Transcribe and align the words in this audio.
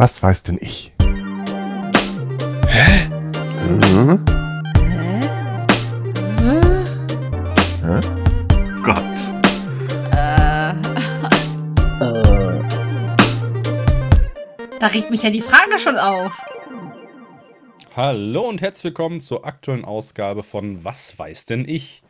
Was 0.00 0.22
weiß 0.22 0.44
denn 0.44 0.56
ich? 0.58 0.92
Hä? 2.66 3.06
Mhm. 3.68 4.24
Hä? 4.78 5.20
Hä? 7.84 8.00
Gott. 8.82 9.18
Äh. 10.12 10.72
Da 14.80 14.86
regt 14.86 15.10
mich 15.10 15.22
ja 15.22 15.28
die 15.28 15.42
Frage 15.42 15.78
schon 15.78 15.98
auf. 15.98 16.32
Hallo 17.94 18.48
und 18.48 18.62
herzlich 18.62 18.84
willkommen 18.84 19.20
zur 19.20 19.44
aktuellen 19.44 19.84
Ausgabe 19.84 20.42
von 20.42 20.82
Was 20.82 21.18
weiß 21.18 21.44
denn 21.44 21.68
ich? 21.68 22.02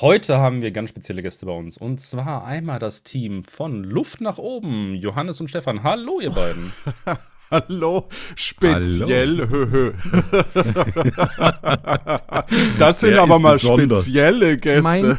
Heute 0.00 0.38
haben 0.38 0.62
wir 0.62 0.70
ganz 0.72 0.90
spezielle 0.90 1.22
Gäste 1.22 1.46
bei 1.46 1.52
uns. 1.52 1.76
Und 1.78 2.00
zwar 2.00 2.44
einmal 2.44 2.78
das 2.78 3.02
Team 3.02 3.44
von 3.44 3.82
Luft 3.82 4.20
nach 4.20 4.38
oben. 4.38 4.94
Johannes 4.94 5.40
und 5.40 5.48
Stefan. 5.48 5.82
Hallo, 5.82 6.20
ihr 6.20 6.30
beiden. 6.30 6.72
Hallo, 7.50 8.08
speziell. 8.34 9.48
Hö, 9.48 9.66
hö. 9.70 9.92
das 12.78 13.00
sind 13.00 13.12
Der 13.12 13.22
aber 13.22 13.38
mal 13.38 13.54
besonders. 13.54 14.02
spezielle 14.02 14.56
Gäste. 14.56 14.82
Mein, 14.82 15.18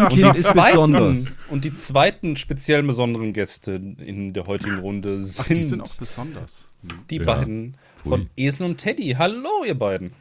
mein 0.00 0.08
Kind 0.08 0.34
ist 0.36 0.54
besonders. 0.54 1.24
zweiten, 1.24 1.36
und 1.50 1.64
die 1.64 1.74
zweiten 1.74 2.36
speziell 2.36 2.82
besonderen 2.82 3.32
Gäste 3.34 3.72
in 3.98 4.32
der 4.32 4.46
heutigen 4.46 4.78
Runde 4.78 5.20
sind, 5.20 5.44
Ach, 5.44 5.48
die 5.54 5.62
sind 5.62 5.82
auch 5.82 5.94
besonders. 5.94 6.68
die 7.10 7.18
Ja. 7.18 7.24
beiden 7.24 7.76
von 8.02 8.22
Pfui. 8.22 8.28
Esel 8.36 8.66
und 8.66 8.78
Teddy. 8.78 9.14
Hallo, 9.18 9.62
ihr 9.66 9.78
beiden. 9.78 10.12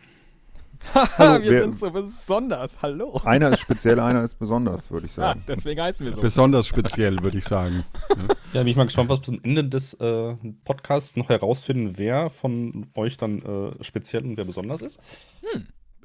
Hallo, 1.18 1.44
wir 1.44 1.52
wer- 1.52 1.62
sind 1.64 1.80
so 1.80 1.92
besonders. 1.92 2.82
Hallo. 2.82 3.22
Einer 3.24 3.52
ist 3.54 3.60
speziell, 3.62 4.00
einer 4.00 4.24
ist 4.24 4.36
besonders, 4.36 4.90
würde 4.92 5.06
ich 5.06 5.16
Ja, 5.16 5.28
sagen. 5.28 5.44
deswegen 5.48 5.82
heißen 5.82 6.06
wir 6.06 6.14
so. 6.14 6.22
Besonders 6.22 6.68
speziell, 6.68 7.22
würde 7.22 7.38
ich 7.38 7.46
sagen. 7.46 7.86
Ja, 8.54 8.60
bin 8.64 8.68
ich 8.68 8.76
mal 8.76 8.84
gespannt, 8.84 9.10
was 9.10 9.20
bis 9.20 9.28
zum 9.28 9.40
Ende 9.44 9.64
des 9.64 9.94
äh, 9.94 10.36
Podcasts 10.66 11.16
noch 11.16 11.30
herausfinden, 11.30 11.94
wer 11.98 12.30
von 12.30 12.88
euch 12.96 13.16
dann 13.16 13.42
äh, 13.80 13.82
speziell 13.82 14.26
und 14.26 14.36
wer 14.36 14.44
besonders 14.44 14.82
ist. 14.82 15.00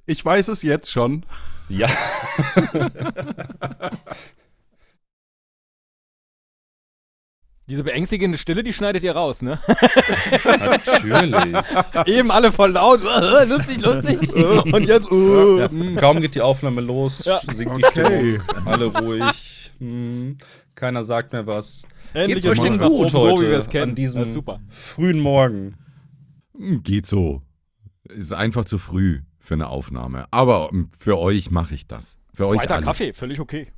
Ich 0.06 0.24
weiß 0.24 0.46
es 0.46 0.62
jetzt 0.62 0.92
schon. 0.92 1.24
Ja. 1.68 1.88
Diese 7.68 7.82
beängstigende 7.82 8.38
Stille, 8.38 8.62
die 8.62 8.72
schneidet 8.72 9.02
ihr 9.02 9.12
raus, 9.16 9.42
ne? 9.42 9.58
Natürlich. 10.44 11.34
Eben 12.06 12.30
alle 12.30 12.52
voll 12.52 12.70
laut. 12.70 13.00
lustig, 13.48 13.80
lustig. 13.82 14.32
Und 14.72 14.86
jetzt. 14.86 15.10
Uh, 15.10 15.58
Ja, 15.60 15.68
kaum 15.96 16.20
geht 16.20 16.34
die 16.36 16.42
Aufnahme 16.42 16.80
los, 16.80 17.24
Ja. 17.24 17.40
sinkt 17.52 17.78
die 17.78 17.84
Okay. 17.84 18.40
Stimmung. 18.40 18.66
Alle 18.66 18.84
ruhig. 18.86 19.72
Hm, 19.80 20.38
keiner 20.74 21.02
sagt 21.04 21.32
mehr 21.32 21.46
was. 21.46 21.82
Endlich 22.14 22.44
Geht's 22.44 22.46
euch 22.46 22.64
ist 22.64 22.64
denn 22.64 22.78
gut 22.78 22.94
so, 22.96 23.08
so, 23.08 23.18
heute 23.32 23.42
wie 23.46 23.50
wir 23.50 23.58
es 23.58 23.68
kennen. 23.68 23.90
an 23.90 23.94
diesem 23.96 24.24
frühen 24.70 25.18
Morgen? 25.20 25.74
Hm, 26.56 26.82
Geht 26.82 27.06
so. 27.06 27.42
Ist 28.04 28.32
einfach 28.32 28.64
zu 28.64 28.78
früh 28.78 29.22
für 29.40 29.54
eine 29.54 29.66
Aufnahme. 29.68 30.26
Aber 30.30 30.70
ähm, 30.72 30.90
für 30.96 31.18
euch 31.18 31.50
mache 31.50 31.74
ich 31.74 31.86
das. 31.88 32.18
Für 32.32 32.46
euch 32.46 32.58
Zweiter 32.58 32.76
alle. 32.76 32.84
Kaffee, 32.84 33.12
völlig 33.12 33.40
okay. 33.40 33.68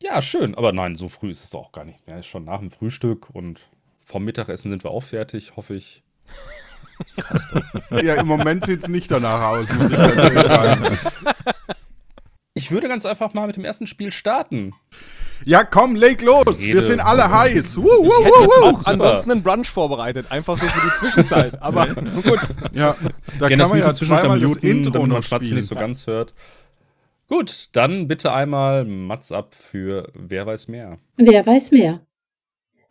Ja, 0.00 0.20
schön. 0.22 0.54
Aber 0.54 0.72
nein, 0.72 0.94
so 0.96 1.08
früh 1.08 1.30
ist 1.30 1.44
es 1.44 1.54
auch 1.54 1.72
gar 1.72 1.84
nicht 1.84 2.06
mehr. 2.06 2.18
Ist 2.18 2.26
schon 2.26 2.44
nach 2.44 2.58
dem 2.60 2.70
Frühstück 2.70 3.30
und 3.32 3.60
vom 4.04 4.24
Mittagessen 4.24 4.70
sind 4.70 4.84
wir 4.84 4.90
auch 4.90 5.02
fertig, 5.02 5.56
hoffe 5.56 5.74
ich. 5.74 6.02
Ja, 7.90 8.14
im 8.14 8.26
Moment 8.26 8.64
sieht 8.64 8.82
es 8.82 8.88
nicht 8.88 9.10
danach 9.10 9.42
aus, 9.42 9.72
muss 9.72 9.90
ich 9.90 9.96
ganz 9.96 10.16
ehrlich 10.16 10.46
sagen. 10.46 10.98
Ich 12.58 12.70
würde 12.70 12.88
ganz 12.88 13.04
einfach 13.04 13.34
mal 13.34 13.46
mit 13.46 13.56
dem 13.56 13.66
ersten 13.66 13.86
Spiel 13.86 14.10
starten. 14.10 14.72
Ja, 15.44 15.62
komm, 15.62 15.94
leg 15.94 16.22
los. 16.22 16.62
Wir 16.62 16.68
Rede. 16.76 16.80
sind 16.82 17.00
alle 17.00 17.30
heiß. 17.30 17.76
Wuh, 17.76 17.82
Ich 17.82 17.86
wuh, 18.08 18.24
hätte 18.24 18.38
jetzt 18.40 18.48
wuh, 18.48 18.64
auch 18.64 18.78
super. 18.78 18.90
ansonsten 18.90 19.30
einen 19.32 19.42
Brunch 19.42 19.68
vorbereitet. 19.68 20.30
Einfach 20.32 20.58
so 20.58 20.66
für 20.66 20.80
die 20.88 20.94
Zwischenzeit. 20.98 21.60
Aber 21.62 21.86
gut. 21.86 22.40
Ja, 22.72 22.96
da 23.38 23.48
Gerne 23.48 23.62
kann 23.62 23.70
man 23.70 23.78
ja 23.78 23.92
zweimal 23.92 24.40
das 24.40 24.56
Intro 24.56 24.90
damit 24.90 25.08
man 25.10 25.18
noch 25.20 25.22
spielen. 25.22 25.54
nicht 25.56 25.68
so 25.68 25.74
ganz 25.74 26.06
hört. 26.06 26.32
Gut, 27.28 27.68
dann 27.72 28.06
bitte 28.06 28.32
einmal 28.32 28.84
Mats 28.84 29.32
ab 29.32 29.54
für 29.54 30.10
Wer 30.14 30.46
weiß 30.46 30.68
mehr. 30.68 30.98
Wer 31.16 31.44
weiß 31.44 31.72
mehr? 31.72 32.06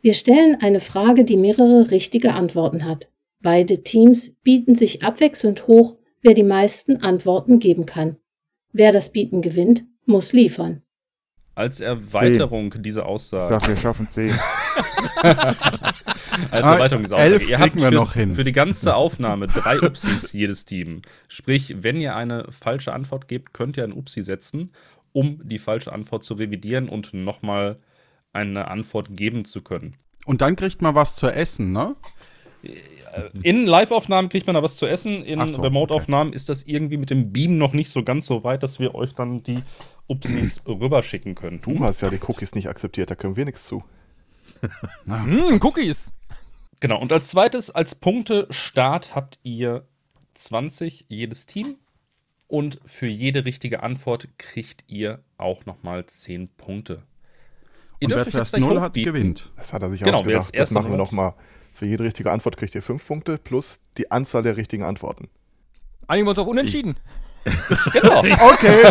Wir 0.02 0.14
stellen 0.14 0.58
eine 0.62 0.82
Frage, 0.82 1.24
die 1.24 1.38
mehrere 1.38 1.90
richtige 1.90 2.34
Antworten 2.34 2.86
hat. 2.86 3.10
Beide 3.42 3.84
Teams 3.84 4.36
bieten 4.44 4.76
sich 4.76 5.04
abwechselnd 5.04 5.68
hoch, 5.68 5.96
wer 6.22 6.34
die 6.34 6.44
meisten 6.44 6.98
Antworten 6.98 7.60
geben 7.60 7.86
kann. 7.86 8.18
Wer 8.74 8.92
das 8.92 9.12
Bieten 9.12 9.42
gewinnt, 9.42 9.86
muss 10.06 10.34
liefern. 10.34 10.82
Als 11.56 11.80
Erweiterung 11.80 12.74
dieser 12.82 13.04
Ich 13.04 13.08
Aussage. 13.08 13.48
sag, 13.48 13.68
wir 13.70 13.78
schaffen 13.78 14.10
zehn. 14.10 14.34
Als 16.52 16.64
Ah, 16.64 16.74
Erweiterung 16.76 17.04
dieser 17.04 17.18
elf. 17.18 17.50
Ihr 17.50 17.60
habt 17.60 17.76
wir 17.76 17.92
noch 17.92 18.14
hin. 18.14 18.36
für 18.36 18.44
die 18.44 18.52
ganze 18.52 18.96
Aufnahme 18.96 19.48
drei 19.48 19.80
Upsis 19.82 20.34
jedes 20.34 20.66
Team. 20.66 21.02
Sprich, 21.28 21.76
wenn 21.82 22.00
ihr 22.02 22.16
eine 22.16 22.48
falsche 22.52 22.94
Antwort 22.94 23.28
gebt, 23.28 23.54
könnt 23.54 23.78
ihr 23.78 23.84
ein 23.84 23.94
Upsi 23.94 24.22
setzen, 24.24 24.72
um 25.14 25.40
die 25.44 25.60
falsche 25.60 25.92
Antwort 25.94 26.24
zu 26.24 26.34
revidieren 26.36 26.90
und 26.90 27.14
nochmal 27.14 27.78
eine 28.34 28.70
Antwort 28.70 29.08
geben 29.12 29.46
zu 29.46 29.62
können. 29.62 29.96
Und 30.26 30.42
dann 30.42 30.56
kriegt 30.56 30.82
man 30.82 30.96
was 30.96 31.16
zu 31.16 31.28
essen, 31.30 31.72
ne? 31.72 31.96
In 33.44 33.66
Live-Aufnahmen 33.66 34.28
kriegt 34.30 34.48
man 34.48 34.56
da 34.56 34.64
was 34.64 34.76
zu 34.76 34.88
essen. 34.88 35.24
In 35.24 35.48
so, 35.48 35.62
Remote-Aufnahmen 35.62 36.34
ist 36.34 36.50
das 36.50 36.64
irgendwie 36.64 36.98
mit 36.98 37.10
dem 37.12 37.32
Beam 37.32 37.58
noch 37.58 37.74
nicht 37.74 37.90
so 37.90 38.04
ganz 38.04 38.26
so 38.26 38.44
weit, 38.44 38.64
dass 38.64 38.80
wir 38.80 38.96
euch 38.96 39.14
dann 39.14 39.44
die 39.44 39.60
Upsis 40.08 40.64
rüberschicken 40.68 41.36
können. 41.36 41.62
Du 41.62 41.80
hast 41.80 42.02
ja 42.02 42.10
die 42.10 42.20
Cookies 42.28 42.56
nicht 42.56 42.68
akzeptiert, 42.68 43.10
da 43.12 43.16
können 43.16 43.38
wir 43.38 43.46
nichts 43.46 43.66
zu. 43.66 43.84
Hm, 45.06 45.60
Cookies. 45.62 46.12
Genau, 46.80 47.00
und 47.00 47.12
als 47.12 47.30
zweites, 47.30 47.70
als 47.72 47.96
Punkte-Start 47.96 49.16
habt 49.16 49.40
ihr 49.44 49.88
20 50.34 51.06
jedes 51.08 51.46
Team. 51.46 51.78
Und 52.48 52.80
für 52.86 53.08
jede 53.08 53.44
richtige 53.46 53.82
Antwort 53.82 54.28
kriegt 54.38 54.84
ihr 54.88 55.24
auch 55.38 55.66
nochmal 55.66 56.06
10 56.06 56.50
Punkte. 56.50 57.02
Ihr 58.00 58.06
Und 58.08 58.12
wer 58.12 58.18
dürft 58.18 58.28
euch 58.28 58.32
zuerst 58.34 58.54
jetzt 58.54 58.60
gleich 58.60 58.70
null 58.70 58.82
hat, 58.82 58.90
hochbieten. 58.92 59.14
gewinnt. 59.14 59.52
Das 59.56 59.74
hat 59.74 59.82
er 59.82 59.90
sich 59.90 60.02
Genau, 60.04 60.20
ausgedacht. 60.20 60.58
Das 60.60 60.70
machen 60.72 60.92
wir 60.92 60.98
noch- 60.98 61.12
nochmal. 61.12 61.34
Für 61.74 61.86
jede 61.88 62.04
richtige 62.04 62.32
Antwort 62.32 62.56
kriegt 62.58 62.76
ihr 62.76 62.82
fünf 62.84 63.06
Punkte 63.08 63.38
plus 63.38 63.82
die 63.98 64.12
Anzahl 64.12 64.44
der 64.44 64.58
richtigen 64.58 64.84
Antworten. 64.84 65.28
Einigen 66.08 66.28
wir 66.28 66.30
uns 66.32 66.40
auf 66.40 66.48
unentschieden. 66.48 66.98
Genau. 67.92 68.24
Okay, 68.54 68.84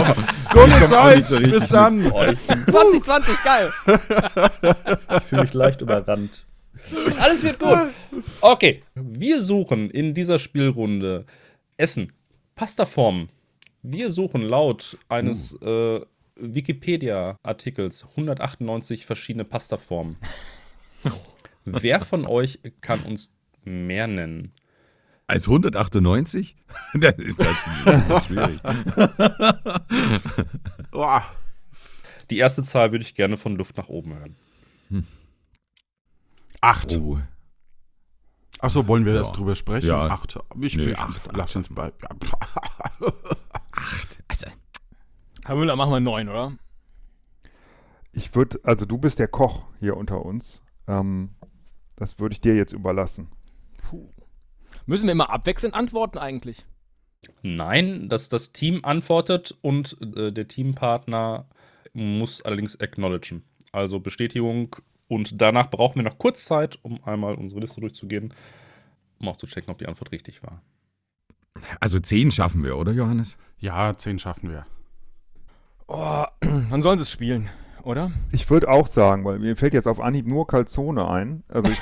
gute 0.52 0.74
auch 0.76 0.86
Zeit. 0.86 1.26
so 1.26 1.40
Bis 1.40 1.68
dann. 1.68 2.10
Oh, 2.10 2.24
ich 2.24 2.38
2020, 2.72 3.36
geil. 3.42 3.72
fühle 5.28 5.42
mich 5.42 5.54
leicht 5.54 5.80
überrannt. 5.80 6.46
Alles 7.18 7.42
wird 7.42 7.58
gut. 7.58 7.78
Okay, 8.40 8.82
wir 8.94 9.42
suchen 9.42 9.90
in 9.90 10.14
dieser 10.14 10.38
Spielrunde 10.38 11.24
Essen, 11.76 12.12
Pastaformen. 12.54 13.28
Wir 13.82 14.10
suchen 14.10 14.42
laut 14.42 14.98
eines 15.08 15.60
äh, 15.60 16.00
Wikipedia-Artikels 16.36 18.06
198 18.16 19.06
verschiedene 19.06 19.44
Pastaformen. 19.44 20.16
Wer 21.64 22.00
von 22.00 22.26
euch 22.26 22.60
kann 22.80 23.02
uns 23.02 23.32
mehr 23.64 24.06
nennen? 24.06 24.52
Als 25.26 25.46
198? 25.48 26.56
Das 26.94 27.14
ist, 27.18 27.38
ist 27.40 28.26
schwierig. 28.26 28.60
Die 32.30 32.38
erste 32.38 32.62
Zahl 32.62 32.92
würde 32.92 33.04
ich 33.04 33.14
gerne 33.14 33.36
von 33.36 33.56
Luft 33.56 33.76
nach 33.76 33.88
oben 33.88 34.14
hören. 34.14 34.36
Acht. 36.60 36.96
Oh. 36.96 37.18
Achso, 38.60 38.86
wollen 38.86 39.04
wir 39.04 39.12
Ja. 39.12 39.18
das 39.18 39.32
drüber 39.32 39.54
sprechen? 39.56 39.88
Ja. 39.88 40.06
Acht. 40.08 40.38
Ich 40.60 40.76
Nee, 40.76 40.86
will 40.86 40.96
acht, 40.96 41.20
Lass 41.32 41.50
acht. 41.50 41.56
uns 41.56 41.68
bei. 41.74 41.92
Also, 44.28 44.46
Herr 45.44 45.56
Müller, 45.56 45.76
machen 45.76 45.90
wir 45.92 46.00
neun, 46.00 46.28
oder? 46.28 46.56
Ich 48.12 48.34
würde, 48.34 48.58
also 48.62 48.86
du 48.86 48.96
bist 48.96 49.18
der 49.18 49.28
Koch 49.28 49.64
hier 49.80 49.96
unter 49.96 50.24
uns. 50.24 50.62
Ähm, 50.86 51.34
das 51.96 52.18
würde 52.18 52.32
ich 52.32 52.40
dir 52.40 52.54
jetzt 52.54 52.72
überlassen. 52.72 53.28
Müssen 54.86 55.06
wir 55.06 55.12
immer 55.12 55.30
abwechselnd 55.30 55.74
antworten 55.74 56.18
eigentlich? 56.18 56.64
Nein, 57.42 58.08
dass 58.08 58.28
das 58.28 58.52
Team 58.52 58.80
antwortet 58.84 59.56
und 59.62 59.96
äh, 60.16 60.30
der 60.30 60.46
Teampartner 60.46 61.46
muss 61.94 62.42
allerdings 62.42 62.78
acknowledgen. 62.80 63.44
Also 63.72 63.98
Bestätigung 64.00 64.76
und 65.08 65.40
danach 65.40 65.70
brauchen 65.70 65.96
wir 65.96 66.02
noch 66.02 66.18
kurz 66.18 66.44
Zeit, 66.44 66.78
um 66.82 67.02
einmal 67.04 67.34
unsere 67.34 67.60
Liste 67.60 67.80
durchzugehen, 67.80 68.34
um 69.20 69.28
auch 69.28 69.36
zu 69.36 69.46
checken, 69.46 69.70
ob 69.70 69.78
die 69.78 69.86
Antwort 69.86 70.12
richtig 70.12 70.42
war. 70.42 70.60
also 71.80 71.98
10 71.98 72.30
schaffen 72.30 72.62
wir, 72.62 72.76
oder 72.76 72.92
Johannes? 72.92 73.38
Ja, 73.58 73.96
zehn 73.96 74.18
schaffen 74.18 74.50
wir. 74.50 74.66
Oh, 75.86 76.24
dann 76.40 76.82
sollen 76.82 76.98
sie 76.98 77.02
es 77.04 77.10
spielen, 77.10 77.48
oder? 77.84 78.12
Ich 78.32 78.50
würde 78.50 78.68
auch 78.68 78.86
sagen, 78.86 79.24
weil 79.24 79.38
mir 79.38 79.56
fällt 79.56 79.72
jetzt 79.72 79.88
auf 79.88 80.00
Anhieb 80.00 80.26
nur 80.26 80.46
Calzone 80.46 81.08
ein. 81.08 81.42
Also 81.48 81.70
ich, 81.70 81.78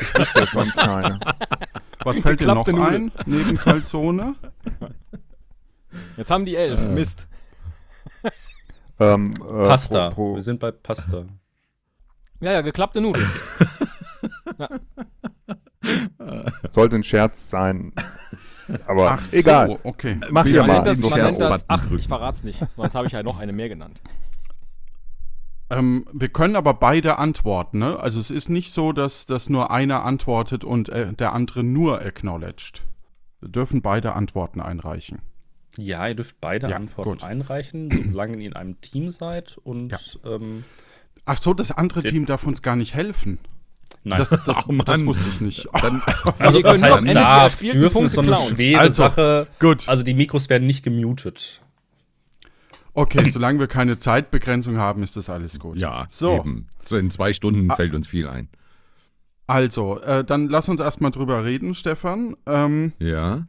ich 0.00 0.18
wüsste 0.18 0.40
jetzt 0.40 0.52
sonst 0.52 0.76
keine. 0.76 1.20
Was 2.04 2.18
fällt 2.20 2.40
dir 2.40 2.46
noch 2.54 2.66
Nudel. 2.66 2.82
ein 2.84 3.12
neben 3.26 3.56
Calzone? 3.56 4.34
Jetzt 6.16 6.30
haben 6.30 6.44
die 6.44 6.56
elf. 6.56 6.80
Äh. 6.80 6.88
Mist. 6.88 7.26
Ähm, 8.98 9.34
äh, 9.34 9.38
Pasta. 9.66 10.10
pro- 10.10 10.30
pro- 10.32 10.36
Wir 10.36 10.42
sind 10.42 10.60
bei 10.60 10.70
Pasta. 10.70 11.24
Ja, 12.40 12.52
ja, 12.52 12.60
geklappte 12.62 13.00
Nudeln. 13.00 13.28
sollte 16.70 16.96
ein 16.96 17.04
Scherz 17.04 17.50
sein. 17.50 17.92
Aber 18.86 19.12
Ach 19.12 19.32
egal. 19.32 19.66
so, 19.68 19.80
okay. 19.82 20.18
Mach 20.30 20.44
man 20.44 20.66
mal. 20.66 20.82
das- 20.82 20.98
man 21.00 21.20
nennt 21.20 21.40
das, 21.40 21.64
ach, 21.68 21.90
ich 21.90 22.06
verrat's 22.06 22.44
nicht, 22.44 22.64
sonst 22.76 22.94
habe 22.94 23.06
ich 23.06 23.12
ja 23.12 23.22
noch 23.22 23.38
eine 23.40 23.52
mehr 23.52 23.68
genannt. 23.68 24.00
Ähm, 25.70 26.06
wir 26.12 26.28
können 26.28 26.56
aber 26.56 26.74
beide 26.74 27.18
antworten, 27.18 27.78
ne? 27.78 27.98
Also 28.00 28.18
es 28.18 28.30
ist 28.30 28.48
nicht 28.48 28.72
so, 28.72 28.92
dass, 28.92 29.26
dass 29.26 29.48
nur 29.48 29.70
einer 29.70 30.04
antwortet 30.04 30.64
und 30.64 30.88
äh, 30.88 31.12
der 31.12 31.32
andere 31.32 31.62
nur 31.62 32.00
acknowledged. 32.02 32.82
Wir 33.40 33.48
dürfen 33.48 33.80
beide 33.80 34.14
Antworten 34.14 34.60
einreichen. 34.60 35.18
Ja, 35.78 36.08
ihr 36.08 36.16
dürft 36.16 36.40
beide 36.40 36.68
Ja, 36.68 36.76
Antworten 36.76 37.10
gut. 37.10 37.24
einreichen, 37.24 37.90
solange 38.12 38.38
ihr 38.38 38.46
in 38.48 38.54
einem 38.56 38.80
Team 38.80 39.10
seid 39.10 39.56
und 39.62 39.92
Ja. 39.92 39.98
ähm, 40.24 40.64
Ach 41.24 41.38
so, 41.38 41.54
das 41.54 41.70
andere. 41.70 42.02
Team 42.02 42.26
darf 42.26 42.44
uns 42.44 42.60
gar 42.62 42.74
nicht 42.74 42.94
helfen. 42.94 43.38
nein. 44.02 44.18
Das, 44.18 44.30
das, 44.30 44.58
Ach, 44.58 44.66
Mann. 44.66 44.84
das 44.84 45.06
wusste 45.06 45.28
ich 45.28 45.40
nicht. 45.40 45.68
Dann, 45.80 46.02
also 46.38 46.58
nur 46.58 46.70
heißt 46.72 46.82
am 46.84 46.98
Ende 47.00 47.12
der 47.14 47.22
darf, 47.22 47.58
dürfen 47.60 48.04
ist 48.06 48.14
so 48.14 48.20
eine 48.22 48.34
schwere 48.34 48.80
Also, 48.80 48.94
Sache. 49.04 49.46
gut. 49.60 49.88
Also 49.88 50.02
die 50.02 50.14
Mikros 50.14 50.48
werden 50.48 50.66
nicht 50.66 50.82
gemutet. 50.82 51.62
Okay, 52.92 53.28
solange 53.28 53.58
wir 53.60 53.66
keine 53.68 53.98
Zeitbegrenzung 53.98 54.76
haben, 54.78 55.02
ist 55.02 55.16
das 55.16 55.30
alles 55.30 55.58
gut. 55.58 55.76
ja, 55.78 56.06
So, 56.08 56.36
eben. 56.38 56.66
So 56.84 56.96
in 56.96 57.10
zwei 57.10 57.32
Stunden 57.32 57.70
fällt 57.70 57.94
uns 57.94 58.08
viel 58.08 58.28
ein. 58.28 58.48
also, 59.46 60.00
äh, 60.00 60.24
dann 60.24 60.48
lass 60.48 60.68
uns 60.68 60.80
erstmal 60.80 61.10
drüber 61.10 61.44
reden, 61.44 61.74
Stefan. 61.74 62.36
Ähm, 62.46 62.92
Ja. 62.98 63.46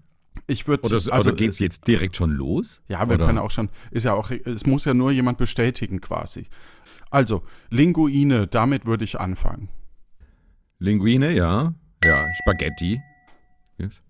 ich 0.47 0.67
würde. 0.67 0.83
Oder, 0.83 0.95
also, 0.95 1.11
oder 1.11 1.33
geht's 1.33 1.59
jetzt 1.59 1.87
direkt 1.87 2.15
schon 2.15 2.31
los? 2.31 2.81
Ja, 2.87 3.07
wir 3.09 3.15
oder? 3.15 3.25
können 3.25 3.37
auch 3.39 3.51
schon. 3.51 3.69
Ist 3.91 4.03
ja 4.05 4.13
auch. 4.13 4.31
Es 4.31 4.65
muss 4.65 4.85
ja 4.85 4.93
nur 4.93 5.11
jemand 5.11 5.37
bestätigen, 5.37 6.01
quasi. 6.01 6.47
Also, 7.09 7.43
Linguine, 7.69 8.47
damit 8.47 8.85
würde 8.85 9.03
ich 9.03 9.19
anfangen. 9.19 9.69
Linguine, 10.79 11.31
ja. 11.33 11.73
Ja, 12.03 12.25
Spaghetti. 12.41 12.99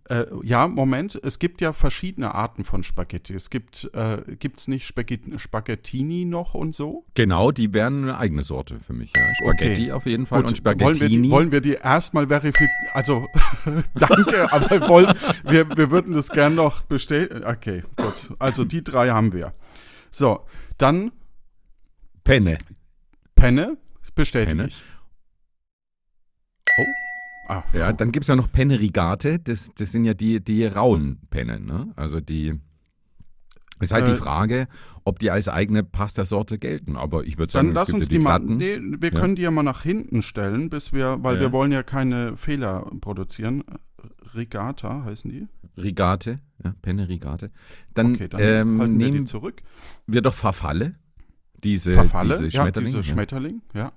Äh, 0.10 0.26
ja, 0.44 0.68
Moment. 0.68 1.20
Es 1.24 1.40
gibt 1.40 1.62
ja 1.62 1.74
verschiedene 1.74 2.34
Arten 2.34 2.64
von 2.64 2.84
Spaghetti. 2.84 3.34
Es 3.34 3.50
gibt, 3.50 3.90
äh, 3.94 4.22
gibt's 4.40 4.68
nicht 4.68 4.86
Spaghetti, 4.86 5.38
Spaghettini 5.38 6.26
noch 6.26 6.54
und 6.54 6.74
so? 6.76 7.06
Genau, 7.14 7.52
die 7.52 7.74
wären 7.74 8.04
eine 8.04 8.18
eigene 8.18 8.44
Sorte 8.44 8.80
für 8.80 8.94
mich. 8.94 9.14
Ja. 9.16 9.34
Spaghetti 9.36 9.84
Okay. 9.84 9.92
auf 9.92 10.06
jeden 10.06 10.26
Fall 10.26 10.40
und 10.40 10.46
wollen 10.46 10.54
wir, 10.54 10.72
Spaghettini. 10.96 11.22
die, 11.24 11.30
wollen 11.32 11.52
wir 11.52 11.62
die 11.62 11.74
erstmal 11.74 12.28
verifizieren? 12.28 12.70
Also, 12.94 13.26
danke, 13.96 14.52
aber 14.52 14.90
wollen, 14.90 15.14
wir, 15.46 15.70
wir 15.78 15.92
würden 15.92 16.14
das 16.14 16.30
gern 16.30 16.56
noch 16.56 16.82
bestätigen. 16.84 17.46
Okay, 17.46 17.84
gut. 17.96 18.34
Also, 18.40 18.66
die 18.66 18.84
drei 18.84 19.10
haben 19.10 19.34
wir. 19.34 19.54
So, 20.10 20.42
dann 20.78 21.12
Penne. 22.24 22.58
Penne, 23.36 23.78
bestätige 24.14 24.48
Penne. 24.58 24.68
ich. 24.68 24.84
Oh. 26.78 26.84
Ah, 27.52 27.64
Ja, 27.74 27.92
dann 27.94 28.12
gibt 28.12 28.24
es 28.24 28.28
ja 28.28 28.36
noch 28.36 28.52
Penne 28.52 28.80
Rigate. 28.80 29.40
Das, 29.40 29.70
das 29.76 29.92
sind 29.92 30.06
ja 30.06 30.14
die, 30.14 30.40
die 30.44 30.66
rauen 30.66 31.20
Pennen. 31.30 31.66
Ne? 31.66 31.92
Also 31.96 32.20
die. 32.22 32.60
Ist 33.80 33.92
halt 33.94 34.06
Äh, 34.08 34.12
die 34.12 34.16
Frage, 34.16 34.68
ob 35.06 35.18
die 35.20 35.32
als 35.32 35.48
eigene 35.50 35.84
Pastasorte 35.84 36.60
gelten. 36.60 36.96
Aber 36.96 37.24
ich 37.26 37.38
würde 37.40 37.52
sagen, 37.52 37.70
Dann 37.70 37.76
lass 37.76 37.90
uns 37.92 38.10
die, 38.10 38.18
die 38.20 38.24
mal. 38.24 38.40
Nee, 38.40 38.80
wir 38.80 39.12
Ja. 39.12 39.20
können 39.20 39.36
die 39.36 39.42
ja 39.42 39.50
mal 39.52 39.64
nach 39.64 39.82
hinten 39.82 40.22
stellen, 40.22 40.70
bis 40.70 40.94
wir, 40.94 41.18
weil 41.24 41.36
Ja. 41.36 41.42
wir 41.42 41.52
wollen 41.52 41.72
ja 41.72 41.82
keine 41.84 42.38
Fehler 42.38 42.90
produzieren. 43.02 43.64
Rigata 44.36 45.04
heißen 45.04 45.30
die. 45.32 45.48
Rigate, 45.78 46.40
ja, 46.64 46.74
Penne 46.82 47.08
Rigate. 47.10 47.50
Dann, 47.94 48.16
Okay, 48.16 48.28
dann 48.28 48.40
ähm, 48.42 48.80
halten 48.80 49.00
wir 49.00 49.06
die 49.08 49.12
nehmen 49.12 49.26
zurück. 49.26 49.62
wir 50.06 50.22
doch 50.22 50.34
Farfalle. 50.34 50.96
Diese, 51.64 51.92
Verfalle, 51.92 52.38
diese 52.40 52.46
ja, 52.58 52.64
Schmetterling. 52.64 52.86
diese 52.86 52.98
ja. 52.98 53.04
Schmetterling, 53.04 53.62
ja. 53.74 53.92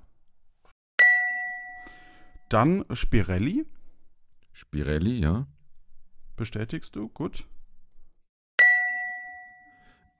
Dann 2.49 2.85
Spirelli, 2.91 3.65
Spirelli, 4.53 5.19
ja. 5.19 5.47
bestätigst 6.35 6.95
du? 6.95 7.09
Gut. 7.09 7.45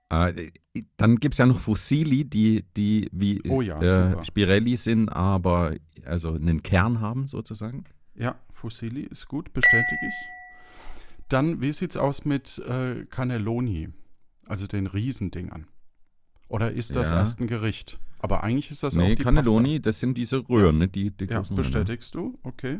Äh, 0.09 0.51
dann 0.97 1.17
gibt 1.17 1.33
es 1.33 1.37
ja 1.39 1.45
noch 1.45 1.59
Fossili, 1.59 2.25
die, 2.25 2.63
die 2.75 3.09
wie 3.11 3.41
Oh 3.49 3.61
ja, 3.61 3.81
äh. 3.81 4.23
Spirelli 4.23 4.77
sind, 4.77 5.09
aber 5.09 5.75
also 6.05 6.33
einen 6.33 6.61
Kern 6.63 6.99
haben 6.99 7.27
sozusagen. 7.27 7.85
Ja, 8.15 8.35
Fusilli 8.49 9.01
ist 9.01 9.27
gut, 9.27 9.51
bestätige 9.51 10.07
ich. 10.07 11.25
Dann, 11.27 11.59
wie 11.59 11.71
sieht's 11.71 11.97
aus 11.97 12.23
mit 12.23 12.59
äh, 12.59 13.05
Cannelloni, 13.05 13.89
also 14.47 14.67
den 14.67 14.87
Riesendingern? 14.87 15.67
Oder 16.47 16.71
ist 16.71 16.95
das 16.95 17.09
Ja. 17.09 17.17
erst 17.17 17.41
ein 17.41 17.47
Gericht? 17.47 17.99
Aber 18.25 18.43
eigentlich 18.43 18.71
ist 18.71 18.81
das 18.81 18.97
auch 18.97 19.01
nee, 19.01 19.13
die 19.13 19.21
Cannelloni, 19.23 19.79
das 19.79 19.99
sind 19.99 20.17
diese 20.17 20.37
Röhren, 20.49 20.79
ne? 20.79 20.87
Die, 20.87 21.11
die 21.11 21.27
Pasta. 21.27 21.33
Ja, 21.35 21.39
großen 21.41 21.55
Röhren, 21.57 21.71
bestätigst 21.71 22.15
du? 22.15 22.39
Okay. 22.41 22.79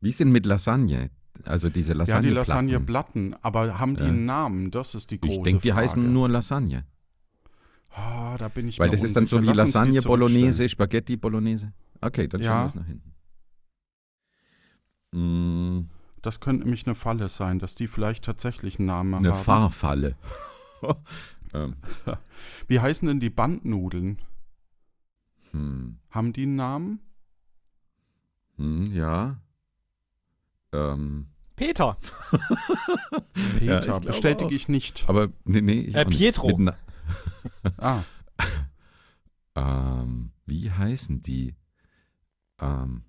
Wie 0.00 0.08
ist 0.08 0.18
denn 0.18 0.32
mit 0.32 0.46
Lasagne? 0.46 1.10
Also 1.44 1.68
diese 1.68 1.92
Ja, 1.92 1.98
Lasagne. 1.98 2.28
die 2.28 2.34
Lasagneplatten, 2.34 3.36
aber 3.42 3.78
haben 3.78 3.96
die 3.96 4.02
Ja. 4.04 4.08
einen 4.08 4.24
Namen? 4.24 4.70
Das 4.70 4.94
ist 4.94 5.10
die 5.10 5.20
große 5.20 5.36
Ich 5.36 5.42
denke, 5.42 5.60
die 5.60 5.72
Frage. 5.72 5.82
heißen 5.88 6.10
nur 6.10 6.30
Lasagne. 6.30 6.86
Ah, 7.90 8.38
da 8.38 8.48
bin 8.48 8.66
ich 8.66 8.78
Weil 8.78 8.88
das 8.88 9.02
ist 9.02 9.14
dann 9.14 9.26
so 9.26 9.42
wie. 9.42 9.46
Lass 9.46 9.56
Lasagne 9.58 10.00
Bolognese. 10.00 10.66
Spaghetti 10.66 11.18
Bolognese. 11.18 11.74
Okay, 12.00 12.26
dann 12.26 12.40
Ja. 12.40 12.48
schauen 12.50 12.62
wir 12.62 12.66
es 12.68 12.74
nach 12.76 12.86
hinten. 12.86 13.12
Mm, 15.82 15.90
Das 16.22 16.40
könnte 16.40 16.62
nämlich 16.64 16.86
eine 16.86 16.94
Falle 16.94 17.28
sein, 17.28 17.58
dass 17.58 17.74
die 17.74 17.88
vielleicht 17.88 18.24
tatsächlich 18.24 18.78
einen 18.78 18.86
Namen 18.86 19.14
eine 19.16 19.32
haben. 19.34 19.44
Fahrfalle. 19.44 20.16
ähm, 21.54 21.76
Wie 22.68 22.80
heißen 22.80 23.06
denn 23.08 23.20
die 23.20 23.30
Bandnudeln? 23.30 24.20
hm, 25.52 25.98
Haben 26.10 26.32
die 26.32 26.42
einen 26.42 26.56
Namen? 26.56 27.00
hm, 28.56 28.92
ja. 28.92 29.40
Ähm, 30.72 31.28
Peter. 31.56 31.96
Peter, 33.58 33.80
glaube 33.80 34.06
bestätige 34.08 34.46
auch. 34.48 34.52
ich 34.52 34.68
nicht. 34.68 35.04
aber 35.08 35.28
nee, 35.44 35.60
nee. 35.60 35.80
Ich 35.82 35.94
Äh. 35.94 36.04
Pietro. 36.06 36.60
Ah, 37.78 38.02
ähm, 39.54 40.30
wie 40.46 40.70
heißen 40.70 41.22
die? 41.22 41.54
Ähm, 42.60 43.02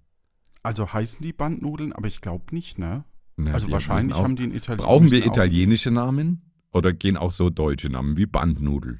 also 0.64 0.92
heißen 0.94 1.22
die 1.22 1.34
Bandnudeln, 1.34 1.94
aber 1.94 2.08
ich 2.08 2.22
glaube 2.22 2.54
nicht, 2.54 2.78
ne? 2.80 3.04
na, 3.38 3.54
Also 3.54 3.70
wahrscheinlich 3.72 4.16
auch, 4.16 4.24
haben 4.24 4.36
die 4.36 4.44
einen 4.44 4.54
italienischen 4.56 4.86
Brauchen 4.88 5.12
wir 5.12 5.22
auch- 5.24 5.28
italienische 5.28 5.92
Namen? 5.92 6.45
Oder 6.76 6.92
gehen 6.92 7.16
auch 7.16 7.32
so 7.32 7.50
deutsche 7.50 7.90
Namen 7.90 8.18
wie 8.18 8.26
Bandnudel? 8.26 9.00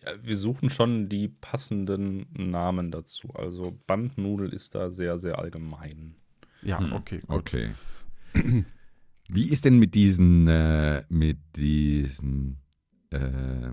Ja, 0.00 0.12
wir 0.22 0.36
suchen 0.36 0.70
schon 0.70 1.08
die 1.08 1.26
passenden 1.26 2.28
Namen 2.34 2.92
dazu. 2.92 3.30
Also 3.34 3.76
Bandnudel 3.88 4.52
ist 4.54 4.76
da 4.76 4.92
sehr, 4.92 5.18
sehr 5.18 5.40
allgemein. 5.40 6.14
Ja, 6.62 6.78
Hm, 6.78 6.92
okay, 6.92 7.18
gut. 7.26 7.30
Okay. 7.30 7.74
Wie 9.28 9.48
ist 9.48 9.64
denn 9.64 9.80
mit 9.80 9.96
diesen, 9.96 10.46
äh, 10.46 11.02
mit 11.08 11.38
diesen, 11.56 12.58
äh, 13.10 13.72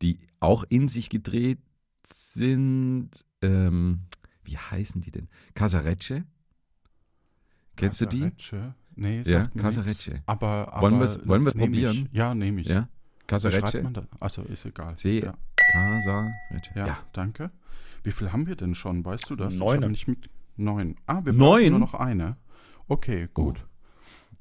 die 0.00 0.16
auch 0.40 0.64
in 0.70 0.88
sich 0.88 1.10
gedreht 1.10 1.58
sind, 2.06 3.10
ähm, 3.42 4.06
wie 4.44 4.56
heißen 4.56 5.02
die 5.02 5.10
denn? 5.10 5.28
Casarecce? 5.54 6.24
Kennst 7.76 8.00
du 8.00 8.06
die? 8.06 8.30
Nee, 8.96 9.22
Ja, 9.24 9.46
Casarecce. 9.48 10.22
Aber, 10.26 10.72
aber 10.72 10.82
Wollen 10.82 11.00
wir's 11.00 11.54
nehm 11.54 11.66
probieren? 11.66 12.08
Ich. 12.10 12.16
Ja, 12.18 12.34
nehme 12.34 12.60
ich. 12.60 12.68
Ja? 12.68 12.88
Casarecce? 13.26 13.82
man? 13.82 14.06
Achso, 14.20 14.42
ist 14.42 14.64
egal. 14.66 14.96
C- 14.96 15.20
ja. 15.24 15.34
Casarecce. 15.72 16.70
Ja, 16.76 16.98
danke. 17.12 17.50
Wie 18.02 18.12
viel 18.12 18.32
haben 18.32 18.46
wir 18.46 18.56
denn 18.56 18.74
schon? 18.74 19.04
Weißt 19.04 19.30
du 19.30 19.36
das? 19.36 19.60
Hab 19.60 19.80
nicht 19.88 20.06
mit 20.08 20.28
Neun. 20.56 20.96
Ah, 21.06 21.22
wir 21.24 21.32
Neun? 21.32 21.60
brauchen 21.60 21.70
nur 21.70 21.78
noch 21.80 21.94
eine. 21.94 22.36
Okay, 22.86 23.28
gut. 23.34 23.64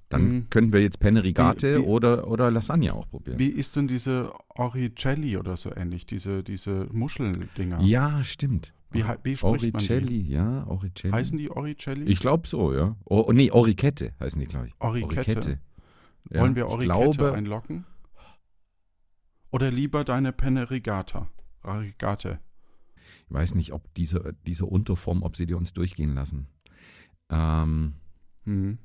Dann 0.10 0.22
Hm. 0.22 0.50
können 0.52 0.74
wir 0.74 0.82
jetzt 0.84 1.00
Penne 1.00 1.24
Rigate 1.24 1.78
Wie- 1.78 1.82
wie- 1.82 1.86
oder, 1.88 2.28
oder 2.28 2.52
Lasagne 2.52 2.94
auch 2.94 3.10
probieren. 3.10 3.40
Wie 3.40 3.48
ist 3.48 3.76
denn 3.76 3.88
diese 3.88 4.32
Oricelli 4.50 5.38
oder 5.38 5.58
so 5.58 5.74
ähnlich? 5.76 6.06
Diese, 6.06 6.44
diese 6.44 6.88
Muscheldinger? 6.92 7.82
Ja, 7.82 8.24
stimmt. 8.24 8.74
Wie, 8.94 9.04
wie 9.24 9.36
spricht 9.38 9.44
man 9.44 9.60
die? 9.62 9.74
Oricelli, 9.74 10.22
ja, 10.22 10.66
Oricelli. 10.68 11.12
Heißen 11.14 11.38
die 11.38 11.50
Oricelli? 11.52 12.06
Ich 12.12 12.20
glaube 12.20 12.48
so, 12.48 12.74
ja. 12.74 12.96
Oh, 13.06 13.32
nee, 13.34 13.52
Orikette 13.52 14.14
heißen 14.20 14.40
die, 14.40 14.46
glaube 14.48 14.68
ich. 14.68 14.74
Orichette. 14.80 15.60
Ja, 16.32 16.42
Wollen 16.42 16.56
wir 16.56 16.66
ich 16.66 16.72
Orichette 16.72 16.94
glaube- 17.18 17.34
einloggen? 17.34 17.86
Oder 19.52 19.70
lieber 19.72 20.04
deine 20.04 20.32
Penne 20.32 20.70
Rigata? 20.72 21.30
Rigate. 21.64 22.40
Ich 23.28 23.34
weiß 23.34 23.56
nicht, 23.56 23.72
ob 23.74 23.94
diese, 23.94 24.36
diese 24.46 24.66
Unterform, 24.66 25.22
ob 25.24 25.36
sie 25.36 25.46
die 25.46 25.54
uns 25.54 25.74
durchgehen 25.74 26.14
lassen. 26.16 26.48
Ähm, 27.30 27.96
Mhm. 28.46 28.78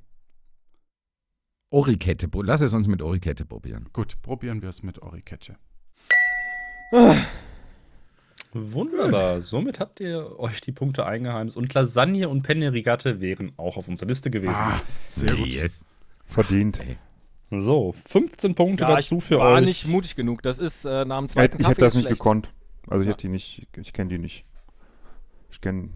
Orikette, 1.71 2.31
lass 2.43 2.61
es 2.63 2.73
uns 2.73 2.87
mit 2.89 3.03
Orikette 3.03 3.45
probieren. 3.45 3.89
Gut, 3.93 4.23
probieren 4.23 4.63
wir 4.63 4.69
es 4.71 4.83
mit 4.83 5.01
Orichette. 5.03 5.57
Wunderbar. 8.73 9.41
Somit 9.41 9.81
habt 9.81 10.01
ihr 10.01 10.39
euch 10.39 10.61
die 10.61 10.73
Punkte 10.73 11.07
eingeheimst. 11.07 11.57
Und 11.57 11.73
Lasagne 11.75 12.29
und 12.29 12.43
Penne 12.43 12.73
Rigate 12.73 13.21
wären 13.21 13.53
auch 13.57 13.77
auf 13.77 13.89
unserer 13.89 14.09
Liste 14.09 14.31
gewesen. 14.31 14.55
Ah, 14.55 14.81
sehr 15.07 15.35
gut. 15.35 15.47
Yes. 15.49 15.81
Verdient. 16.27 16.79
So, 17.51 17.95
15 18.07 18.55
Punkte 18.55 18.85
Ja, 18.85 18.95
dazu 18.97 19.19
ich 19.19 19.25
für 19.25 19.39
war 19.39 19.55
euch. 19.59 19.65
nicht 19.65 19.87
mutig 19.87 20.15
genug. 20.17 20.43
Das 20.43 20.59
ist 20.59 20.85
äh, 20.85 21.05
nach 21.05 21.19
dem 21.19 21.27
Ich, 21.27 21.33
zweiten 21.33 21.57
ich 21.57 21.63
Kaffee 21.63 21.71
hätte 21.73 21.81
das 21.81 21.95
nicht 21.95 22.03
schlecht. 22.05 22.19
gekonnt. 22.19 22.51
Also 22.89 23.03
ich 23.03 23.07
Ja. 23.07 23.13
hätte 23.15 23.23
die 23.23 23.29
nicht, 23.33 23.67
ich 23.77 23.93
kenne 23.93 24.11
die 24.11 24.19
nicht. 24.19 24.45
Ich 25.51 25.61
kenne. 25.61 25.89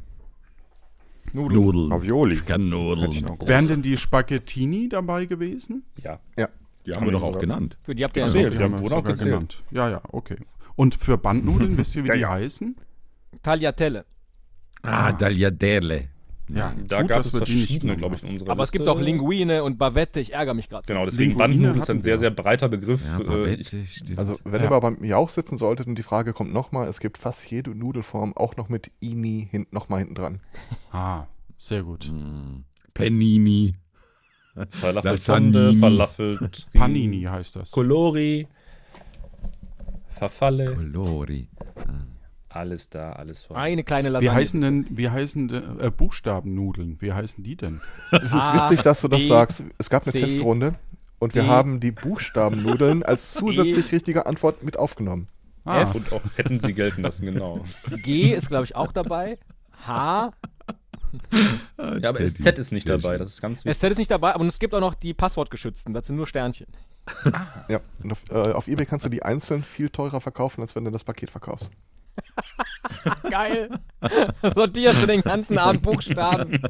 Nudeln. 1.34 1.62
Nudeln. 1.62 1.92
Ravioli. 1.92 2.34
Ich 2.34 2.46
kann 2.46 2.62
ich 2.64 2.70
Nudeln. 2.70 3.38
Wären 3.46 3.68
denn 3.68 3.82
die 3.82 3.96
Spaghettini 3.96 4.88
dabei 4.88 5.26
gewesen? 5.26 5.84
Ja. 6.02 6.18
Die 6.84 6.92
haben 6.92 7.04
wir 7.04 7.12
doch 7.12 7.22
auch 7.22 7.38
genannt. 7.38 7.76
Für 7.82 7.94
die 7.94 8.02
habt 8.04 8.16
ihr 8.16 8.20
ja 8.22 8.26
Ach 8.26 8.30
so. 8.32 8.38
noch. 8.40 8.48
die 8.50 8.56
die 8.56 8.62
haben 8.62 8.72
wir 8.72 8.80
wohl 8.80 8.92
auch 8.92 9.04
genannt. 9.04 9.62
Ja, 9.70 9.88
ja, 9.88 10.00
okay. 10.10 10.36
Und 10.76 10.94
für 10.94 11.18
Bandnudeln, 11.18 11.76
wisst 11.78 11.96
ihr, 11.96 12.04
wie 12.04 12.08
Ja, 12.08 12.14
die 12.14 12.20
ja. 12.20 12.30
heißen? 12.30 12.76
Tagliatelle. 13.42 14.04
Ah, 14.82 15.12
Tagliatelle. 15.12 16.08
Ja, 16.48 16.74
Da 16.86 17.00
gut, 17.00 17.08
gab 17.08 17.20
es 17.20 17.30
verschiedene, 17.30 17.94
glaube 17.96 18.16
ich, 18.16 18.22
in 18.24 18.30
unserer 18.30 18.50
Aber 18.50 18.62
es 18.64 18.68
Liste. 18.72 18.78
gibt 18.78 18.88
auch 18.88 19.00
Linguine 19.00 19.62
und 19.64 19.78
Bavette. 19.78 20.20
Ich 20.20 20.34
ärgere 20.34 20.52
mich 20.54 20.68
gerade. 20.68 20.86
Genau, 20.86 21.06
deswegen 21.06 21.36
Bandnudeln 21.38 21.78
ist 21.78 21.88
ein 21.88 22.02
sehr, 22.02 22.18
sehr 22.18 22.30
breiter 22.30 22.68
Begriff. 22.68 23.00
Ja, 23.06 23.20
Äh, 23.20 23.24
Bavette, 23.24 23.76
ich. 23.78 24.02
Also, 24.18 24.38
wenn 24.44 24.58
Ja. 24.60 24.64
ihr 24.66 24.70
mal 24.70 24.80
beim 24.80 25.02
Jauch 25.04 25.30
sitzen 25.30 25.56
solltet 25.56 25.86
und 25.86 25.96
die 25.96 26.02
Frage 26.02 26.32
kommt 26.32 26.52
nochmal, 26.52 26.88
es 26.88 27.00
gibt 27.00 27.16
fast 27.16 27.48
jede 27.50 27.70
Nudelform 27.70 28.36
auch 28.36 28.56
noch 28.56 28.68
mit 28.68 28.90
Ini 29.00 29.48
hin, 29.50 29.66
nochmal 29.70 30.00
hinten 30.00 30.14
dran. 30.16 30.40
Ah, 30.90 31.26
sehr 31.58 31.84
gut. 31.84 32.10
Mm. 32.12 32.64
Panini. 32.92 33.74
Falafel. 34.72 35.18
Tonde, 35.18 35.72
Falafel 35.74 36.50
Panini 36.74 37.22
heißt 37.22 37.56
das. 37.56 37.70
Colori, 37.70 38.46
Verfalle, 40.28 40.74
Colori. 40.76 41.48
alles 42.48 42.88
da, 42.88 43.12
alles 43.12 43.42
voll. 43.42 43.56
Eine 43.56 43.82
kleine 43.82 44.08
Wie 44.08 44.12
Lasagne. 44.12 44.32
heißen 44.34 44.60
denn, 44.60 44.86
wie 44.90 45.08
heißen 45.10 45.48
denn, 45.48 45.80
äh, 45.80 45.90
Buchstabennudeln? 45.90 46.98
Wie 47.00 47.12
heißen 47.12 47.42
die 47.42 47.56
denn? 47.56 47.80
Es 48.12 48.32
ist 48.32 48.48
A, 48.48 48.54
witzig, 48.54 48.82
dass 48.82 49.00
du 49.00 49.08
das 49.08 49.20
B, 49.22 49.26
sagst. 49.26 49.64
Es 49.78 49.90
gab 49.90 50.04
eine 50.04 50.12
C, 50.12 50.20
Testrunde 50.20 50.76
und 51.18 51.34
wir 51.34 51.48
haben 51.48 51.80
die 51.80 51.90
Buchstabennudeln 51.90 53.02
als 53.02 53.32
zusätzlich 53.34 53.90
richtige 53.90 54.26
Antwort 54.26 54.62
mit 54.62 54.76
aufgenommen. 54.78 55.26
Ah, 55.64 55.90
Und 55.92 56.12
auch 56.12 56.22
hätten 56.36 56.60
sie 56.60 56.72
gelten 56.72 57.02
lassen, 57.02 57.24
genau. 57.26 57.64
G 58.04 58.32
ist, 58.34 58.46
glaube 58.48 58.64
ich, 58.64 58.76
auch 58.76 58.92
dabei. 58.92 59.38
H. 59.86 60.30
Ja, 62.00 62.08
aber 62.08 62.24
SZ 62.26 62.46
ist 62.58 62.70
nicht 62.72 62.88
dabei, 62.88 63.18
das 63.18 63.28
ist 63.28 63.42
ganz 63.42 63.64
wichtig. 63.64 63.76
SZ 63.78 63.90
ist 63.90 63.98
nicht 63.98 64.10
dabei, 64.10 64.34
aber 64.34 64.44
es 64.46 64.58
gibt 64.58 64.72
auch 64.74 64.80
noch 64.80 64.94
die 64.94 65.14
Passwortgeschützten. 65.14 65.92
Das 65.92 66.06
sind 66.06 66.16
nur 66.16 66.26
Sternchen. 66.26 66.66
Ja, 67.68 67.80
und 68.02 68.12
auf, 68.12 68.24
äh, 68.30 68.52
auf 68.52 68.68
Ebay 68.68 68.86
kannst 68.86 69.04
du 69.04 69.08
die 69.08 69.22
einzeln 69.22 69.62
viel 69.62 69.88
teurer 69.88 70.20
verkaufen, 70.20 70.60
als 70.60 70.76
wenn 70.76 70.84
du 70.84 70.90
das 70.90 71.04
Paket 71.04 71.30
verkaufst. 71.30 71.70
Geil. 73.30 73.70
Sortierst 74.54 75.02
du 75.02 75.06
den 75.06 75.22
ganzen 75.22 75.58
Abend 75.58 75.82
Buchstaben. 75.82 76.62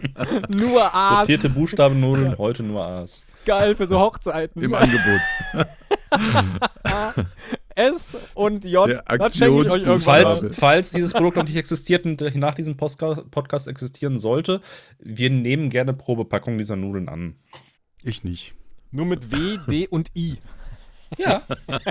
Nur 0.48 0.94
A's. 0.94 1.26
Sortierte 1.26 1.48
Buchstabennudeln, 1.48 2.38
heute 2.38 2.62
nur 2.62 2.84
A's. 2.84 3.22
Geil 3.44 3.74
für 3.74 3.86
so 3.86 3.98
Hochzeiten. 3.98 4.62
Im 4.62 4.74
Angebot. 4.74 5.20
S 7.74 8.16
und 8.34 8.64
J. 8.64 8.88
Der 8.88 9.04
ich 9.08 9.42
euch 9.42 9.42
irgendwann. 9.42 10.00
Falls, 10.00 10.44
falls 10.52 10.90
dieses 10.92 11.12
Produkt 11.12 11.36
noch 11.38 11.44
nicht 11.44 11.56
existiert 11.56 12.04
und 12.04 12.20
nach 12.36 12.54
diesem 12.54 12.76
Podcast 12.76 13.66
existieren 13.66 14.18
sollte, 14.18 14.60
wir 14.98 15.30
nehmen 15.30 15.70
gerne 15.70 15.92
Probepackungen 15.94 16.58
dieser 16.58 16.76
Nudeln 16.76 17.08
an. 17.08 17.36
ich 18.02 18.24
nicht. 18.24 18.54
Nur 18.92 19.06
mit 19.06 19.32
W, 19.32 19.58
D 19.68 19.88
und 19.88 20.10
I. 20.14 20.38
Ja. 21.18 21.42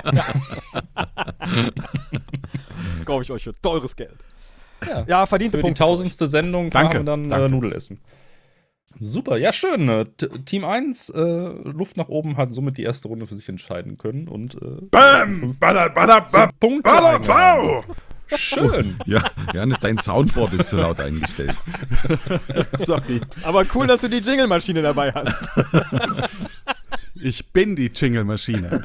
Kaufe 3.04 3.22
ich 3.22 3.30
euch 3.30 3.44
für 3.44 3.52
teures 3.60 3.94
Geld. 3.96 4.16
Ja. 4.86 5.04
Ja, 5.06 5.26
verdiente 5.26 5.58
Für 5.58 5.62
die 5.62 5.62
Punkte. 5.68 5.82
tausendste 5.82 6.26
Sendung 6.26 6.70
Danke, 6.70 6.98
wir 6.98 7.04
dann 7.04 7.28
danke. 7.28 7.46
Äh, 7.46 7.48
Nudelessen. 7.48 8.00
Super, 9.00 9.36
ja 9.36 9.52
schön. 9.52 9.88
äh, 9.88 10.04
T 10.06 10.28
Team 10.44 10.64
1, 10.64 11.10
äh, 11.10 11.20
Luft 11.20 11.96
nach 11.96 12.08
oben, 12.08 12.36
hat 12.36 12.52
somit 12.52 12.78
die 12.78 12.82
erste 12.82 13.08
Runde 13.08 13.26
für 13.26 13.34
sich 13.36 13.48
entscheiden 13.48 13.96
können 13.96 14.28
und 14.28 14.54
äh, 14.56 14.80
Bam! 14.90 15.56
Bada, 15.58 15.88
bada, 15.88 16.20
bam! 16.20 16.50
Punkte 16.60 16.90
Bada, 16.90 17.18
bau! 17.18 17.84
Schön. 18.34 18.96
Ja, 19.06 19.22
Johannes, 19.52 19.78
dein 19.80 19.98
Soundboard 19.98 20.54
ist 20.54 20.68
zu 20.68 20.76
laut 20.76 20.98
eingestellt. 21.00 21.54
Sorry. 22.72 23.20
Aber 23.44 23.64
cool, 23.74 23.86
dass 23.86 24.00
du 24.00 24.08
die 24.08 24.18
Jingle-Maschine 24.18 24.80
dabei 24.82 25.12
hast. 25.12 25.38
Ich 27.24 27.52
bin 27.52 27.76
die 27.76 27.86
Jingle-Maschine. 27.86 28.84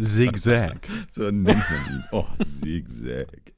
Zigzag. 0.00 0.88
So 1.12 1.30
nennt 1.30 1.46
man 1.46 1.86
ihn. 1.88 2.04
Oh, 2.10 2.26
Zigzag. 2.60 3.52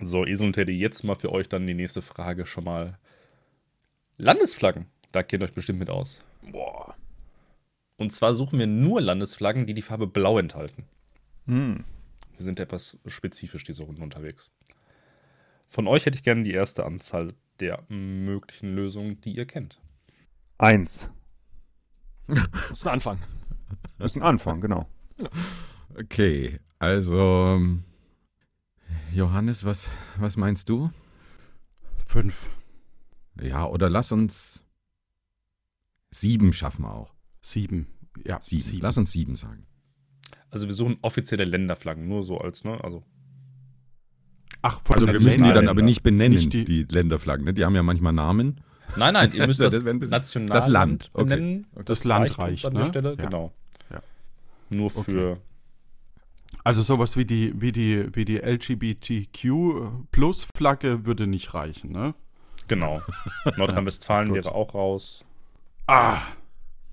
So, 0.00 0.26
Esel 0.26 0.48
und 0.48 0.54
Teddy, 0.54 0.72
jetzt 0.72 1.04
mal 1.04 1.14
für 1.14 1.30
euch 1.30 1.48
dann 1.48 1.64
die 1.64 1.74
nächste 1.74 2.02
Frage 2.02 2.44
schon 2.44 2.64
mal. 2.64 2.98
Landesflaggen, 4.16 4.86
da 5.12 5.22
kennt 5.22 5.42
ihr 5.42 5.46
euch 5.46 5.54
bestimmt 5.54 5.78
mit 5.78 5.90
aus. 5.90 6.20
Boah. 6.50 6.96
Und 7.96 8.12
zwar 8.12 8.34
suchen 8.34 8.58
wir 8.58 8.66
nur 8.66 9.00
Landesflaggen, 9.00 9.64
die 9.64 9.74
die 9.74 9.82
Farbe 9.82 10.08
Blau 10.08 10.38
enthalten. 10.38 10.84
Hm. 11.46 11.84
Wir 12.36 12.44
sind 12.44 12.58
etwas 12.58 12.98
spezifisch 13.06 13.62
diese 13.62 13.84
Runde 13.84 14.02
unterwegs. 14.02 14.50
Von 15.68 15.86
euch 15.86 16.04
hätte 16.04 16.16
ich 16.16 16.24
gerne 16.24 16.42
die 16.42 16.52
erste 16.52 16.84
Anzahl 16.84 17.32
der 17.60 17.84
möglichen 17.88 18.74
Lösungen, 18.74 19.20
die 19.20 19.36
ihr 19.36 19.46
kennt. 19.46 19.80
Eins. 20.58 21.10
Das 22.28 22.72
ist 22.72 22.86
ein 22.86 22.94
Anfang. 22.94 23.20
Das 23.98 24.12
ist 24.12 24.16
ein 24.16 24.22
Anfang, 24.22 24.60
genau. 24.60 24.88
Okay, 25.98 26.60
also 26.78 27.58
Johannes, 29.12 29.64
was, 29.64 29.88
was 30.18 30.36
meinst 30.36 30.68
du? 30.68 30.90
Fünf. 32.04 32.50
Ja, 33.40 33.64
oder 33.66 33.88
lass 33.88 34.12
uns 34.12 34.62
sieben 36.10 36.52
schaffen 36.52 36.82
wir 36.82 36.92
auch. 36.92 37.14
Sieben. 37.40 37.86
Ja, 38.26 38.40
Sieben. 38.42 38.80
Lass 38.82 38.98
uns 38.98 39.12
sieben 39.12 39.36
sagen. 39.36 39.66
Also 40.50 40.66
wir 40.66 40.74
suchen 40.74 40.98
offizielle 41.00 41.44
Länderflaggen, 41.44 42.06
nur 42.06 42.24
so 42.24 42.38
als, 42.38 42.64
ne? 42.64 42.82
Also 42.84 43.02
Ach, 44.62 44.80
von 44.82 44.96
Also 44.96 45.06
wir 45.06 45.14
müssen 45.20 45.44
die 45.44 45.52
dann 45.52 45.68
aber 45.68 45.82
nicht 45.82 46.02
benennen, 46.02 46.36
Nicht 46.36 46.52
die, 46.52 46.64
die- 46.64 46.82
Länderflaggen. 46.84 47.44
Ne? 47.44 47.54
Die 47.54 47.64
haben 47.64 47.74
ja 47.74 47.82
manchmal 47.82 48.12
Namen. 48.12 48.60
Nein, 48.96 49.14
nein, 49.14 49.32
ihr 49.32 49.46
müsst 49.46 49.60
Das 49.64 49.72
das, 49.72 49.82
Nationalland 49.82 50.50
das 50.50 50.68
Land, 50.68 51.10
okay. 51.14 51.24
benennen. 51.24 51.66
Das 51.84 52.04
Land 52.04 52.30
uns 52.30 52.38
reicht, 52.38 52.66
an 52.66 52.74
der 52.74 52.82
ne? 52.84 52.88
Stelle, 52.88 53.08
Ja. 53.10 53.16
genau. 53.24 53.52
Ja. 53.90 54.00
Nur 54.70 54.86
Okay. 54.96 55.12
für 55.12 55.38
Also 56.64 56.82
sowas 56.82 57.16
wie 57.16 57.24
die, 57.24 57.52
wie 57.60 57.72
die, 57.72 58.08
wie 58.14 58.24
die 58.24 58.38
LGBTQ-Plus-Flagge 58.38 61.06
würde 61.06 61.26
nicht 61.26 61.54
reichen, 61.54 61.90
ne? 61.92 62.14
genau. 62.68 63.00
Nordrhein-Westfalen 63.56 64.32
wäre 64.34 64.52
auch 64.54 64.74
raus. 64.74 65.24
Ah, 65.86 66.18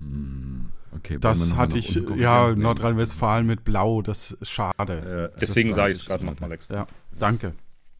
Hm, 0.00 0.70
okay, 0.92 1.18
das 1.20 1.54
hatte 1.56 1.78
ich, 1.78 1.94
ja? 2.16 2.54
Nordrhein-Westfalen 2.54 3.46
mit 3.46 3.64
Blau, 3.64 4.02
das 4.02 4.32
ist 4.32 4.50
schade. 4.50 5.30
Äh, 5.34 5.38
Deswegen 5.40 5.68
das 5.68 5.76
sage 5.76 5.92
ich 5.92 5.98
es 6.00 6.06
gerade 6.06 6.26
nochmal 6.26 6.50
extra. 6.52 6.74
Ja, 6.76 6.86
danke. 7.18 7.54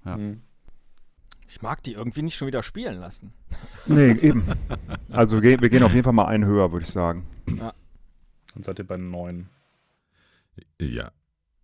Ja. 0.05 0.17
Mhm. 0.17 0.41
Ich 1.54 1.62
mag 1.62 1.84
die 1.84 1.92
irgendwie 1.92 2.23
nicht 2.23 2.34
schon 2.34 2.49
wieder 2.49 2.64
spielen 2.64 2.99
lassen. 2.99 3.32
Nee, 3.87 4.11
eben. 4.23 4.42
Also 5.12 5.40
wir, 5.40 5.61
wir 5.61 5.68
gehen 5.68 5.84
auf 5.84 5.92
jeden 5.92 6.02
Fall 6.02 6.12
mal 6.12 6.25
einen 6.26 6.44
höher, 6.46 6.73
würde 6.73 6.84
ich 6.84 6.90
sagen. 6.90 7.25
Dann 7.46 8.62
seid 8.62 8.80
ihr 8.80 8.84
bei 8.87 8.96
neun. 8.96 9.49
Ja. 10.80 11.12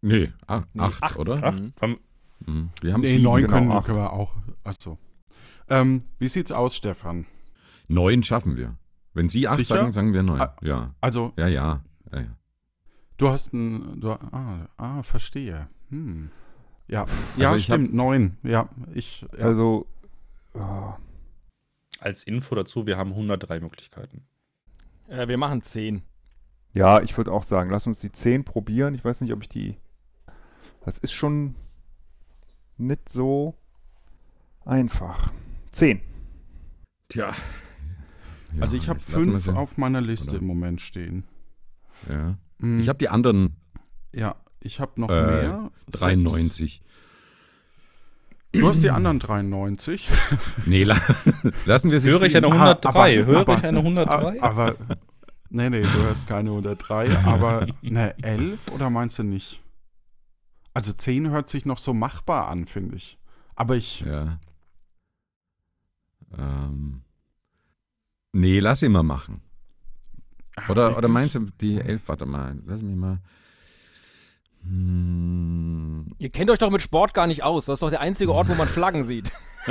Nee, 0.01 0.33
ah, 0.47 0.63
Nee, 0.75 0.83
acht, 0.83 1.03
acht. 1.03 1.19
oder? 1.19 1.43
Acht? 1.43 1.61
Mhm. 1.61 1.73
Haben, 1.81 1.99
Mhm. 2.47 2.71
Wir 2.81 2.93
haben 2.93 3.01
Nee, 3.01 3.09
sieben. 3.09 3.25
neun 3.25 3.43
genau, 3.43 3.53
können, 3.55 3.73
acht. 3.73 3.85
können 3.87 3.99
wir 3.99 4.13
auch. 4.13 4.33
Achso. 4.63 4.97
Ähm, 5.69 6.05
wie 6.21 6.29
sieht's 6.29 6.53
aus, 6.53 6.77
Stefan? 6.77 7.27
Neun 7.89 8.23
schaffen 8.23 8.57
wir. 8.57 8.77
Wenn 9.13 9.29
Sie 9.29 9.49
acht 9.49 9.57
Sicher? 9.57 9.75
sagen, 9.77 9.93
sagen 9.93 10.13
wir 10.15 10.23
neun. 10.23 10.41
Ah. 10.41 10.57
Ja, 10.63 10.95
Also, 11.01 11.33
ja, 11.37 11.49
ja. 11.49 11.83
ja, 12.13 12.21
ja. 12.21 12.37
du 13.19 13.29
hast 13.29 13.53
ein. 13.53 14.01
Du, 14.01 14.13
ah, 14.13 14.69
ah, 14.77 15.03
verstehe. 15.03 15.69
Hm. 15.91 16.31
Ja, 16.91 17.07
ja 17.37 17.55
ich 17.55 17.71
hab- 17.71 17.79
stimmt, 17.79 17.95
neun. 17.95 18.37
Ja, 18.43 18.69
ich. 18.93 19.25
Ja. 19.39 19.45
Also, 19.45 19.87
ah, 20.55 20.97
als 22.01 22.25
Info 22.25 22.55
dazu, 22.55 22.87
wir 22.87 22.97
haben 22.97 23.11
103 23.11 23.61
Möglichkeiten. 23.61 24.25
Äh, 25.09 25.29
wir 25.29 25.39
machen 25.39 25.63
10. 25.63 26.03
ja, 26.73 27.01
ich 27.03 27.17
würde 27.17 27.33
auch 27.33 27.43
sagen, 27.45 27.71
lass 27.71 27.87
uns 27.87 28.01
die 28.01 28.11
10 28.13 28.45
probieren. 28.45 28.95
Ich 28.95 29.05
weiß 29.05 29.21
nicht, 29.21 29.33
ob 29.33 29.43
ich 29.43 29.49
die. 29.49 29.77
Das 30.85 30.99
ist 30.99 31.13
schon 31.13 31.55
nicht 32.79 33.09
so 33.09 33.55
einfach. 34.65 35.31
10. 35.71 36.01
Tja. 37.09 37.35
also, 38.61 38.77
ich 38.77 38.89
habe 38.89 38.99
jetzt 38.99 39.11
lassen 39.13 39.27
wir 39.27 39.33
fünf 39.33 39.45
sie. 39.45 39.57
auf 39.57 39.79
meiner 39.79 40.01
Liste 40.01 40.31
Oder? 40.31 40.39
im 40.41 40.47
Moment 40.47 40.81
stehen. 40.81 41.25
Ja. 42.09 42.37
Hm, 42.61 42.81
Ich 42.81 42.89
habe 42.89 42.99
die 42.99 43.09
anderen 43.09 43.57
ja, 44.13 44.35
ich 44.61 44.81
habe 44.81 45.01
noch 45.01 45.11
Äh, 45.11 45.27
mehr. 45.27 45.71
Sechs. 45.87 46.01
93. 46.01 46.83
Du 48.53 48.67
hast 48.69 48.83
die 48.83 48.91
anderen 48.91 49.19
93. 49.21 50.09
Nee, 50.67 50.83
la 50.85 50.97
lassen 51.67 51.91
wir 51.91 52.01
sie 52.01 52.11
Höre 52.11 52.23
ich 52.23 52.37
eine 52.37 52.49
Aha, 52.49 52.73
103? 52.73 52.89
aber- 52.89 53.27
Höre 53.27 53.41
aber- 53.41 53.59
ich 53.59 53.65
eine 53.65 53.79
103? 53.79 54.43
Aber. 54.43 54.75
Nee, 55.51 55.71
nee, 55.71 55.83
du 55.83 56.05
hast 56.09 56.27
keine 56.29 56.51
103, 56.51 57.17
aber 57.25 57.67
eine 57.85 58.17
11 58.23 58.69
oder 58.69 58.91
meinst 58.91 59.19
du 59.19 59.23
nicht? 59.23 59.61
Also 60.75 60.93
10 60.93 61.31
hört 61.31 61.49
sich 61.49 61.65
noch 61.67 61.79
so 61.79 61.93
machbar 61.93 62.49
an, 62.49 62.67
finde 62.67 62.97
ich. 62.97 63.19
Aber 63.57 63.77
ich. 63.77 64.01
Ja. 64.01 64.39
Ähm. 66.37 67.03
Nee, 68.33 68.61
lass 68.61 68.83
ihn 68.83 68.93
mal 68.93 69.03
machen. 69.03 69.43
Oder, 70.69 70.97
oder 70.97 71.09
meinst 71.09 71.35
du 71.35 71.41
die 71.61 71.81
11? 71.81 72.07
Warte 72.09 72.27
mal, 72.27 72.57
lass 72.67 72.83
mich 72.83 72.95
mal. 72.97 73.19
Hm, 74.63 76.15
Ihr 76.19 76.29
kennt 76.31 76.51
euch 76.51 76.59
doch 76.59 76.71
mit 76.71 76.83
Sport 76.83 77.15
gar 77.15 77.27
nicht 77.27 77.43
aus. 77.45 77.65
Das 77.67 77.75
ist 77.75 77.83
doch 77.83 77.91
der 77.91 78.01
einzige 78.01 78.33
Ort, 78.33 78.49
wo 78.49 78.55
man 78.55 78.69
Flaggen 78.69 79.05
sieht. 79.05 79.31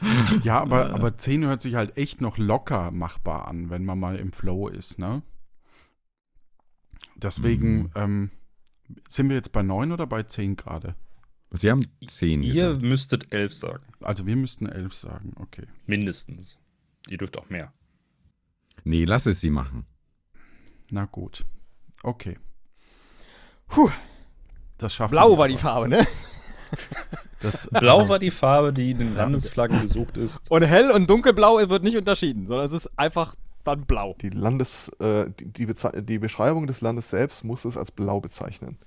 Ja, 0.44 0.60
aber, 0.60 0.90
aber 0.94 1.18
10 1.18 1.44
hört 1.44 1.60
sich 1.60 1.74
halt 1.74 1.96
echt 1.96 2.20
noch 2.20 2.38
locker 2.38 2.92
machbar 2.92 3.48
an, 3.48 3.68
wenn 3.68 3.84
man 3.84 3.98
mal 3.98 4.14
im 4.16 4.32
Flow 4.32 4.68
ist, 4.68 4.98
ne? 5.00 5.22
Deswegen, 7.16 7.78
Mhm. 7.78 7.90
ähm, 7.96 8.30
sind 9.08 9.28
wir 9.28 9.34
jetzt 9.34 9.50
bei 9.50 9.62
9 9.64 9.90
oder 9.90 10.06
bei 10.06 10.22
10 10.22 10.54
gerade? 10.54 10.94
Sie 11.50 11.68
haben 11.68 11.84
10 12.06 12.44
Ihr 12.44 12.66
gesagt. 12.68 12.82
müsstet 12.82 13.32
11 13.32 13.54
sagen. 13.54 13.82
Also 14.00 14.24
wir 14.24 14.36
müssten 14.36 14.66
11 14.66 14.94
sagen, 14.94 15.32
okay. 15.40 15.66
Mindestens. 15.86 16.58
Ihr 17.08 17.18
dürft 17.18 17.36
auch 17.36 17.50
mehr. 17.50 17.72
Nee, 18.84 19.04
lass 19.04 19.26
es 19.26 19.40
sie 19.40 19.50
machen. 19.50 19.84
Na 20.90 21.06
gut. 21.06 21.44
Okay. 22.02 22.38
Puh. 23.68 23.90
Das 24.78 24.94
schaffen 24.94 25.10
Blau 25.10 25.32
wir 25.32 25.38
war 25.38 25.48
die. 25.48 25.58
Farbe, 25.58 25.88
ne? 25.88 26.06
Das, 27.40 27.66
Blau 27.72 27.98
also, 27.98 28.08
war 28.08 28.18
die 28.18 28.30
Farbe, 28.30 28.72
die 28.72 28.92
in 28.92 28.98
den 28.98 29.14
Landesflaggen 29.14 29.82
gesucht 29.82 30.16
ist. 30.16 30.40
Und 30.50 30.62
hell 30.62 30.90
und 30.90 31.10
dunkelblau 31.10 31.58
wird 31.68 31.82
nicht 31.82 31.96
unterschieden, 31.96 32.46
sondern 32.46 32.66
es 32.66 32.72
ist 32.72 32.90
einfach 32.98 33.34
dann 33.64 33.84
blau. 33.84 34.14
Die, 34.20 34.30
Landes, 34.30 34.88
äh, 35.00 35.30
die, 35.38 35.66
die, 35.66 35.74
die 36.02 36.18
Beschreibung 36.18 36.66
des 36.66 36.80
Landes 36.80 37.10
selbst 37.10 37.44
muss 37.44 37.64
es 37.64 37.76
als 37.76 37.90
blau 37.90 38.20
bezeichnen. 38.20 38.78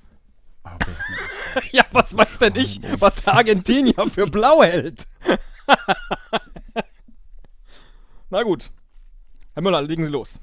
Ah. 0.63 0.77
Ja, 1.71 1.83
was 1.91 2.15
weiß 2.15 2.39
denn 2.39 2.55
ich, 2.55 2.79
was 2.99 3.15
der 3.15 3.33
Argentinier 3.33 4.07
für 4.09 4.25
blau 4.25 4.63
hält? 4.63 5.05
Na 8.29 8.43
gut. 8.43 8.71
Herr 9.53 9.61
Müller, 9.61 9.81
legen 9.81 10.05
Sie 10.05 10.11
los. 10.11 10.39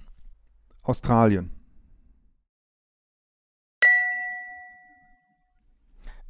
Australien. 0.82 1.57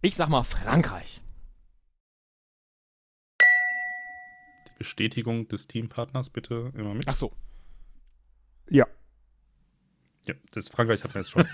Ich 0.00 0.14
sag 0.14 0.28
mal 0.28 0.44
Frankreich. 0.44 1.20
Die 4.68 4.78
Bestätigung 4.78 5.48
des 5.48 5.66
Teampartners 5.66 6.30
bitte 6.30 6.72
immer 6.76 6.94
mit. 6.94 7.08
Ach 7.08 7.16
so. 7.16 7.32
Ja. 8.70 8.86
Ja, 10.26 10.34
das 10.52 10.68
Frankreich 10.68 11.02
hatten 11.02 11.14
wir 11.14 11.22
jetzt 11.22 11.30
schon. 11.30 11.48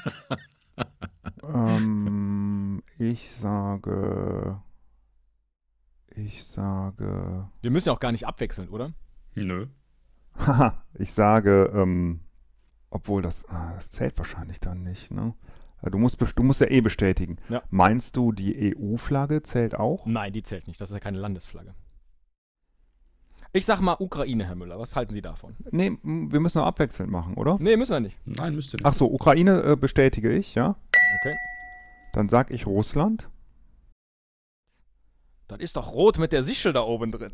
ähm, 1.43 2.83
ich 2.99 3.31
sage. 3.31 4.61
Ich 6.11 6.45
sage. 6.45 7.49
Wir 7.63 7.71
müssen 7.71 7.89
ja 7.89 7.95
auch 7.95 8.01
gar 8.01 8.13
nicht 8.13 8.27
abwechseln, 8.27 8.69
oder? 8.69 8.93
Nö. 9.35 9.69
Haha, 10.37 10.85
ich 10.95 11.13
sage, 11.13 11.73
ähm, 11.75 12.21
obwohl 12.91 13.23
das, 13.23 13.49
ah, 13.49 13.73
das 13.75 13.91
zählt 13.91 14.19
wahrscheinlich 14.19 14.61
dann 14.61 14.83
nicht, 14.83 15.11
ne? 15.11 15.35
Du 15.91 15.99
musst, 15.99 16.21
du 16.21 16.43
musst 16.43 16.61
ja 16.61 16.69
eh 16.71 16.81
bestätigen. 16.81 17.37
Ja. 17.49 17.62
Meinst 17.71 18.17
du, 18.17 18.33
die 18.33 18.75
EU-Flagge 18.76 19.43
zählt 19.43 19.75
auch? 19.75 20.07
Nein, 20.07 20.33
die 20.33 20.43
zählt 20.43 20.67
nicht. 20.67 20.81
Das 20.81 20.91
ist 20.91 20.95
ja 20.95 21.00
keine 21.00 21.19
Landesflagge. 21.19 21.75
Ich 23.53 23.67
sag 23.67 23.81
mal 23.81 23.97
Ukraine, 24.00 24.47
Herr 24.47 24.57
Müller. 24.57 24.79
Was 24.81 24.97
halten 24.97 25.12
Sie 25.12 25.23
davon? 25.23 25.55
Nee, 25.71 25.97
wir 26.03 26.41
müssen 26.41 26.59
auch 26.59 26.67
abwechselnd 26.67 27.12
machen, 27.12 27.35
oder? 27.35 27.57
Nee, 27.61 27.76
müssen 27.76 27.93
wir 27.93 28.00
nicht. 28.00 28.19
Nein, 28.25 28.55
müsst 28.55 28.73
ihr 28.75 28.79
nicht. 28.79 28.87
Ach 28.87 28.95
so, 28.95 29.07
Ukraine 29.12 29.62
äh, 29.62 29.76
bestätige 29.76 30.33
ich, 30.33 30.55
ja? 30.57 30.76
Okay. 31.21 31.37
Dann 32.12 32.29
sag 32.29 32.50
ich 32.50 32.67
Russland. 32.67 33.29
Das 35.47 35.61
ist 35.61 35.76
doch 35.76 35.93
rot 35.93 36.19
mit 36.19 36.33
der 36.33 36.43
Sichel 36.43 36.73
da 36.73 36.81
oben 36.83 37.12
drin. 37.12 37.31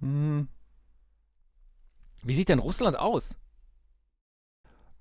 Hm, 0.00 0.48
Wie 2.22 2.34
sieht 2.34 2.48
denn 2.48 2.58
Russland 2.58 2.98
aus? 2.98 3.34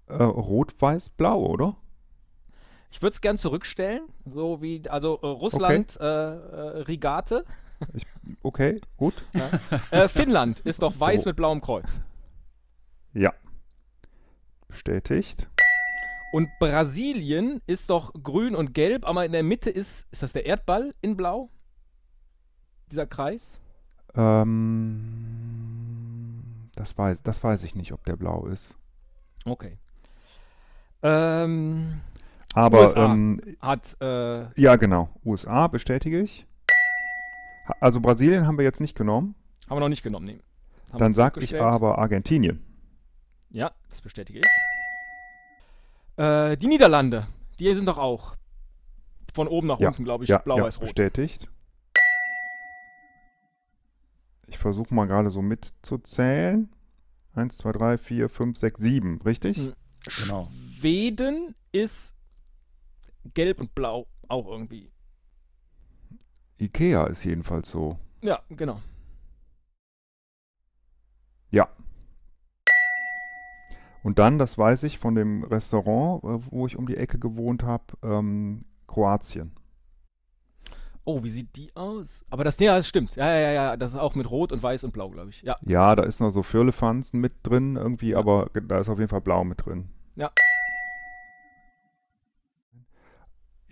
Äh, 0.07 0.13
Rot, 0.24 0.74
Weiß, 0.79 1.10
Blau, 1.10 1.45
oder? 1.45 1.75
Ich 2.91 3.01
würde 3.01 3.13
es 3.13 3.22
gern 3.22 3.38
zurückstellen. 3.38 4.03
So 4.25 4.62
wie, 4.62 4.88
also 4.89 5.19
äh, 5.22 5.25
Russland, 5.27 5.98
äh, 6.00 6.03
äh, 6.03 6.81
Rigate. 6.83 7.45
Okay, 8.43 8.79
gut. 8.98 9.13
Äh, 9.91 10.07
Finnland 10.07 10.60
ist 10.62 10.81
doch 10.81 10.98
weiß 11.00 11.24
Oh. 11.25 11.29
mit 11.29 11.36
blauem 11.36 11.60
Kreuz. 11.62 12.00
Ja. 13.13 13.33
Bestätigt. 14.68 15.50
Und 16.31 16.50
Brasilien 16.59 17.61
ist 17.68 17.89
doch 17.89 18.13
grün 18.13 18.55
und 18.55 18.74
gelb, 18.74 19.05
aber 19.07 19.25
in 19.25 19.31
der 19.33 19.44
Mitte 19.44 19.70
ist, 19.70 20.07
ist 20.11 20.24
das 20.24 20.33
der 20.33 20.46
Erdball 20.46 20.96
in 21.01 21.16
blau? 21.18 21.50
Dieser 22.92 23.05
Kreis? 23.05 23.59
Ähm, 24.16 25.09
das, 26.75 26.98
weiß, 26.98 27.22
das 27.24 27.44
weiß 27.44 27.63
ich 27.63 27.75
nicht, 27.75 27.92
ob 27.92 28.03
der 28.05 28.16
blau 28.16 28.46
ist. 28.48 28.77
Okay. 29.46 29.77
Ähm, 31.03 32.00
Aber, 32.53 32.81
USA. 32.81 33.13
ähm, 33.13 33.42
hat, 33.61 33.98
äh, 34.01 34.46
ja, 34.59 34.75
genau. 34.77 35.09
USA 35.25 35.68
bestätige 35.68 36.20
ich. 36.22 36.46
Also 37.79 38.00
Brasilien 38.01 38.48
haben 38.48 38.57
wir 38.57 38.63
jetzt 38.66 38.81
nicht 38.81 38.96
genommen. 38.96 39.35
haben 39.70 39.77
wir 39.77 39.81
noch 39.81 39.89
nicht 39.89 40.03
genommen, 40.03 40.25
nee. 40.25 40.39
Haben 40.92 41.00
Dann 41.00 41.11
wir 41.11 41.16
sag 41.16 41.37
ich 41.37 41.59
aber 41.59 41.98
Argentinien. 41.98 42.63
Ja, 43.51 43.72
das 43.89 44.01
bestätige 44.01 44.39
ich. 44.39 44.46
Äh, 46.18 46.57
die 46.57 46.68
Niederlande, 46.68 47.27
die 47.59 47.74
sind 47.74 47.85
doch 47.87 47.98
auch 47.98 48.35
von 49.33 49.48
oben 49.48 49.68
nach 49.68 49.79
Ja, 49.79 49.89
unten, 49.89 50.03
glaube 50.03 50.24
ich, 50.24 50.29
ja, 50.29 50.37
blau, 50.39 50.57
ja, 50.57 50.63
weiß, 50.63 50.75
rot. 50.77 50.81
bestätigt. 50.85 51.48
Ich 54.48 54.57
versuche 54.59 54.94
mal 54.94 55.05
gerade 55.07 55.31
so 55.31 55.42
mitzuzählen. 55.42 56.70
Eins, 57.33 57.57
zwei, 57.57 57.72
drei, 57.72 57.98
vier, 57.98 58.29
fünf, 58.29 58.57
sechs, 58.57 58.79
sieben, 58.81 59.20
richtig? 59.25 59.57
Hm. 59.57 59.74
Genau. 60.22 60.48
Schweden 60.87 61.55
ist 61.72 62.13
gelb 63.33 63.61
und 63.61 63.74
blau 63.74 64.05
auch 64.27 64.46
irgendwie. 64.48 64.91
Ikea 66.59 67.05
ist 67.05 67.24
jedenfalls 67.24 67.72
so. 67.72 67.98
Ja, 68.22 68.41
genau. 68.50 68.81
Ja. 71.51 71.69
Und 74.03 74.19
dann, 74.19 74.37
das 74.37 74.57
weiß 74.57 74.83
ich 74.83 75.00
von 75.00 75.15
dem 75.15 75.46
Restaurant, 75.46 76.22
äh, 76.25 76.51
wo 76.51 76.67
ich 76.67 76.75
um 76.75 76.85
die 76.85 76.98
Ecke 76.98 77.17
gewohnt 77.17 77.63
habe, 77.63 77.85
ähm, 78.03 78.65
Kroatien. 78.85 79.53
Oh, 81.05 81.24
wie 81.24 81.29
sieht 81.31 81.55
die 81.55 81.74
aus? 81.77 82.25
Aber 82.29 82.43
das, 82.43 82.59
ja, 82.59 82.75
das 82.75 82.89
stimmt. 82.89 83.15
Ja, 83.15 83.27
ja, 83.33 83.39
ja, 83.39 83.51
ja, 83.53 83.77
das 83.77 83.91
ist 83.91 83.98
auch 83.98 84.15
mit 84.15 84.29
Rot 84.29 84.51
und 84.51 84.61
Weiß 84.61 84.83
und 84.83 84.91
Blau, 84.91 85.09
glaube 85.09 85.29
ich. 85.29 85.43
Ja, 85.43 85.55
Ja, 85.65 85.96
da 85.96 86.03
ist 86.03 86.19
noch 86.19 86.31
so 86.31 86.43
Firlefanzen 86.43 87.22
mit 87.22 87.31
drin 87.43 87.77
irgendwie, 87.77 88.15
aber 88.17 88.50
ge- 88.53 88.63
da 88.67 88.79
ist 88.79 88.89
auf 88.89 89.00
jeden 89.00 89.09
Fall 89.09 89.22
Blau 89.22 89.46
mit 89.46 89.65
drin. 89.65 89.87
Ja. 90.17 90.29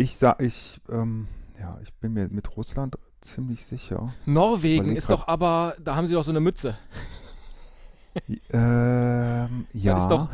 Ich 0.01 0.17
sag, 0.17 0.41
ich, 0.41 0.81
ähm, 0.89 1.27
ja, 1.59 1.77
ich 1.83 1.93
bin 1.93 2.13
mir 2.13 2.27
mit 2.29 2.57
Russland 2.57 2.97
ziemlich 3.21 3.63
sicher. 3.67 4.13
Norwegen 4.25 4.95
ist 4.95 5.11
doch 5.11 5.27
aber, 5.27 5.75
da 5.79 5.95
haben 5.95 6.07
sie 6.07 6.15
doch 6.15 6.23
so 6.23 6.31
eine 6.31 6.39
Mütze. 6.39 6.75
ähm, 8.51 9.67
ja. 9.73 9.93
Das 9.93 10.03
ist 10.03 10.09
doch 10.09 10.29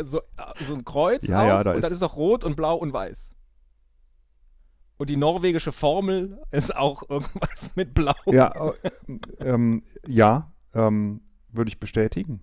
so, 0.00 0.18
äh, 0.20 0.64
so 0.66 0.74
ein 0.74 0.84
Kreuz 0.86 1.28
Ja, 1.28 1.42
auch, 1.42 1.46
ja, 1.46 1.64
da 1.64 1.74
und 1.74 1.82
das 1.82 1.90
ist- 1.90 1.96
ist 1.96 2.02
doch 2.02 2.16
Rot 2.16 2.44
und 2.44 2.56
Blau 2.56 2.76
und 2.76 2.94
Weiß. 2.94 3.34
Und 4.96 5.10
die 5.10 5.16
norwegische 5.16 5.72
Formel 5.72 6.40
ist 6.50 6.74
auch 6.74 7.08
irgendwas 7.10 7.72
mit 7.76 7.92
Blau. 7.92 8.14
Ja, 8.26 8.70
äh, 8.82 8.90
ähm, 9.40 9.82
ja, 10.06 10.50
ähm, 10.74 11.20
würde 11.50 11.68
ich 11.68 11.78
bestätigen. 11.78 12.40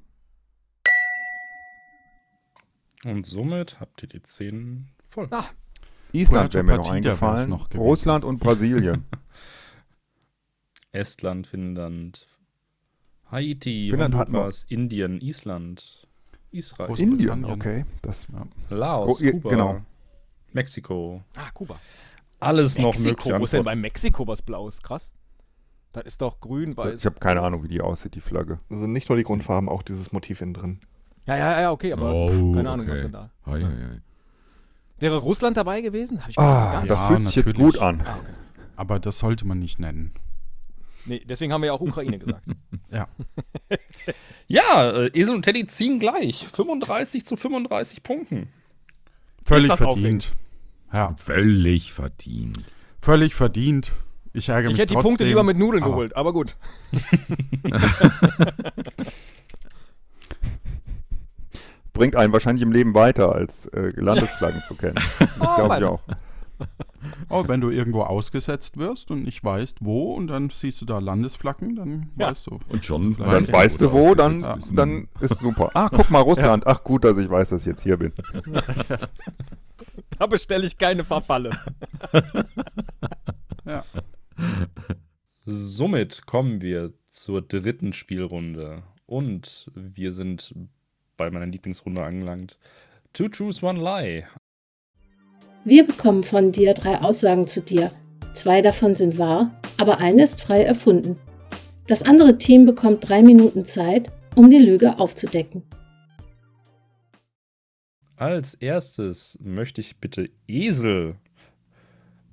Und 3.03 3.25
somit 3.25 3.79
habt 3.79 4.03
ihr 4.03 4.09
die 4.09 4.21
10 4.21 4.89
voll. 5.09 5.27
Ah, 5.31 5.45
Island 6.13 6.53
wäre 6.53 6.63
mir 6.63 6.77
noch 6.77 6.89
eingefallen. 6.89 7.49
noch. 7.49 7.73
Russland 7.75 8.23
und 8.25 8.39
Brasilien. 8.39 9.05
Estland, 10.91 11.47
Finnland, 11.47 12.27
Haiti, 13.31 13.89
Finnland. 13.91 14.15
Honduras, 14.15 14.65
Indien, 14.69 15.19
Island, 15.21 16.07
Israel, 16.51 16.99
Indien, 16.99 17.45
okay. 17.45 17.85
Das, 18.01 18.27
Laos, 18.69 19.21
Oh, 19.21 19.31
Kuba, 19.31 19.49
genau. 19.49 19.81
Mexiko. 20.53 21.23
ah, 21.37 21.49
Kuba. 21.53 21.79
Alles 22.39 22.77
noch 22.77 22.93
Mexiko, 22.93 23.09
mögliche 23.09 23.39
wo 23.39 23.43
ist 23.45 23.53
denn 23.53 23.63
bei 23.63 23.75
Mexiko 23.75 24.25
was 24.27 24.41
Blaues? 24.41 24.81
Krass. 24.81 25.11
Das 25.91 26.05
ist 26.05 26.21
doch 26.21 26.39
grün, 26.39 26.77
weiß. 26.77 26.99
ich 26.99 27.05
habe 27.05 27.19
keine 27.19 27.41
Ahnung, 27.41 27.63
wie 27.63 27.67
die 27.67 27.81
aussieht, 27.81 28.15
die 28.15 28.21
Flagge. 28.21 28.57
Also 28.69 28.87
nicht 28.87 29.09
nur 29.09 29.17
die 29.17 29.23
Grundfarben, 29.23 29.67
auch 29.69 29.81
dieses 29.81 30.11
Motiv 30.11 30.41
innen 30.41 30.53
drin. 30.53 30.79
Ja, 31.25 31.35
ja, 31.37 31.61
ja, 31.61 31.71
okay, 31.71 31.91
aber 31.93 32.13
Oh, 32.13 32.51
keine 32.53 32.69
Ahnung, 32.69 32.87
was 32.87 32.93
okay. 32.93 33.01
denn 33.03 33.11
da. 33.11 33.31
Hei, 33.45 33.61
hei, 33.61 33.65
hei. 33.69 34.01
Wäre 34.99 35.17
Russland 35.17 35.57
dabei 35.57 35.81
gewesen? 35.81 36.19
Ich 36.27 36.37
Ah, 36.39 36.81
das 36.87 36.99
Ja, 36.99 37.07
fühlt 37.07 37.23
sich 37.23 37.35
jetzt 37.35 37.55
gut 37.55 37.77
an. 37.77 38.01
Ah, 38.05 38.17
okay. 38.19 38.31
Aber 38.75 38.99
das 38.99 39.19
sollte 39.19 39.45
man 39.45 39.59
nicht 39.59 39.79
nennen. 39.79 40.13
Nee, 41.05 41.21
deswegen 41.25 41.53
haben 41.53 41.61
wir 41.61 41.67
ja 41.67 41.73
auch 41.73 41.81
Ukraine 41.81 42.19
gesagt. 42.19 42.43
Ja. 42.89 43.07
Ja, 44.47 44.89
äh, 44.91 45.07
Esel 45.13 45.35
und 45.35 45.41
Teddy 45.43 45.67
ziehen 45.67 45.99
gleich. 45.99 46.47
35 46.47 47.25
zu 47.25 47.35
35 47.35 48.01
Punkten. 48.01 48.47
Völlig 49.43 49.73
verdient. 49.73 50.31
Ja, 50.93 51.13
Völlig 51.17 51.91
verdient. 51.91 52.59
völlig 53.01 53.35
verdient. 53.35 53.91
Ich 54.31 54.47
ärgere 54.47 54.69
Ich 54.69 54.75
mich 54.75 54.79
hätte 54.81 54.87
die 54.89 54.93
trotzdem, 54.93 55.09
Punkte 55.09 55.25
lieber 55.25 55.43
mit 55.43 55.57
Nudeln 55.57 55.83
aber- 55.83 55.91
geholt, 55.91 56.15
aber 56.15 56.31
gut. 56.31 56.55
Bringt 61.97 62.15
einen 62.15 62.31
wahrscheinlich 62.33 62.61
im 62.63 62.71
Leben 62.71 62.93
weiter, 62.93 63.33
als 63.33 63.65
äh, 63.67 63.91
Landesflaggen 63.95 64.61
zu 64.67 64.75
kennen. 64.75 64.95
Das 65.19 65.29
Oh, 65.39 65.55
glaube 65.55 65.69
weiß 65.69 65.79
ich 65.79 65.85
auch. 65.89 66.01
Oh, 67.29 67.43
wenn 67.47 67.61
du 67.61 67.69
irgendwo 67.69 68.01
ausgesetzt 68.01 68.77
wirst 68.77 69.11
und 69.11 69.23
nicht 69.23 69.43
weißt, 69.43 69.79
wo, 69.85 70.13
und 70.15 70.27
dann 70.27 70.49
siehst 70.49 70.81
du 70.81 70.85
da 70.85 70.97
Landesflaggen, 70.97 71.75
dann 71.75 72.09
Ja. 72.17 72.29
weißt 72.29 72.47
du. 72.47 72.59
Und 72.69 72.83
schon 72.85 73.15
Dann 73.17 73.47
weißt 73.47 73.79
du 73.81 73.91
wo, 73.91 74.15
dann, 74.15 74.41
bist. 74.41 74.67
dann 74.73 75.07
ist 75.19 75.35
super. 75.39 75.69
Ach, 75.75 75.91
guck 75.93 76.09
mal, 76.09 76.21
Russland. 76.21 76.65
Ach 76.65 76.83
gut, 76.83 77.03
dass 77.03 77.17
ich 77.19 77.29
weiß, 77.29 77.49
dass 77.49 77.61
ich 77.61 77.67
jetzt 77.67 77.83
hier 77.83 77.97
bin. 77.97 78.13
Da 80.17 80.25
bestelle 80.25 80.65
ich 80.65 80.77
keine 80.79 81.03
Verfalle. 81.03 81.51
Ja. 83.65 83.83
Somit 85.45 86.25
kommen 86.25 86.61
wir 86.61 86.93
zur 87.07 87.41
dritten 87.41 87.91
Spielrunde. 87.93 88.83
Und 89.05 89.69
wir 89.75 90.13
sind 90.13 90.55
bei 91.17 91.29
meiner 91.29 91.47
Lieblingsrunde 91.47 92.03
angelangt. 92.03 92.57
Two 93.13 93.27
Truths, 93.27 93.61
One 93.63 93.79
Lie. 93.79 94.25
Wir 95.65 95.85
bekommen 95.85 96.23
von 96.23 96.51
dir 96.51 96.73
drei 96.73 97.01
Aussagen 97.01 97.47
zu 97.47 97.61
dir. 97.61 97.91
Zwei 98.33 98.61
davon 98.61 98.95
sind 98.95 99.17
wahr, 99.17 99.59
aber 99.77 99.97
eine 99.97 100.23
ist 100.23 100.41
frei 100.41 100.63
erfunden. 100.63 101.17
Das 101.87 102.03
andere 102.03 102.37
Team 102.37 102.65
bekommt 102.65 103.09
drei 103.09 103.23
Minuten 103.23 103.65
Zeit, 103.65 104.11
um 104.35 104.49
die 104.51 104.59
Lüge 104.59 104.99
aufzudecken. 104.99 105.63
Als 108.15 108.55
erstes 108.55 109.37
möchte 109.41 109.81
ich 109.81 109.97
bitte 109.97 110.29
Esel 110.47 111.15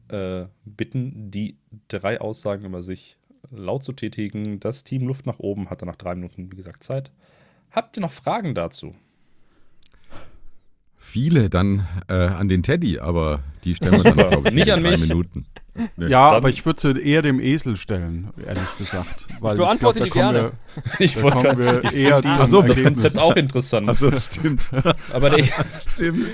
äh, 0.08 0.44
bitten, 0.64 1.30
die 1.30 1.56
drei 1.88 2.20
Aussagen 2.20 2.64
über 2.64 2.82
sich 2.82 3.16
laut 3.50 3.82
zu 3.82 3.92
tätigen. 3.92 4.60
Das 4.60 4.84
Team 4.84 5.06
Luft 5.06 5.26
nach 5.26 5.38
oben 5.38 5.70
hat 5.70 5.82
dann 5.82 5.88
nach 5.88 5.96
drei 5.96 6.14
Minuten, 6.14 6.50
wie 6.50 6.56
gesagt, 6.56 6.82
Zeit. 6.82 7.10
Habt 7.74 7.96
ihr 7.96 8.00
noch 8.00 8.12
Fragen 8.12 8.54
dazu? 8.54 8.94
Viele 10.96 11.50
dann 11.50 11.86
äh, 12.08 12.14
an 12.14 12.48
den 12.48 12.62
Teddy, 12.62 12.98
aber 12.98 13.40
die 13.64 13.74
stellen 13.74 14.02
wir 14.02 14.14
dann, 14.14 14.14
glaube 14.30 14.48
ich, 14.48 14.54
Nicht 14.54 14.66
in 14.68 14.72
an 14.74 14.82
drei 14.82 14.90
mich. 14.92 15.00
Minuten. 15.00 15.46
Nee. 15.96 16.06
Ja, 16.06 16.28
Dann- 16.28 16.36
aber 16.36 16.48
ich 16.50 16.64
würde 16.64 16.80
sie 16.80 17.00
eher 17.00 17.20
dem 17.20 17.40
Esel 17.40 17.76
stellen, 17.76 18.30
ehrlich 18.46 18.62
gesagt. 18.78 19.26
Weil 19.40 19.56
beantworte 19.56 20.04
ich 20.04 20.10
glaub, 20.12 20.30
die 20.32 20.34
gerne. 20.38 20.52
kommen 20.72 20.94
Ich 21.00 21.14
Da 21.16 21.22
wollte 21.24 21.58
wir 21.58 21.84
ich 21.84 21.96
eher 21.96 22.22
find 22.22 22.32
zum 22.32 22.42
das 22.42 22.50
so, 22.50 22.62
das. 22.62 22.82
Konzept 22.82 23.18
auch 23.18 23.34
interessant. 23.36 23.88
Achso, 23.88 24.10
stimmt. 24.20 24.62
Aber 25.12 25.30
der, 25.30 25.44
stimmt. 25.94 26.26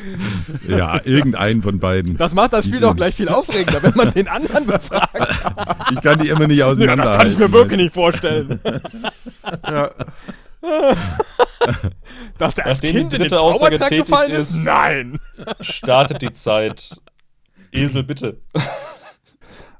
Ja, 0.69 1.01
irgendeinen 1.05 1.63
von 1.63 1.79
beiden. 1.79 2.19
Das 2.19 2.35
macht 2.35 2.53
das 2.53 2.67
Spiel 2.67 2.81
doch 2.81 2.95
gleich 2.95 3.15
viel 3.15 3.31
aufregender, 3.31 3.83
wenn 3.83 3.95
man 3.97 4.11
den 4.11 4.29
anderen 4.29 4.67
befragt. 4.67 5.17
Ich 5.91 6.01
kann 6.03 6.19
die 6.19 6.29
immer 6.29 6.47
nicht 6.47 6.59
Nee, 6.59 6.63
auseinander. 6.63 7.05
das 7.05 7.17
kann 7.19 7.27
ich 7.29 7.39
mir 7.39 7.51
wirklich 7.51 7.79
nicht 7.81 7.95
vorstellen. 7.95 8.61
Ja, 9.67 9.91
Dass 12.39 12.55
der 12.55 12.67
als 12.67 12.83
Nachdem 12.83 12.93
die 12.93 12.99
Kind 13.01 13.13
in 13.15 13.19
den 13.19 13.21
dritte 13.29 13.41
Aussage 13.41 13.79
Zaubertrank 13.79 13.91
tätig 13.91 14.07
gefallen 14.07 14.31
ist? 14.33 14.51
ist- 14.51 14.65
Nein. 14.65 15.19
startet 15.61 16.23
die 16.23 16.33
Zeit. 16.33 17.01
Esel, 17.73 18.03
bitte. 18.03 18.41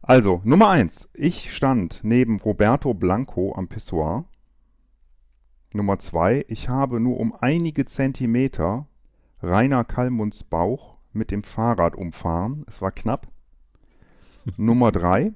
Also, 0.03 0.41
Nummer 0.45 0.69
eins. 0.71 1.11
Ich 1.15 1.55
stand 1.55 2.01
neben 2.03 2.41
Roberto 2.41 2.95
Blanco 2.95 3.55
am 3.55 3.69
Pissoir. 3.69 4.25
Nummer 5.73 5.99
zwei. 5.99 6.45
Ich 6.49 6.69
habe 6.69 7.01
nur 7.01 7.19
um 7.21 7.35
einige 7.41 7.85
Zentimeter 7.85 8.87
Rainer 9.43 9.85
Kallmunds 9.85 10.45
Bauch 10.45 10.97
mit 11.13 11.31
dem 11.31 11.43
Fahrrad 11.45 11.95
umfahren. 11.95 12.65
Es 12.69 12.81
war 12.83 12.91
knapp. 12.93 13.29
Nummer 14.57 14.91
drei. 14.93 15.33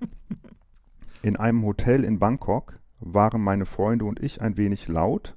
In 1.22 1.36
einem 1.36 1.64
Hotel 1.64 2.04
in 2.04 2.18
Bangkok 2.18 2.78
waren 3.04 3.42
meine 3.42 3.66
Freunde 3.66 4.04
und 4.04 4.20
ich 4.20 4.40
ein 4.40 4.56
wenig 4.56 4.88
laut. 4.88 5.36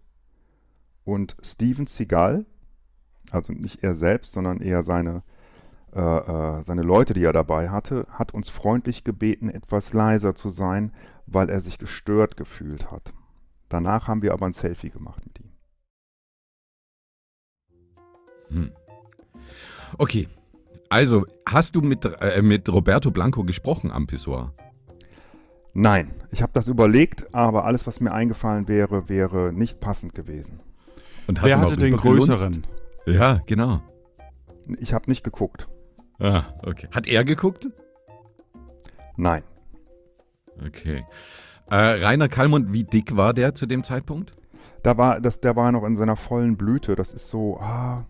Und 1.04 1.38
Steven 1.42 1.88
Seagal, 1.88 2.46
also 3.32 3.54
nicht 3.54 3.84
er 3.84 3.96
selbst, 3.96 4.34
sondern 4.34 4.62
eher 4.62 4.84
seine 4.84 5.24
äh, 5.98 6.00
äh, 6.00 6.64
seine 6.64 6.82
Leute, 6.82 7.14
die 7.14 7.24
er 7.24 7.34
dabei 7.34 7.70
hatte, 7.70 8.06
hat 8.10 8.34
uns 8.34 8.50
freundlich 8.50 9.04
gebeten, 9.04 9.50
etwas 9.50 9.94
leiser 9.94 10.36
zu 10.36 10.50
sein, 10.50 10.92
weil 11.26 11.50
er 11.50 11.62
sich 11.62 11.80
gestört 11.80 12.38
gefühlt 12.38 12.92
hat. 12.92 13.14
Danach 13.70 14.08
haben 14.08 14.22
wir 14.22 14.34
aber 14.34 14.46
ein 14.46 14.54
Selfie 14.54 14.90
gemacht 14.90 15.24
mit 15.26 15.40
ihm. 15.40 15.52
Hm. 18.50 18.72
Okay. 19.98 20.28
Also, 20.90 21.26
hast 21.46 21.76
du 21.76 21.82
mit, 21.82 22.06
äh, 22.06 22.42
mit 22.42 22.70
Roberto 22.70 23.10
Blanco 23.10 23.44
gesprochen 23.44 23.92
am 23.92 24.08
Pissoir? 24.08 24.54
Nein, 25.80 26.12
ich 26.32 26.42
habe 26.42 26.52
das 26.54 26.68
überlegt, 26.68 27.36
aber 27.36 27.66
alles, 27.66 27.86
was 27.86 28.00
mir 28.00 28.12
eingefallen 28.12 28.68
wäre, 28.68 29.10
wäre 29.10 29.54
nicht 29.54 29.80
passend 29.80 30.16
gewesen. 30.16 30.60
Und 31.28 31.44
wer 31.44 31.60
hatte 31.60 31.78
den 31.78 31.96
größeren? 31.96 32.66
Ja, 33.06 33.42
genau. 33.46 33.82
Ich 34.80 34.94
habe 34.94 35.08
nicht 35.08 35.24
geguckt. 35.24 35.68
Ah, 36.20 36.46
okay. 36.64 36.88
Hat 36.92 37.06
er 37.06 37.24
geguckt? 37.24 37.70
Nein, 39.18 39.44
Okay. 40.66 41.06
Äh, 41.70 41.76
Rainer 41.76 42.30
Kallmund, 42.30 42.74
wie 42.74 42.84
dick 42.84 43.16
war 43.16 43.36
der 43.36 43.54
zu 43.54 43.68
dem 43.68 43.84
Zeitpunkt? 43.84 44.34
da 44.84 44.98
war, 44.98 45.20
das, 45.22 45.42
der 45.42 45.56
war 45.56 45.72
noch 45.72 45.84
in 45.84 45.96
seiner 45.96 46.16
vollen 46.16 46.58
Blüte. 46.58 46.96
Das 46.96 47.14
ist 47.14 47.28
so 47.28 47.60
ah, 47.60 48.06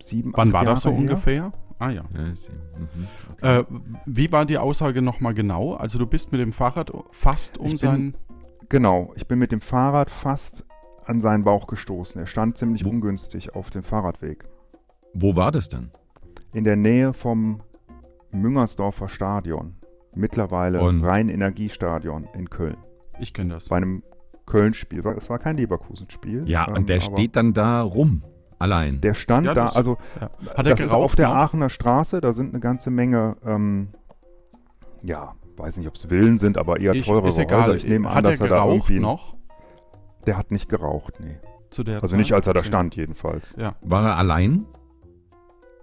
sieben, 0.00 0.32
Wann 0.34 0.48
acht 0.48 0.54
war 0.54 0.64
das 0.64 0.82
so 0.82 0.88
Jahre 0.88 1.00
her. 1.02 1.10
ungefähr? 1.10 1.52
Ah 1.82 1.90
ja. 1.90 2.04
Ja. 2.14 2.20
Mhm. 2.20 3.08
Okay. 3.32 3.58
Äh, 3.60 3.64
wie 4.06 4.30
war 4.30 4.44
die 4.46 4.58
Aussage 4.58 5.02
nochmal 5.02 5.34
genau? 5.34 5.74
Also 5.74 5.98
du 5.98 6.06
bist 6.06 6.30
mit 6.30 6.40
dem 6.40 6.52
Fahrrad 6.52 6.92
fast 7.10 7.58
um 7.58 7.68
bin- 7.68 7.76
seinen... 7.76 8.14
Genau, 8.68 9.12
ich 9.16 9.26
bin 9.26 9.38
mit 9.40 9.50
dem 9.50 9.60
Fahrrad 9.60 10.08
fast 10.08 10.64
an 11.04 11.20
seinen 11.20 11.42
Bauch 11.42 11.66
gestoßen. 11.66 12.20
Er 12.20 12.26
stand 12.26 12.56
ziemlich 12.56 12.84
Wo- 12.84 12.90
ungünstig 12.90 13.54
auf 13.56 13.70
dem 13.70 13.82
Fahrradweg. 13.82 14.44
Wo 15.12 15.34
war 15.36 15.50
das 15.50 15.68
dann? 15.68 15.90
in 16.54 16.64
der 16.64 16.76
Nähe 16.76 17.14
vom 17.14 17.62
Müngersdorfer 18.30 19.08
Stadion. 19.08 19.74
Mittlerweile 20.14 20.80
Und- 20.82 21.02
Rhein-Energiestadion 21.02 22.28
in 22.34 22.48
Köln. 22.50 22.76
Ich 23.18 23.32
kenne 23.34 23.54
das. 23.54 23.68
Bei 23.68 23.78
einem 23.78 24.02
Köln-Spiel. 24.46 25.02
Es 25.16 25.30
war 25.30 25.38
kein 25.38 25.56
Leverkusen-Spiel. 25.56 26.44
Ja, 26.46 26.68
ähm, 26.68 26.74
und 26.76 26.88
der 26.88 27.00
steht 27.00 27.34
dann 27.36 27.54
da 27.54 27.82
rum. 27.82 28.22
Allein. 28.62 29.00
Der 29.00 29.14
stand 29.14 29.44
Ja, 29.46 29.54
da, 29.54 29.64
das- 29.64 29.76
also 29.76 29.98
Ja. 30.20 30.30
Hat 30.50 30.56
er 30.58 30.62
das 30.62 30.80
ist 30.80 30.86
geraucht 30.86 31.02
auf 31.04 31.16
der 31.16 31.26
noch? 31.28 31.34
Aachener 31.34 31.68
Straße, 31.68 32.20
da 32.20 32.32
sind 32.32 32.50
eine 32.50 32.60
ganze 32.60 32.90
Menge, 32.90 33.36
ähm, 33.44 33.88
ja, 35.02 35.34
weiß 35.56 35.76
nicht, 35.78 35.88
ob 35.88 35.96
es 35.96 36.04
Villen 36.04 36.38
sind, 36.38 36.56
aber 36.56 36.78
eher 36.80 36.94
Ich, 36.94 37.04
teurere 37.06 37.28
ist 37.28 37.38
egal. 37.38 37.62
Häuser. 37.64 37.74
Ich 37.74 37.86
nehme 37.88 38.08
an, 38.08 38.14
Hat 38.14 38.24
dass 38.26 38.38
er 38.40 38.46
er 38.46 38.56
da 38.56 38.66
irgendwie... 38.66 39.00
noch 39.00 39.34
Der 40.26 40.36
hat 40.38 40.50
nicht 40.52 40.68
geraucht, 40.68 41.14
nee. 41.18 41.38
zu 41.70 41.82
der 41.82 41.96
Also 41.96 42.08
Zeit? 42.08 42.18
nicht, 42.18 42.32
als 42.34 42.46
er 42.46 42.54
da 42.54 42.60
Okay. 42.60 42.68
stand, 42.68 42.94
jedenfalls. 42.94 43.54
Ja. 43.58 43.74
War 43.82 44.06
er 44.10 44.16
allein? 44.16 44.66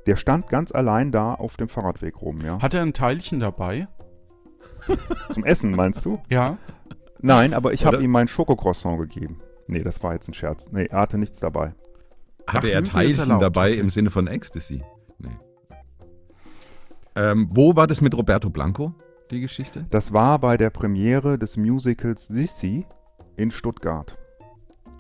Der 0.08 0.16
stand 0.16 0.48
ganz 0.48 0.72
allein 0.72 1.12
da 1.12 1.34
auf 1.34 1.58
dem 1.58 1.68
Fahrradweg 1.68 2.22
rum, 2.22 2.40
ja. 2.42 2.62
Hat 2.62 2.74
er 2.74 2.82
ein 2.82 2.94
Teilchen 2.94 3.40
dabei? 3.42 3.88
Zum 5.32 5.44
Essen, 5.44 5.72
meinst 5.76 6.06
du? 6.06 6.20
Ja. 6.30 6.58
Nein, 7.22 7.54
aber 7.54 7.74
ich 7.74 7.86
habe 7.86 8.02
ihm 8.02 8.12
mein 8.12 8.30
Schokocroissant 8.30 8.98
gegeben. 9.00 9.42
Nee, 9.68 9.84
das 9.84 10.02
war 10.02 10.14
jetzt 10.14 10.30
ein 10.30 10.34
Scherz. 10.34 10.72
Nee, 10.72 10.86
er 10.86 11.00
hatte 11.02 11.18
nichts 11.18 11.40
dabei. 11.42 11.74
Hatte 12.54 12.68
Ach, 12.68 12.74
er 12.74 12.84
Teilchen 12.84 13.20
erlaubt, 13.22 13.42
dabei 13.42 13.72
okay. 13.72 13.80
im 13.80 13.90
Sinne 13.90 14.10
von 14.10 14.28
Ecstasy? 14.28 14.84
Nee. 15.20 15.30
Ähm, 17.16 17.50
wo 17.52 17.76
war 17.76 17.88
das 17.88 18.02
mit 18.02 18.16
Roberto 18.16 18.50
Blanco, 18.50 18.94
die 19.32 19.42
Geschichte? 19.42 19.86
Das 19.90 20.14
war 20.14 20.40
bei 20.40 20.58
der 20.58 20.70
Premiere 20.70 21.38
des 21.38 21.58
Musicals 21.58 22.28
Sissi 22.28 22.86
in 23.36 23.52
Stuttgart. 23.52 24.18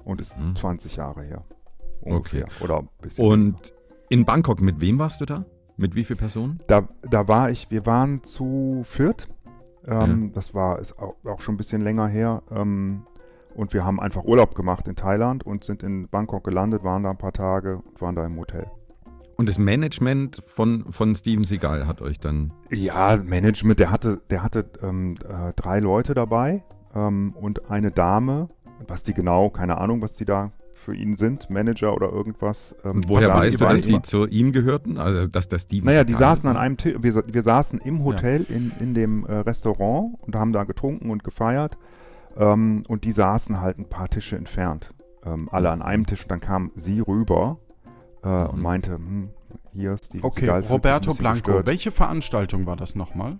Und 0.04 0.20
ist 0.20 0.36
Hm. 0.36 0.56
20 0.56 0.96
Jahre 0.96 1.24
her. 1.24 1.44
Okay. 2.02 2.46
Oder 2.62 2.80
ein 2.80 2.90
bisschen. 3.02 3.26
Und 3.26 3.74
in 4.10 4.26
Bangkok, 4.26 4.62
mit 4.62 4.82
wem 4.82 4.98
warst 4.98 5.22
du 5.22 5.26
da? 5.26 5.46
Mit 5.78 5.96
wie 5.96 6.04
vielen 6.04 6.20
Personen? 6.20 6.60
da, 6.68 6.88
da 7.04 7.28
war 7.28 7.52
ich, 7.52 7.70
wir 7.72 7.86
waren 7.86 8.24
zu 8.24 8.82
viert. 8.86 9.28
Ähm, 9.88 10.32
Das 10.34 10.54
war 10.54 10.80
ist 10.80 10.98
auch, 11.00 11.16
auch 11.26 11.40
schon 11.40 11.54
ein 11.56 11.58
bisschen 11.58 11.82
länger 11.82 12.08
her. 12.08 12.42
Ähm, 12.52 13.06
und 13.54 13.74
wir 13.74 13.86
haben 13.86 14.00
einfach 14.00 14.24
Urlaub 14.24 14.56
gemacht 14.56 14.88
in 14.88 14.96
Thailand 14.96 15.46
und 15.46 15.64
sind 15.64 15.84
in 15.84 16.08
Bangkok 16.08 16.44
gelandet, 16.44 16.84
waren 16.84 17.04
da 17.04 17.12
ein 17.12 17.18
paar 17.18 17.34
Tage 17.34 17.78
und 17.78 18.02
waren 18.02 18.16
da 18.16 18.26
im 18.26 18.38
Hotel. 18.38 18.68
Und 19.38 19.48
das 19.48 19.58
Management 19.58 20.42
von, 20.46 20.92
von 20.92 21.16
Steven 21.16 21.46
Seagal 21.46 21.88
hat 21.88 22.02
euch 22.02 22.20
dann. 22.20 22.52
Ja, 22.72 23.18
Management, 23.24 23.80
der 23.80 23.90
hatte, 23.90 24.22
der 24.30 24.44
hatte 24.44 24.66
ähm, 24.84 25.16
äh, 25.24 25.54
drei 25.56 25.80
Leute 25.80 26.14
dabei 26.14 26.64
ähm, 26.94 27.34
und 27.40 27.72
eine 27.72 27.92
Dame, 27.92 28.50
was 28.86 29.04
die 29.04 29.14
genau, 29.14 29.50
keine 29.50 29.78
Ahnung, 29.78 30.02
was 30.02 30.16
die 30.16 30.26
da 30.26 30.52
für 30.74 30.96
ihn 30.96 31.16
sind, 31.16 31.50
Manager 31.50 31.94
oder 31.94 32.12
irgendwas. 32.12 32.76
Ähm, 32.84 32.98
Und 32.98 33.10
woher 33.10 33.34
weißt 33.34 33.60
du, 33.60 33.66
dass 33.66 33.82
die 33.82 34.02
zu 34.02 34.26
ihm 34.26 34.52
gehörten? 34.52 34.98
Also, 34.98 35.28
dass 35.28 35.48
der 35.48 35.60
Steven 35.60 35.86
Naja, 35.86 36.04
die 36.04 36.14
saßen 36.14 36.50
an 36.50 36.58
einem 36.58 36.78
Tisch, 36.78 36.96
wir, 37.00 37.24
wir 37.26 37.42
saßen 37.42 37.80
im 37.80 38.04
Hotel 38.04 38.46
in, 38.50 38.72
in 38.80 38.94
dem 38.94 39.26
äh, 39.26 39.36
Restaurant 39.36 40.16
und 40.22 40.36
haben 40.36 40.54
da 40.54 40.64
getrunken 40.64 41.12
und 41.12 41.24
gefeiert. 41.24 41.78
Ähm, 42.38 42.84
und 42.88 43.04
die 43.04 43.12
saßen 43.12 43.60
halt 43.62 43.78
ein 43.80 43.89
paar 43.89 44.10
Tische 44.10 44.36
entfernt. 44.38 44.94
Ähm, 45.26 45.50
alle 45.52 45.70
an 45.72 45.82
einem 45.82 46.06
Tisch. 46.06 46.24
Und 46.24 46.32
dann 46.32 46.39
kam 46.39 46.72
sie 46.76 47.00
rüber 47.02 47.58
äh, 48.24 48.28
und 48.46 48.58
Mhm. 48.58 48.62
meinte, 48.62 48.92
hm, 48.96 49.30
hier 49.72 49.94
Okay, 49.94 50.00
Seagal 50.12 50.30
fühlt 50.30 50.42
sich 50.42 50.70
ein 50.70 50.72
Roberto 50.72 51.13
Blanco. 51.13 51.36
gestört. 51.42 51.65
Welche 51.68 51.92
Veranstaltung 51.92 52.65
war 52.65 52.76
das 52.76 52.96
nochmal? 52.96 53.38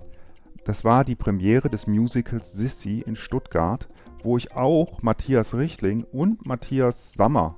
Das 0.66 0.84
war 0.84 1.04
die 1.06 1.16
Premiere 1.16 1.70
des 1.70 1.88
Musicals 1.88 2.52
Sissi 2.54 3.00
in 3.06 3.16
Stuttgart, 3.16 3.88
wo 4.24 4.38
ich 4.38 4.56
auch 4.56 5.02
Matthias 5.02 5.54
Richtling 5.56 6.04
und 6.04 6.46
Matthias 6.46 7.14
Sammer 7.14 7.56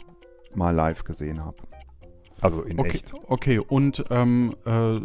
mal 0.53 0.71
live 0.75 1.03
gesehen 1.03 1.43
habe. 1.43 1.57
Also 2.41 2.61
in 2.63 2.79
Okay, 2.79 2.89
echt. 2.97 3.13
okay. 3.27 3.59
und 3.59 4.03
ähm, 4.09 4.51
äh, 4.65 4.99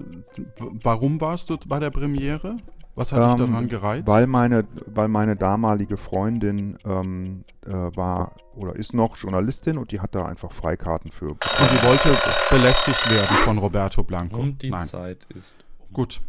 warum 0.83 1.21
warst 1.21 1.51
du 1.51 1.57
bei 1.67 1.79
der 1.79 1.91
Premiere? 1.91 2.57
Was 2.97 3.13
hat 3.13 3.23
dich 3.35 3.41
Ähm, 3.45 3.51
daran 3.53 3.69
gereizt? 3.69 4.09
Weil 4.09 4.27
meine, 4.27 4.65
weil 4.87 5.09
meine 5.09 5.37
damalige 5.37 5.97
Freundin 5.99 6.77
ähm, 6.85 7.45
äh, 7.67 7.71
war 7.71 8.35
oder 8.55 8.75
ist 8.75 8.95
noch 8.95 9.17
Journalistin 9.19 9.77
und 9.79 9.93
die 9.93 10.01
hat 10.01 10.15
da 10.15 10.25
einfach 10.27 10.51
Freikarten 10.51 11.13
für. 11.13 11.29
und 11.31 11.41
die 11.43 11.87
wollte 11.87 12.17
belästigt 12.51 13.09
werden 13.11 13.37
von 13.45 13.59
Roberto 13.59 14.03
Blanco. 14.03 14.41
Und 14.41 14.63
die 14.63 14.71
Nein. 14.71 14.87
Zeit 14.89 15.27
ist. 15.35 15.57
Gut. 15.93 16.21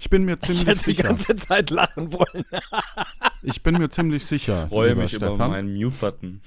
Ich 0.00 0.10
bin 0.10 0.24
mir 0.24 0.34
Ich 0.34 0.40
ziemlich 0.40 0.66
hätte 0.66 0.78
die 0.84 0.90
sicher. 0.90 1.02
ganze 1.04 1.34
Zeit 1.36 1.70
lachen 1.70 2.12
wollen. 2.12 2.44
Ich 3.42 3.62
bin 3.62 3.78
mir 3.78 3.88
ziemlich 3.88 4.26
sicher. 4.26 4.64
Ich 4.64 4.68
freue 4.70 4.94
mich 4.94 5.12
über 5.14 5.28
Stefan. 5.28 5.50
meinen 5.50 5.74
Mute-Button. 5.74 6.40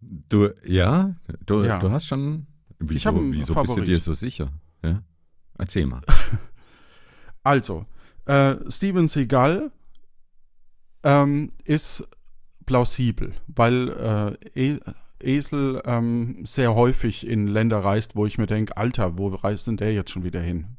Du, 0.00 0.50
ja, 0.64 1.12
du, 1.46 1.62
Ja. 1.64 1.78
du 1.78 1.90
hast 1.90 2.06
schon. 2.06 2.46
Wieso, 2.78 3.14
wieso 3.32 3.54
bist 3.54 3.76
du 3.76 3.80
dir 3.80 3.98
so 3.98 4.12
sicher? 4.14 4.48
Ja? 4.82 5.02
Erzähl 5.58 5.86
mal. 5.86 6.00
Also, 7.42 7.86
äh, 8.26 8.56
Steven 8.68 9.08
Seagal 9.08 9.70
ähm, 11.02 11.52
ist 11.64 12.04
plausibel, 12.66 13.32
weil 13.46 14.36
äh, 14.54 14.72
e 14.72 14.80
Esel 15.22 15.82
ähm, 15.86 16.44
sehr 16.44 16.74
häufig 16.74 17.26
in 17.26 17.46
Länder 17.46 17.78
reist, 17.78 18.16
wo 18.16 18.26
ich 18.26 18.36
mir 18.36 18.46
denke, 18.46 18.76
Alter, 18.76 19.16
wo 19.16 19.28
reist 19.28 19.66
denn 19.66 19.78
der 19.78 19.94
jetzt 19.94 20.10
schon 20.10 20.24
wieder 20.24 20.40
hin? 20.40 20.76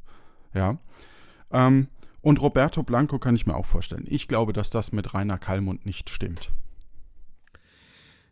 Ja. 0.54 0.78
Ähm, 1.52 1.88
und 2.22 2.42
Roberto 2.42 2.84
Blanco 2.84 3.20
kann 3.20 3.36
ich 3.36 3.48
mir 3.48 3.56
auch 3.56 3.66
vorstellen. 3.66 4.06
Ich 4.08 4.28
glaube, 4.28 4.54
dass 4.54 4.70
das 4.70 4.92
mit 4.92 5.14
Rainer 5.14 5.38
Kallmund 5.40 5.86
nicht 5.86 6.10
stimmt. 6.10 6.52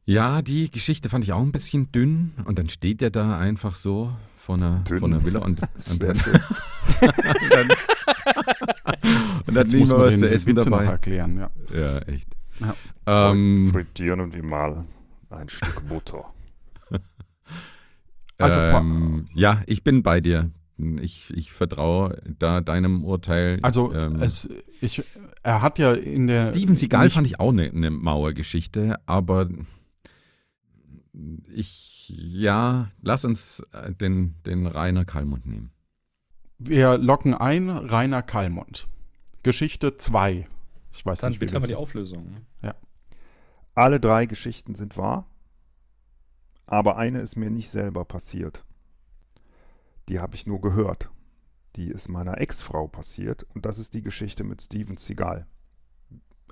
Ja, 0.05 0.43
die 0.43 0.69
Geschichte 0.69 1.09
fand 1.09 1.23
ich 1.23 1.33
auch 1.33 1.41
ein 1.41 1.51
bisschen 1.51 1.91
dünn 1.91 2.33
und 2.45 2.59
dann 2.59 2.69
steht 2.69 3.01
er 3.01 3.09
da 3.09 3.39
einfach 3.39 3.75
so 3.75 4.15
vor 4.35 4.55
einer, 4.55 4.83
vor 4.87 5.07
einer 5.07 5.25
Villa 5.25 5.39
und, 5.39 5.59
und 5.89 6.03
dann, 6.03 6.19
nehmen 9.63 9.79
muss 9.81 9.89
wir 9.91 9.97
man 9.97 10.07
was 10.07 10.19
den 10.19 10.23
essen 10.23 10.55
Witze 10.55 10.69
noch 10.69 10.77
dabei. 10.79 10.91
erklären. 10.91 11.37
Ja. 11.37 11.49
Ja, 11.73 11.97
echt. 11.99 12.27
Ja. 12.59 12.75
Ähm, 13.31 13.69
Frittieren 13.71 14.33
wir 14.33 14.43
mal 14.43 14.85
ein 15.29 15.49
Stück 15.49 15.87
Butter. 15.87 16.25
Also 18.37 18.59
ähm, 18.59 19.27
ja, 19.33 19.61
ich 19.65 19.85
bin 19.85 20.03
bei 20.03 20.19
dir. 20.19 20.51
Ich, 20.99 21.31
ich 21.33 21.53
vertraue 21.53 22.21
da 22.37 22.59
deinem 22.59 23.05
Urteil. 23.05 23.59
Also, 23.61 23.93
ähm, 23.93 24.21
es, 24.21 24.49
ich, 24.81 25.03
er 25.41 25.61
hat 25.61 25.79
ja 25.79 25.93
in 25.93 26.27
der. 26.27 26.53
Steven 26.53 26.75
Seagal 26.75 27.09
fand 27.09 27.27
ich 27.27 27.39
auch 27.39 27.53
eine 27.53 27.71
ne 27.71 27.91
Mauergeschichte, 27.91 28.97
aber 29.05 29.47
ich, 31.53 32.13
ja, 32.13 32.91
lass 33.01 33.23
uns 33.23 33.63
äh, 33.71 33.93
den, 33.93 34.35
den 34.45 34.67
Rainer 34.67 35.05
Kallmund 35.05 35.45
nehmen. 35.45 35.71
Wir 36.57 36.97
locken 36.97 37.33
ein 37.33 37.69
Rainer 37.69 38.21
Kallmund. 38.21 38.87
Geschichte 39.45 39.95
2. 39.95 40.47
Ich 40.91 41.05
weiß 41.05 41.19
Dann 41.19 41.29
nicht, 41.29 41.39
wie 41.39 41.45
bitte 41.45 41.59
mal 41.59 41.67
die 41.67 41.75
Auflösung. 41.75 42.37
Alle 43.75 43.99
drei 43.99 44.25
Geschichten 44.25 44.73
sind 44.73 44.97
wahr, 44.97 45.27
aber 46.65 46.97
eine 46.97 47.19
ist 47.19 47.35
mir 47.35 47.51
nicht 47.51 47.69
selber 47.69 48.05
passiert. 48.05 48.65
Die 50.09 50.19
habe 50.19 50.33
ich 50.33 50.47
nur 50.47 50.61
gehört. 50.61 51.11
Die 51.75 51.89
ist 51.89 52.09
meiner 52.09 52.41
Ex-Frau 52.41 52.87
passiert 52.87 53.45
und 53.53 53.67
das 53.67 53.77
ist 53.77 53.93
die 53.93 54.01
Geschichte 54.01 54.43
mit 54.43 54.63
Steven 54.63 54.97
Seagal. 54.97 55.45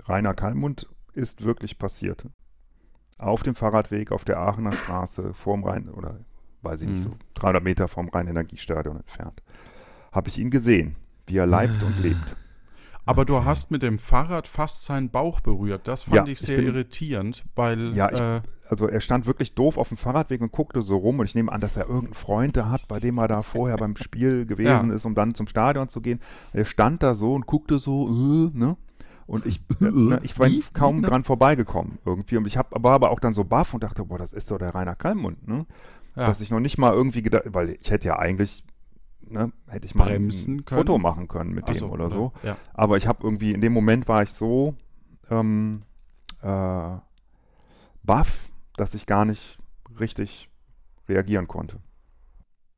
Rainer 0.04 0.34
Kallmund 0.34 0.88
ist 1.14 1.42
wirklich 1.42 1.78
passiert. 1.78 2.28
Auf 3.18 3.42
dem 3.42 3.56
Fahrradweg 3.56 4.12
auf 4.12 4.24
der 4.24 4.38
Aachener 4.38 4.72
Straße 4.72 5.34
vorm 5.34 5.64
Rhein, 5.64 5.88
oder 5.88 6.20
weiß 6.62 6.82
ich 6.82 6.88
nicht, 6.90 6.98
Mhm. 7.00 7.10
so 7.10 7.16
300 7.34 7.64
Meter 7.64 7.88
vom 7.88 8.08
Rhein-Energiestadion 8.08 8.98
entfernt, 8.98 9.42
habe 10.12 10.28
ich 10.28 10.38
ihn 10.38 10.50
gesehen, 10.50 10.94
wie 11.26 11.38
er 11.38 11.46
leibt 11.46 11.82
und 11.82 11.98
lebt. 11.98 12.36
Aber 13.06 13.24
du 13.24 13.44
hast 13.44 13.70
mit 13.70 13.82
dem 13.82 13.98
Fahrrad 13.98 14.48
fast 14.48 14.84
seinen 14.84 15.10
Bauch 15.10 15.40
berührt. 15.40 15.86
Das 15.88 16.04
fand 16.04 16.14
Ja, 16.16 16.24
ich 16.24 16.32
ich 16.32 16.40
sehr 16.40 16.56
bin- 16.58 16.66
irritierend, 16.68 17.44
weil 17.54 17.94
Ja, 17.94 18.10
ich- 18.10 18.20
äh, 18.20 18.40
also 18.68 18.88
er 18.88 19.00
stand 19.02 19.26
wirklich 19.26 19.54
doof 19.54 19.76
auf 19.76 19.88
dem 19.88 19.98
Fahrradweg 19.98 20.40
und 20.40 20.50
guckte 20.52 20.80
so 20.80 20.96
rum 20.96 21.18
und 21.18 21.26
ich 21.26 21.34
nehme 21.34 21.52
an, 21.52 21.60
dass 21.60 21.76
er 21.76 21.84
irgendeinen 21.86 22.14
Freund 22.14 22.56
da 22.56 22.70
hat, 22.70 22.88
bei 22.88 22.98
dem 23.00 23.18
er 23.18 23.28
da 23.28 23.42
vorher 23.42 23.76
beim 23.76 23.96
Spiel 23.96 24.46
gewesen 24.46 24.88
Ja. 24.88 24.94
ist, 24.94 25.04
um 25.04 25.14
dann 25.14 25.34
zum 25.34 25.46
Stadion 25.48 25.88
zu 25.88 26.00
gehen. 26.00 26.20
Er 26.54 26.64
stand 26.64 27.02
da 27.02 27.14
so 27.14 27.34
und 27.34 27.46
guckte 27.46 27.78
so, 27.78 28.08
äh, 28.08 28.58
ne? 28.58 28.76
Und 29.26 29.44
ich, 29.46 29.60
äh, 29.80 29.90
ne, 29.90 30.20
ich 30.22 30.38
war 30.38 30.48
kaum 30.72 30.96
genau? 30.96 31.08
dran 31.08 31.24
vorbeigekommen 31.24 31.98
irgendwie. 32.06 32.36
Und 32.38 32.46
ich 32.46 32.56
hab, 32.56 32.70
war 32.82 32.92
aber 32.94 33.10
auch 33.10 33.20
dann 33.20 33.34
so 33.34 33.44
baff 33.44 33.74
und 33.74 33.82
dachte, 33.82 34.04
boah, 34.04 34.18
das 34.18 34.32
ist 34.32 34.50
doch 34.50 34.58
der 34.58 34.74
Rainer 34.74 34.94
Kallmund, 34.96 35.46
ne? 35.46 35.66
ja, 36.16 36.26
Dass 36.26 36.40
ich 36.40 36.50
noch 36.50 36.60
nicht 36.60 36.78
mal 36.78 36.92
irgendwie 36.94 37.22
gedacht, 37.22 37.44
weil 37.48 37.70
ich 37.80 37.90
hätte 37.90 38.08
ja 38.08 38.18
eigentlich, 38.18 38.64
ne, 39.34 39.52
hätte 39.66 39.86
ich 39.86 39.94
mal 39.94 40.06
Bremsen 40.06 40.56
ein 40.58 40.64
können. 40.64 40.80
Foto 40.80 40.98
machen 40.98 41.28
können 41.28 41.52
mit 41.52 41.64
Ach 41.64 41.72
dem 41.72 41.74
so, 41.74 41.88
oder 41.88 42.08
so. 42.08 42.32
Ja. 42.42 42.56
Aber 42.72 42.96
ich 42.96 43.06
habe 43.06 43.22
irgendwie, 43.22 43.52
in 43.52 43.60
dem 43.60 43.72
Moment 43.72 44.08
war 44.08 44.22
ich 44.22 44.30
so 44.30 44.74
ähm, 45.30 45.82
äh, 46.40 46.96
baff, 48.02 48.50
dass 48.76 48.94
ich 48.94 49.06
gar 49.06 49.24
nicht 49.24 49.58
richtig 49.98 50.48
reagieren 51.08 51.48
konnte. 51.48 51.80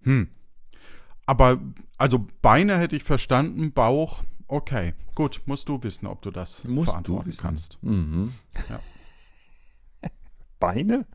Hm. 0.02 0.28
Aber, 1.26 1.60
also 1.98 2.24
Beine 2.42 2.78
hätte 2.78 2.96
ich 2.96 3.04
verstanden, 3.04 3.72
Bauch, 3.72 4.22
okay. 4.48 4.94
Gut, 5.14 5.42
musst 5.46 5.68
du 5.68 5.82
wissen, 5.82 6.06
ob 6.06 6.22
du 6.22 6.30
das 6.30 6.64
Musst 6.64 6.88
du 6.88 6.92
verantworten 6.92 7.28
wissen. 7.28 7.42
kannst. 7.42 7.78
Mhm. 7.82 8.32
Beine? 10.60 11.06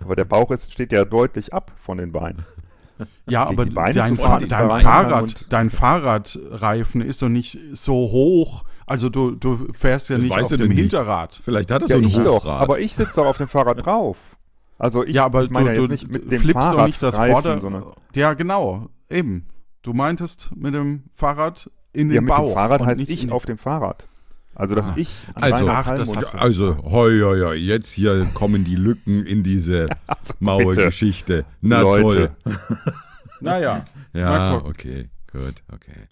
Aber 0.00 0.16
der 0.16 0.24
Bauch 0.24 0.50
ist, 0.50 0.72
steht 0.72 0.92
ja 0.92 1.04
deutlich 1.04 1.52
ab 1.54 1.72
von 1.76 1.98
den 1.98 2.12
Beinen. 2.12 2.44
Ja, 3.28 3.46
Die- 3.46 3.52
aber 3.58 3.66
dein, 3.66 4.16
Fa 4.16 4.38
dein, 4.38 4.68
Fahrrad, 4.80 5.46
dein 5.48 5.70
Fahrradreifen 5.70 7.00
ist 7.00 7.22
doch 7.22 7.28
nicht 7.28 7.58
so 7.72 7.94
hoch. 7.94 8.64
Also 8.86 9.08
du, 9.08 9.32
du 9.32 9.72
fährst 9.72 10.10
ja 10.10 10.16
Das 10.16 10.22
nicht 10.24 10.32
auf 10.32 10.54
dem. 10.54 10.70
Hinterrad. 10.70 11.40
Vielleicht 11.42 11.70
hat 11.70 11.82
er 11.82 11.88
Ja, 11.88 11.96
so 11.96 12.02
ein 12.02 12.08
ich 12.08 12.16
doch. 12.18 12.44
Hochrad. 12.44 12.60
Aber 12.62 12.78
ich 12.80 12.94
sitze 12.94 13.16
doch 13.16 13.26
auf 13.26 13.38
dem 13.38 13.48
Fahrrad 13.48 13.84
drauf. 13.84 14.36
Also 14.78 15.04
ich, 15.04 15.14
ja, 15.14 15.24
aber 15.24 15.42
ich 15.44 15.50
meine 15.50 15.68
ja 15.70 15.74
du, 15.74 15.82
jetzt 15.82 15.88
du 15.88 15.92
nicht 15.92 16.08
mit 16.10 16.30
dem 16.32 16.40
flippst 16.40 16.62
Fahrrad 16.62 16.78
doch 16.80 16.86
nicht 16.86 17.02
das 17.02 17.16
Vorder... 17.16 17.60
sondern 17.60 17.84
Ja, 18.14 18.34
genau, 18.34 18.88
eben. 19.08 19.46
Du 19.82 19.92
meintest 19.92 20.50
mit 20.54 20.74
dem 20.74 21.04
Fahrrad 21.14 21.70
in 21.92 22.08
den 22.08 22.14
ja, 22.16 22.20
mit 22.20 22.28
Bauch. 22.28 22.46
dem 22.48 22.54
Fahrrad 22.54 22.80
heißt 22.84 22.98
nicht 23.00 23.10
ich 23.10 23.30
auf 23.32 23.46
dem 23.46 23.58
Fahrrad. 23.58 24.06
Also 24.54 24.74
dass 24.74 24.88
Ah. 24.88 24.94
ich 24.96 25.26
an 25.34 25.42
Also, 25.42 25.68
ach, 25.68 25.88
das 25.94 26.10
Kallmund- 26.12 26.16
hast 26.16 26.34
du- 26.34 26.38
also, 26.38 26.76
hoi, 26.84 27.20
hoi, 27.20 27.40
hoi, 27.40 27.54
jetzt 27.56 27.90
hier 27.90 28.24
kommen 28.34 28.64
die 28.64 28.76
Lücken 28.76 29.24
in 29.26 29.42
diese 29.42 29.86
Mauergeschichte. 30.40 31.44
Na 31.60 31.80
Leute. 31.80 32.02
toll. 32.44 32.54
Naja, 33.40 33.84
Ja, 34.14 34.56
okay, 34.64 35.10
gut, 35.30 35.54
okay. 35.72 36.08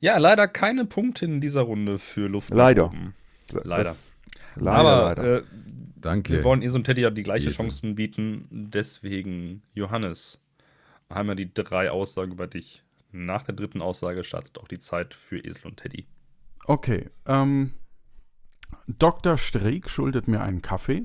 Ja, 0.00 0.16
leider 0.18 0.48
keine 0.48 0.84
Punkte 0.84 1.24
in 1.26 1.40
dieser 1.40 1.62
Runde 1.62 1.98
für 1.98 2.28
Luft. 2.28 2.50
Leider. 2.50 2.86
oben. 2.86 3.14
Das- 3.52 3.64
Leider. 3.64 3.94
leider, 4.56 4.78
Aber 4.78 5.02
leider. 5.14 5.38
Äh, 5.38 5.42
Danke. 5.96 6.32
wir 6.34 6.44
wollen 6.44 6.62
Esel 6.62 6.78
und 6.78 6.84
Teddy 6.84 7.02
ja 7.02 7.10
die 7.10 7.22
gleiche 7.22 7.48
Esel. 7.48 7.56
Chancen 7.56 7.94
bieten. 7.94 8.46
Deswegen, 8.50 9.62
Johannes, 9.74 10.40
haben 11.10 11.28
wir 11.28 11.34
die 11.34 11.52
drei 11.52 11.90
Aussagen 11.90 12.32
über 12.32 12.46
dich. 12.46 12.82
Nach 13.12 13.42
der 13.42 13.54
dritten 13.54 13.82
Aussage 13.82 14.24
startet 14.24 14.58
auch 14.58 14.66
die 14.68 14.78
Zeit 14.78 15.12
für 15.14 15.38
Esel 15.44 15.66
und 15.66 15.76
Teddy. 15.76 16.06
Okay. 16.66 17.10
Ähm, 17.26 17.72
Dr. 18.86 19.38
Streeck 19.38 19.88
schuldet 19.88 20.28
mir 20.28 20.42
einen 20.42 20.62
Kaffee. 20.62 21.04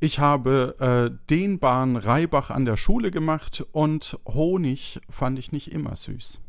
Ich 0.00 0.18
habe 0.18 0.74
äh, 0.80 1.16
dehnbaren 1.30 1.96
Reibach 1.96 2.50
an 2.50 2.64
der 2.64 2.76
Schule 2.76 3.10
gemacht 3.10 3.64
und 3.72 4.18
Honig 4.26 5.00
fand 5.08 5.38
ich 5.38 5.52
nicht 5.52 5.72
immer 5.72 5.94
süß. 5.94 6.40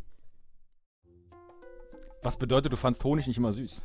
Was 2.23 2.37
bedeutet, 2.37 2.71
du 2.71 2.77
fandst 2.77 3.03
Honig 3.03 3.27
nicht 3.27 3.37
immer 3.37 3.53
süß? 3.53 3.83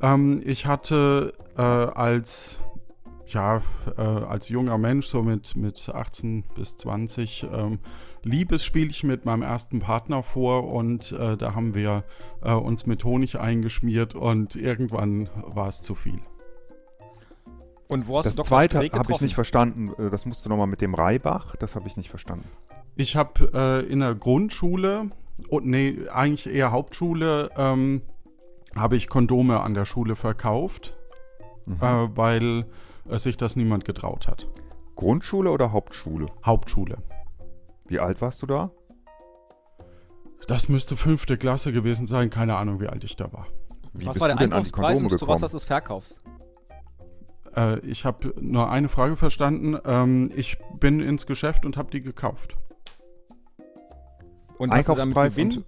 Ähm, 0.00 0.42
ich 0.44 0.66
hatte 0.66 1.34
äh, 1.56 1.62
als, 1.62 2.60
ja, 3.26 3.62
äh, 3.96 4.00
als 4.00 4.48
junger 4.48 4.78
Mensch, 4.78 5.06
so 5.06 5.22
mit, 5.22 5.56
mit 5.56 5.88
18 5.88 6.44
bis 6.54 6.76
20, 6.76 7.48
ähm, 7.52 7.78
Liebesspielchen 8.22 9.08
mit 9.08 9.24
meinem 9.24 9.42
ersten 9.42 9.80
Partner 9.80 10.22
vor 10.22 10.68
und 10.72 11.12
äh, 11.12 11.36
da 11.36 11.54
haben 11.54 11.74
wir 11.74 12.04
äh, 12.42 12.52
uns 12.52 12.86
mit 12.86 13.04
Honig 13.04 13.38
eingeschmiert 13.38 14.14
und 14.14 14.56
irgendwann 14.56 15.28
war 15.46 15.68
es 15.68 15.82
zu 15.82 15.94
viel. 15.94 16.20
Und 17.88 18.06
wo 18.06 18.18
hast 18.18 18.26
das 18.26 18.36
du 18.36 18.42
Dr. 18.42 18.48
zweite 18.48 18.78
habe 18.78 19.12
ich 19.12 19.20
nicht 19.20 19.34
verstanden. 19.34 19.92
Äh, 19.98 20.10
Das 20.10 20.26
musst 20.26 20.44
du 20.44 20.48
nochmal 20.48 20.66
mit 20.68 20.80
dem 20.80 20.94
Reibach. 20.94 21.56
Das 21.56 21.74
habe 21.74 21.88
ich 21.88 21.96
nicht 21.96 22.10
verstanden. 22.10 22.46
Ich 22.96 23.16
habe 23.16 23.50
äh, 23.52 23.90
in 23.90 24.00
der 24.00 24.14
Grundschule, 24.14 25.10
und 25.48 25.66
nee, 25.66 25.96
eigentlich 26.12 26.48
eher 26.52 26.70
Hauptschule, 26.70 27.50
ähm, 27.56 28.02
habe 28.76 28.96
ich 28.96 29.08
Kondome 29.08 29.60
an 29.60 29.74
der 29.74 29.84
Schule 29.86 30.14
verkauft, 30.14 30.96
Mhm. 31.66 31.74
äh, 31.80 32.16
weil 32.16 32.66
äh, 33.08 33.18
sich 33.18 33.36
das 33.36 33.56
niemand 33.56 33.84
getraut 33.84 34.28
hat. 34.28 34.48
Grundschule 34.96 35.50
oder 35.50 35.72
Hauptschule? 35.72 36.26
Hauptschule. 36.44 36.98
Wie 37.90 37.98
alt 37.98 38.20
warst 38.22 38.40
du 38.40 38.46
da? 38.46 38.70
Das 40.46 40.68
müsste 40.68 40.96
fünfte 40.96 41.36
Klasse 41.36 41.72
gewesen 41.72 42.06
sein, 42.06 42.30
keine 42.30 42.56
Ahnung, 42.56 42.80
wie 42.80 42.86
alt 42.86 43.02
ich 43.02 43.16
da 43.16 43.32
war. 43.32 43.48
Wie 43.92 44.06
was 44.06 44.12
bist 44.14 44.20
war 44.20 44.28
der 44.28 44.36
du 44.36 44.40
denn 44.44 44.52
an 44.52 44.62
die 44.62 44.72
Einkaufspreis 44.72 45.00
und 45.00 45.18
zu 45.18 45.26
was 45.26 45.42
hast 45.42 45.52
du 45.52 45.56
es 45.56 45.64
verkauft? 45.64 46.14
Äh, 47.56 47.80
ich 47.80 48.04
habe 48.04 48.32
nur 48.40 48.70
eine 48.70 48.88
Frage 48.88 49.16
verstanden. 49.16 49.76
Ähm, 49.84 50.30
ich 50.36 50.56
bin 50.78 51.00
ins 51.00 51.26
Geschäft 51.26 51.66
und 51.66 51.76
habe 51.76 51.90
die 51.90 52.00
gekauft. 52.00 52.56
Und 54.56 54.70
Einkaufspreis 54.70 55.36
und 55.36 55.64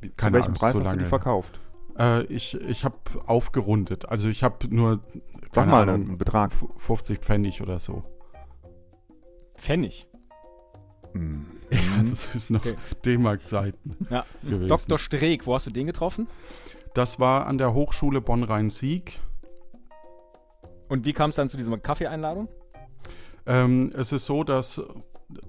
wie, 0.00 0.08
zu 0.10 0.16
Keine 0.16 0.34
welchem 0.36 0.48
Angst, 0.48 0.62
Preis 0.62 0.74
so 0.74 0.80
hast 0.84 0.92
du 0.94 0.98
die 0.98 1.04
verkauft? 1.04 1.60
Äh, 1.96 2.24
ich 2.24 2.60
ich 2.60 2.84
habe 2.84 2.96
aufgerundet. 3.26 4.08
Also 4.08 4.28
ich 4.28 4.42
habe 4.42 4.66
nur, 4.68 5.00
Sag 5.52 5.68
mal 5.68 5.82
Ahnung, 5.88 5.94
einen 6.08 6.18
Betrag. 6.18 6.50
f- 6.50 6.66
50 6.76 7.20
Pfennig 7.20 7.62
oder 7.62 7.78
so. 7.78 8.02
Pfennig. 9.56 10.08
Hm. 11.14 11.46
Das 12.10 12.34
ist 12.34 12.50
noch 12.50 12.60
Okay. 12.60 12.76
D-Mark-Zeiten 13.04 13.96
Ja. 14.10 14.24
gewesen. 14.42 14.68
Dr. 14.68 14.98
Streeck, 14.98 15.46
wo 15.46 15.54
hast 15.54 15.66
du 15.66 15.70
den 15.70 15.86
getroffen? 15.86 16.28
Das 16.94 17.18
war 17.18 17.46
an 17.46 17.58
der 17.58 17.74
Hochschule 17.74 18.20
Bonn-Rhein-Sieg. 18.20 19.18
Und 20.88 21.06
wie 21.06 21.12
kam 21.12 21.30
es 21.30 21.36
dann 21.36 21.48
zu 21.48 21.56
dieser 21.56 21.76
Kaffeeeinladung? 21.78 22.48
Ähm, 23.46 23.90
es 23.96 24.12
ist 24.12 24.26
so, 24.26 24.44
dass 24.44 24.80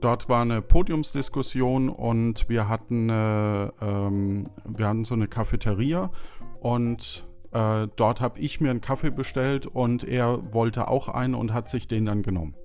dort 0.02 0.30
war 0.30 0.42
eine 0.42 0.62
Podiumsdiskussion 0.62 1.90
und 1.90 2.50
wir 2.50 2.68
hatten, 2.68 3.10
äh, 3.10 3.66
ähm, 3.82 4.50
wir 4.66 4.88
hatten 4.88 5.06
so 5.06 5.14
eine 5.14 5.28
Cafeteria 5.28 6.12
und 6.60 7.28
äh, 7.52 7.88
dort 7.96 8.22
habe 8.22 8.40
ich 8.40 8.60
mir 8.62 8.72
einen 8.72 8.82
Kaffee 8.82 9.12
bestellt 9.12 9.68
und 9.68 10.04
er 10.04 10.54
wollte 10.54 10.88
auch 10.88 11.10
einen 11.10 11.36
und 11.36 11.54
hat 11.54 11.70
sich 11.70 11.88
den 11.88 12.06
dann 12.06 12.24
genommen. 12.24 12.56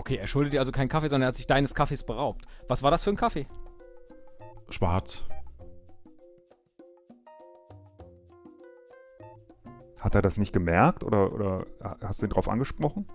Okay, 0.00 0.16
er 0.16 0.26
schuldet 0.26 0.54
dir 0.54 0.60
also 0.60 0.72
keinen 0.72 0.88
Kaffee, 0.88 1.08
sondern 1.08 1.26
er 1.26 1.28
hat 1.28 1.36
sich 1.36 1.46
deines 1.46 1.74
Kaffees 1.74 2.04
beraubt. 2.04 2.46
Was 2.68 2.82
war 2.82 2.90
das 2.90 3.04
für 3.04 3.10
ein 3.10 3.16
Kaffee? 3.16 3.46
Schwarz. 4.70 5.26
Hat 9.98 10.14
er 10.14 10.22
das 10.22 10.38
nicht 10.38 10.54
gemerkt 10.54 11.04
oder, 11.04 11.34
oder 11.34 11.66
hast 12.00 12.22
du 12.22 12.26
ihn 12.26 12.30
drauf 12.30 12.48
angesprochen? 12.48 13.08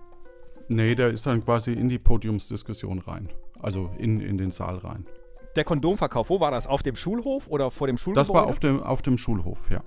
Nee, 0.68 0.94
der 0.94 1.08
ist 1.08 1.26
dann 1.26 1.44
quasi 1.44 1.72
in 1.72 1.88
die 1.88 1.98
Podiumsdiskussion 1.98 3.00
rein. 3.00 3.30
Also 3.58 3.90
in, 3.98 4.20
in 4.20 4.38
den 4.38 4.52
Saal 4.52 4.78
rein. 4.78 5.06
Der 5.56 5.64
Kondomverkauf, 5.64 6.30
wo 6.30 6.38
war 6.38 6.52
das? 6.52 6.68
Auf 6.68 6.84
dem 6.84 6.94
Schulhof 6.94 7.48
oder 7.48 7.72
vor 7.72 7.88
dem 7.88 7.96
Schulgebäude? 7.96 8.28
Das 8.28 8.32
war 8.32 8.46
auf 8.46 8.60
dem, 8.60 8.80
auf 8.80 9.02
dem 9.02 9.18
Schulhof, 9.18 9.68
ja. 9.72 9.82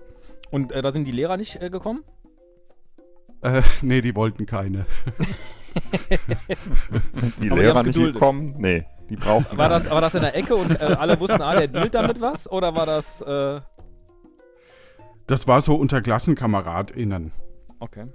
Und 0.52 0.74
äh, 0.74 0.82
da 0.82 0.92
sind 0.92 1.06
die 1.06 1.12
Lehrer 1.12 1.38
nicht 1.38 1.62
äh, 1.62 1.70
gekommen? 1.70 2.04
Äh, 3.42 3.62
nee, 3.82 4.02
die 4.02 4.18
wollten 4.18 4.46
keine. 4.46 4.86
Die 7.40 7.52
Aber 7.52 7.62
Lehrer 7.62 7.84
nicht 7.84 7.96
gekommen? 7.96 8.56
Nee, 8.58 8.86
die 9.10 9.16
brauchen 9.16 9.58
War 9.58 9.70
das, 9.70 9.90
war 9.90 10.02
das 10.02 10.16
in 10.16 10.22
der 10.22 10.36
Ecke 10.36 10.56
und 10.56 10.72
äh, 10.72 10.84
alle 10.84 11.20
wussten, 11.20 11.42
ah, 11.42 11.54
der 11.54 11.68
dealt 11.68 11.96
damit 11.96 12.22
was? 12.22 12.50
Oder 12.52 12.76
war 12.76 12.86
das, 12.86 13.22
äh, 13.22 13.60
Das 15.28 15.48
war 15.48 15.62
so 15.62 15.76
unter 15.76 16.02
KlassenkameradInnen. 16.02 17.32
okay. 17.80 18.06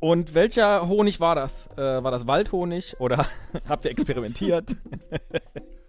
Und 0.00 0.34
welcher 0.34 0.88
Honig 0.88 1.20
war 1.20 1.34
das? 1.34 1.68
Äh, 1.76 2.02
war 2.02 2.10
das 2.10 2.26
Waldhonig 2.26 2.96
oder 2.98 3.26
habt 3.68 3.84
ihr 3.84 3.90
experimentiert? 3.90 4.74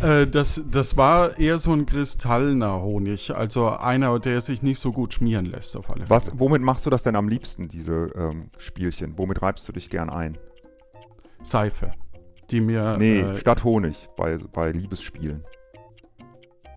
Äh, 0.00 0.26
das, 0.26 0.60
das 0.70 0.96
war 0.96 1.38
eher 1.38 1.58
so 1.58 1.72
ein 1.72 1.86
kristallener 1.86 2.82
Honig. 2.82 3.34
Also 3.34 3.68
einer, 3.68 4.18
der 4.18 4.40
sich 4.40 4.62
nicht 4.62 4.80
so 4.80 4.92
gut 4.92 5.14
schmieren 5.14 5.46
lässt 5.46 5.76
auf 5.76 5.88
alle 5.88 6.06
Fälle. 6.06 6.10
Was, 6.10 6.32
womit 6.38 6.62
machst 6.62 6.84
du 6.86 6.90
das 6.90 7.02
denn 7.04 7.16
am 7.16 7.28
liebsten, 7.28 7.68
diese 7.68 8.10
ähm, 8.16 8.50
Spielchen? 8.58 9.16
Womit 9.16 9.42
reibst 9.42 9.68
du 9.68 9.72
dich 9.72 9.88
gern 9.90 10.10
ein? 10.10 10.36
Seife. 11.42 11.92
Die 12.50 12.60
mir 12.60 12.96
Nee, 12.98 13.20
äh, 13.20 13.38
statt 13.38 13.64
Honig 13.64 14.08
bei, 14.16 14.36
bei 14.52 14.70
Liebesspielen. 14.72 15.44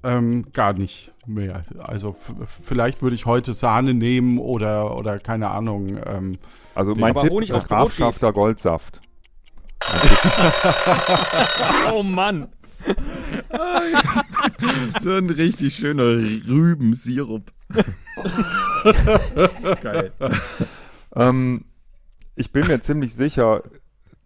ähm, 0.04 0.46
gar 0.54 0.74
nicht 0.74 1.12
mehr. 1.26 1.64
Also 1.80 2.16
vielleicht 2.64 3.02
würde 3.02 3.16
ich 3.16 3.26
heute 3.26 3.54
Sahne 3.54 3.94
nehmen 3.94 4.38
oder, 4.40 4.96
oder 4.96 5.20
keine 5.20 5.50
Ahnung. 5.50 5.98
Ähm, 6.06 6.38
Also 6.76 6.96
mein 6.96 7.16
Tipp, 7.16 7.32
Honig 7.32 7.52
auf 7.52 7.68
Grafschafter 7.68 8.32
Goldsaft. 8.32 9.02
oh 11.94 12.04
Mann! 12.04 12.48
So 15.02 15.14
ein 15.14 15.30
richtig 15.30 15.76
schöner 15.76 16.04
Rübensirup. 16.04 17.52
Geil. 19.82 20.12
Ähm, 21.16 21.66
ich 22.36 22.52
bin 22.52 22.68
mir 22.68 22.80
ziemlich 22.80 23.14
sicher, 23.16 23.64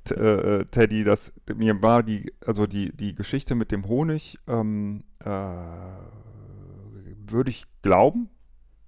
t- 0.03 0.13
äh, 0.15 0.65
Teddy, 0.65 1.03
dass 1.03 1.33
mir 1.55 1.81
war 1.81 2.03
die, 2.03 2.31
also 2.45 2.67
die, 2.67 2.95
die 2.95 3.15
Geschichte 3.15 3.55
mit 3.55 3.71
dem 3.71 3.87
Honig, 3.87 4.37
ähm, 4.47 5.03
äh, 5.19 5.27
würde 7.27 7.49
ich 7.49 7.65
glauben, 7.81 8.29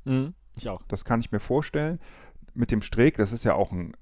Mhm, 0.06 0.34
ich 0.58 0.68
auch. 0.68 0.82
das 0.90 1.06
kann 1.06 1.22
ich 1.22 1.32
mir 1.32 1.40
vorstellen. 1.40 2.00
Mit 2.54 2.72
dem 2.72 2.82
Streeck, 2.82 3.16
das 3.18 3.32
ist 3.32 3.46
ja 3.46 3.54
auch 3.56 3.72
ein, 3.72 3.94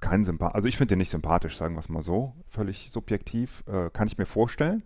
kein 0.00 0.24
Sympath, 0.24 0.54
also 0.54 0.68
ich 0.68 0.76
finde 0.76 0.90
den 0.92 0.98
nicht 0.98 1.10
sympathisch, 1.10 1.56
sagen 1.56 1.74
wir 1.74 1.80
es 1.80 1.88
mal 1.88 2.02
so, 2.02 2.34
völlig 2.48 2.90
subjektiv, 2.90 3.64
äh, 3.66 3.88
kann 3.90 4.06
ich 4.06 4.18
mir 4.18 4.26
vorstellen. 4.26 4.82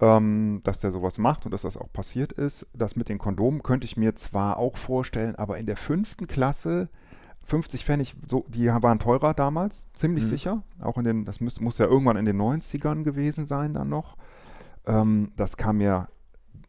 Ähm, 0.00 0.60
dass 0.64 0.80
der 0.80 0.90
sowas 0.90 1.18
macht 1.18 1.44
und 1.44 1.52
dass 1.52 1.62
das 1.62 1.76
auch 1.76 1.92
passiert 1.92 2.32
ist. 2.32 2.66
Das 2.72 2.96
mit 2.96 3.08
den 3.08 3.18
Kondomen 3.18 3.62
könnte 3.62 3.84
ich 3.84 3.96
mir 3.96 4.16
zwar 4.16 4.56
auch 4.56 4.76
vorstellen, 4.76 5.36
aber 5.36 5.56
in 5.58 5.66
der 5.66 5.76
fünften 5.76 6.26
Klasse 6.26 6.88
50 7.44 7.84
Pfennig, 7.84 8.16
so, 8.28 8.44
die 8.48 8.66
waren 8.66 8.98
teurer 8.98 9.34
damals, 9.34 9.88
ziemlich 9.92 10.24
Mhm. 10.24 10.28
sicher. 10.28 10.62
Auch 10.80 10.98
in 10.98 11.04
den, 11.04 11.24
das 11.24 11.40
muss, 11.40 11.60
muss 11.60 11.78
ja 11.78 11.86
irgendwann 11.86 12.16
in 12.16 12.24
den 12.24 12.36
90ern 12.40 13.04
gewesen 13.04 13.46
sein 13.46 13.74
dann 13.74 13.88
noch. 13.88 14.16
Ähm, 14.86 15.32
das 15.36 15.56
kam 15.56 15.78
mir 15.78 16.08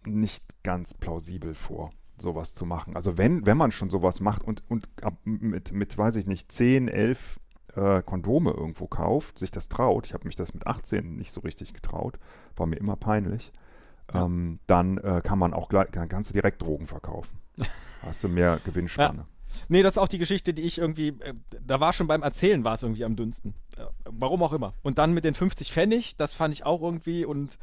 nicht 0.05 0.61
ganz 0.63 0.93
plausibel 0.93 1.55
vor, 1.55 1.91
sowas 2.19 2.53
zu 2.53 2.65
machen. 2.65 2.95
Also 2.95 3.17
wenn, 3.17 3.45
wenn 3.45 3.57
man 3.57 3.71
schon 3.71 3.89
sowas 3.89 4.19
macht 4.19 4.43
und, 4.43 4.63
und 4.69 4.87
mit, 5.23 5.71
mit, 5.71 5.97
weiß 5.97 6.15
ich 6.17 6.27
nicht, 6.27 6.51
10, 6.51 6.89
11 6.89 7.39
äh, 7.75 8.01
Kondome 8.03 8.51
irgendwo 8.51 8.87
kauft, 8.87 9.39
sich 9.39 9.51
das 9.51 9.69
traut, 9.69 10.05
ich 10.05 10.13
habe 10.13 10.25
mich 10.25 10.35
das 10.35 10.53
mit 10.53 10.67
18 10.67 11.15
nicht 11.15 11.31
so 11.31 11.41
richtig 11.41 11.73
getraut, 11.73 12.19
war 12.55 12.65
mir 12.65 12.77
immer 12.77 12.95
peinlich, 12.95 13.51
ähm, 14.13 14.59
dann 14.67 14.97
äh, 14.97 15.21
kann 15.23 15.39
man 15.39 15.53
auch 15.53 15.69
gleich, 15.69 15.87
kannst 15.91 16.29
du 16.29 16.33
direkt 16.33 16.61
Drogen 16.61 16.87
verkaufen. 16.87 17.39
Hast 18.01 18.23
du 18.23 18.29
mehr 18.29 18.59
Gewinnspanne. 18.63 19.25
Nee, 19.69 19.83
das 19.83 19.93
ist 19.93 19.97
auch 19.97 20.07
die 20.07 20.17
Geschichte, 20.17 20.53
die 20.53 20.63
ich 20.63 20.77
irgendwie, 20.77 21.09
äh, 21.09 21.33
da 21.65 21.79
war 21.79 21.93
schon 21.93 22.07
beim 22.07 22.23
Erzählen 22.23 22.63
war 22.63 22.73
es 22.73 22.83
irgendwie 22.83 23.05
am 23.05 23.15
dünnsten. 23.15 23.53
Äh, 23.77 23.85
warum 24.05 24.43
auch 24.43 24.53
immer. 24.53 24.73
Und 24.83 24.97
dann 24.97 25.13
mit 25.13 25.23
den 25.23 25.33
50 25.33 25.71
Pfennig, 25.71 26.17
das 26.17 26.33
fand 26.33 26.53
ich 26.53 26.65
auch 26.65 26.81
irgendwie 26.81 27.25
und 27.25 27.57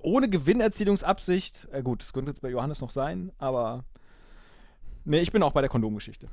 ohne 0.00 0.28
Gewinnerzielungsabsicht, 0.28 1.68
äh, 1.72 1.82
gut, 1.82 2.02
das 2.02 2.12
könnte 2.12 2.30
jetzt 2.30 2.40
bei 2.40 2.50
Johannes 2.50 2.80
noch 2.80 2.90
sein, 2.90 3.32
aber 3.38 3.84
nee, 5.04 5.20
ich 5.20 5.32
bin 5.32 5.42
auch 5.42 5.52
bei 5.52 5.60
der 5.60 5.70
Kondomgeschichte. 5.70 6.28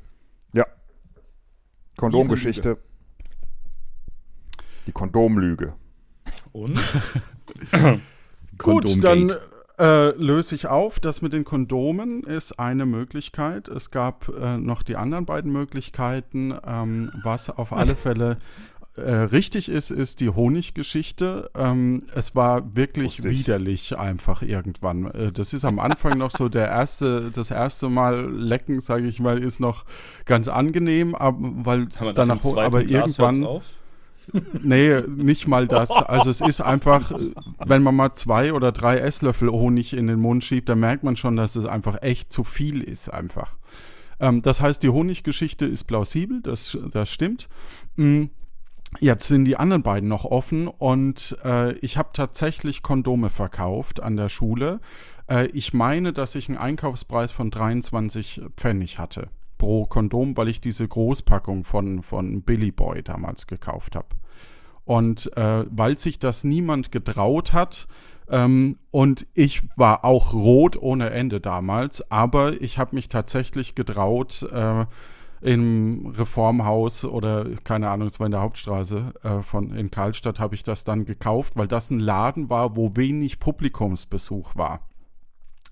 Ja. 0.53 0.65
Kondomgeschichte. 1.97 2.77
Die 4.87 4.91
Kondomlüge. 4.91 5.73
Und? 6.51 6.79
Gut, 8.57 9.03
dann 9.03 9.33
äh, 9.79 10.09
löse 10.15 10.55
ich 10.55 10.67
auf. 10.67 10.99
Das 10.99 11.21
mit 11.21 11.33
den 11.33 11.43
Kondomen 11.45 12.23
ist 12.23 12.59
eine 12.59 12.85
Möglichkeit. 12.85 13.67
Es 13.67 13.91
gab 13.91 14.29
äh, 14.29 14.57
noch 14.57 14.83
die 14.83 14.95
anderen 14.95 15.25
beiden 15.25 15.51
Möglichkeiten. 15.51 16.53
Ähm, 16.65 17.11
was 17.23 17.49
auf 17.49 17.73
alle 17.73 17.95
Fälle 17.95 18.37
äh, 18.95 19.09
richtig 19.11 19.69
ist, 19.69 19.89
ist 19.89 20.19
die 20.19 20.29
Honiggeschichte. 20.29 21.49
Ähm, 21.55 22.03
es 22.13 22.35
war 22.35 22.75
wirklich 22.75 23.19
ich. 23.19 23.25
widerlich 23.25 23.97
einfach 23.97 24.41
irgendwann. 24.41 25.05
Äh, 25.11 25.31
das 25.31 25.53
ist 25.53 25.65
am 25.65 25.79
Anfang 25.79 26.17
noch 26.17 26.31
so 26.31 26.49
der 26.49 26.67
erste, 26.67 27.31
das 27.31 27.49
erste 27.51 27.89
Mal 27.89 28.29
lecken, 28.31 28.81
sage 28.81 29.07
ich 29.07 29.19
mal, 29.19 29.41
ist 29.41 29.59
noch 29.59 29.85
ganz 30.25 30.47
angenehm, 30.49 31.15
ab- 31.15 31.37
weil 31.39 31.83
es 31.83 32.03
danach, 32.13 32.43
aber 32.57 32.81
irgendwann 32.83 33.45
auf? 33.45 33.63
Nee, 34.61 35.01
nicht 35.07 35.47
mal 35.47 35.67
das. 35.67 35.91
Also 35.91 36.29
es 36.29 36.41
ist 36.41 36.61
einfach, 36.61 37.11
wenn 37.65 37.83
man 37.83 37.95
mal 37.95 38.13
zwei 38.13 38.53
oder 38.53 38.71
drei 38.71 38.99
Esslöffel 38.99 39.49
Honig 39.49 39.93
in 39.93 40.07
den 40.07 40.19
Mund 40.19 40.43
schiebt, 40.43 40.69
dann 40.69 40.79
merkt 40.79 41.03
man 41.03 41.17
schon, 41.17 41.35
dass 41.35 41.55
es 41.55 41.65
einfach 41.65 42.01
echt 42.01 42.31
zu 42.31 42.43
viel 42.43 42.81
ist 42.81 43.09
einfach. 43.09 43.57
Ähm, 44.19 44.41
das 44.41 44.61
heißt, 44.61 44.83
die 44.83 44.89
Honiggeschichte 44.89 45.65
ist 45.65 45.85
plausibel, 45.85 46.41
das, 46.41 46.77
das 46.91 47.09
stimmt. 47.09 47.49
Mm, 47.95 48.25
Jetzt 48.99 49.27
sind 49.29 49.45
die 49.45 49.55
anderen 49.55 49.83
beiden 49.83 50.09
noch 50.09 50.25
offen 50.25 50.67
und 50.67 51.37
äh, 51.45 51.71
ich 51.77 51.97
habe 51.97 52.09
tatsächlich 52.11 52.83
Kondome 52.83 53.29
verkauft 53.29 54.01
an 54.01 54.17
der 54.17 54.27
Schule. 54.27 54.81
Äh, 55.29 55.45
ich 55.53 55.73
meine, 55.73 56.11
dass 56.11 56.35
ich 56.35 56.49
einen 56.49 56.57
Einkaufspreis 56.57 57.31
von 57.31 57.51
23 57.51 58.41
Pfennig 58.57 58.99
hatte 58.99 59.29
pro 59.57 59.85
Kondom, 59.85 60.35
weil 60.35 60.47
ich 60.47 60.59
diese 60.59 60.87
Großpackung 60.87 61.63
von, 61.63 62.01
von 62.01 62.41
Billy 62.41 62.71
Boy 62.71 63.03
damals 63.03 63.45
gekauft 63.45 63.95
habe. 63.95 64.07
Und 64.91 65.37
äh, 65.37 65.63
weil 65.69 65.97
sich 65.97 66.19
das 66.19 66.43
niemand 66.43 66.91
getraut 66.91 67.53
hat, 67.53 67.87
ähm, 68.29 68.75
und 68.91 69.25
ich 69.33 69.61
war 69.77 70.03
auch 70.03 70.33
rot 70.33 70.75
ohne 70.75 71.11
Ende 71.11 71.39
damals, 71.39 72.11
aber 72.11 72.61
ich 72.61 72.77
habe 72.77 72.97
mich 72.97 73.07
tatsächlich 73.07 73.73
getraut, 73.73 74.45
äh, 74.51 74.85
im 75.39 76.07
Reformhaus 76.17 77.05
oder 77.05 77.45
keine 77.63 77.89
Ahnung, 77.89 78.09
es 78.09 78.19
war 78.19 78.25
in 78.25 78.33
der 78.33 78.41
Hauptstraße 78.41 79.13
äh, 79.23 79.39
von 79.43 79.73
in 79.73 79.91
Karlstadt, 79.91 80.41
habe 80.41 80.55
ich 80.55 80.63
das 80.63 80.83
dann 80.83 81.05
gekauft, 81.05 81.53
weil 81.55 81.69
das 81.69 81.89
ein 81.89 82.01
Laden 82.01 82.49
war, 82.49 82.75
wo 82.75 82.91
wenig 82.93 83.39
Publikumsbesuch 83.39 84.57
war. 84.57 84.81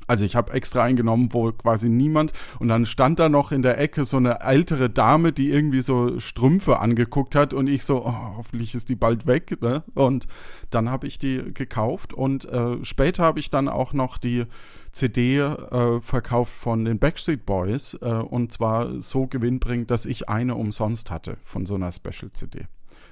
Also 0.08 0.26
ich 0.26 0.36
habe 0.36 0.54
extra 0.54 0.84
eingenommen, 0.84 1.30
wo 1.34 1.52
quasi 1.52 1.88
niemand 1.88 2.34
und 2.58 2.68
dann 2.68 2.88
stand 2.88 3.20
da 3.20 3.30
noch 3.30 3.52
in 3.52 3.62
der 3.62 3.78
Ecke 3.80 4.06
so 4.06 4.18
eine 4.18 4.40
ältere 4.42 4.90
Dame, 4.90 5.32
die 5.32 5.52
irgendwie 5.52 5.82
so 5.82 6.20
Strümpfe 6.20 6.80
angeguckt 6.80 7.36
hat 7.36 7.54
und 7.54 7.68
ich 7.68 7.86
so, 7.86 8.04
oh, 8.06 8.36
hoffentlich 8.38 8.74
ist 8.74 8.90
die 8.90 8.96
bald 8.96 9.28
weg. 9.28 9.62
Ne? 9.62 9.84
Und 9.94 10.26
dann 10.72 10.90
habe 10.90 11.06
ich 11.06 11.20
die 11.20 11.54
gekauft 11.54 12.14
und 12.14 12.46
äh, 12.46 12.84
später 12.84 13.24
habe 13.24 13.40
ich 13.40 13.52
dann 13.52 13.68
auch 13.68 13.94
noch 13.94 14.18
die 14.18 14.46
CD 14.94 15.38
äh, 15.38 16.02
verkauft 16.02 16.54
von 16.54 16.86
den 16.86 16.98
Backstreet 16.98 17.46
Boys 17.46 17.94
äh, 18.02 18.08
und 18.08 18.52
zwar 18.52 19.02
so 19.02 19.28
gewinnbringend, 19.28 19.92
dass 19.92 20.08
ich 20.08 20.28
eine 20.28 20.56
umsonst 20.56 21.12
hatte 21.12 21.38
von 21.44 21.68
so 21.68 21.76
einer 21.76 21.92
Special 21.92 22.32
CD. 22.34 22.66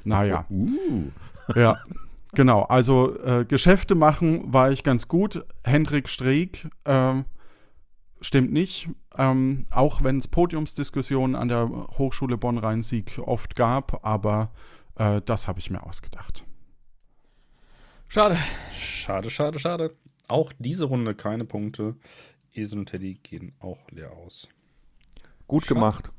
Naja. 0.04 0.46
Uh. 0.50 1.12
Ja, 1.56 1.78
genau. 2.38 2.62
Also 2.62 3.20
äh, 3.20 3.46
Geschäfte 3.46 3.96
machen 3.96 4.54
war 4.54 4.72
ich 4.72 4.84
ganz 4.84 5.08
gut. 5.08 5.44
Hendrik 5.66 6.08
Streeck 6.08 6.70
ähm, 6.86 7.26
stimmt 8.22 8.54
nicht. 8.54 8.88
Ähm, 9.18 9.66
auch 9.72 10.04
wenn 10.04 10.20
es 10.20 10.28
Podiumsdiskussionen 10.28 11.36
an 11.36 11.48
der 11.50 11.68
Hochschule 11.98 12.38
Bonn-Rhein-Sieg 12.38 13.20
oft 13.26 13.56
gab, 13.56 14.06
aber 14.06 14.52
äh, 14.96 15.22
das 15.26 15.48
habe 15.48 15.60
ich 15.60 15.72
mir 15.72 15.84
ausgedacht. 15.84 16.46
Schade. 18.08 18.38
Schade, 18.72 19.32
schade, 19.32 19.60
schade. 19.60 19.96
Auch 20.28 20.54
diese 20.60 20.86
Runde 20.86 21.16
keine 21.16 21.44
Punkte. 21.44 21.96
Esel 22.54 22.80
und 22.80 22.86
Teddy 22.90 23.16
gehen 23.16 23.54
auch 23.60 23.80
leer 23.90 24.12
aus. 24.12 24.48
Gut 25.48 25.64
Schade. 25.64 25.74
gemacht. 25.74 26.12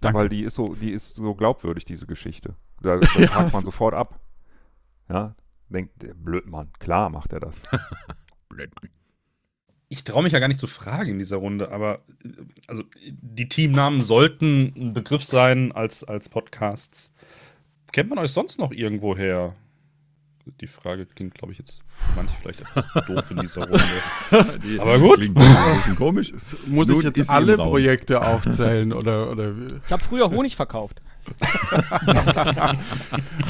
Danke. 0.00 0.18
Weil 0.18 0.28
die 0.30 0.42
ist 0.42 0.54
so, 0.54 0.74
die 0.74 0.90
ist 0.90 1.16
so 1.16 1.34
glaubwürdig, 1.34 1.84
diese 1.84 2.06
Geschichte. 2.06 2.56
Da, 2.80 2.96
das 3.00 3.14
hakt 3.34 3.52
man 3.52 3.64
sofort 3.64 3.92
ab. 3.92 4.18
Ja, 5.08 5.34
denkt, 5.68 6.02
der 6.02 6.14
Blödmann, 6.14 6.70
klar 6.78 7.10
macht 7.10 7.32
er 7.32 7.40
das. 7.40 7.62
Blöd, 8.48 8.70
Mann. 8.80 8.90
Ich 9.88 10.02
traue 10.02 10.22
mich 10.22 10.32
ja 10.32 10.38
gar 10.40 10.48
nicht 10.48 10.58
zu 10.60 10.66
fragen 10.66 11.12
in 11.12 11.18
dieser 11.18 11.36
Runde, 11.36 11.70
aber 11.70 12.00
äh, 12.24 12.28
also 12.66 12.82
die 13.06 13.48
Teamnamen 13.48 14.00
sollten 14.00 14.72
ein 14.76 14.92
Begriff 14.92 15.24
sein 15.24 15.72
als, 15.72 16.02
als 16.04 16.28
Podcasts. 16.28 17.12
Kennt 17.92 18.10
man 18.10 18.18
euch 18.18 18.32
sonst 18.32 18.58
noch 18.58 18.72
irgendwo 18.72 19.16
her? 19.16 19.54
Die 20.60 20.66
Frage 20.66 21.06
klingt, 21.06 21.34
glaube 21.34 21.52
ich, 21.52 21.58
jetzt 21.58 21.80
für 21.86 22.16
manche 22.16 22.34
vielleicht 22.40 22.60
etwas 22.60 22.86
doof 23.06 23.30
in 23.30 23.38
dieser 23.38 23.62
Runde. 23.62 24.58
Die 24.62 24.80
Aber 24.80 24.98
gut. 24.98 25.16
Klingt 25.16 25.38
ein 25.38 25.76
bisschen 25.76 25.96
komisch. 25.96 26.32
Muss 26.66 26.88
Nun 26.88 26.98
ich 26.98 27.04
jetzt 27.04 27.30
alle. 27.30 27.56
Projekte 27.56 28.20
aufzählen 28.20 28.92
oder, 28.92 29.30
oder? 29.30 29.54
Ich 29.84 29.92
habe 29.92 30.04
früher 30.04 30.28
Honig 30.30 30.54
verkauft. 30.56 31.00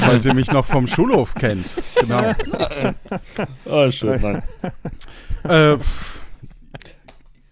weil 0.00 0.20
sie 0.22 0.32
mich 0.34 0.50
noch 0.50 0.64
vom 0.64 0.86
Schulhof 0.86 1.34
kennt. 1.34 1.74
Genau. 2.00 2.34
Ah, 3.66 3.90
schön, 3.90 4.20
nein. 4.20 4.42
äh, 5.44 5.76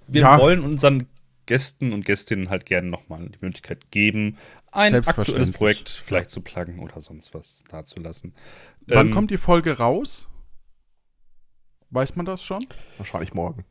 Wir 0.08 0.20
Ja. 0.22 0.38
wollen 0.38 0.60
unseren 0.62 1.06
Gästen 1.46 1.92
und 1.92 2.04
Gästinnen 2.04 2.50
halt 2.50 2.66
gerne 2.66 2.88
nochmal 2.88 3.28
die 3.28 3.38
Möglichkeit 3.40 3.90
geben, 3.90 4.36
ein 4.70 4.94
aktuelles. 4.94 5.50
Projekt 5.52 5.88
vielleicht 5.88 6.30
zu 6.30 6.40
pluggen 6.40 6.78
oder 6.78 7.00
sonst 7.02 7.34
was 7.34 7.64
dazulassen. 7.68 8.34
wann 8.86 9.08
Ähm, 9.08 9.12
kommt 9.12 9.30
die 9.30 9.38
Folge 9.38 9.76
raus? 9.78 10.28
Weiß 11.90 12.16
man 12.16 12.24
das 12.26 12.42
schon? 12.42 12.64
Wahrscheinlich 12.96 13.34
morgen. 13.34 13.64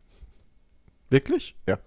Wirklich? 1.09 1.55
Ja. 1.67 1.79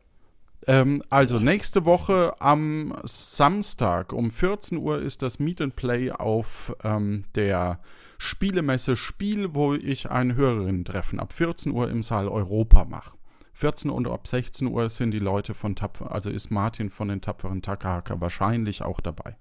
Ähm, 0.67 1.03
also 1.11 1.39
nächste 1.39 1.85
Woche 1.85 2.35
am 2.41 2.95
Samstag 3.05 4.13
um 4.13 4.31
14 4.31 4.79
Uhr 4.79 5.01
ist 5.01 5.23
das 5.23 5.39
Meet 5.39 5.61
and 5.61 5.77
Play 5.77 6.11
auf 6.11 6.75
ähm, 6.83 7.25
der 7.35 7.81
Spielemesse 8.19 8.97
Spiel, 8.97 9.55
wo 9.55 9.75
ich 9.75 10.11
ein 10.11 10.35
Hörerinnen-Treffen 10.35 11.21
ab 11.21 11.33
14 11.33 11.73
Uhr 11.73 11.91
im 11.91 12.03
Saal 12.03 12.29
Europa 12.29 12.85
mache. 12.85 13.17
14 13.53 13.91
und 13.91 14.09
ab 14.09 14.27
16 14.27 14.69
Uhr 14.69 14.89
sind 14.91 15.11
die 15.11 15.19
Leute 15.19 15.55
von 15.55 15.77
Tapfer, 15.77 16.11
also 16.13 16.31
ist 16.31 16.51
Martin 16.51 16.91
von 16.91 17.09
den 17.09 17.21
tapferen 17.21 17.63
Takahaka 17.63 18.21
wahrscheinlich 18.21 18.83
auch 18.83 19.01
dabei. 19.01 19.37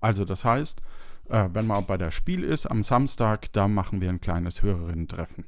Also 0.00 0.24
das 0.24 0.44
heißt, 0.44 0.82
äh, 1.28 1.48
wenn 1.52 1.66
man 1.66 1.86
bei 1.86 1.96
der 1.96 2.10
Spiel 2.10 2.44
ist 2.44 2.66
am 2.66 2.82
Samstag, 2.82 3.52
da 3.52 3.68
machen 3.68 4.00
wir 4.00 4.10
ein 4.10 4.20
kleines 4.20 4.62
Hörerinnen-Treffen. 4.62 5.46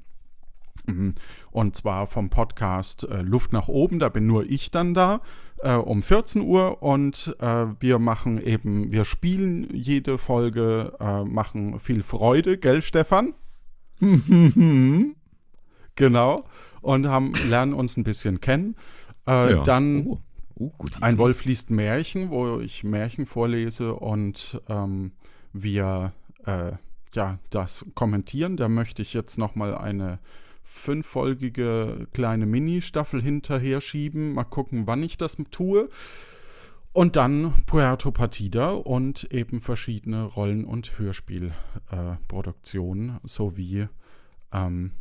Mhm. 0.86 1.14
Und 1.50 1.76
zwar 1.76 2.06
vom 2.06 2.30
Podcast 2.30 3.04
äh, 3.04 3.22
Luft 3.22 3.52
nach 3.52 3.68
oben, 3.68 3.98
da 3.98 4.08
bin 4.08 4.26
nur 4.26 4.44
ich 4.44 4.70
dann 4.70 4.94
da, 4.94 5.20
äh, 5.58 5.74
um 5.74 6.02
14 6.02 6.42
Uhr 6.42 6.82
und 6.82 7.36
äh, 7.40 7.66
wir 7.80 7.98
machen 7.98 8.42
eben, 8.42 8.92
wir 8.92 9.04
spielen 9.04 9.68
jede 9.72 10.18
Folge, 10.18 10.94
äh, 11.00 11.24
machen 11.24 11.80
viel 11.80 12.02
Freude, 12.02 12.58
gell 12.58 12.82
Stefan? 12.82 13.34
genau. 15.94 16.44
Und 16.80 17.06
haben, 17.08 17.32
lernen 17.48 17.74
uns 17.74 17.96
ein 17.96 18.04
bisschen 18.04 18.40
kennen. 18.40 18.76
Äh, 19.26 19.52
Ja. 19.52 19.62
Dann 19.62 20.06
Oh, 20.60 20.72
oh, 20.78 20.84
ein 21.00 21.18
Wolf 21.18 21.44
liest 21.44 21.70
Märchen, 21.70 22.30
wo 22.30 22.60
ich 22.60 22.84
Märchen 22.84 23.26
vorlese 23.26 23.94
und 23.94 24.60
ähm, 24.68 25.12
wir 25.52 26.12
äh, 26.44 26.72
ja 27.14 27.38
das 27.48 27.86
kommentieren. 27.94 28.56
Da 28.56 28.68
möchte 28.68 29.02
ich 29.02 29.14
jetzt 29.14 29.38
noch 29.38 29.54
mal 29.54 29.74
eine 29.76 30.18
fünffolgige 30.72 32.06
kleine 32.12 32.46
Mini-Staffel 32.46 33.20
hinterher 33.20 33.80
schieben. 33.80 34.34
Mal 34.34 34.44
gucken, 34.44 34.86
wann 34.86 35.02
ich 35.02 35.16
das 35.18 35.36
tue. 35.50 35.88
Und 36.92 37.16
dann 37.16 37.54
Puerto 37.66 38.10
Partida 38.12 38.70
und 38.70 39.24
eben 39.32 39.60
verschiedene 39.60 40.22
Rollen- 40.24 40.64
und 40.64 40.96
Hörspielproduktionen 40.98 43.16
äh, 43.16 43.20
sowie 43.28 43.88
ähm, 44.52 44.92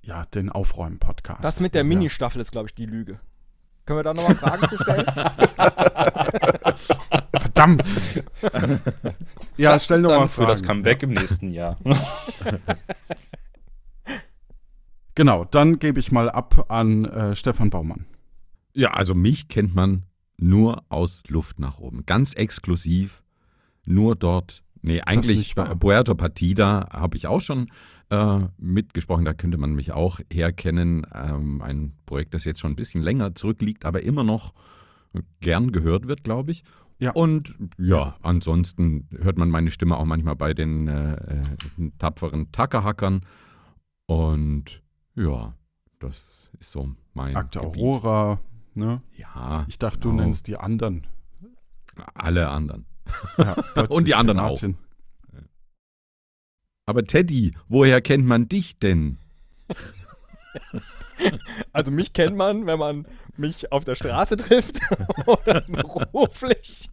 ja, 0.00 0.24
den 0.26 0.48
Aufräumen-Podcast. 0.50 1.42
Das 1.44 1.58
mit 1.60 1.74
der 1.74 1.82
Ja. 1.82 1.88
Mini-Staffel 1.88 2.40
ist, 2.40 2.50
glaube 2.52 2.68
ich, 2.68 2.74
die 2.74 2.86
Lüge. 2.86 3.20
Können 3.84 3.98
wir 3.98 4.04
da 4.04 4.14
nochmal 4.14 4.36
Fragen 4.36 4.68
zu 4.68 4.78
stellen? 4.78 5.06
Verdammt! 7.40 7.94
ja, 9.56 9.72
das 9.72 9.84
stell 9.84 9.96
ist 9.96 10.02
noch 10.02 10.10
dann 10.10 10.20
mal 10.20 10.28
für 10.28 10.34
Fragen. 10.36 10.48
das 10.48 10.62
Comeback 10.62 11.02
im 11.02 11.10
nächsten 11.10 11.50
Jahr. 11.50 11.76
Genau, 15.14 15.44
dann 15.44 15.78
gebe 15.78 16.00
ich 16.00 16.10
mal 16.10 16.30
ab 16.30 16.66
an 16.68 17.04
äh, 17.04 17.36
Stefan 17.36 17.70
Baumann. 17.70 18.06
Ja, 18.74 18.94
also 18.94 19.14
mich 19.14 19.48
kennt 19.48 19.74
man 19.74 20.04
nur 20.38 20.82
aus 20.88 21.22
Luft 21.28 21.58
nach 21.58 21.78
oben. 21.78 22.04
Ganz 22.06 22.32
exklusiv. 22.32 23.22
Nur 23.84 24.16
dort. 24.16 24.62
Nee, 24.80 25.00
eigentlich 25.02 25.54
Puerto 25.54 26.14
Partida 26.14 26.88
habe 26.90 27.16
ich 27.16 27.26
auch 27.26 27.40
schon 27.40 27.68
äh, 28.10 28.40
mitgesprochen. 28.58 29.24
Da 29.24 29.32
könnte 29.32 29.58
man 29.58 29.74
mich 29.74 29.92
auch 29.92 30.20
herkennen. 30.32 31.06
Ähm, 31.14 31.60
ein 31.62 31.92
Projekt, 32.06 32.34
das 32.34 32.44
jetzt 32.44 32.60
schon 32.60 32.72
ein 32.72 32.76
bisschen 32.76 33.02
länger 33.02 33.34
zurückliegt, 33.34 33.84
aber 33.84 34.02
immer 34.02 34.24
noch 34.24 34.54
gern 35.40 35.72
gehört 35.72 36.08
wird, 36.08 36.24
glaube 36.24 36.52
ich. 36.52 36.64
Ja. 36.98 37.10
Und 37.12 37.56
ja, 37.78 38.16
ansonsten 38.22 39.08
hört 39.10 39.36
man 39.36 39.50
meine 39.50 39.70
Stimme 39.70 39.96
auch 39.96 40.04
manchmal 40.04 40.36
bei 40.36 40.54
den 40.54 40.88
äh, 40.88 41.14
äh, 41.14 41.90
tapferen 41.98 42.52
Tackerhackern. 42.52 43.22
Und 44.06 44.81
ja, 45.14 45.54
das 45.98 46.48
ist 46.58 46.72
so 46.72 46.94
mein 47.14 47.36
Akte 47.36 47.60
Gebiet. 47.60 47.82
Aurora, 47.82 48.40
ne? 48.74 49.02
Ja, 49.16 49.64
Ich 49.68 49.78
dachte, 49.78 50.00
du 50.00 50.10
genau. 50.10 50.22
nennst 50.24 50.46
die 50.46 50.56
anderen. 50.56 51.06
alle 52.14 52.48
anderen. 52.48 52.86
Ja, 53.38 53.54
Und 53.90 54.06
die 54.06 54.14
anderen 54.14 54.38
auch. 54.40 54.50
Martin. 54.50 54.76
Aber 56.86 57.04
Teddy, 57.04 57.52
woher 57.68 58.00
kennt 58.00 58.26
man 58.26 58.48
dich 58.48 58.78
denn? 58.78 59.18
Also 61.72 61.92
mich 61.92 62.12
kennt 62.14 62.36
man, 62.36 62.66
wenn 62.66 62.80
man 62.80 63.06
mich 63.36 63.70
auf 63.70 63.84
der 63.84 63.94
Straße 63.94 64.36
trifft 64.36 64.80
oder 65.26 65.60
beruflich. 65.62 66.90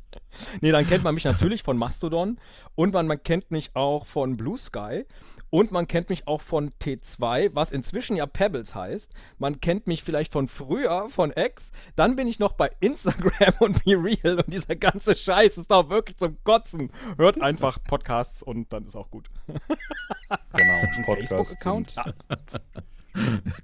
Nee, 0.62 0.72
dann 0.72 0.86
kennt 0.86 1.04
man 1.04 1.16
mich 1.16 1.24
natürlich 1.24 1.64
von 1.64 1.78
Mastodon 1.78 2.40
und 2.76 2.94
man, 2.94 3.08
man 3.08 3.22
kennt 3.24 3.50
mich 3.50 3.76
auch 3.76 4.06
von 4.06 4.38
Blue 4.38 4.58
Sky 4.58 5.06
und 5.50 5.72
man 5.72 5.88
kennt 5.88 6.10
mich 6.10 6.28
auch 6.28 6.42
von 6.42 6.72
T2, 6.82 7.52
was 7.54 7.72
inzwischen 7.72 8.16
ja 8.16 8.26
Pebbles 8.26 8.76
heißt. 8.76 9.14
Man 9.38 9.60
kennt 9.60 9.88
mich 9.88 10.04
vielleicht 10.04 10.32
von 10.32 10.48
früher, 10.48 11.10
von 11.10 11.32
X. 11.36 11.72
Dann 11.96 12.16
bin 12.16 12.28
ich 12.28 12.40
noch 12.40 12.54
bei 12.54 12.72
Instagram 12.80 13.54
und 13.60 13.84
Be 13.84 13.92
Real 13.92 14.38
und 14.38 14.54
dieser 14.54 14.76
ganze 14.76 15.16
Scheiß 15.16 15.58
ist 15.58 15.72
doch 15.72 15.90
wirklich 15.90 16.18
zum 16.18 16.38
Kotzen. 16.44 16.92
Hört 17.18 17.42
einfach 17.42 17.84
Podcasts 17.84 18.44
und 18.44 18.72
dann 18.74 18.86
ist 18.86 18.96
auch 18.96 19.10
gut. 19.10 19.30
genau, 20.54 21.16
Facebook-Account? 21.16 21.94
Ah, 21.98 22.14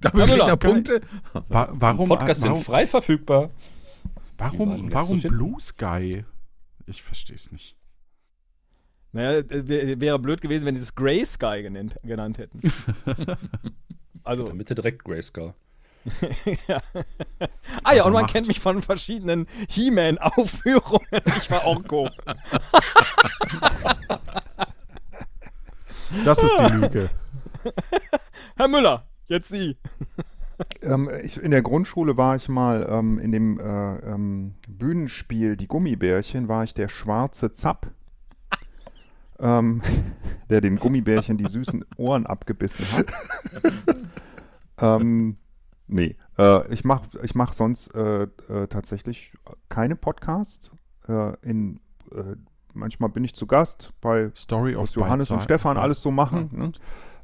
Dafür 0.00 0.26
Ja, 0.26 0.34
kriegt 0.34 0.48
er 0.48 0.56
Punkte. 0.56 1.00
Wa 1.48 1.68
warum, 1.72 2.08
Podcasts 2.08 2.42
sind 2.42 2.56
frei 2.58 2.86
verfügbar. 2.86 3.50
Warum, 4.38 4.92
warum. 4.92 5.20
Blue 5.20 5.60
Sky? 5.60 6.24
Ich 6.86 7.02
verstehe 7.02 7.36
es 7.36 7.52
nicht. 7.52 7.75
Naja, 9.16 9.38
äh, 9.38 9.68
wär- 9.68 10.00
wäre 10.00 10.18
blöd 10.18 10.40
gewesen, 10.42 10.66
wenn 10.66 10.74
die 10.74 10.80
es 10.80 10.94
Grey 10.94 11.24
Sky 11.24 11.62
genannt, 11.62 11.96
genannt 12.02 12.36
hätten. 12.38 12.60
In 12.60 12.72
also, 14.24 14.44
der 14.44 14.54
Mitte 14.54 14.74
direkt 14.74 15.04
Grayskull. 15.04 15.54
ja. 16.68 16.80
Ah 17.82 17.94
ja, 17.94 18.04
und 18.04 18.12
man 18.12 18.22
Macht. 18.22 18.32
kennt 18.32 18.46
mich 18.46 18.60
von 18.60 18.80
verschiedenen 18.82 19.46
He-Man-Aufführungen. 19.68 21.06
Ich 21.38 21.50
war 21.50 21.64
auch 21.64 21.82
go. 21.88 22.08
Das 26.24 26.42
ist 26.42 26.54
die 26.58 26.72
Lüge. 26.74 27.10
Herr 28.56 28.68
Müller, 28.68 29.06
jetzt 29.28 29.48
Sie. 29.48 29.76
Ähm, 30.82 31.10
ich, 31.24 31.42
in 31.42 31.50
der 31.50 31.62
Grundschule 31.62 32.16
war 32.16 32.36
ich 32.36 32.48
mal 32.48 32.86
ähm, 32.88 33.18
in 33.18 33.32
dem 33.32 33.58
äh, 33.58 33.96
ähm, 33.98 34.54
Bühnenspiel 34.68 35.56
Die 35.56 35.66
Gummibärchen, 35.66 36.48
war 36.48 36.64
ich 36.64 36.72
der 36.72 36.88
schwarze 36.88 37.50
Zapp, 37.52 37.90
ähm, 39.38 39.82
der 40.50 40.60
den 40.60 40.76
Gummibärchen 40.76 41.36
die 41.36 41.46
süßen 41.48 41.84
Ohren 41.96 42.26
abgebissen 42.26 42.86
hat. 42.96 43.12
ähm, 44.80 45.36
nee, 45.86 46.16
äh, 46.38 46.72
ich 46.72 46.84
mache 46.84 47.08
ich 47.22 47.34
mach 47.34 47.52
sonst 47.52 47.94
äh, 47.94 48.24
äh, 48.24 48.66
tatsächlich 48.68 49.34
keine 49.68 49.96
Podcasts. 49.96 50.70
Äh, 51.08 51.36
in, 51.42 51.80
äh, 52.12 52.36
manchmal 52.72 53.10
bin 53.10 53.24
ich 53.24 53.34
zu 53.34 53.46
Gast 53.46 53.92
bei 54.00 54.30
Story 54.36 54.76
of 54.76 54.90
Johannes 54.90 55.30
und 55.30 55.42
Stefan 55.42 55.78
alles 55.78 56.02
so 56.02 56.10
machen. 56.10 56.50
Ne? 56.52 56.72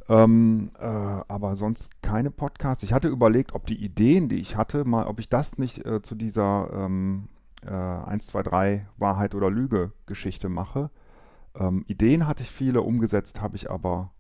Ähm, 0.09 0.71
äh, 0.79 0.85
aber 0.85 1.57
sonst 1.57 2.03
keine 2.03 2.31
Podcasts. 2.31 2.83
Ich 2.83 2.93
hatte 2.93 3.09
überlegt, 3.09 3.55
ob 3.55 3.67
die 3.67 3.83
Ideen, 3.83 4.29
die 4.29 4.41
ich 4.41 4.57
hatte, 4.57 4.85
mal, 4.85 5.07
ob 5.07 5.21
ich 5.21 5.29
das 5.29 5.59
nicht 5.59 5.87
äh, 5.87 6.03
zu 6.03 6.15
dieser 6.15 6.71
ähm, 6.73 7.29
äh, 7.65 7.71
1, 7.71 8.27
2, 8.27 8.43
3 8.43 8.87
Wahrheit 8.99 9.35
oder 9.35 9.51
Lüge 9.51 9.93
Geschichte 10.07 10.49
mache. 10.49 10.91
Ähm, 11.59 11.85
Ideen 11.89 12.27
hatte 12.27 12.43
ich 12.43 12.51
viele, 12.51 12.83
umgesetzt 12.83 13.41
habe 13.41 13.57
ich 13.57 13.71
aber 13.71 14.13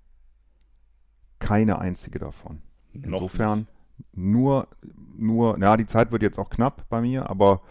keine 1.39 1.78
einzige 1.78 2.18
davon. 2.18 2.62
Insofern 2.93 3.66
nur, 4.12 4.68
nur, 5.16 5.59
ja, 5.59 5.76
die 5.76 5.87
Zeit 5.87 6.12
wird 6.12 6.22
jetzt 6.22 6.39
auch 6.39 6.51
knapp 6.51 6.89
bei 6.89 7.01
mir, 7.01 7.30
aber 7.30 7.62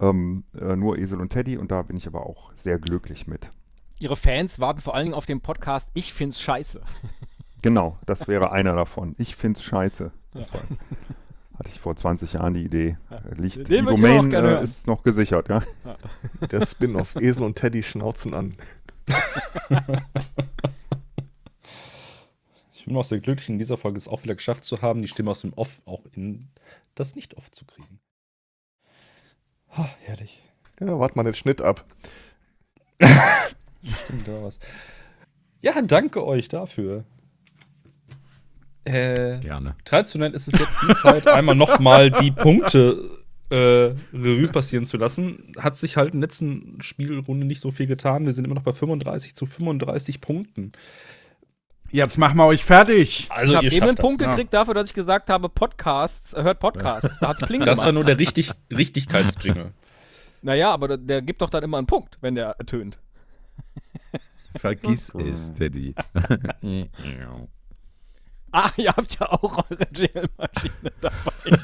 ähm, 0.00 0.44
äh, 0.58 0.76
nur 0.76 0.98
Esel 0.98 1.20
und 1.20 1.30
Teddy 1.30 1.58
und 1.58 1.70
da 1.70 1.82
bin 1.82 1.96
ich 1.96 2.06
aber 2.06 2.26
auch 2.26 2.52
sehr 2.56 2.78
glücklich 2.78 3.26
mit. 3.26 3.50
Ihre 3.98 4.16
Fans 4.16 4.58
warten 4.60 4.80
vor 4.80 4.94
allen 4.94 5.06
Dingen 5.06 5.14
auf 5.14 5.26
den 5.26 5.40
Podcast 5.42 5.90
Ich 5.94 6.12
find's 6.12 6.40
scheiße. 6.40 6.80
Genau, 7.62 7.98
das 8.06 8.26
wäre 8.26 8.52
einer 8.52 8.74
davon. 8.74 9.14
Ich 9.18 9.36
find's 9.36 9.62
scheiße. 9.62 10.12
Das 10.32 10.50
war, 10.54 10.62
hatte 11.58 11.68
ich 11.68 11.78
vor 11.78 11.94
20 11.94 12.32
Jahren 12.32 12.54
die 12.54 12.64
Idee. 12.64 12.96
Äh, 13.10 13.34
Liegt, 13.34 13.68
Den 13.68 13.84
die 13.84 13.96
Domain 13.96 14.30
gerne 14.30 14.48
äh, 14.48 14.50
hören. 14.52 14.64
ist 14.64 14.86
noch 14.86 15.02
gesichert, 15.02 15.50
ja. 15.50 15.62
Der 16.50 16.64
Spin-off 16.64 17.16
Esel 17.16 17.42
und 17.42 17.56
Teddy 17.56 17.82
schnauzen 17.82 18.32
an. 18.32 18.54
Ich 22.80 22.86
bin 22.86 22.96
auch 22.96 23.04
sehr 23.04 23.20
glücklich, 23.20 23.48
in 23.50 23.58
dieser 23.58 23.76
Folge 23.76 23.98
es 23.98 24.08
auch 24.08 24.22
wieder 24.22 24.34
geschafft 24.34 24.64
zu 24.64 24.80
haben, 24.80 25.02
die 25.02 25.08
Stimme 25.08 25.30
aus 25.30 25.42
dem 25.42 25.52
Off 25.52 25.82
auch 25.84 26.06
in 26.16 26.48
das 26.94 27.14
Nicht-Off 27.14 27.50
zu 27.50 27.66
kriegen. 27.66 28.00
Ha, 29.76 29.88
herrlich. 30.02 30.42
Ja, 30.80 30.98
wart 30.98 31.14
mal 31.14 31.22
den 31.22 31.34
Schnitt 31.34 31.60
ab. 31.60 31.84
Stimmt, 33.82 34.26
da 34.26 34.42
was. 34.42 34.58
Ja, 35.60 35.80
danke 35.82 36.24
euch 36.24 36.48
dafür. 36.48 37.04
Äh, 38.84 39.40
Gerne. 39.40 39.76
traditionell 39.84 40.32
ist 40.32 40.48
es 40.48 40.58
jetzt 40.58 40.78
die 40.82 40.94
Zeit, 40.94 41.26
einmal 41.26 41.54
nochmal 41.54 42.10
die 42.10 42.30
Punkte 42.30 43.19
äh, 43.50 43.94
Revue 44.12 44.48
passieren 44.48 44.86
zu 44.86 44.96
lassen. 44.96 45.52
Hat 45.58 45.76
sich 45.76 45.96
halt 45.96 46.14
in 46.14 46.20
der 46.20 46.28
letzten 46.28 46.78
Spielrunde 46.80 47.46
nicht 47.46 47.60
so 47.60 47.70
viel 47.70 47.86
getan. 47.86 48.26
Wir 48.26 48.32
sind 48.32 48.44
immer 48.44 48.54
noch 48.54 48.62
bei 48.62 48.72
35 48.72 49.34
zu 49.34 49.46
35 49.46 50.20
Punkten. 50.20 50.72
Jetzt 51.92 52.18
machen 52.18 52.36
wir 52.36 52.46
euch 52.46 52.64
fertig. 52.64 53.26
Also 53.30 53.50
ich 53.50 53.56
habe 53.56 53.66
eben 53.66 53.82
einen 53.82 53.96
das. 53.96 54.04
Punkt 54.04 54.22
ja. 54.22 54.30
gekriegt 54.30 54.54
dafür, 54.54 54.74
dass 54.74 54.88
ich 54.88 54.94
gesagt 54.94 55.28
habe, 55.28 55.48
Podcasts, 55.48 56.32
äh, 56.34 56.42
hört 56.42 56.60
Podcasts. 56.60 57.18
Da 57.18 57.28
hat's 57.28 57.40
Kling 57.40 57.60
Das 57.60 57.78
war 57.78 57.86
gemacht. 57.86 57.94
nur 57.94 58.04
der 58.04 58.18
Richtig 58.18 58.52
Richtigkeitsjingle. 58.70 59.72
Naja, 60.42 60.72
aber 60.72 60.88
der, 60.88 60.96
der 60.96 61.20
gibt 61.20 61.42
doch 61.42 61.50
dann 61.50 61.62
immer 61.64 61.76
einen 61.76 61.86
Punkt, 61.86 62.16
wenn 62.22 62.34
der 62.34 62.56
ertönt. 62.58 62.96
Vergiss 64.56 65.12
es, 65.14 65.52
Teddy. 65.52 65.94
Ah, 68.52 68.70
ihr 68.76 68.90
habt 68.90 69.18
ja 69.18 69.30
auch 69.30 69.64
eure 69.70 69.86
Jingle-Maschine 69.92 70.90
dabei. 71.00 71.58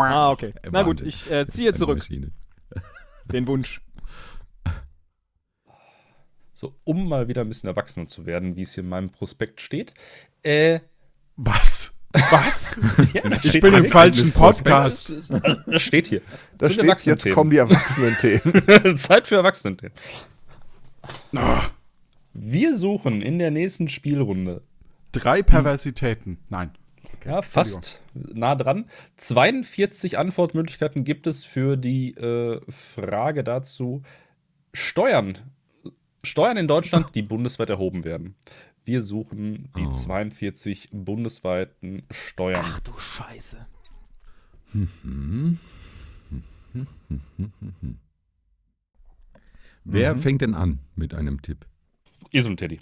ah, 0.00 0.30
okay. 0.30 0.54
Na 0.70 0.82
gut, 0.82 1.00
ich 1.00 1.30
äh, 1.30 1.46
ziehe 1.46 1.72
zurück 1.72 2.06
den 3.26 3.46
Wunsch. 3.46 3.80
So, 6.54 6.76
um 6.84 7.08
mal 7.08 7.26
wieder 7.26 7.40
ein 7.40 7.48
bisschen 7.48 7.68
erwachsener 7.68 8.06
zu 8.06 8.24
werden, 8.24 8.54
wie 8.54 8.62
es 8.62 8.74
hier 8.74 8.84
in 8.84 8.88
meinem 8.88 9.10
Prospekt 9.10 9.60
steht. 9.60 9.92
Äh, 10.44 10.78
Was? 11.34 11.92
Was? 12.30 12.70
ja, 13.14 13.28
das 13.28 13.44
Ich 13.44 13.60
bin 13.60 13.74
im 13.74 13.86
falschen. 13.86 14.30
Podcast. 14.30 15.10
Das, 15.10 15.28
das 15.66 15.82
steht 15.82 16.06
hier. 16.06 16.20
Da 16.58 16.68
Zu 16.68 16.74
den 16.74 16.96
steht, 16.96 17.06
jetzt 17.06 17.26
Erwachsenen-Themen. 17.26 17.34
kommen 17.34 17.50
die 17.50 17.56
Erwachsenen-Themen. 17.56 18.96
Zeit 18.96 19.26
für 19.26 19.34
Erwachsene. 19.34 19.76
Ah, 21.34 21.62
Wir 22.34 22.76
suchen 22.76 23.20
in 23.22 23.38
der 23.38 23.50
nächsten 23.50 23.88
Spielrunde, 23.88 24.62
drei 25.12 25.42
Perversitäten. 25.42 26.38
Nein. 26.48 26.70
ja, 27.26 27.42
fast 27.42 28.00
nah 28.14 28.54
dran, 28.54 28.86
42 29.16 30.18
Antwortmöglichkeiten 30.18 31.04
gibt 31.04 31.26
es 31.26 31.44
für 31.44 31.76
die 31.76 32.14
äh, 32.14 32.60
Frage 32.70 33.44
dazu, 33.44 34.02
Steuern. 34.72 35.38
Steuern 36.24 36.56
in 36.56 36.68
Deutschland, 36.68 37.14
die 37.14 37.22
bundesweit 37.22 37.68
erhoben 37.68 38.04
werden. 38.04 38.36
Wir 38.84 39.02
suchen 39.02 39.70
die 39.76 39.86
Oh. 39.86 39.90
42 39.92 40.88
bundesweiten 40.92 42.02
Steuern. 42.10 42.64
Ach 42.64 42.80
du 42.80 42.92
Scheiße. 42.98 43.66
Hm. 44.72 45.58
Wer 49.84 50.14
Mhm. 50.14 50.18
fängt 50.18 50.40
denn 50.42 50.54
an 50.54 50.78
mit 50.96 51.12
einem 51.14 51.42
Tipp? 51.42 51.66
Esel 52.32 52.52
und 52.52 52.56
Teddy. 52.58 52.80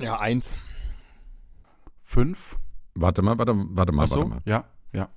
Ja, 0.00 0.18
eins. 0.18 0.56
Fünf. 2.02 2.56
Warte 2.94 3.22
mal, 3.22 3.38
warte, 3.38 3.54
warte 3.56 3.92
mal, 3.92 4.02
Achso, 4.04 4.18
warte 4.18 4.30
mal. 4.30 4.40
ja, 4.44 4.64
ja. 4.92 5.08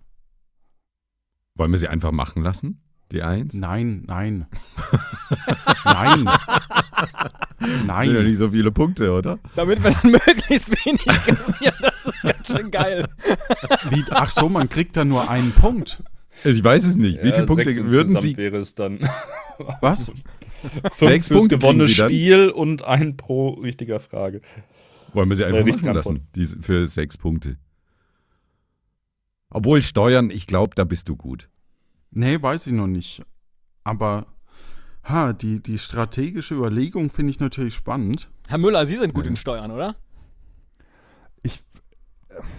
Wollen 1.55 1.71
wir 1.71 1.77
sie 1.79 1.87
einfach 1.87 2.11
machen 2.11 2.43
lassen? 2.43 2.81
Die 3.11 3.21
Eins? 3.21 3.53
Nein, 3.53 4.03
nein. 4.07 4.47
nein. 5.85 6.17
Sind 6.17 6.27
ja 7.69 7.83
Nein. 7.85 8.23
nicht 8.25 8.37
so 8.37 8.49
viele 8.49 8.71
Punkte, 8.71 9.11
oder? 9.13 9.37
Damit 9.55 9.83
wir 9.83 9.91
dann 9.91 10.11
möglichst 10.25 10.71
wenig 10.85 11.05
kassieren, 11.05 11.75
das 11.81 12.05
ist 12.05 12.21
ganz 12.23 12.47
schön 12.47 12.71
geil. 12.71 13.07
Wie, 13.91 14.03
ach 14.09 14.31
so, 14.31 14.49
man 14.49 14.69
kriegt 14.69 14.97
da 14.97 15.05
nur 15.05 15.29
einen 15.29 15.51
Punkt. 15.51 16.03
Ich 16.43 16.63
weiß 16.63 16.85
es 16.85 16.95
nicht. 16.95 17.21
Wie 17.21 17.27
Ja, 17.29 17.35
viele 17.35 17.45
Punkte 17.45 17.91
würden 17.91 18.17
Sie? 18.17 18.35
wäre 18.37 18.57
es 18.57 18.73
dann. 18.75 18.99
Was? 19.81 20.11
Sechs 20.93 21.27
fürs 21.27 21.39
Punkte 21.39 21.57
gewonnene 21.57 21.85
kriegen 21.85 21.93
Sie 21.95 22.01
dann? 22.01 22.09
Spiel 22.09 22.49
und 22.49 22.83
ein 22.85 23.17
pro 23.17 23.49
richtiger 23.51 23.99
Frage. 23.99 24.41
Wollen 25.13 25.29
wir 25.29 25.35
sie 25.37 25.45
einfach 25.45 25.65
richtige 25.65 25.85
machen 25.87 25.95
lassen? 25.95 26.27
Diese, 26.35 26.61
für 26.61 26.87
sechs 26.87 27.17
Punkte. 27.17 27.57
Obwohl 29.49 29.81
Steuern, 29.81 30.29
ich 30.29 30.47
glaube, 30.47 30.75
da 30.75 30.83
bist 30.83 31.07
du 31.09 31.15
gut. 31.15 31.49
Nee, 32.11 32.41
weiß 32.41 32.67
ich 32.67 32.73
noch 32.73 32.87
nicht. 32.87 33.23
Aber 33.83 34.27
ha, 35.03 35.33
die, 35.33 35.61
die 35.61 35.77
strategische 35.77 36.55
Überlegung 36.55 37.09
finde 37.11 37.31
ich 37.31 37.39
natürlich 37.39 37.75
spannend. 37.75 38.29
Herr 38.47 38.57
Müller, 38.57 38.85
Sie 38.85 38.95
sind 38.95 39.13
gut 39.13 39.25
Ja. 39.25 39.29
in 39.31 39.35
Steuern, 39.37 39.71
oder? 39.71 39.95
Ich, 41.43 41.63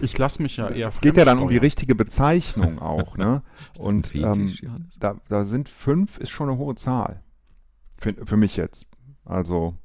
Ich 0.01 0.17
lasse 0.17 0.41
mich 0.41 0.57
ja 0.57 0.69
eher 0.69 0.87
es 0.87 0.99
geht 1.01 1.17
ja 1.17 1.25
dann 1.25 1.39
um 1.39 1.49
die 1.49 1.57
richtige 1.57 1.93
Bezeichnung 1.93 2.79
auch, 2.79 3.17
ne? 3.17 3.43
Und 3.77 4.15
ähm, 4.15 4.47
Fetisch, 4.47 4.63
Johannes? 4.63 4.97
da, 4.99 5.19
da 5.27 5.45
sind 5.45 5.69
fünf 5.69 6.17
ist 6.17 6.29
schon 6.31 6.49
eine 6.49 6.57
hohe 6.57 6.73
Zahl. 6.75 7.21
Für, 7.97 8.13
für 8.25 8.37
mich 8.37 8.55
jetzt. 8.57 8.87
Also, 9.25 9.75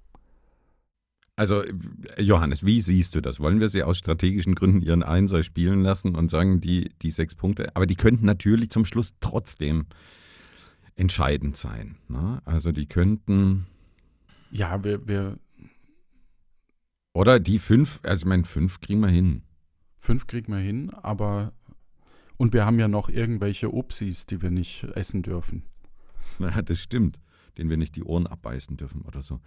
Also, 1.36 1.64
Johannes, 2.18 2.64
wie 2.64 2.80
siehst 2.80 3.14
du 3.14 3.20
das? 3.22 3.40
Wollen 3.40 3.58
wir 3.58 3.68
sie 3.68 3.82
aus 3.82 3.98
strategischen 3.98 4.54
Gründen 4.54 4.82
ihren 4.82 5.02
Einser 5.02 5.42
spielen 5.42 5.82
lassen 5.82 6.14
und 6.14 6.30
sagen, 6.30 6.60
die, 6.60 6.90
die 7.00 7.10
sechs 7.10 7.34
Punkte? 7.34 7.74
Aber 7.74 7.86
die 7.86 7.96
könnten 7.96 8.26
natürlich 8.26 8.70
zum 8.70 8.84
Schluss 8.84 9.14
trotzdem 9.20 9.86
entscheidend 10.94 11.56
sein. 11.56 11.96
Ne? 12.08 12.42
Also, 12.44 12.70
die 12.72 12.86
könnten, 12.86 13.66
Ja, 14.50 14.84
wir, 14.84 15.06
wir 15.08 15.38
oder 17.14 17.40
die 17.40 17.58
fünf, 17.58 18.00
also, 18.02 18.22
ich 18.22 18.26
meine, 18.28 18.44
fünf 18.44 18.80
kriegen 18.80 19.00
wir 19.00 19.08
hin. 19.08 19.42
fünf 19.98 20.26
kriegen 20.26 20.52
wir 20.52 20.60
hin, 20.60 20.90
aber 20.90 21.52
und 22.36 22.52
wir 22.52 22.66
haben 22.66 22.78
ja 22.78 22.88
noch 22.88 23.08
irgendwelche 23.08 23.70
Upsis, 23.72 24.26
die 24.26 24.42
wir 24.42 24.50
nicht 24.50 24.84
essen 24.94 25.22
dürfen. 25.22 25.62
Ja, 26.38 26.60
das 26.62 26.80
stimmt. 26.80 27.18
Den 27.58 27.70
wir 27.70 27.76
nicht 27.76 27.96
die 27.96 28.04
Ohren 28.04 28.26
abbeißen 28.26 28.76
dürfen 28.76 29.02
oder 29.02 29.22
so. 29.22 29.40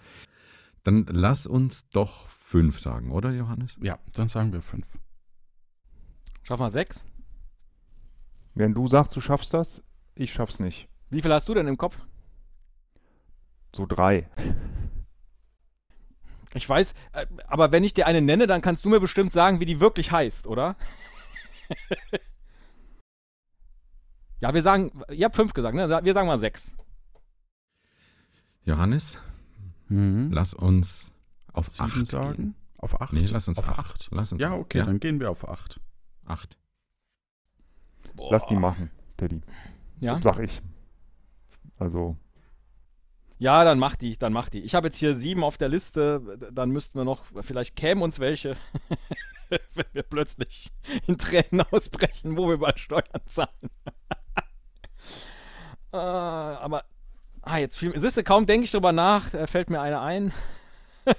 Dann 0.84 1.06
lass 1.10 1.48
uns 1.48 1.90
doch 1.90 2.28
fünf 2.28 2.80
sagen, 2.80 3.12
oder, 3.12 3.32
Johannes? 3.32 3.78
Ja, 3.82 4.00
dann 4.14 4.28
sagen 4.28 4.54
wir 4.54 4.62
fünf. 4.62 4.98
Schaffen 6.44 6.64
wir 6.64 6.70
sechs? 6.70 7.04
wenn 8.56 8.74
du 8.74 8.88
sagst, 8.88 9.16
du 9.16 9.22
schaffst 9.22 9.54
das, 9.54 9.84
ich 10.16 10.34
schaff's 10.34 10.60
nicht. 10.60 10.90
Wie 11.10 11.22
viel 11.22 11.32
hast 11.32 11.48
du 11.48 11.54
denn 11.54 11.68
im 11.68 11.78
Kopf? 11.78 12.00
So 13.76 13.86
drei. 13.86 14.28
Ich 16.54 16.68
weiß, 16.68 16.94
äh, 17.12 17.26
aber 17.48 17.74
wenn 17.74 17.84
ich 17.84 17.94
dir 17.94 18.08
eine 18.08 18.22
nenne, 18.22 18.48
dann 18.48 18.62
kannst 18.62 18.86
du 18.86 18.90
mir 18.90 19.02
bestimmt 19.02 19.34
sagen, 19.34 19.60
wie 19.60 19.66
die 19.66 19.82
wirklich 19.82 20.12
heißt, 20.12 20.48
oder? 20.48 20.78
ja, 24.40 24.54
wir 24.54 24.62
sagen, 24.62 25.04
ihr 25.12 25.26
habt 25.26 25.36
fünf 25.36 25.54
gesagt, 25.54 25.76
ne? 25.76 26.00
Wir 26.04 26.14
sagen 26.14 26.28
mal 26.28 26.38
sechs. 26.38 26.78
Johannes, 28.66 29.18
Mhm. 29.88 30.32
lass 30.32 30.54
uns 30.54 31.12
auf 31.54 31.70
Sieben 31.70 31.92
acht 31.92 32.06
sagen. 32.08 32.36
gehen. 32.36 32.56
Auf 32.78 33.00
8? 33.02 33.14
Nee, 33.14 33.26
lass 33.28 33.48
uns 33.48 33.58
auf 33.58 33.70
acht. 33.70 33.80
8. 33.80 34.08
Lass 34.12 34.32
uns 34.32 34.42
Ja, 34.42 34.52
acht. 34.52 34.60
okay, 34.60 34.80
Ja. 34.80 34.86
dann 34.86 35.00
gehen 35.00 35.20
wir 35.20 35.32
auf 35.32 35.48
8. 35.48 35.80
Acht. 36.26 36.58
Lass 38.30 38.46
die 38.48 38.56
machen, 38.56 38.90
Teddy. 39.18 39.42
Ja? 40.02 40.20
Sag 40.22 40.40
ich. 40.40 40.62
Also, 41.78 42.16
Ja, 43.38 43.64
dann 43.66 43.80
mach 43.80 43.96
die, 43.98 44.18
dann 44.18 44.32
mach 44.34 44.50
die. 44.50 44.62
Ich 44.62 44.76
habe 44.76 44.88
jetzt 44.88 44.98
hier 44.98 45.14
sieben 45.14 45.44
auf 45.44 45.58
der 45.58 45.68
Liste, 45.70 46.38
dann 46.54 46.72
müssten 46.72 46.98
wir 46.98 47.04
noch, 47.06 47.26
vielleicht 47.42 47.76
kämen 47.76 48.02
uns 48.02 48.20
welche, 48.20 48.56
wenn 49.50 49.86
wir 49.94 50.04
plötzlich 50.04 50.72
in 51.06 51.18
Tränen 51.18 51.62
ausbrechen, 51.72 52.38
wo 52.38 52.48
wir 52.50 52.58
bald 52.60 52.80
Steuern 52.80 53.04
zahlen. 53.28 53.70
äh, 55.92 55.98
aber, 55.98 56.86
ah, 57.46 57.58
jetzt 57.58 57.78
fiel, 57.78 57.98
siehst 57.98 58.18
du, 58.18 58.24
kaum 58.24 58.46
denke 58.46 58.66
ich 58.66 58.72
drüber 58.72 58.92
nach, 58.92 59.30
da 59.30 59.48
fällt 59.48 59.70
mir 59.70 59.82
eine 59.82 60.02
ein. 60.02 60.34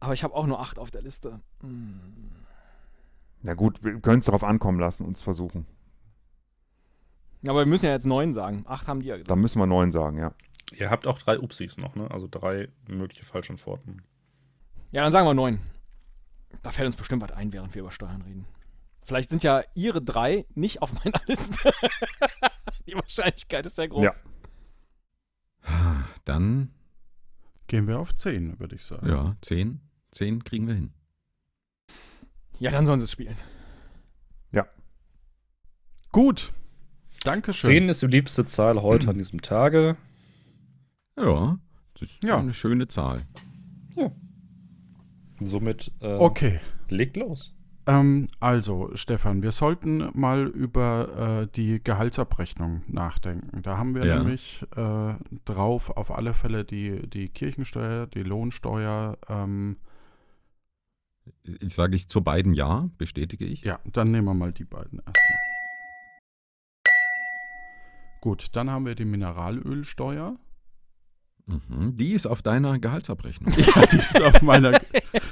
aber 0.00 0.14
ich 0.14 0.22
habe 0.22 0.34
auch 0.34 0.46
nur 0.46 0.60
acht 0.60 0.78
auf 0.78 0.90
der 0.90 1.02
Liste. 1.02 1.40
Hm. 1.60 2.00
na 3.42 3.54
gut, 3.54 3.82
wir 3.82 4.00
können 4.00 4.20
es 4.20 4.26
darauf 4.26 4.44
ankommen 4.44 4.78
lassen, 4.78 5.04
uns 5.04 5.22
versuchen. 5.22 5.66
Aber 7.46 7.60
wir 7.60 7.66
müssen 7.66 7.86
ja 7.86 7.92
jetzt 7.92 8.06
neun 8.06 8.34
sagen. 8.34 8.64
Acht 8.66 8.88
haben 8.88 9.00
die 9.00 9.08
ja 9.08 9.14
gesagt. 9.14 9.30
Dann 9.30 9.40
müssen 9.40 9.58
wir 9.58 9.66
neun 9.66 9.92
sagen, 9.92 10.18
ja. 10.18 10.32
Ihr 10.72 10.90
habt 10.90 11.06
auch 11.06 11.18
drei 11.18 11.38
Upsis 11.38 11.78
noch, 11.78 11.94
ne? 11.94 12.10
Also 12.10 12.28
drei 12.30 12.68
mögliche 12.88 13.24
Falschantworten. 13.24 14.02
Ja, 14.90 15.02
dann 15.02 15.12
sagen 15.12 15.26
wir 15.26 15.34
neun. 15.34 15.60
Da 16.62 16.70
fällt 16.70 16.86
uns 16.86 16.96
bestimmt 16.96 17.22
was 17.22 17.32
ein, 17.32 17.52
während 17.52 17.74
wir 17.74 17.82
über 17.82 17.90
Steuern 17.90 18.22
reden. 18.22 18.46
Vielleicht 19.04 19.30
sind 19.30 19.42
ja 19.42 19.62
ihre 19.74 20.02
drei 20.02 20.46
nicht 20.54 20.82
auf 20.82 20.92
meiner 21.04 21.20
Liste. 21.26 21.72
Die 22.86 22.94
Wahrscheinlichkeit 22.94 23.64
ist 23.66 23.76
sehr 23.76 23.88
groß. 23.88 24.02
Ja. 24.02 24.12
Dann, 26.24 26.70
Gehen 27.66 27.86
wir 27.86 27.98
auf 27.98 28.14
10, 28.14 28.58
würde 28.60 28.76
ich 28.76 28.84
sagen. 28.84 29.06
ja, 29.08 29.36
zehn. 29.42 29.80
Zehn 30.12 30.42
kriegen 30.44 30.66
wir 30.66 30.74
hin. 30.74 30.92
Ja, 32.58 32.70
dann 32.70 32.86
sollen 32.86 33.00
sie 33.00 33.04
es 33.04 33.12
spielen. 33.12 33.36
Gut. 36.10 36.54
Dankeschön. 37.22 37.70
Zehn 37.70 37.88
ist 37.90 38.00
die 38.00 38.06
liebste 38.06 38.46
Zahl 38.46 38.80
heute 38.80 39.10
an 39.10 39.18
diesem 39.18 39.42
Tage. 39.42 39.96
Ja, 41.18 41.58
das 41.94 42.02
ist 42.12 42.24
Ja. 42.24 42.38
eine 42.38 42.54
schöne 42.54 42.88
Zahl. 42.88 43.22
Somit 45.38 45.92
äh, 46.00 46.14
Okay. 46.14 46.60
legt 46.88 47.16
los. 47.18 47.54
Ähm, 47.88 48.28
also, 48.38 48.90
Stefan, 48.94 49.42
wir 49.42 49.50
sollten 49.50 50.10
mal 50.12 50.46
über 50.46 51.42
äh, 51.42 51.56
die 51.56 51.82
Gehaltsabrechnung 51.82 52.82
nachdenken. 52.86 53.62
Da 53.62 53.78
haben 53.78 53.94
wir 53.94 54.04
Ja. 54.04 54.18
nämlich 54.18 54.62
äh, 54.76 55.14
drauf 55.46 55.90
auf 55.96 56.10
alle 56.10 56.34
Fälle 56.34 56.64
die, 56.66 57.08
die 57.08 57.30
Kirchensteuer, 57.30 58.06
die 58.06 58.22
Lohnsteuer. 58.22 59.16
Ähm, 59.28 59.78
Ich 61.44 61.74
sage 61.74 61.96
ich 61.96 62.08
zu 62.08 62.20
beiden 62.22 62.52
ja, 62.52 62.90
bestätige 62.98 63.46
ich. 63.46 63.62
ja, 63.62 63.78
dann 63.90 64.10
nehmen 64.10 64.26
wir 64.26 64.34
mal 64.34 64.52
die 64.52 64.64
beiden 64.64 64.98
erstmal. 64.98 65.38
Gut, 68.20 68.48
dann 68.52 68.68
haben 68.70 68.84
wir 68.84 68.96
die 68.96 69.04
Mineralölsteuer. 69.06 70.36
Mhm. 71.46 71.96
Die 71.96 72.12
ist 72.12 72.26
auf 72.26 72.42
deiner 72.42 72.78
Gehaltsabrechnung. 72.78 73.50
Ja, 73.56 73.86
die 73.86 73.96
ist 73.96 74.20
auf 74.20 74.42
meiner. 74.42 74.72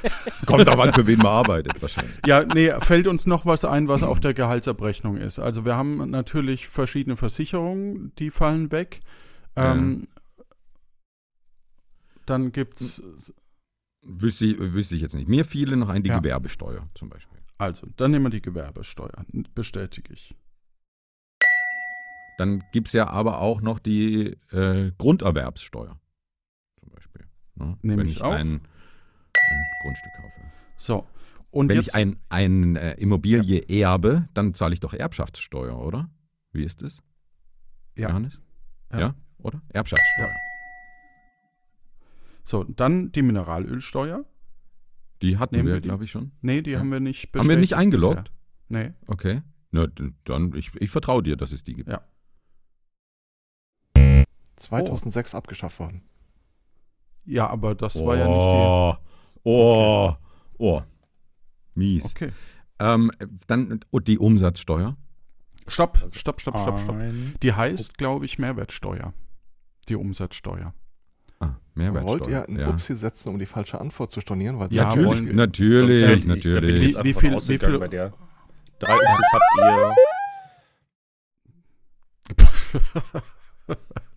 Kommt 0.46 0.68
auch 0.68 0.78
an, 0.78 0.92
für 0.92 1.06
wen 1.06 1.18
man 1.18 1.26
arbeitet, 1.26 1.80
wahrscheinlich. 1.80 2.14
Ja, 2.26 2.44
nee, 2.44 2.72
fällt 2.80 3.06
uns 3.06 3.26
noch 3.26 3.46
was 3.46 3.64
ein, 3.64 3.88
was 3.88 4.02
auf 4.02 4.20
der 4.20 4.34
Gehaltsabrechnung 4.34 5.16
ist. 5.16 5.38
Also 5.38 5.64
wir 5.64 5.76
haben 5.76 6.10
natürlich 6.10 6.68
verschiedene 6.68 7.16
Versicherungen, 7.16 8.12
die 8.18 8.30
fallen 8.30 8.70
weg. 8.72 9.00
Ähm, 9.56 10.06
Dann 12.26 12.52
gibt 12.52 12.80
es, 12.80 13.02
Wüsste 14.08 14.44
ich, 14.44 14.58
wüsste 14.58 14.94
ich 14.94 15.00
jetzt 15.02 15.14
nicht. 15.14 15.28
Mir 15.28 15.44
fiele 15.44 15.76
noch 15.76 15.88
ein 15.88 16.02
die 16.04 16.10
Ja. 16.10 16.18
Gewerbesteuer 16.18 16.88
zum 16.94 17.08
Beispiel. 17.08 17.38
also, 17.58 17.88
dann 17.96 18.10
nehmen 18.12 18.26
wir 18.26 18.30
die 18.30 18.42
Gewerbesteuer. 18.42 19.24
Bestätige 19.54 20.12
ich. 20.12 20.34
Dann 22.38 22.62
gibt 22.70 22.88
es 22.88 22.92
ja 22.92 23.08
aber 23.08 23.40
auch 23.40 23.60
noch 23.62 23.78
die 23.78 24.36
äh, 24.52 24.92
Grunderwerbssteuer 24.98 25.98
zum 26.78 26.90
Beispiel. 26.90 27.24
Ne? 27.54 27.78
Nehme 27.82 28.02
Wenn 28.02 28.08
ich 28.08 28.16
ich 28.16 28.22
auch. 28.22 28.32
ein, 28.32 28.60
ein 29.50 29.64
Grundstück 29.82 30.12
kaufe. 30.14 30.40
So. 30.76 31.06
Und 31.50 31.68
Wenn 31.68 31.76
jetzt, 31.76 31.88
ich 31.88 31.94
ein, 31.94 32.16
ein 32.28 32.76
äh, 32.76 32.92
Immobilie 32.94 33.62
erbe, 33.68 34.28
dann 34.34 34.54
zahle 34.54 34.74
ich 34.74 34.80
doch 34.80 34.92
Erbschaftssteuer, 34.92 35.78
oder? 35.78 36.10
Wie 36.52 36.64
ist 36.64 36.82
es? 36.82 37.02
Ja. 37.96 38.08
Johannes? 38.08 38.40
Ja. 38.92 38.98
Ja. 39.00 39.14
oder? 39.38 39.62
Erbschaftssteuer. 39.70 40.34
so, 42.44 42.64
dann 42.64 43.10
die 43.12 43.22
Mineralölsteuer. 43.22 44.24
Die 45.22 45.38
hatten 45.38 45.54
Nehmen 45.56 45.66
wir, 45.68 45.74
wir 45.74 45.80
die? 45.80 45.88
glaube 45.88 46.04
ich, 46.04 46.10
schon. 46.10 46.32
Nee, 46.42 46.60
die 46.60 46.72
Ja. 46.72 46.80
haben 46.80 46.90
wir 46.92 47.00
nicht 47.00 47.34
Haben 47.34 47.48
wir 47.48 47.56
nicht 47.56 47.70
bestätigt 47.70 47.74
eingeloggt? 47.74 48.32
bisher. 48.68 48.84
Nee. 48.88 48.92
Okay. 49.06 49.42
Na, 49.70 49.86
dann, 50.24 50.54
ich, 50.54 50.74
ich 50.76 50.90
vertraue 50.90 51.22
dir, 51.22 51.36
dass 51.36 51.52
es 51.52 51.64
die 51.64 51.74
gibt. 51.74 51.88
Ja. 51.90 52.02
2006 54.56 55.34
abgeschafft 55.34 55.78
worden. 55.80 56.02
Ja, 57.24 57.48
aber 57.48 57.74
das 57.74 57.96
war 58.04 58.16
ja 58.16 58.28
nicht 58.28 59.05
Oh, 59.48 60.12
oh, 60.12 60.16
oh. 60.58 60.82
Mies. 61.76 62.06
Okay. 62.06 62.32
Ähm, 62.80 63.12
dann 63.46 63.80
und 63.90 64.08
die 64.08 64.18
Umsatzsteuer. 64.18 64.96
Stopp, 65.68 65.98
stopp, 66.12 66.40
stopp, 66.40 66.58
stopp, 66.58 66.80
stopp. 66.80 66.96
Die 67.42 67.52
heißt, 67.52 67.96
glaube 67.96 68.24
ich, 68.24 68.38
Mehrwertsteuer. 68.40 69.12
Die 69.88 69.94
Umsatzsteuer. 69.94 70.74
Ah, 71.38 71.54
Mehrwertsteuer. 71.74 72.20
Wollt 72.20 72.26
ihr 72.28 72.48
einen 72.48 72.58
ja. 72.58 72.68
Upsi 72.70 72.96
setzen, 72.96 73.28
um 73.28 73.38
die 73.38 73.46
falsche 73.46 73.80
Antwort 73.80 74.10
zu 74.10 74.20
stornieren? 74.20 74.58
Weil 74.58 74.72
Ja, 74.72 74.88
sonst- 74.88 75.04
wollen 75.04 75.36
natürlich, 75.36 76.02
natürlich, 76.02 76.18
ich- 76.18 76.26
natürlich. 76.26 76.82
Wie- 76.96 77.04
wie 77.04 77.14
viel- 77.14 77.32
wie 77.36 77.58
viel- 77.58 77.78
bei 77.78 77.88
der 77.88 78.12
drei 78.80 78.94
Upsis 78.96 79.26
habt 79.32 79.44
ihr. 79.58 79.94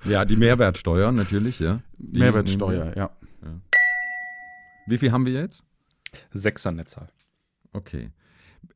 Ja, 0.05 0.23
die 0.23 0.37
Mehrwertsteuer 0.37 1.11
natürlich, 1.11 1.59
ja. 1.59 1.81
Die 1.97 2.19
Mehrwertsteuer, 2.19 2.95
ja. 2.95 3.09
Wie 4.89 4.97
viel 4.97 5.11
haben 5.11 5.25
wir 5.25 5.33
jetzt? 5.33 5.63
Sechser 6.33 6.71
Netzzahl. 6.71 7.09
Okay. 7.73 8.09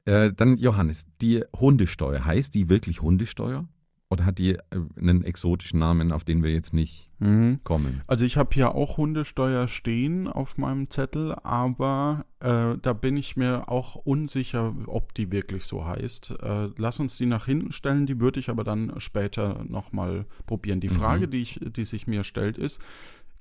Äh, 0.05 0.31
dann 0.33 0.57
Johannes, 0.57 1.05
die 1.21 1.43
Hundesteuer, 1.59 2.23
heißt 2.25 2.53
die 2.53 2.69
wirklich 2.69 3.01
Hundesteuer? 3.01 3.67
Oder 4.09 4.25
hat 4.25 4.37
die 4.37 4.51
äh, 4.51 4.59
einen 4.95 5.23
exotischen 5.23 5.79
Namen, 5.79 6.11
auf 6.11 6.23
den 6.23 6.43
wir 6.43 6.51
jetzt 6.51 6.71
nicht 6.71 7.09
Mhm. 7.19 7.61
kommen? 7.63 8.03
Also 8.05 8.25
ich 8.25 8.37
habe 8.37 8.51
hier 8.53 8.75
auch 8.75 8.97
Hundesteuer 8.97 9.67
stehen 9.67 10.27
auf 10.27 10.57
meinem 10.59 10.87
Zettel, 10.91 11.33
aber 11.41 12.25
äh, 12.39 12.75
da 12.79 12.93
bin 12.93 13.17
ich 13.17 13.35
mir 13.35 13.69
auch 13.69 13.95
unsicher, 13.95 14.75
ob 14.85 15.15
die 15.15 15.31
wirklich 15.31 15.63
so 15.63 15.85
heißt. 15.87 16.35
Äh, 16.43 16.69
lass 16.77 16.99
uns 16.99 17.17
die 17.17 17.25
nach 17.25 17.47
hinten 17.47 17.71
stellen, 17.71 18.05
die 18.05 18.21
würde 18.21 18.39
ich 18.39 18.49
aber 18.51 18.63
dann 18.63 18.93
später 18.99 19.63
nochmal 19.67 20.25
probieren. 20.45 20.79
Die 20.79 20.89
Mhm. 20.89 20.93
Frage, 20.93 21.27
die, 21.27 21.41
ich, 21.41 21.59
die 21.63 21.83
sich 21.85 22.05
mir 22.05 22.23
stellt, 22.23 22.59
ist, 22.59 22.79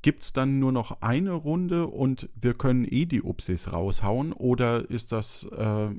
gibt 0.02 0.24
es 0.24 0.32
dann 0.32 0.58
nur 0.58 0.72
noch 0.72 1.00
eine 1.00 1.32
Runde 1.32 1.86
und 1.86 2.28
wir 2.34 2.54
können 2.54 2.84
eh 2.84 3.06
die 3.06 3.22
Upsis 3.22 3.72
raushauen 3.72 4.32
oder 4.32 4.88
ist 4.90 5.12
das, 5.12 5.44
äh, 5.44 5.90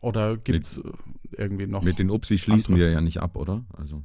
oder 0.00 0.36
gibt 0.36 0.64
es 0.64 0.80
irgendwie 1.32 1.66
noch... 1.66 1.82
Mit 1.82 1.98
den 1.98 2.10
Upsi 2.10 2.38
schließen 2.38 2.74
andere. 2.74 2.88
wir 2.88 2.92
ja 2.94 3.00
nicht 3.00 3.20
ab, 3.20 3.36
oder? 3.36 3.64
Also, 3.76 4.02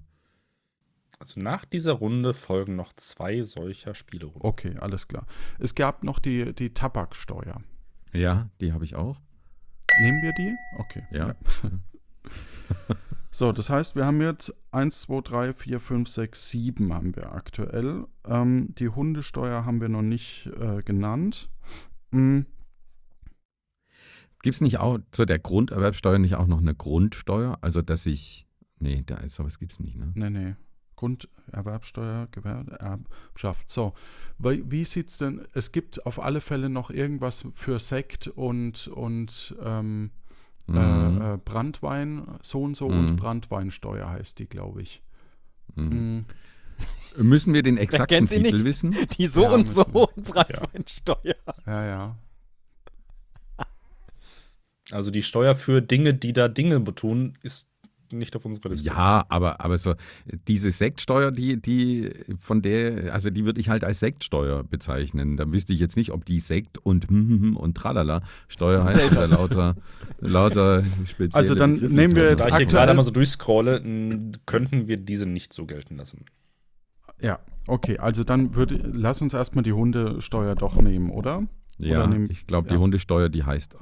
Also 1.19 1.39
nach 1.39 1.65
dieser 1.65 1.93
Runde 1.93 2.33
folgen 2.33 2.75
noch 2.75 2.93
zwei 2.93 3.43
solcher 3.43 3.95
Spielerunden. 3.95 4.45
Okay, 4.45 4.75
alles 4.79 5.07
klar. 5.07 5.25
Es 5.59 5.75
gab 5.75 6.03
noch 6.03 6.19
die, 6.19 6.53
die 6.53 6.73
Tabaksteuer. 6.73 7.61
ja, 8.13 8.49
die 8.59 8.73
habe 8.73 8.85
ich 8.85 8.95
auch. 8.95 9.19
Nehmen 9.99 10.21
wir 10.21 10.33
die? 10.33 10.55
Okay. 10.79 11.03
Ja. 11.11 11.35
So, 13.37 13.51
das 13.51 13.69
heißt, 13.69 13.95
wir 13.95 14.03
haben 14.03 14.19
jetzt 14.19 14.51
1, 14.71 15.01
2, 15.01 15.21
3, 15.21 15.53
4, 15.53 15.79
5, 15.79 16.09
6, 16.09 16.49
7 16.49 16.91
haben 16.91 17.15
wir 17.15 17.33
aktuell. 17.33 18.07
Ähm, 18.25 18.73
die 18.79 18.89
Hundesteuer 18.89 19.63
haben 19.63 19.79
wir 19.79 19.89
noch 19.89 20.01
nicht 20.01 20.49
äh, 20.59 20.81
genannt. 20.81 21.47
Mm, 22.09 22.39
Gibt 24.41 24.55
es 24.55 24.61
nicht 24.61 24.79
auch 24.79 24.97
zu 25.11 25.25
der 25.25 25.37
Grunderwerbsteuer 25.37 26.17
nicht 26.17 26.33
auch 26.33 26.47
noch 26.47 26.57
eine 26.57 26.73
Grundsteuer? 26.73 27.59
Also, 27.61 27.83
dass 27.83 28.07
ich. 28.07 28.47
Nee, 28.79 29.03
da 29.05 29.17
ist 29.17 29.35
sowas 29.35 29.59
gibt 29.59 29.73
es 29.73 29.79
nicht, 29.81 29.97
ne? 29.97 30.11
nee, 30.15 30.31
nee. 30.31 30.55
Grunderwerbsteuer, 30.95 32.29
Gewerbeerbschaft. 32.31 33.69
So, 33.69 33.93
wie, 34.39 34.63
wie 34.71 34.83
sieht 34.83 35.09
es 35.09 35.19
denn? 35.19 35.47
Es 35.53 35.71
gibt 35.71 36.03
auf 36.07 36.19
alle 36.19 36.41
Fälle 36.41 36.71
noch 36.71 36.89
irgendwas 36.89 37.45
für 37.53 37.77
Sekt 37.77 38.29
und, 38.29 38.87
und 38.87 39.55
ähm, 39.61 40.09
Mhm. 40.67 41.21
äh, 41.21 41.33
äh, 41.33 41.37
Brandwein, 41.37 42.27
so 42.41 42.61
und 42.61 42.75
so 42.75 42.89
Mhm. 42.89 42.99
und 42.99 43.15
Brandweinsteuer 43.17 44.09
heißt 44.09 44.39
die, 44.39 44.47
glaube 44.47 44.81
ich. 44.81 45.01
Mhm. 45.75 46.25
Mm, 47.17 47.23
Müssen 47.23 47.53
wir 47.53 47.63
den 47.63 47.77
exakten 47.77 48.27
Titel 48.27 48.57
nicht? 48.57 48.63
wissen? 48.65 48.95
Die 49.17 49.27
so 49.27 49.43
Ja, 49.43 49.51
und 49.51 49.69
so 49.69 49.85
wir. 49.93 50.09
und 50.15 50.23
Brandweinsteuer. 50.23 51.35
ja, 51.65 51.85
ja. 51.85 52.15
Also 54.91 55.11
die 55.11 55.23
Steuer 55.23 55.55
für 55.55 55.81
Dinge, 55.81 56.13
die 56.13 56.31
da 56.33 56.47
Dinge 56.47 56.79
betun, 56.79 57.37
ist 57.43 57.66
nicht 58.13 58.35
auf 58.35 58.45
unserer 58.45 58.69
Liste. 58.69 58.87
Ja, 58.87 59.25
aber, 59.29 59.61
aber 59.61 59.77
so, 59.77 59.95
diese 60.47 60.71
Sektsteuer, 60.71 61.31
die, 61.31 61.61
die, 61.61 62.11
von 62.39 62.61
der, 62.61 63.13
also 63.13 63.29
die 63.29 63.45
würde 63.45 63.59
ich 63.59 63.69
halt 63.69 63.83
als 63.83 63.99
Sektsteuer 63.99 64.63
bezeichnen. 64.63 65.37
Da 65.37 65.51
wüsste 65.51 65.73
ich 65.73 65.79
jetzt 65.79 65.97
nicht, 65.97 66.11
ob 66.11 66.25
die 66.25 66.39
Sekt 66.39 66.77
und 66.77 67.07
hm, 67.09 67.29
hm, 67.29 67.41
hm 67.41 67.57
und 67.57 67.75
tralala 67.75 68.21
Steuer 68.47 68.83
heißt 68.83 69.11
oder 69.11 69.27
lauter, 69.27 69.75
lauter 70.19 70.83
spezielle 71.05 71.33
Also 71.39 71.55
dann 71.55 71.75
Begriffe. 71.75 71.93
nehmen 71.93 72.15
wir 72.15 72.29
jetzt 72.29 72.43
Da 72.43 72.47
ich 72.49 72.55
hier 72.55 72.65
gerade 72.65 72.93
mal 72.93 73.03
so 73.03 73.11
durchscrolle, 73.11 73.81
könnten 74.45 74.87
wir 74.87 74.97
diese 74.97 75.25
nicht 75.25 75.53
so 75.53 75.65
gelten 75.65 75.97
lassen. 75.97 76.25
Ja, 77.19 77.39
okay, 77.67 77.97
also 77.97 78.23
dann 78.23 78.55
würde, 78.55 78.75
lass 78.93 79.21
uns 79.21 79.33
erstmal 79.33 79.63
die 79.63 79.73
Hundesteuer 79.73 80.55
doch 80.55 80.75
nehmen, 80.75 81.09
oder? 81.09 81.47
Ja, 81.79 81.99
Oder 81.99 82.07
nehmen- 82.07 82.29
ich 82.31 82.47
glaube, 82.47 82.67
die 82.69 82.75
ja. 82.75 82.79
Hundesteuer, 82.79 83.29
die 83.29 83.43
heißt, 83.43 83.75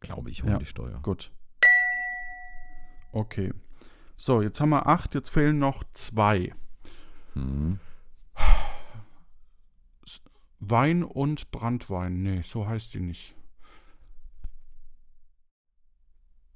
glaube 0.00 0.30
ich, 0.30 0.38
Ja. 0.38 0.52
Hundesteuer. 0.52 1.00
Gut. 1.02 1.30
Okay. 3.12 3.52
So, 4.20 4.42
jetzt 4.42 4.60
haben 4.60 4.68
wir 4.68 4.86
acht, 4.86 5.14
jetzt 5.14 5.30
fehlen 5.30 5.58
noch 5.58 5.82
zwei. 5.94 6.54
Mhm. 7.34 7.80
Wein 10.58 11.04
und 11.04 11.50
Brandwein. 11.50 12.20
Nee, 12.20 12.42
so 12.42 12.66
heißt 12.66 12.92
die 12.92 13.00
nicht. 13.00 13.34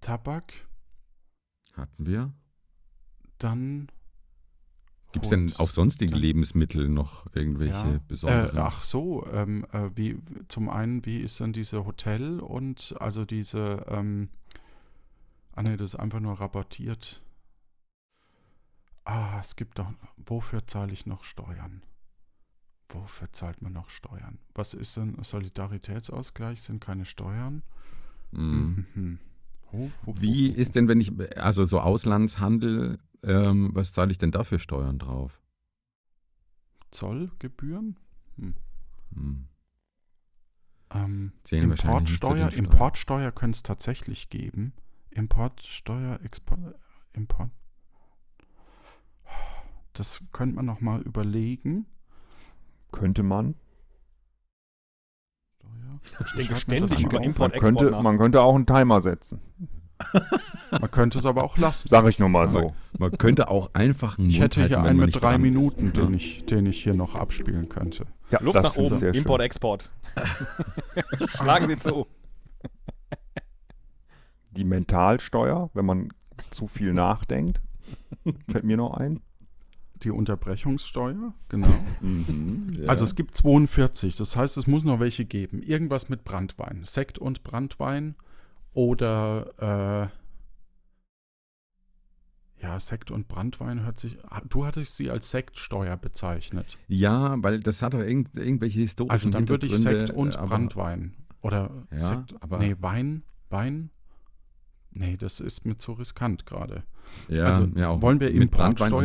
Tabak, 0.03 0.53
Hatten 1.73 2.05
wir? 2.05 2.35
dann. 3.39 3.89
Gibt 5.13 5.25
es 5.25 5.31
denn 5.31 5.55
auf 5.57 5.73
sonstige 5.73 6.15
Lebensmittel 6.15 6.91
noch 6.91 7.35
irgendwelche 7.35 7.73
Ja. 7.73 7.95
Äh, 7.95 8.01
besonderen? 8.07 8.59
ach 8.59 8.85
so, 8.85 9.27
ähm, 9.33 9.65
äh, 9.73 9.89
wie, 9.95 10.19
zum 10.49 10.69
einen, 10.69 11.07
wie 11.07 11.17
ist 11.17 11.41
denn 11.41 11.55
diese 11.55 11.87
Hotel 11.87 12.41
und 12.41 12.95
also 13.01 13.25
diese, 13.25 13.87
ähm, 13.89 14.29
ah 15.53 15.63
ne, 15.63 15.79
das 15.79 15.95
ist 15.95 16.01
einfach 16.01 16.21
nur 16.21 16.39
rabattiert. 16.39 17.23
Ah, 19.05 19.39
es 19.41 19.57
gibt 19.57 19.79
doch, 19.79 19.93
wofür 20.17 20.67
zahle 20.67 20.93
ich 20.93 21.07
noch 21.07 21.25
Steuern? 21.25 21.83
Wofür 22.89 23.33
zahlt 23.33 23.61
man 23.61 23.73
noch 23.73 23.91
Steuern? 23.91 24.39
Was 24.55 24.73
ist 24.73 24.97
denn 24.97 25.23
Solidaritätsausgleich? 25.23 26.63
Sind 26.63 26.83
keine 26.83 27.05
Steuern? 27.05 27.63
Mhm. 28.31 28.87
Mhm. 28.95 29.19
Ho, 29.73 29.79
ho, 29.79 29.91
ho, 30.07 30.15
Wie 30.19 30.49
ist 30.49 30.75
denn, 30.75 30.89
wenn 30.89 31.01
ich, 31.01 31.13
also 31.39 31.65
so 31.65 31.81
Auslandshandel, 31.81 32.99
ähm, 33.23 33.71
was 33.75 33.93
zahle 33.93 34.11
ich 34.11 34.19
denn 34.19 34.33
da 34.33 34.45
für 34.45 34.59
Steuern 34.59 34.99
drauf? 34.99 35.41
Zollgebühren? 36.91 37.99
Hm. 38.37 38.55
Ähm, 40.91 41.33
zu 41.43 41.57
den 41.57 41.71
Importsteuer. 41.71 42.53
Importsteuer 42.53 43.33
könnte 43.33 43.57
es 43.57 43.63
tatsächlich 43.63 44.31
geben. 44.31 44.73
Importsteuer, 45.11 46.21
Export, 46.23 46.75
Import. 47.13 47.51
Das 49.95 50.21
könnte 50.33 50.57
man 50.57 50.67
noch 50.67 50.81
mal 50.81 51.01
überlegen. 51.03 51.87
Könnte 52.93 53.23
man. 53.23 53.55
Ich 56.03 56.33
denke 56.33 56.57
schreib 56.57 56.69
mir 56.69 56.81
das 56.81 56.91
ständig 56.91 57.01
über. 57.01 57.23
Import, 57.23 57.39
Man 57.39 57.51
Export 57.53 57.63
könnte, 57.79 57.91
nach. 57.93 58.03
man 58.03 58.19
könnte 58.19 58.43
auch 58.43 58.55
einen 58.55 58.67
Timer 58.67 59.01
setzen. 59.01 59.41
Man 60.73 60.91
könnte 60.91 61.19
es 61.19 61.25
aber 61.25 61.45
auch 61.45 61.57
lassen. 61.57 61.87
Sag 61.87 62.05
ich 62.09 62.19
nur 62.19 62.29
mal 62.29 62.49
so. 62.49 62.75
Man 62.99 63.17
könnte 63.17 63.49
auch 63.49 63.71
einfach 63.75 64.19
einen 64.19 64.29
Ich 64.29 64.41
Mund 64.41 64.57
hätte 64.57 64.67
hier 64.67 64.77
halten, 64.77 64.85
wenn 64.85 64.91
einen 64.91 65.07
mit 65.13 65.23
drei 65.23 65.35
ist, 65.37 65.41
Minuten, 65.41 65.93
den 65.93 66.15
ich, 66.15 66.45
den 66.47 66.67
ich 66.67 66.83
hier 66.83 66.95
noch 66.95 67.15
abspielen 67.15 67.69
könnte. 67.69 68.05
Ja, 68.31 68.41
Luft 68.43 68.61
nach 68.61 68.77
oben, 68.77 68.99
sehr 68.99 69.15
schön. 69.15 69.23
Import, 69.23 69.41
Export. 69.43 69.91
Schlagen 71.29 71.69
Sie 71.69 71.77
zu. 71.77 72.09
Die 74.51 74.65
Mentalsteuer, 74.65 75.71
wenn 75.75 75.87
man 75.87 76.13
zu 76.51 76.67
viel 76.67 76.93
nachdenkt, 76.93 77.61
fällt 78.51 78.65
mir 78.65 78.77
noch 78.77 78.95
ein. 78.95 79.21
Die 80.05 80.11
Unterbrechungssteuer, 80.11 81.33
genau. 81.49 81.67
Mhm, 82.01 82.73
ja. 82.79 82.89
Also 82.89 83.05
es 83.05 83.15
gibt 83.17 83.35
42, 83.35 84.17
das 84.17 84.37
heißt, 84.37 84.57
es 84.59 84.67
muss 84.67 84.85
noch 84.85 85.01
welche 85.01 85.25
geben. 85.25 85.63
Irgendwas 85.63 86.09
mit 86.11 86.25
Brandwein. 86.25 86.83
Sekt 86.85 87.19
und 87.19 87.43
Brandwein 87.43 88.15
oder 88.75 90.11
äh, 92.61 92.63
ja, 92.63 92.81
Sekt 92.81 93.11
und 93.11 93.29
Brandwein 93.29 93.83
hört 93.85 94.01
sich. 94.01 94.17
ah, 94.29 94.41
Du 94.49 94.65
hattest 94.65 94.97
sie 94.97 95.11
als 95.11 95.31
Sektsteuer 95.31 95.97
bezeichnet. 95.97 96.79
ja, 96.89 97.37
weil 97.43 97.61
das 97.61 97.83
hat 97.83 97.95
doch 97.95 98.01
irgend, 98.01 98.37
irgendwelche 98.37 98.81
historischen 98.81 99.13
Also 99.13 99.31
dann 99.31 99.49
würde 99.49 99.67
ich 99.67 99.77
Sekt 99.77 100.11
und 100.11 100.37
aber- 100.37 100.49
Brandwein. 100.49 101.15
Oder 101.43 101.71
Ja, 101.93 101.99
Sekt. 101.99 102.35
aber- 102.43 102.59
nee, 102.59 102.75
Wein. 102.81 103.23
Wein. 103.51 103.91
Nee, 104.93 105.17
das 105.17 105.41
ist 105.41 105.67
mir 105.67 105.77
zu 105.77 105.93
riskant 105.93 106.47
gerade. 106.47 106.85
Ja, 107.29 107.47
also 107.47 107.69
ja, 107.77 108.01
wollen 108.01 108.19
wir 108.21 108.31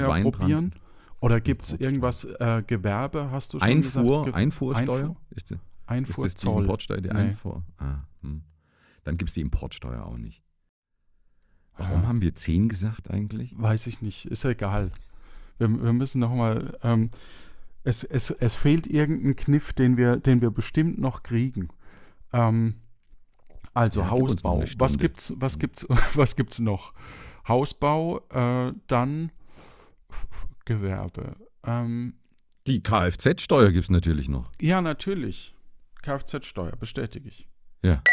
Wein 0.08 0.24
dran. 0.24 0.32
probieren? 0.32 0.74
Oder 1.22 1.42
gibt 1.42 1.64
es 1.66 1.74
irgendwas, 1.74 2.24
äh, 2.24 2.64
Gewerbe, 2.66 3.30
hast 3.32 3.54
du 3.54 3.60
schon 3.60 3.68
Einfuhr, 3.68 4.04
gesagt? 4.04 4.26
Ge- 4.26 4.34
Einfuhrsteuer? 4.34 5.00
Einfuhr? 5.10 5.16
Ist, 5.32 5.50
die- 5.50 5.54
ist 5.56 5.60
Einfuhr, 5.88 6.24
das 6.26 6.36
die. 6.36 6.48
Importsteuer, 6.48 7.02
die 7.02 7.10
Nee. 7.10 7.16
Einfuhr? 7.16 7.64
Ah, 7.78 7.98
hm. 8.22 8.42
Dann 9.04 9.18
gibt 9.18 9.30
es 9.30 9.34
die 9.34 9.42
Importsteuer 9.42 10.06
auch 10.06 10.18
nicht. 10.18 10.44
Warum 11.78 12.04
Ah. 12.04 12.08
haben 12.08 12.22
wir 12.22 12.36
10 12.36 12.70
gesagt 12.70 13.10
eigentlich? 13.10 13.54
Weiß 13.58 13.88
ich 13.88 14.02
nicht, 14.02 14.26
ist 14.26 14.44
ja 14.44 14.52
egal. 14.52 14.92
Wir, 15.58 15.70
wir 15.70 15.94
müssen 15.94 16.20
nochmal, 16.20 16.78
ähm, 16.84 17.10
es, 17.84 18.04
es, 18.04 18.32
es 18.32 18.56
fehlt 18.56 18.88
irgendein 18.88 19.36
Kniff, 19.36 19.74
den 19.74 19.98
wir, 19.98 20.18
den 20.18 20.42
wir 20.42 20.52
bestimmt 20.52 21.00
noch 21.00 21.24
kriegen. 21.24 21.70
Ähm, 22.34 22.76
also 23.74 24.02
Ja, 24.02 24.10
gib 24.10 24.22
Hausbau. 24.22 24.56
eine 24.60 24.70
Was 24.78 24.98
gibt's, 24.98 25.34
was 25.38 25.60
gibt's, 25.60 25.86
was 26.16 26.36
gibt's 26.36 26.60
noch? 26.60 26.94
Hausbau, 27.48 28.20
äh, 28.30 28.74
dann 28.88 29.32
Gewerbe. 30.70 31.36
Ähm, 31.66 32.14
Die 32.68 32.84
Kfz-Steuer 32.84 33.72
gibt 33.72 33.86
es 33.86 33.90
natürlich 33.90 34.30
noch. 34.30 34.52
ja, 34.62 34.82
natürlich. 34.82 35.56
Kfz-Steuer, 36.04 36.76
bestätige 36.76 37.28
ich. 37.28 37.48
Ja. 37.84 38.04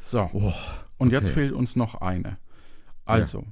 So. 0.00 0.28
Oh, 0.34 0.52
Und 0.98 1.10
jetzt 1.10 1.30
okay. 1.30 1.34
fehlt 1.34 1.52
uns 1.52 1.74
noch 1.74 1.94
eine. 1.96 2.36
Also, 3.06 3.44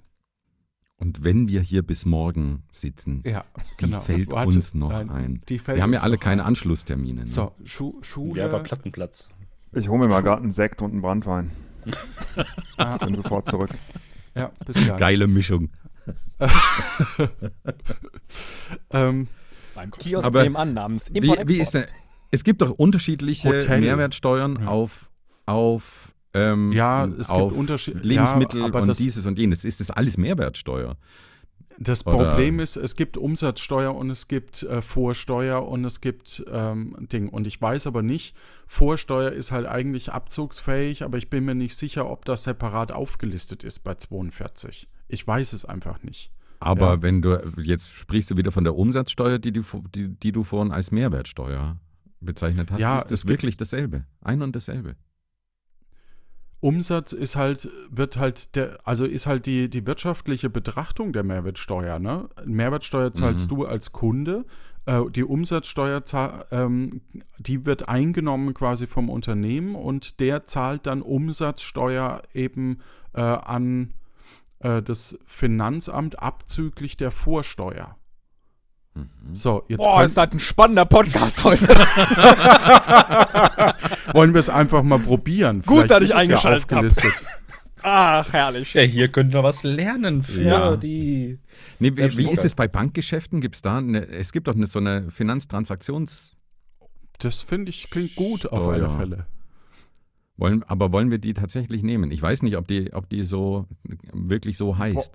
Und 0.98 1.24
wenn 1.24 1.48
wir 1.48 1.62
hier 1.62 1.82
bis 1.82 2.04
morgen 2.04 2.64
sitzen, 2.70 3.22
ja, 3.26 3.44
die 3.80 3.86
genau. 3.86 4.00
fällt 4.00 4.28
Warte, 4.28 4.48
uns 4.58 4.74
noch 4.74 4.90
nein, 4.90 5.08
ein. 5.10 5.42
Die 5.48 5.58
fällt 5.58 5.78
Wir 5.78 5.82
haben 5.82 5.94
ja 5.94 6.00
alle 6.00 6.18
keine 6.18 6.42
ein. 6.42 6.48
Anschlusstermine. 6.48 7.22
Ne? 7.22 7.28
So, 7.28 7.52
Schu 7.64 7.94
Schule. 8.02 8.40
Ja, 8.42 8.46
aber 8.48 8.60
Plattenplatz. 8.60 9.30
Ich 9.72 9.88
hole 9.88 10.00
mir 10.00 10.08
mal 10.08 10.20
gerade 10.22 10.42
einen 10.42 10.52
Sekt 10.52 10.82
und 10.82 10.92
einen 10.92 11.00
Brandwein. 11.00 11.50
Ah, 12.76 12.98
Bin 13.04 13.14
sofort 13.14 13.48
zurück. 13.48 13.70
ja, 14.34 14.52
bis 14.66 14.76
gleich. 14.76 14.98
Geile 14.98 15.26
Mischung. 15.26 15.70
Ähm, 18.90 19.28
Beim 19.74 19.90
Kiosk 19.90 20.26
Aber 20.26 20.42
nebenan 20.42 20.74
namens 20.74 21.10
Wie, 21.12 21.18
Import, 21.18 21.48
wie 21.48 21.60
ist 21.60 21.74
denn, 21.74 21.84
es 22.30 22.44
gibt 22.44 22.62
doch 22.62 22.70
unterschiedliche 22.70 23.48
Hotel. 23.48 23.80
Mehrwertsteuern 23.80 24.58
Ja. 24.62 24.68
auf, 24.68 25.10
auf, 25.44 26.14
ähm, 26.34 26.72
Ja, 26.72 27.04
es 27.06 27.28
gibt 27.28 27.52
Unterschied- 27.52 28.02
Lebensmittel 28.02 28.60
ja, 28.60 28.66
aber 28.66 28.82
und 28.82 28.88
das- 28.88 28.98
dieses 28.98 29.26
und 29.26 29.38
jenes. 29.38 29.64
Ist 29.64 29.80
das 29.80 29.90
alles 29.90 30.16
Mehrwertsteuer? 30.16 30.96
das 31.78 32.06
Oder- 32.06 32.30
Problem 32.30 32.58
ist, 32.58 32.76
es 32.76 32.96
gibt 32.96 33.18
Umsatzsteuer 33.18 33.94
und 33.94 34.08
es 34.08 34.28
gibt 34.28 34.62
äh, 34.62 34.80
Vorsteuer 34.80 35.68
und 35.68 35.84
es 35.84 36.00
gibt 36.00 36.42
ähm, 36.50 36.96
Ding. 37.12 37.28
Und 37.28 37.46
ich 37.46 37.60
weiß 37.60 37.86
aber 37.86 38.00
nicht, 38.02 38.34
Vorsteuer 38.66 39.30
ist 39.32 39.52
halt 39.52 39.66
eigentlich 39.66 40.10
abzugsfähig, 40.10 41.02
aber 41.02 41.18
ich 41.18 41.28
bin 41.28 41.44
mir 41.44 41.54
nicht 41.54 41.76
sicher, 41.76 42.08
ob 42.10 42.24
das 42.24 42.44
separat 42.44 42.92
aufgelistet 42.92 43.62
ist 43.62 43.80
bei 43.84 43.94
42. 43.94 44.88
Ich 45.08 45.26
weiß 45.26 45.52
es 45.52 45.64
einfach 45.64 46.02
nicht. 46.02 46.30
Aber 46.60 46.94
Ja. 46.94 47.02
wenn 47.02 47.22
du, 47.22 47.36
jetzt 47.60 47.94
sprichst 47.94 48.30
du 48.30 48.36
wieder 48.36 48.50
von 48.52 48.64
der 48.64 48.76
Umsatzsteuer, 48.76 49.38
die 49.38 49.52
du, 49.52 49.60
vo- 49.60 49.84
die, 49.94 50.08
die 50.08 50.32
du 50.32 50.42
vorhin 50.42 50.72
als 50.72 50.90
Mehrwertsteuer 50.90 51.78
bezeichnet 52.20 52.70
hast. 52.70 52.80
Ja, 52.80 52.98
ist 52.98 53.10
das 53.10 53.26
wirklich 53.28 53.56
dasselbe? 53.56 54.04
Ein 54.22 54.42
und 54.42 54.56
dasselbe. 54.56 54.96
Umsatz 56.60 57.12
ist 57.12 57.36
halt, 57.36 57.68
wird 57.90 58.16
halt 58.16 58.56
der, 58.56 58.78
also 58.84 59.04
ist 59.04 59.26
halt 59.26 59.46
die, 59.46 59.68
die 59.68 59.86
wirtschaftliche 59.86 60.48
Betrachtung 60.50 61.12
der 61.12 61.22
Mehrwertsteuer, 61.22 61.98
ne? 61.98 62.28
Mehrwertsteuer 62.44 63.12
zahlst 63.12 63.50
Mhm. 63.50 63.56
du 63.56 63.66
als 63.66 63.92
Kunde. 63.92 64.46
Äh, 64.86 65.02
die 65.10 65.24
Umsatzsteuer, 65.24 66.02
ähm, 66.50 67.02
die 67.38 67.66
wird 67.66 67.88
eingenommen 67.88 68.54
quasi 68.54 68.86
vom 68.86 69.10
Unternehmen 69.10 69.74
und 69.74 70.18
der 70.20 70.46
zahlt 70.46 70.86
dann 70.86 71.02
Umsatzsteuer 71.02 72.22
eben 72.32 72.78
äh, 73.12 73.20
an 73.20 73.92
äh, 74.66 74.82
das 74.82 75.18
Finanzamt 75.26 76.18
abzüglich 76.18 76.96
der 76.96 77.10
Vorsteuer. 77.10 77.96
Mhm. 78.94 79.08
So, 79.34 79.64
jetzt 79.68 79.78
Boah, 79.78 80.04
ist 80.04 80.16
das 80.16 80.32
ein 80.32 80.40
spannender 80.40 80.84
Podcast 80.86 81.44
heute. 81.44 81.68
wollen 84.12 84.32
wir 84.34 84.40
es 84.40 84.48
einfach 84.48 84.82
mal 84.82 84.98
probieren. 84.98 85.62
Gut, 85.62 85.84
Vielleicht 85.86 85.90
dass 85.90 86.02
ich 86.02 86.14
eingeschaltet 86.14 86.62
hab. 86.64 86.72
aufgelistet. 86.78 87.12
Ach, 87.82 88.32
herrlich. 88.32 88.74
Ja, 88.74 88.82
hier 88.82 89.08
könnten 89.08 89.32
wir 89.34 89.42
was 89.44 89.62
lernen 89.62 90.22
für 90.22 90.42
Ja. 90.42 90.76
die. 90.76 91.38
Nee, 91.78 91.92
wie, 91.96 92.16
wie 92.16 92.30
ist 92.30 92.44
es 92.44 92.54
bei 92.54 92.66
Bankgeschäften? 92.66 93.40
Gibt's 93.40 93.62
da 93.62 93.78
eine, 93.78 94.08
es 94.08 94.32
gibt 94.32 94.48
doch 94.48 94.54
eine, 94.56 94.66
so 94.66 94.78
eine 94.80 95.08
Finanztransaktions- 95.08 96.32
Das 97.18 97.36
finde 97.42 97.70
ich 97.70 97.88
klingt 97.90 98.16
gut 98.16 98.46
auf 98.46 98.66
alle 98.66 98.90
Fälle. 98.90 99.26
Wollen, 100.38 100.62
aber 100.64 100.92
wollen 100.92 101.10
wir 101.10 101.18
die 101.18 101.32
tatsächlich 101.34 101.82
nehmen? 101.82 102.10
Ich 102.10 102.20
weiß 102.20 102.42
nicht, 102.42 102.56
ob 102.56 102.68
die, 102.68 102.92
ob 102.92 103.08
die 103.08 103.22
so 103.22 103.66
wirklich 104.12 104.56
so 104.58 104.76
heißt. 104.76 105.12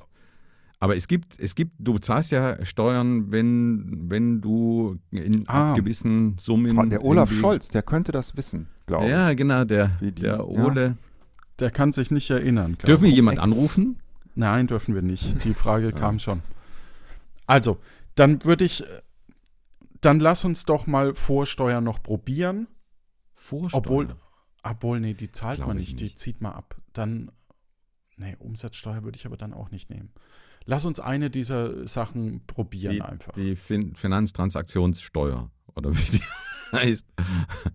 Aber 0.80 0.96
es 0.96 1.08
gibt, 1.08 1.40
es 1.40 1.54
gibt, 1.54 1.74
du 1.78 2.00
zahlst 2.00 2.32
ja 2.32 2.66
Steuern, 2.66 3.32
wenn, 3.32 4.10
wenn 4.10 4.42
du 4.42 4.98
in 5.12 5.48
Ah. 5.48 5.76
gewissen 5.76 6.38
Summen. 6.40 6.90
Der 6.90 7.04
Olaf 7.06 7.32
Scholz, 7.32 7.68
der 7.68 7.84
könnte 7.84 8.12
das 8.12 8.36
wissen, 8.36 8.66
glaube 8.88 9.06
ich. 9.06 9.12
Ja, 9.12 9.34
genau, 9.36 9.64
der, 9.64 9.90
die- 10.02 10.12
der 10.12 10.38
ja. 10.38 10.42
Ole. 10.44 10.98
Der 11.60 11.70
kann 11.70 11.92
sich 11.92 12.10
nicht 12.10 12.32
erinnern. 12.32 12.76
Dürfen 12.88 13.04
wir 13.04 13.10
ich. 13.10 13.16
jemand 13.16 13.38
anrufen? 13.38 14.00
Nein, 14.34 14.66
dürfen 14.66 14.96
wir 14.96 15.04
nicht. 15.04 15.44
Die 15.44 15.54
Frage 15.54 15.92
kam 15.94 16.18
schon. 16.18 16.42
Also, 17.46 17.78
dann 18.16 18.44
würde 18.44 18.66
ich, 18.66 18.84
dann 20.02 20.20
lass 20.20 20.46
uns 20.46 20.66
doch 20.66 20.88
mal 20.88 21.14
Vorsteuer 21.14 21.80
noch 21.82 22.02
probieren. 22.02 22.66
Vorsteuer. 23.36 23.78
Obwohl, 23.78 24.08
obwohl, 24.64 25.00
nee, 25.00 25.14
die 25.14 25.32
zahlt 25.32 25.58
Glaub 25.58 25.70
man 25.70 25.78
ich 25.80 25.88
nicht, 25.90 26.00
die 26.00 26.04
nicht. 26.06 26.20
zieht 26.20 26.42
man 26.42 26.54
ab. 26.54 26.80
Dann, 26.94 27.32
nee, 28.18 28.36
Umsatzsteuer 28.40 29.04
würde 29.04 29.18
ich 29.18 29.26
aber 29.26 29.38
dann 29.38 29.54
auch 29.54 29.72
nicht 29.72 29.90
nehmen. 29.90 30.12
Lass 30.66 30.86
uns 30.86 31.00
eine 31.00 31.30
dieser 31.32 31.88
Sachen 31.88 32.46
probieren 32.46 32.94
die, 32.94 33.02
einfach. 33.02 33.32
die 33.34 33.56
fin 33.56 33.96
Finanztransaktionssteuer 33.96 35.50
oder 35.76 35.92
wie 35.96 36.18
die 36.18 36.22
heißt. 36.72 37.06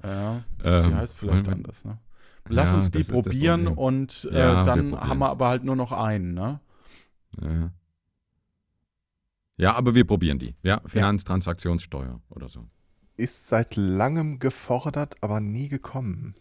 ja, 0.04 0.44
die 0.60 0.64
Ähm, 0.64 0.94
heißt 0.94 1.16
vielleicht 1.16 1.46
wir- 1.46 1.52
anders, 1.54 1.84
ne? 1.84 1.98
Lass 2.48 2.70
Ja, 2.70 2.76
uns 2.76 2.92
die 2.92 3.02
probieren 3.02 3.66
und 3.66 4.28
äh, 4.30 4.38
Ja, 4.38 4.56
wir 4.58 4.62
dann 4.62 4.78
probieren's. 4.90 5.08
haben 5.10 5.18
wir 5.18 5.28
aber 5.30 5.48
halt 5.48 5.64
nur 5.64 5.74
noch 5.74 5.90
einen, 5.90 6.34
ne? 6.34 6.60
Ja. 7.42 7.72
ja, 9.56 9.74
aber 9.74 9.94
wir 9.96 10.06
probieren 10.06 10.38
die. 10.38 10.54
Ja, 10.62 10.80
Finanztransaktionssteuer 10.86 12.20
oder 12.28 12.48
so. 12.48 12.68
Ist 13.16 13.48
seit 13.48 13.74
langem 13.74 14.38
gefordert, 14.38 15.16
aber 15.22 15.40
nie 15.40 15.68
gekommen. 15.68 16.34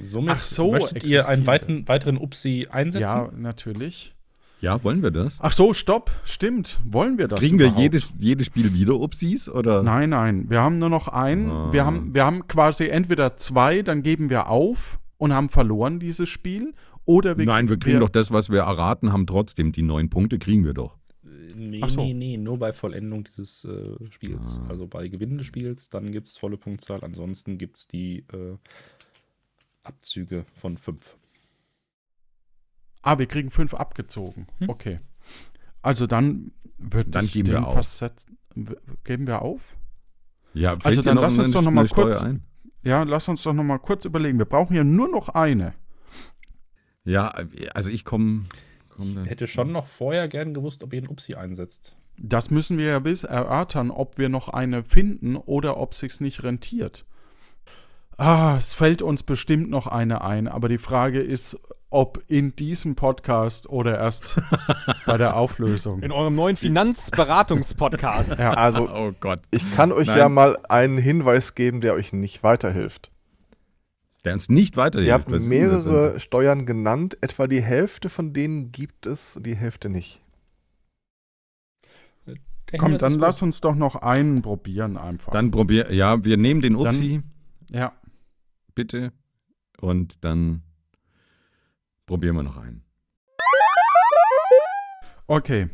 Somit 0.00 0.30
Ach 0.30 0.42
so, 0.42 0.72
möchtet 0.72 1.04
ihr 1.08 1.28
einen 1.28 1.46
existiert. 1.46 1.88
weiteren, 1.88 2.16
Upsi 2.18 2.66
einsetzen? 2.70 3.00
Ja, 3.06 3.30
natürlich. 3.36 4.14
Ja, 4.60 4.82
wollen 4.84 5.02
wir 5.02 5.10
das? 5.10 5.36
Ach 5.40 5.52
so, 5.52 5.74
stopp, 5.74 6.10
stimmt. 6.24 6.80
Wollen 6.84 7.18
wir 7.18 7.26
das 7.26 7.40
Kriegen 7.40 7.58
wir 7.58 7.66
überhaupt? 7.66 7.82
jedes, 7.82 8.12
jedes 8.18 8.46
Spiel 8.46 8.72
wieder 8.72 8.94
Upsis? 8.94 9.48
Oder? 9.48 9.82
Nein, 9.82 10.10
nein, 10.10 10.48
wir 10.48 10.60
haben 10.60 10.78
nur 10.78 10.88
noch 10.88 11.08
einen. 11.08 11.50
Ah. 11.50 11.72
Wir, 11.72 11.84
haben, 11.84 12.14
wir 12.14 12.24
haben 12.24 12.46
quasi 12.46 12.86
entweder 12.86 13.36
zwei, 13.36 13.82
dann 13.82 14.02
geben 14.02 14.30
wir 14.30 14.48
auf 14.48 15.00
und 15.18 15.34
haben 15.34 15.48
verloren 15.48 15.98
dieses 15.98 16.28
Spiel. 16.28 16.74
Oder 17.04 17.36
wir, 17.36 17.46
Nein, 17.46 17.68
wir 17.68 17.78
kriegen 17.78 17.98
doch 17.98 18.08
das, 18.08 18.30
was 18.30 18.50
wir 18.50 18.60
erraten 18.60 19.12
haben, 19.12 19.26
trotzdem. 19.26 19.72
Die 19.72 19.82
neun 19.82 20.08
Punkte 20.08 20.38
kriegen 20.38 20.64
wir 20.64 20.74
doch. 20.74 20.96
Nee, 21.54 21.80
Ach 21.82 21.90
so. 21.90 22.02
nee, 22.02 22.14
nee, 22.14 22.36
nur 22.36 22.58
bei 22.58 22.72
Vollendung 22.72 23.24
dieses 23.24 23.64
äh, 23.64 23.96
Spiels. 24.10 24.60
Ah. 24.64 24.70
Also 24.70 24.86
bei 24.86 25.08
Gewinn 25.08 25.38
des 25.38 25.46
Spiels, 25.48 25.88
dann 25.88 26.12
gibt 26.12 26.28
es 26.28 26.36
volle 26.36 26.56
Punktzahl, 26.56 27.02
ansonsten 27.02 27.58
gibt 27.58 27.78
es 27.78 27.88
die 27.88 28.20
äh, 28.32 28.56
Abzüge 29.82 30.44
von 30.54 30.76
fünf. 30.78 31.16
Ah, 33.02 33.18
wir 33.18 33.26
kriegen 33.26 33.50
fünf 33.50 33.74
abgezogen. 33.74 34.46
Hm. 34.58 34.68
Okay. 34.70 35.00
Also 35.82 36.06
dann 36.06 36.52
wird 36.78 37.14
Dann 37.14 37.26
geben 37.26 37.48
wir 37.48 37.54
den 37.54 37.64
auf. 37.64 38.00
W- 38.54 38.76
Geben 39.04 39.26
wir 39.26 39.42
auf? 39.42 39.76
Ja, 40.54 40.76
Also 40.84 41.02
dann 41.02 41.16
lass 41.16 41.38
uns 41.38 41.50
doch 41.50 41.62
noch 41.62 41.70
mal 41.70 41.88
kurz- 41.88 42.22
Ein? 42.22 42.42
Ja, 42.84 43.02
lass 43.04 43.28
uns 43.28 43.42
doch 43.42 43.52
noch 43.52 43.64
mal 43.64 43.78
kurz 43.78 44.04
überlegen. 44.04 44.38
Wir 44.38 44.44
brauchen 44.44 44.74
ja 44.76 44.84
nur 44.84 45.08
noch 45.08 45.28
eine. 45.30 45.74
Ja, 47.04 47.28
also 47.74 47.90
ich 47.90 48.04
komme. 48.04 48.44
Komm. 48.90 49.24
Hätte 49.24 49.46
schon 49.46 49.72
noch 49.72 49.86
vorher 49.86 50.28
gern 50.28 50.52
gewusst, 50.54 50.82
ob 50.84 50.92
ihr 50.92 50.98
einen 50.98 51.08
Upsi 51.08 51.34
einsetzt. 51.34 51.96
Das 52.18 52.50
müssen 52.50 52.76
wir 52.78 52.86
ja 52.86 53.04
wiss- 53.04 53.24
erörtern, 53.24 53.90
ob 53.90 54.18
wir 54.18 54.28
noch 54.28 54.48
eine 54.48 54.84
finden 54.84 55.34
oder 55.36 55.78
ob 55.78 55.94
sich's 55.94 56.20
nicht 56.20 56.42
rentiert. 56.44 57.06
Ah, 58.18 58.56
es 58.58 58.74
fällt 58.74 59.02
uns 59.02 59.22
bestimmt 59.22 59.70
noch 59.70 59.86
eine 59.86 60.22
ein, 60.22 60.46
aber 60.48 60.68
die 60.68 60.78
Frage 60.78 61.20
ist, 61.20 61.58
ob 61.90 62.22
in 62.28 62.54
diesem 62.56 62.94
Podcast 62.94 63.68
oder 63.68 63.98
erst 63.98 64.40
bei 65.06 65.16
der 65.18 65.36
Auflösung. 65.36 66.02
In 66.02 66.12
eurem 66.12 66.34
neuen 66.34 66.56
Finanzberatungspodcast. 66.56 68.38
Ja, 68.38 68.54
Also, 68.54 68.88
Oh 68.90 69.12
Gott. 69.20 69.40
ich 69.50 69.70
kann 69.72 69.92
euch 69.92 70.06
Nein. 70.06 70.18
ja 70.18 70.28
mal 70.28 70.58
einen 70.68 70.98
Hinweis 70.98 71.54
geben, 71.54 71.80
der 71.80 71.94
euch 71.94 72.12
nicht 72.12 72.42
weiterhilft. 72.42 73.10
Der 74.24 74.34
uns 74.34 74.48
nicht 74.48 74.76
weiterhilft. 74.76 75.08
Ihr 75.08 75.14
habt 75.14 75.28
mehrere? 75.28 76.20
Steuern 76.20 76.64
genannt, 76.64 77.18
etwa 77.20 77.46
die 77.48 77.60
Hälfte 77.62 78.08
von 78.08 78.32
denen 78.32 78.70
gibt 78.72 79.06
es 79.06 79.36
und 79.36 79.44
die 79.44 79.56
Hälfte 79.56 79.88
nicht. 79.88 80.20
Der 82.26 82.78
komm, 82.78 82.96
dann 82.96 83.18
lass 83.18 83.42
uns 83.42 83.60
doch 83.60 83.74
noch 83.74 83.96
einen 83.96 84.40
probieren 84.40 84.96
einfach. 84.96 85.32
Dann 85.32 85.50
probier. 85.50 85.92
Ja, 85.92 86.24
wir 86.24 86.36
nehmen 86.38 86.62
den 86.62 86.76
Upsi, 86.76 87.22
ja, 87.70 87.92
bitte. 88.74 89.12
Und 89.80 90.24
dann 90.24 90.62
probieren 92.06 92.36
wir 92.36 92.42
noch 92.42 92.56
einen. 92.56 92.84
okay. 95.26 95.68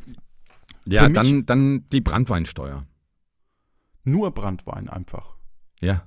Ja, 0.86 1.08
dann, 1.08 1.44
dann 1.44 1.86
die 1.90 2.00
Brandweinsteuer. 2.00 2.86
Nur 4.04 4.30
Brandwein 4.32 4.88
einfach. 4.88 5.36
Ja, 5.80 6.06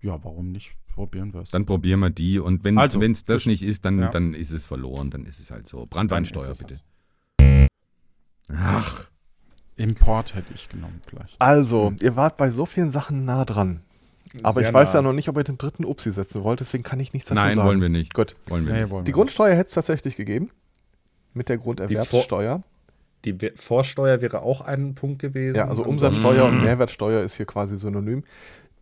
Ja, 0.00 0.22
warum 0.24 0.52
nicht? 0.52 0.74
Probieren 0.94 1.34
wir 1.34 1.40
es. 1.42 1.50
dann 1.50 1.66
probieren 1.66 2.00
wir 2.00 2.10
die. 2.10 2.38
Und 2.38 2.64
wenn 2.64 2.78
Also, 2.78 3.02
es 3.02 3.24
das 3.24 3.46
nicht 3.46 3.62
ist, 3.62 3.84
dann, 3.84 3.98
ja. 3.98 4.10
dann 4.10 4.32
ist 4.32 4.52
es 4.52 4.64
verloren. 4.64 5.10
Dann 5.10 5.26
ist 5.26 5.40
es 5.40 5.50
halt 5.50 5.68
so. 5.68 5.86
Brandweinsteuer, 5.86 6.54
bitte. 6.54 6.76
halt 7.40 7.70
Ach, 8.48 9.10
Import 9.76 10.34
hätte 10.34 10.54
ich 10.54 10.68
genommen 10.68 11.00
vielleicht. 11.04 11.40
Also, 11.40 11.92
ihr 12.00 12.14
wart 12.16 12.36
bei 12.36 12.50
so 12.50 12.64
vielen 12.64 12.90
Sachen 12.90 13.24
nah 13.24 13.44
dran. 13.44 13.82
Aber 14.42 14.62
ich 14.62 14.72
weiß 14.72 14.92
nah. 14.94 14.98
ja 14.98 15.02
noch 15.02 15.12
nicht, 15.12 15.28
ob 15.28 15.36
ihr 15.36 15.44
den 15.44 15.58
dritten 15.58 15.84
Upsi 15.84 16.10
setzen 16.10 16.42
wollt, 16.42 16.60
deswegen 16.60 16.82
kann 16.82 16.98
ich 17.00 17.12
nichts 17.12 17.28
dazu 17.28 17.40
nein, 17.42 17.52
sagen. 17.52 17.68
wollen 17.68 17.80
wir 17.80 17.88
nicht. 17.88 18.14
Gut. 18.14 18.34
Wollen 18.48 18.66
wir 18.66 18.72
Nee, 18.72 18.80
nicht. 18.82 18.90
wollen 18.90 19.04
Die 19.04 19.10
wir 19.10 19.14
Grundsteuer 19.14 19.54
hätte 19.54 19.68
es 19.68 19.74
tatsächlich 19.74 20.16
gegeben. 20.16 20.50
Mit 21.34 21.48
der 21.48 21.58
Grunderwerbssteuer. 21.58 22.62
Die 23.24 23.40
We- 23.40 23.52
Vorsteuer 23.56 24.20
wäre 24.20 24.42
auch 24.42 24.60
ein 24.60 24.94
Punkt 24.94 25.18
gewesen. 25.20 25.56
Ja, 25.56 25.68
also 25.68 25.84
Umsatzsteuer 25.84 26.44
und 26.44 26.58
Mhm. 26.58 26.64
Mehrwertsteuer 26.64 27.22
ist 27.22 27.36
hier 27.36 27.46
quasi 27.46 27.76
synonym. 27.78 28.24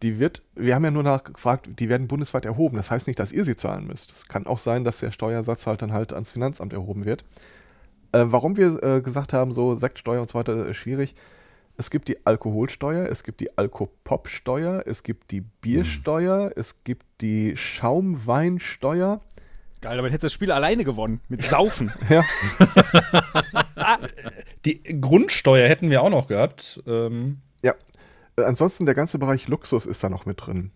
Die 0.03 0.19
wird, 0.19 0.43
wir 0.57 0.75
haben 0.75 0.85
ja 0.85 0.91
nur 0.91 1.05
nachgefragt, 1.05 1.69
die 1.79 1.89
werden 1.89 2.09
bundesweit 2.09 2.45
erhoben. 2.45 2.77
Das 2.77 2.91
heißt 2.91 3.07
nicht, 3.07 3.21
dass 3.21 3.31
ihr 3.31 3.45
sie 3.45 3.55
zahlen 3.57 3.87
müsst. 3.87 4.11
Es 4.11 4.27
kann 4.27 4.47
auch 4.47 4.59
sein, 4.59 4.85
dass 4.85 4.99
der 4.99 5.13
Steuersatz 5.13 5.67
halt 5.67 5.81
dann 5.81 5.93
halt 5.93 6.13
ans 6.13 6.33
Finanzamt 6.33 6.73
erhoben 6.73 7.05
wird. 7.05 7.25
Äh, 8.11 8.25
warum 8.27 8.57
wir 8.57 8.83
äh, 8.83 9.01
gesagt 9.01 9.33
haben, 9.33 9.53
so 9.53 9.75
Sektsteuer 9.75 10.21
und 10.21 10.29
so 10.29 10.39
weiter 10.39 10.67
ist 10.67 10.77
schwierig. 10.77 11.15
Es 11.77 11.91
gibt 11.91 12.09
die 12.09 12.25
Alkoholsteuer, 12.27 13.09
es 13.09 13.25
gibt 13.25 13.41
die 13.41 13.57
Alkopop-Steuer, 13.57 14.85
es 14.87 15.03
gibt 15.03 15.31
die 15.31 15.41
Biersteuer, 15.41 16.53
es 16.55 16.85
gibt 16.85 17.05
die 17.21 17.57
Schaumweinsteuer. 17.57 19.21
Geil, 19.81 19.97
damit 19.97 20.13
hättest 20.13 20.23
du 20.23 20.27
das 20.27 20.33
Spiel 20.33 20.53
alleine 20.53 20.85
gewonnen. 20.85 21.21
Mit 21.29 21.43
Saufen. 21.43 21.93
Ja, 22.09 22.25
Die 24.65 24.83
Grundsteuer 25.01 25.69
hätten 25.69 25.91
wir 25.91 26.03
auch 26.03 26.11
noch 26.11 26.27
gehabt. 26.29 26.83
Ähm, 26.87 27.39
Äh, 27.65 28.45
Ansonsten 28.45 28.87
der 28.87 28.95
ganze 28.95 29.19
Bereich 29.19 29.47
Luxus 29.49 29.85
ist 29.85 30.03
da 30.03 30.09
noch 30.09 30.25
mit 30.25 30.47
drin. 30.47 30.71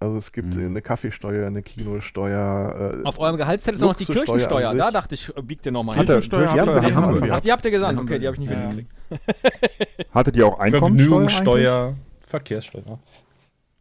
Also 0.00 0.16
es 0.16 0.32
gibt 0.32 0.56
Mhm. 0.56 0.64
eine 0.66 0.82
Kaffeesteuer, 0.82 1.46
eine 1.46 1.62
Kinosteuer. 1.62 3.00
Äh, 3.02 3.06
Auf 3.06 3.20
eurem 3.20 3.36
Gehaltszettel 3.36 3.74
ist 3.76 3.80
noch 3.82 3.94
die 3.94 4.06
Kirchensteuer. 4.06 4.74
Da 4.74 4.90
dachte 4.90 5.14
ich, 5.14 5.28
äh, 5.36 5.40
biegt 5.42 5.66
ihr 5.66 5.72
nochmal 5.72 5.96
hin. 5.96 6.06
Kirchensteuer 6.06 6.48
die 6.48 6.56
ja. 6.56 6.64
Anfang. 6.64 7.30
Ach, 7.30 7.40
die 7.40 7.52
habt 7.52 7.64
ihr 7.64 7.70
gesagt. 7.70 7.96
Die 7.96 8.02
Okay, 8.02 8.18
die 8.18 8.26
habe 8.26 8.34
ich 8.34 8.40
nicht 8.40 8.50
Ja. 8.50 8.58
mitgekriegt. 8.58 8.90
Hattet 10.14 10.36
ihr 10.36 10.46
auch 10.46 10.58
Einkommensteuer 10.58 11.20
eigentlich? 11.20 11.34
Vergnügungssteuer, 11.34 11.94
Verkehrssteuer. 12.26 12.98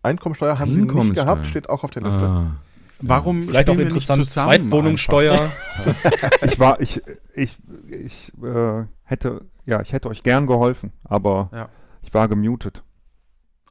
Einkommensteuer 0.02 0.60
haben 0.60 0.72
sie 0.72 0.82
nicht 0.82 1.14
gehabt, 1.16 1.48
steht 1.48 1.70
auch 1.70 1.84
auf 1.84 1.92
der 1.92 2.04
Liste. 2.04 2.26
Ah, 2.26 2.56
Warum 3.02 3.44
Vielleicht 3.44 3.70
auch 3.70 3.74
spielen 3.74 3.90
wir 3.90 3.96
nicht 3.96 4.10
interessant, 4.10 4.26
Zweitwohnungssteuer. 4.28 5.52
Ich 6.46 6.60
war, 6.60 6.82
ich, 6.82 7.02
ich, 7.34 7.58
ich 7.88 8.34
äh, 8.44 8.86
hätte, 9.04 9.46
ja, 9.66 9.82
ich 9.82 9.94
hätte 9.94 10.10
euch 10.10 10.24
gern 10.24 10.48
geholfen, 10.48 10.92
aber 11.04 11.50
Ja. 11.54 11.70
ich 12.02 12.14
war 12.14 12.28
gemutet. 12.28 12.84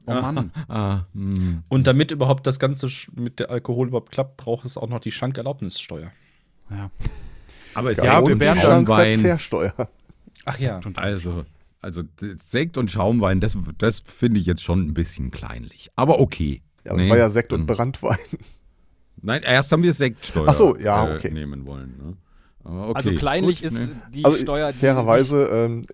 Oh 0.05 0.13
Mann. 0.13 0.51
ah, 0.67 1.05
hm. 1.13 1.63
Und 1.69 1.85
damit 1.87 2.11
überhaupt 2.11 2.47
das 2.47 2.57
Ganze 2.59 2.89
mit 3.13 3.39
der 3.39 3.51
Alkohol 3.51 3.89
überhaupt 3.89 4.11
klappt, 4.11 4.37
braucht 4.37 4.65
es 4.65 4.77
auch 4.77 4.89
noch 4.89 4.99
die 4.99 5.11
Schankerlaubnissteuer. 5.11 6.11
Ja. 6.71 6.89
Aber 7.75 7.91
es 7.91 7.97
Ja, 8.03 8.25
wir 8.25 8.39
werden 8.39 8.59
dann 8.61 8.85
Schaumwein. 8.87 9.39
Ach 10.49 10.59
ja. 10.59 10.79
Also, 10.95 11.45
also 11.81 12.03
Sekt 12.45 12.77
und 12.77 12.89
Schaumwein, 12.91 13.39
das, 13.39 13.57
das 13.77 14.01
finde 14.05 14.39
ich 14.39 14.45
jetzt 14.45 14.63
schon 14.63 14.87
ein 14.87 14.93
bisschen 14.93 15.31
kleinlich. 15.31 15.89
Aber 15.95 16.19
okay. 16.19 16.61
Ja, 16.83 16.91
aber 16.91 16.97
das 16.99 17.05
Nee, 17.05 17.11
war 17.11 17.17
ja 17.17 17.29
Sekt 17.29 17.53
und 17.53 17.65
Brandwein. 17.65 18.17
Nein, 19.21 19.43
erst 19.43 19.71
haben 19.71 19.83
wir 19.83 19.93
Sektsteuer 19.93 20.47
Ach 20.47 20.53
so, 20.53 20.77
ja, 20.77 21.07
äh, 21.07 21.15
okay. 21.15 21.31
nehmen 21.31 21.65
wollen. 21.67 21.97
Ne? 21.97 22.17
Aber 22.63 22.89
okay. 22.89 22.97
Also 22.97 23.11
kleinlich 23.15 23.61
Gut, 23.61 23.71
ist 23.71 23.79
ne? 23.79 23.89
die 24.13 24.25
Also 24.25 24.37
Steuer, 24.37 24.71
die 24.71 24.77
fairerweise, 24.77 25.45
ähm, 25.45 25.85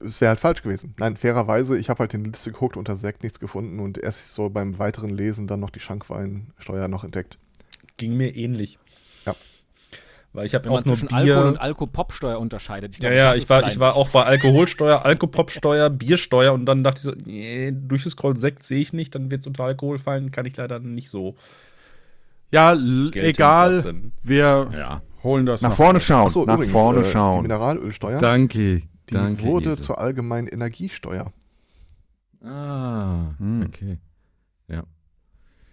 es 0.00 0.20
wäre 0.20 0.30
halt 0.30 0.40
falsch 0.40 0.62
gewesen. 0.62 0.94
Nein, 0.98 1.16
fairerweise, 1.16 1.76
ich 1.76 1.90
habe 1.90 2.00
halt 2.00 2.14
in 2.14 2.24
die 2.24 2.30
Liste 2.30 2.52
geguckt, 2.52 2.76
unter 2.76 2.96
Sekt 2.96 3.22
nichts 3.22 3.40
gefunden 3.40 3.80
und 3.80 3.98
erst 3.98 4.32
so 4.32 4.48
beim 4.48 4.78
weiteren 4.78 5.10
Lesen 5.10 5.46
dann 5.46 5.60
noch 5.60 5.70
die 5.70 5.80
Schankweinsteuer 5.80 6.88
noch 6.88 7.04
entdeckt. 7.04 7.38
Ging 7.96 8.16
mir 8.16 8.34
ähnlich. 8.36 8.78
Ja. 10.36 10.40
Weil 10.40 10.46
ich 10.46 10.54
habe 10.54 10.68
nur 10.68 10.84
zwischen 10.84 11.08
Bier. 11.08 11.16
Alkohol 11.16 11.46
und 11.46 11.56
Alkopopsteuer 11.60 12.38
unterscheidet. 12.38 12.96
Ich 12.96 13.02
ja, 13.02 13.08
glaub, 13.10 13.16
ja, 13.18 13.28
das 13.34 13.38
ich 13.42 13.48
war, 13.50 13.68
ich 13.68 13.78
war 13.80 13.96
auch 13.96 14.10
bei 14.10 14.24
Alkoholsteuer, 14.24 15.04
Alkopopsteuer, 15.04 15.90
Biersteuer 15.90 16.52
und 16.52 16.66
dann 16.66 16.84
dachte 16.84 16.98
ich 16.98 17.02
so, 17.04 17.12
nee, 17.24 17.72
durchgescrollt 17.72 18.38
Sekt 18.38 18.62
sehe 18.62 18.80
ich 18.80 18.92
nicht, 18.92 19.14
dann 19.14 19.30
wird 19.30 19.40
es 19.40 19.46
unter 19.46 19.64
Alkohol 19.64 19.98
fallen, 19.98 20.30
kann 20.30 20.46
ich 20.46 20.56
leider 20.56 20.78
nicht 20.78 21.10
so. 21.10 21.36
Ja, 22.52 22.74
egal. 22.74 23.94
Wir 24.22 24.70
Ja. 24.72 25.02
holen 25.22 25.46
das 25.46 25.62
Nach 25.62 25.70
noch. 25.70 25.76
vorne 25.76 26.00
schauen, 26.00 26.26
Achso, 26.26 26.44
nach 26.44 26.54
übrigens, 26.54 26.72
vorne 26.72 27.00
äh, 27.00 27.04
die 27.04 27.10
schauen. 27.10 27.42
Mineralölsteuer, 27.42 28.20
Danke. 28.20 28.82
die 29.10 29.14
danke, 29.14 29.42
wurde 29.42 29.70
Esel. 29.70 29.80
zur 29.82 29.98
allgemeinen 29.98 30.46
Energiesteuer. 30.48 31.32
Ah, 32.44 33.34
Hm. 33.38 33.64
okay. 33.66 33.98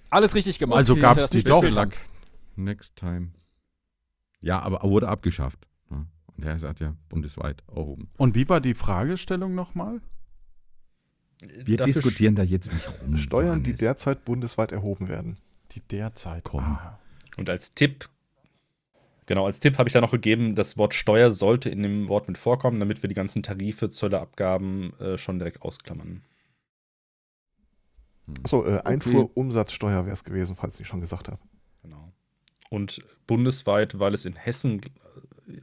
Alles 0.09 0.36
richtig 0.36 0.59
gemacht. 0.59 0.78
Also 0.78 0.93
Dass 0.93 1.01
gab 1.01 1.18
es 1.18 1.30
die 1.32 1.43
doch. 1.43 1.64
Next 2.55 2.95
time. 2.95 3.30
Ja, 4.43 4.59
aber 4.59 4.83
wurde 4.83 5.07
abgeschafft. 5.07 5.67
Ja. 5.89 6.05
Und 6.37 6.45
er 6.45 6.59
sagt 6.59 6.81
ja 6.81 6.95
bundesweit 7.09 7.63
erhoben. 7.73 8.09
Und 8.17 8.35
wie 8.35 8.47
war 8.49 8.61
die 8.61 8.73
Fragestellung 8.73 9.55
nochmal? 9.55 10.01
Wir 11.41 11.77
Dafür 11.77 11.93
diskutieren 11.93 12.35
da 12.35 12.43
jetzt 12.43 12.71
nicht 12.71 12.87
rum. 13.01 13.17
Steuern, 13.17 13.63
die 13.63 13.73
derzeit 13.73 14.25
bundesweit 14.25 14.71
erhoben 14.71 15.07
werden. 15.07 15.37
Die 15.71 15.81
derzeit. 15.81 16.43
Komm. 16.43 16.63
Ah. 16.63 16.99
Und 17.37 17.49
als 17.49 17.73
Tipp, 17.73 18.09
genau, 19.25 19.45
als 19.45 19.59
Tipp 19.59 19.77
habe 19.77 19.89
ich 19.89 19.93
da 19.93 20.01
noch 20.01 20.11
gegeben, 20.11 20.55
das 20.55 20.77
Wort 20.77 20.93
Steuer 20.93 21.31
sollte 21.31 21.69
in 21.69 21.81
dem 21.81 22.07
Wort 22.07 22.27
mit 22.27 22.37
vorkommen, 22.37 22.79
damit 22.79 23.01
wir 23.01 23.07
die 23.07 23.15
ganzen 23.15 23.43
Tarife, 23.43 23.89
Zölle, 23.89 24.19
Abgaben 24.19 24.93
äh, 24.99 25.17
schon 25.17 25.39
direkt 25.39 25.61
ausklammern. 25.61 26.21
Achso, 28.43 28.65
äh, 28.65 28.81
Einfuhrumsatzsteuer 28.83 30.05
wäre 30.05 30.13
es 30.13 30.23
gewesen, 30.23 30.55
falls 30.55 30.79
ich 30.79 30.87
schon 30.87 31.01
gesagt 31.01 31.27
habe. 31.27 31.41
Genau. 31.81 32.12
Und 32.74 33.01
bundesweit, 33.28 33.99
weil 33.99 34.15
es 34.15 34.26
in 34.26 34.36
Hessen 34.36 34.82
äh, 34.82 34.88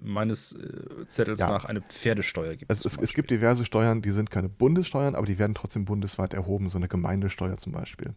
meines 0.00 0.52
äh, 0.52 1.06
Zettels 1.08 1.40
Ja. 1.40 1.48
nach 1.48 1.64
eine 1.64 1.80
Pferdesteuer 1.80 2.54
gibt. 2.54 2.70
Es, 2.70 2.80
zum 2.82 2.90
es, 2.92 2.98
es 2.98 3.14
gibt 3.14 3.32
diverse 3.32 3.64
Steuern, 3.64 4.00
die 4.00 4.12
sind 4.12 4.30
keine 4.30 4.48
Bundessteuern, 4.48 5.16
aber 5.16 5.26
die 5.26 5.36
werden 5.38 5.54
trotzdem 5.54 5.84
bundesweit 5.86 6.34
erhoben, 6.34 6.68
so 6.68 6.78
eine 6.78 6.86
Gemeindesteuer 6.86 7.56
zum 7.56 7.72
Beispiel. 7.72 8.14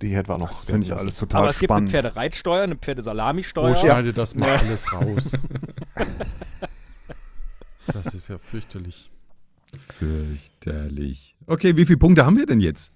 Die 0.00 0.08
hätten 0.14 0.28
wir 0.30 0.38
noch. 0.38 0.48
Das 0.48 0.64
finde 0.64 0.86
ich 0.86 0.92
alles 0.92 1.04
lassen. 1.06 1.18
total 1.20 1.40
Aber 1.42 1.50
es 1.50 1.58
gibt 1.58 1.70
eine 1.70 1.76
spannend. 1.88 1.90
Pferdereitsteuer, 1.90 2.62
eine 2.64 2.74
Oh, 2.74 2.78
Pferdesalamisteuer. 2.78 3.74
schneide 3.74 4.12
das 4.14 4.34
mal 4.34 4.48
alles 4.48 4.90
raus. 4.92 5.32
das 7.86 8.14
ist 8.14 8.28
ja 8.28 8.38
fürchterlich. 8.38 9.10
Fürchterlich. 9.78 11.36
Okay, 11.46 11.76
wie 11.76 11.86
viele 11.86 11.98
Punkte 11.98 12.24
haben 12.24 12.36
wir 12.36 12.46
denn 12.46 12.60
jetzt? 12.60 12.90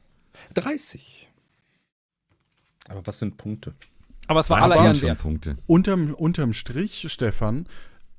30. 0.55 1.29
Aber 2.89 3.07
was 3.07 3.18
sind 3.18 3.37
Punkte? 3.37 3.75
Aber 4.31 4.39
es 4.41 4.49
war 4.49 4.59
Was 4.61 4.64
aller 4.70 4.76
waren 4.76 4.87
Ehren 4.87 5.03
wert. 5.03 5.18
Punkte. 5.18 5.57
Unterm, 5.66 6.14
unterm 6.14 6.53
Strich, 6.53 7.05
Stefan, 7.11 7.66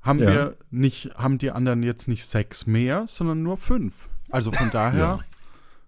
haben 0.02 0.18
Ja. 0.18 0.26
wir 0.26 0.56
nicht, 0.70 1.08
haben 1.14 1.38
die 1.38 1.50
anderen 1.50 1.82
jetzt 1.82 2.06
nicht 2.06 2.26
sechs 2.26 2.66
mehr, 2.66 3.06
sondern 3.08 3.42
nur 3.42 3.56
fünf. 3.56 4.08
Also 4.30 4.52
von 4.52 4.70
daher 4.72 4.98
Ja. 5.00 5.20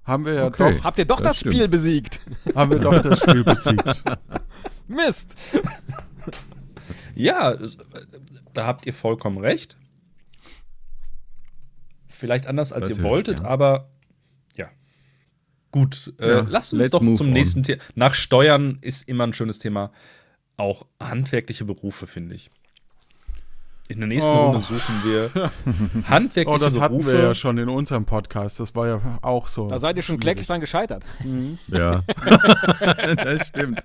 haben 0.05 0.25
wir 0.25 0.33
ja 0.33 0.47
Okay. 0.47 0.81
Habt 0.83 0.99
ihr 0.99 1.05
doch 1.05 1.21
Das 1.21 1.33
das. 1.33 1.41
Spiel 1.41 1.69
besiegt? 1.69 2.21
doch, 2.47 2.55
haben 2.57 2.71
wir 2.71 2.79
doch 2.79 3.03
das 3.03 3.19
Spiel 3.19 3.45
besiegt. 3.45 4.03
Mist. 4.89 5.35
Ja, 7.15 7.55
da 8.55 8.67
habt 8.67 8.87
ihr 8.87 8.95
vollkommen 8.95 9.37
recht. 9.37 9.77
Vielleicht 12.09 12.47
anders 12.47 12.73
als 12.73 12.89
Das 12.89 12.97
ihr 12.97 13.03
wolltet, 13.05 13.43
aber. 13.43 13.91
Gut, 15.75 16.13
äh, 16.21 16.29
Ja, 16.37 16.47
lasst 16.49 16.73
uns 16.73 16.89
doch 16.91 17.01
zum 17.01 17.19
on. 17.27 17.33
nächsten 17.33 17.65
Thema. 17.65 17.83
Nach 17.97 18.15
Steuern 18.15 18.79
ist 18.81 19.09
immer 19.09 19.25
ein 19.27 19.33
schönes 19.33 19.59
Thema. 19.59 19.91
Auch 20.57 20.87
handwerkliche 21.03 21.65
Berufe, 21.65 22.07
finde 22.07 22.37
ich. 22.37 22.49
In 23.89 23.99
der 23.99 24.07
nächsten 24.07 24.31
Oh. 24.31 24.51
Runde 24.53 24.61
suchen 24.61 24.95
wir 25.05 25.51
handwerkliche 26.09 26.49
Oh, 26.49 26.59
das 26.59 26.79
hatten 26.79 26.99
Berufe. 26.99 27.13
wir 27.15 27.23
ja 27.25 27.35
schon 27.35 27.59
in 27.59 27.69
unserem 27.69 28.05
Podcast. 28.05 28.61
Das 28.61 28.73
war 28.77 28.87
ja 28.87 29.19
auch 29.21 29.49
so. 29.49 29.67
Da 29.67 29.81
seid 29.81 29.97
ihr 29.97 30.05
schon 30.05 30.21
kläglich 30.21 30.47
dran 30.47 30.61
gescheitert. 30.61 31.03
Ja. 31.67 32.03
das 33.17 33.49
stimmt. 33.49 33.81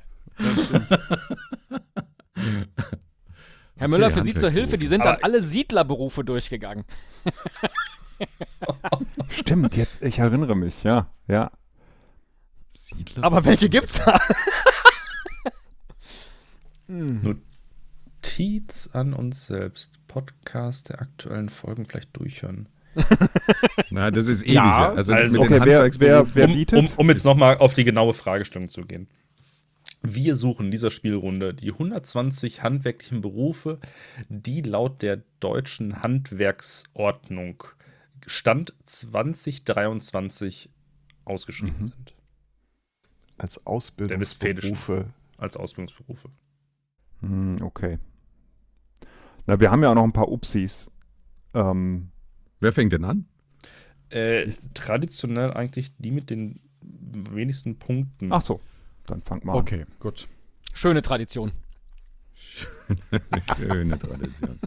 Herr 3.78 3.88
Müller, 3.88 4.08
Okay, 4.08 4.20
für 4.20 4.24
Sie 4.24 4.36
zur 4.36 4.52
Hilfe, 4.52 4.78
die 4.78 4.86
sind 4.86 5.02
Aber- 5.02 5.14
dann 5.14 5.24
alle 5.24 5.42
Siedlerberufe 5.42 6.24
durchgegangen. 6.24 6.86
Stimmt, 9.30 9.76
jetzt, 9.76 10.04
ich 10.04 10.20
erinnere 10.20 10.56
mich, 10.56 10.84
ja, 10.84 11.08
ja. 11.28 11.52
Siedler. 12.90 13.24
Aber 13.24 13.46
welche 13.46 13.70
gibt's 13.70 14.04
da? 14.04 14.20
Notiz 18.22 18.90
an 18.94 19.14
uns 19.14 19.46
selbst. 19.48 19.92
Podcast 20.08 20.90
der 20.90 21.02
aktuellen 21.02 21.50
Folgen 21.50 21.86
vielleicht 21.86 22.18
durchhören. 22.18 22.68
Na, 23.92 24.10
das 24.10 24.26
ist 24.28 24.42
ewig. 24.42 24.56
Ja, 24.56 24.90
also, 24.94 25.14
also- 25.14 25.40
mit 25.40 25.52
den 25.52 25.58
Okay, 25.60 25.66
wer, 25.68 25.82
Handwerksberufen- 25.84 26.00
wer, 26.00 26.36
wer 26.36 26.48
um, 26.48 26.54
bietet? 26.56 26.80
Um, 26.80 26.88
um 26.98 27.10
jetzt 27.10 27.26
nochmal 27.26 27.58
auf 27.60 27.76
die 27.76 27.84
genaue 27.84 28.16
Fragestellung 28.16 28.70
zu 28.70 28.82
gehen. 28.82 29.08
Wir 30.02 30.36
suchen 30.36 30.66
in 30.68 30.72
dieser 30.72 30.90
Spielrunde 30.90 31.54
die 31.54 31.72
120 31.72 32.64
handwerklichen 32.64 33.22
Berufe, 33.22 33.80
die 34.30 34.62
laut 34.62 35.02
der 35.04 35.22
deutschen 35.42 36.02
Handwerksordnung 36.02 37.64
Stand 38.26 38.74
2023 38.86 40.70
ausgeschrieben 41.26 41.80
Mhm. 41.82 41.86
sind 41.86 42.14
Als. 43.40 43.66
Ausbildungsberufe. 43.66 45.08
als 45.38 45.58
Ausbildungsberufe. 45.58 46.30
Hm, 47.22 47.62
okay. 47.62 47.98
Na, 49.48 49.60
wir 49.60 49.72
haben 49.72 49.82
ja 49.82 49.90
auch 49.92 49.96
noch 49.96 50.04
ein 50.04 50.14
paar 50.14 50.30
Upsis. 50.30 50.90
Ähm, 51.54 52.12
Wer 52.60 52.72
fängt 52.72 52.94
denn 52.94 53.06
an? 53.06 53.26
Äh, 54.12 54.44
ist 54.46 54.76
traditionell 54.76 55.54
eigentlich 55.54 55.92
die 55.98 56.12
mit 56.12 56.30
den 56.30 56.60
wenigsten 56.82 57.78
Punkten. 57.78 58.32
ach 58.32 58.42
so, 58.42 58.60
dann 59.06 59.22
fangt 59.22 59.46
mal 59.46 59.54
an. 59.54 59.60
Okay, 59.60 59.86
gut. 60.00 60.28
Schöne 60.74 61.02
Tradition. 61.02 61.52
Schöne 63.58 64.00
Tradition. 64.00 64.60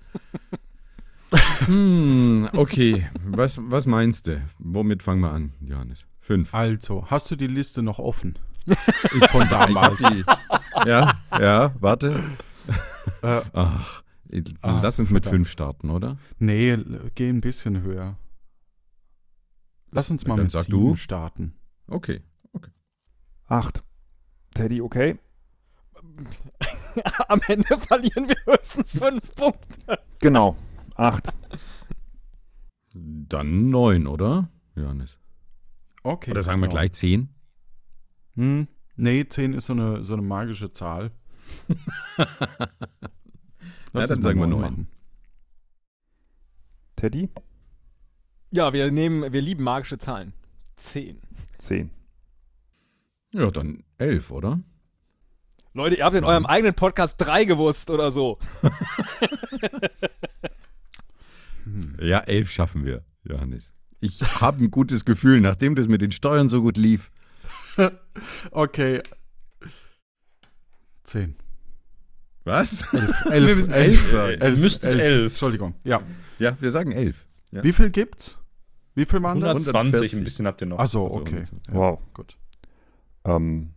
hm, 1.66 2.48
okay, 2.52 3.08
was, 3.24 3.58
was 3.62 3.86
meinst 3.86 4.26
du? 4.26 4.42
Womit 4.58 5.02
fangen 5.02 5.20
wir 5.20 5.30
an, 5.30 5.52
Johannes? 5.60 6.06
Fünf. 6.20 6.54
Also, 6.54 7.10
hast 7.10 7.30
du 7.30 7.36
die 7.36 7.46
Liste 7.46 7.82
noch 7.82 7.98
offen? 7.98 8.38
Ich 8.66 9.28
von 9.30 9.48
damals. 9.50 9.98
Die, 9.98 10.24
ja, 10.86 11.14
ja, 11.38 11.74
warte. 11.80 12.22
Äh, 13.22 13.42
Ach, 13.52 14.02
Ah, 14.62 14.80
lass 14.82 14.98
uns 14.98 15.10
mit 15.10 15.24
verdammt. 15.24 15.42
fünf 15.44 15.50
starten, 15.50 15.90
oder? 15.90 16.16
nee, 16.38 16.74
geh 17.14 17.28
ein 17.28 17.42
bisschen 17.42 17.82
höher. 17.82 18.16
Lass 19.90 20.10
uns 20.10 20.26
mal 20.26 20.36
Dann 20.36 20.44
mit 20.44 20.52
sag 20.52 20.64
sieben 20.64 20.78
du. 20.88 20.96
starten. 20.96 21.54
Okay. 21.86 22.22
Acht. 23.46 23.84
Teddy, 24.54 24.80
okay? 24.80 25.18
Am 27.28 27.40
Ende 27.46 27.76
verlieren 27.76 28.26
wir 28.28 28.36
höchstens 28.46 28.96
fünf 28.96 29.34
Punkte. 29.34 29.98
Genau. 30.20 30.56
Acht. 30.94 31.28
Dann 32.94 33.68
neun, 33.68 34.06
oder? 34.06 34.48
Johannes. 34.74 35.18
Okay. 36.02 36.30
Oder 36.30 36.42
sagen 36.42 36.60
wir 36.60 36.68
genau. 36.68 36.78
gleich 36.80 36.92
zehn? 36.92 37.28
Hm, 38.36 38.68
nee, 38.96 39.26
10 39.26 39.54
ist 39.54 39.66
so 39.66 39.72
eine, 39.72 40.04
so 40.04 40.14
eine 40.14 40.22
magische 40.22 40.72
Zahl. 40.72 41.10
Lass 43.92 44.08
dann 44.08 44.18
uns 44.18 44.22
mal 44.22 44.22
sagen 44.22 44.40
wir 44.40 44.46
neun 44.46 44.50
neun. 44.50 44.60
machen. 44.60 44.88
Teddy? 46.96 47.28
Ja, 48.50 48.72
wir 48.72 48.90
nehmen, 48.90 49.32
wir 49.32 49.40
lieben 49.40 49.64
magische 49.64 49.98
Zahlen. 49.98 50.32
Zehn. 50.76 51.20
Zehn. 51.58 51.90
Ja, 53.32 53.50
dann 53.50 53.84
elf, 53.98 54.30
oder? 54.30 54.60
Leute, 55.74 55.96
ihr 55.96 56.04
habt 56.04 56.16
in 56.16 56.24
eurem 56.24 56.44
eigenen 56.44 56.74
Podcast 56.74 57.16
drei 57.18 57.44
gewusst 57.44 57.90
oder 57.90 58.12
so. 58.12 58.38
Ja, 62.00 62.18
elf 62.18 62.50
schaffen 62.50 62.84
wir, 62.84 63.04
Johannes. 63.22 63.72
Ich 64.00 64.20
habe 64.40 64.64
ein 64.64 64.70
gutes 64.72 65.04
Gefühl, 65.04 65.40
nachdem 65.40 65.76
das 65.76 65.86
mit 65.86 66.02
den 66.02 66.10
Steuern 66.10 66.48
so 66.48 66.60
gut 66.60 66.76
lief. 66.76 67.11
Okay. 68.50 69.00
10. 71.04 71.36
Was? 72.44 72.82
Elf. 72.92 73.24
Wir 73.30 73.56
müssen 73.56 73.72
elf 73.72 74.10
sagen. 74.10 74.42
Ihr 74.42 74.50
müsstet 74.56 74.92
elf. 74.98 75.32
Entschuldigung. 75.32 75.74
Ja. 75.84 76.02
Ja, 76.38 76.56
wir 76.60 76.70
sagen 76.70 76.92
elf. 76.92 77.26
Ja. 77.52 77.62
Wie 77.62 77.72
viel 77.72 77.90
gibt's? 77.90 78.38
Wie 78.94 79.04
viel 79.06 79.22
waren 79.22 79.40
das? 79.40 79.48
120, 79.56 79.74
140. 79.76 80.18
ein 80.18 80.24
bisschen 80.24 80.46
habt 80.46 80.60
ihr 80.60 80.66
noch. 80.66 80.78
Achso, 80.78 81.04
Also, 81.06 81.20
okay. 81.20 81.44
ja. 81.68 81.74
Wow. 81.74 82.00
Gut. 82.14 82.36
Ähm, 83.24 83.74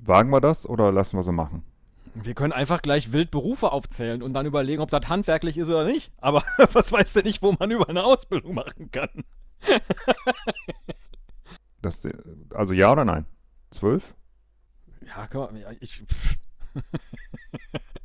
wagen 0.00 0.30
wir 0.30 0.40
das 0.40 0.66
oder 0.68 0.90
lassen 0.90 1.16
wir 1.16 1.22
sie 1.22 1.32
machen? 1.32 1.62
Wir 2.14 2.34
können 2.34 2.52
einfach 2.52 2.82
gleich 2.82 3.12
wild 3.12 3.30
Berufe 3.30 3.70
aufzählen 3.70 4.22
und 4.22 4.32
dann 4.32 4.46
überlegen, 4.46 4.82
ob 4.82 4.90
das 4.90 5.08
handwerklich 5.08 5.56
ist 5.56 5.68
oder 5.68 5.84
nicht. 5.84 6.10
Aber 6.18 6.42
was 6.72 6.90
weiß 6.92 7.12
denn 7.12 7.24
nicht, 7.24 7.42
wo 7.42 7.54
man 7.58 7.70
über 7.70 7.88
eine 7.88 8.04
Ausbildung 8.04 8.54
machen 8.54 8.90
kann? 8.90 9.10
Das, 11.82 12.06
also 12.54 12.72
ja 12.72 12.92
oder 12.92 13.04
nein? 13.04 13.26
Zwölf? 13.70 14.14
Ja, 15.06 15.26
komm, 15.26 15.56
ja, 15.56 15.68
ich. 15.80 16.04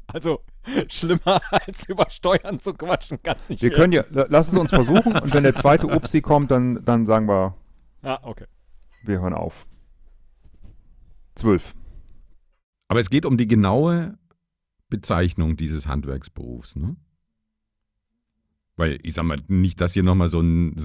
Also, 0.07 0.39
Schlimmer 0.88 1.41
als 1.51 1.89
über 1.89 2.09
Steuern 2.09 2.59
zu 2.59 2.73
quatschen, 2.73 3.19
kann's 3.21 3.49
nicht 3.49 3.61
Wir 3.61 3.71
können 3.71 3.91
ja, 3.91 4.05
la- 4.11 4.28
lass 4.30 4.47
es 4.47 4.57
uns 4.57 4.69
versuchen 4.69 5.17
und 5.17 5.34
wenn 5.34 5.43
der 5.43 5.55
zweite 5.55 5.88
Upsi 5.88 6.21
kommt, 6.21 6.51
dann, 6.51 6.86
dann 6.86 7.05
sagen 7.05 7.28
wir, 7.28 7.57
Ah, 8.01 8.19
okay. 8.21 8.45
wir 9.03 9.19
hören 9.19 9.34
auf. 9.34 9.65
Zwölf. 11.34 11.73
Aber 12.88 13.01
es 13.01 13.09
geht 13.09 13.26
um 13.26 13.36
die 13.38 13.47
genaue 13.47 14.17
Bezeichnung 14.89 15.57
dieses 15.57 15.86
Handwerksberufs, 15.88 16.78
ne? 16.78 16.95
Weil, 18.78 18.99
ich 19.03 19.15
sag 19.15 19.23
mal, 19.26 19.39
nicht, 19.49 19.82
dass 19.82 19.93
hier 19.93 20.03
nochmal 20.03 20.30
so 20.30 20.39
ein 20.39 20.78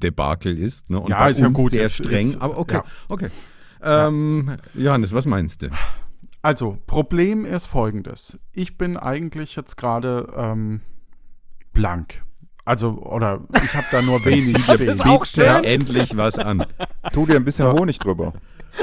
Sekt-Schaumwein-Debakel 0.00 0.58
ist, 0.58 0.90
ne? 0.90 1.00
Und 1.00 1.10
Ja, 1.10 1.18
bei 1.20 1.30
ist 1.30 1.40
ja 1.40 1.46
uns 1.48 1.56
gut, 1.56 1.70
sehr 1.72 1.82
jetzt- 1.82 1.96
streng, 1.96 2.26
jetzt- 2.26 2.40
aber 2.40 2.58
okay, 2.58 2.74
ja. 2.76 2.84
okay. 3.08 3.28
Ähm, 3.82 4.56
Johannes, 4.74 5.12
was 5.14 5.26
meinst 5.26 5.62
du? 5.62 5.68
Also, 6.40 6.78
Problem 6.86 7.44
ist 7.44 7.66
folgendes. 7.66 8.38
Ich 8.52 8.76
bin 8.78 8.96
eigentlich 8.96 9.54
jetzt 9.56 9.76
gerade 9.76 10.32
ähm, 10.36 10.80
blank. 11.72 12.22
Also, 12.64 12.90
oder 13.02 13.40
ich 13.54 13.74
habe 13.74 13.86
da 13.90 14.02
nur 14.02 14.24
wenig. 14.24 14.52
Das 14.66 14.80
ist 14.80 15.00
wenig. 15.00 15.04
auch 15.04 15.24
schön. 15.26 15.64
endlich 15.64 16.16
was 16.16 16.38
an. 16.38 16.64
Tu 17.12 17.26
dir 17.26 17.34
ein 17.36 17.44
bisschen 17.44 17.70
Honig 17.72 17.98
drüber. 17.98 18.32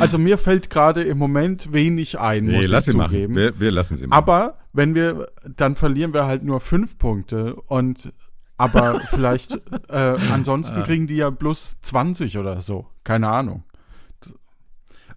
also, 0.00 0.18
mir 0.18 0.38
fällt 0.38 0.70
gerade 0.70 1.02
im 1.02 1.18
Moment 1.18 1.72
wenig 1.72 2.18
ein, 2.18 2.46
Nee, 2.46 2.56
muss 2.56 2.68
lass 2.68 2.86
ich 2.86 2.92
sie 2.92 2.96
machen. 2.98 3.10
zugeben. 3.12 3.34
Wir, 3.36 3.60
wir 3.60 3.70
lassen 3.70 3.96
sie 3.96 4.06
machen. 4.06 4.18
Aber 4.18 4.58
wenn 4.72 4.94
wir, 4.94 5.28
dann 5.56 5.76
verlieren 5.76 6.14
wir 6.14 6.26
halt 6.26 6.42
nur 6.42 6.60
fünf 6.60 6.98
Punkte 6.98 7.54
und 7.54 8.12
aber 8.56 9.00
vielleicht 9.10 9.54
äh, 9.88 10.16
ansonsten 10.30 10.82
kriegen 10.84 11.06
die 11.06 11.16
ja 11.16 11.30
bloß 11.30 11.78
20 11.82 12.38
oder 12.38 12.60
so. 12.60 12.86
Keine 13.04 13.28
Ahnung. 13.28 13.64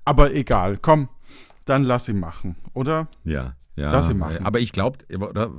Aber 0.03 0.33
egal, 0.33 0.77
komm, 0.77 1.09
dann 1.65 1.83
lass 1.83 2.05
sie 2.05 2.13
machen, 2.13 2.55
oder? 2.73 3.07
ja, 3.23 3.55
ja. 3.75 3.91
Lass 3.91 4.07
sie 4.07 4.13
machen. 4.13 4.45
Aber 4.45 4.59
ich 4.59 4.71
glaube, 4.71 4.99
oder? 5.17 5.51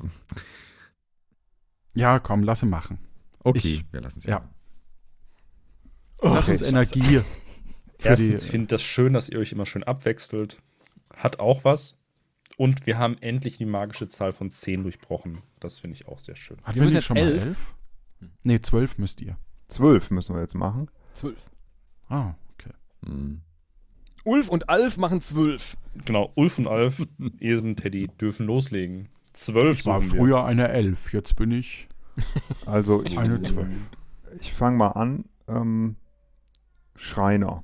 Ja, 1.95 2.18
komm, 2.18 2.43
lass 2.43 2.61
sie 2.61 2.66
machen. 2.66 2.99
Okay, 3.41 3.59
Ich- 3.59 3.93
wir 3.93 4.01
lassen 4.01 4.20
sie 4.20 4.29
Ja. 4.29 4.37
machen. 4.41 4.51
Lass 6.22 6.49
uns 6.49 6.62
Energie. 6.62 7.20
Erstens 7.99 8.45
die, 8.45 8.51
finde 8.51 8.64
ich 8.64 8.68
das 8.68 8.83
schön, 8.83 9.12
dass 9.12 9.29
ihr 9.29 9.39
euch 9.39 9.53
immer 9.53 9.66
schön 9.66 9.83
abwechselt. 9.85 10.61
Hat 11.14 11.41
auch 11.41 11.64
was. 11.64 11.97
Und 12.57 12.87
wir 12.87 12.99
haben 12.99 13.16
endlich 13.20 13.59
die 13.59 13.66
magische 13.66 14.09
Zahl 14.09 14.33
von 14.33 14.51
10 14.51 14.83
durchbrochen. 14.83 15.43
Das 15.61 15.78
finde 15.78 15.94
ich 15.96 16.09
auch 16.09 16.18
sehr 16.18 16.36
schön. 16.36 16.59
hatten 16.62 16.80
Wir 16.80 16.88
jetzt 16.88 17.04
schon 17.04 17.16
mal 17.16 17.24
elf. 17.24 17.44
elf? 17.44 17.74
Nee, 18.42 18.61
zwölf 18.61 18.98
müsst 18.98 19.20
ihr. 19.20 19.38
Zwölf 19.68 20.11
müssen 20.11 20.34
wir 20.34 20.42
jetzt 20.42 20.54
machen. 20.54 20.90
Zwölf. 21.14 21.50
Ah, 22.09 22.34
okay. 22.54 22.72
Hm. 23.04 23.40
Ulf 24.24 24.48
und 24.48 24.68
Alf 24.68 24.96
machen 24.96 25.20
zwölf. 25.20 25.76
Genau, 26.04 26.32
Ulf 26.34 26.59
und 26.59 26.66
Alf, 26.66 27.07
Esen, 27.40 27.76
Teddy 27.76 28.09
dürfen 28.20 28.46
loslegen. 28.46 29.09
12 29.32 29.78
Ich 29.80 29.86
war 29.86 30.00
sagen 30.00 30.12
wir. 30.12 30.18
früher 30.18 30.44
eine 30.44 30.68
Elf, 30.68 31.12
jetzt 31.12 31.36
bin 31.36 31.50
ich 31.52 31.88
Also 32.66 33.04
ich, 33.04 33.18
eine 33.18 33.40
Zwölf. 33.40 33.68
ich 34.40 34.52
fange 34.52 34.76
mal 34.78 34.88
an. 34.92 35.24
Ähm, 35.48 35.96
Schreiner. 36.96 37.62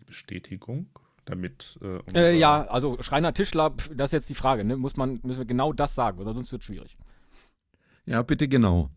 Die 0.00 0.04
Bestätigung, 0.04 0.88
damit. 1.30 1.78
Äh, 1.80 1.98
unser- 1.98 2.16
Äh, 2.16 2.36
ja, 2.38 2.62
also 2.66 3.00
Schreiner, 3.02 3.32
Tischler, 3.34 3.70
pf, 3.70 3.90
das 3.94 4.08
ist 4.10 4.12
jetzt 4.12 4.28
die 4.30 4.34
Frage. 4.34 4.64
Ne? 4.64 4.76
Muss 4.76 4.96
man, 4.96 5.20
müssen 5.22 5.38
wir 5.38 5.44
genau 5.46 5.72
das 5.72 5.94
sagen, 5.94 6.18
oder 6.18 6.34
sonst 6.34 6.50
wird 6.52 6.62
es 6.62 6.66
schwierig. 6.66 6.96
Ja, 8.06 8.22
bitte 8.22 8.48
genau. 8.48 8.90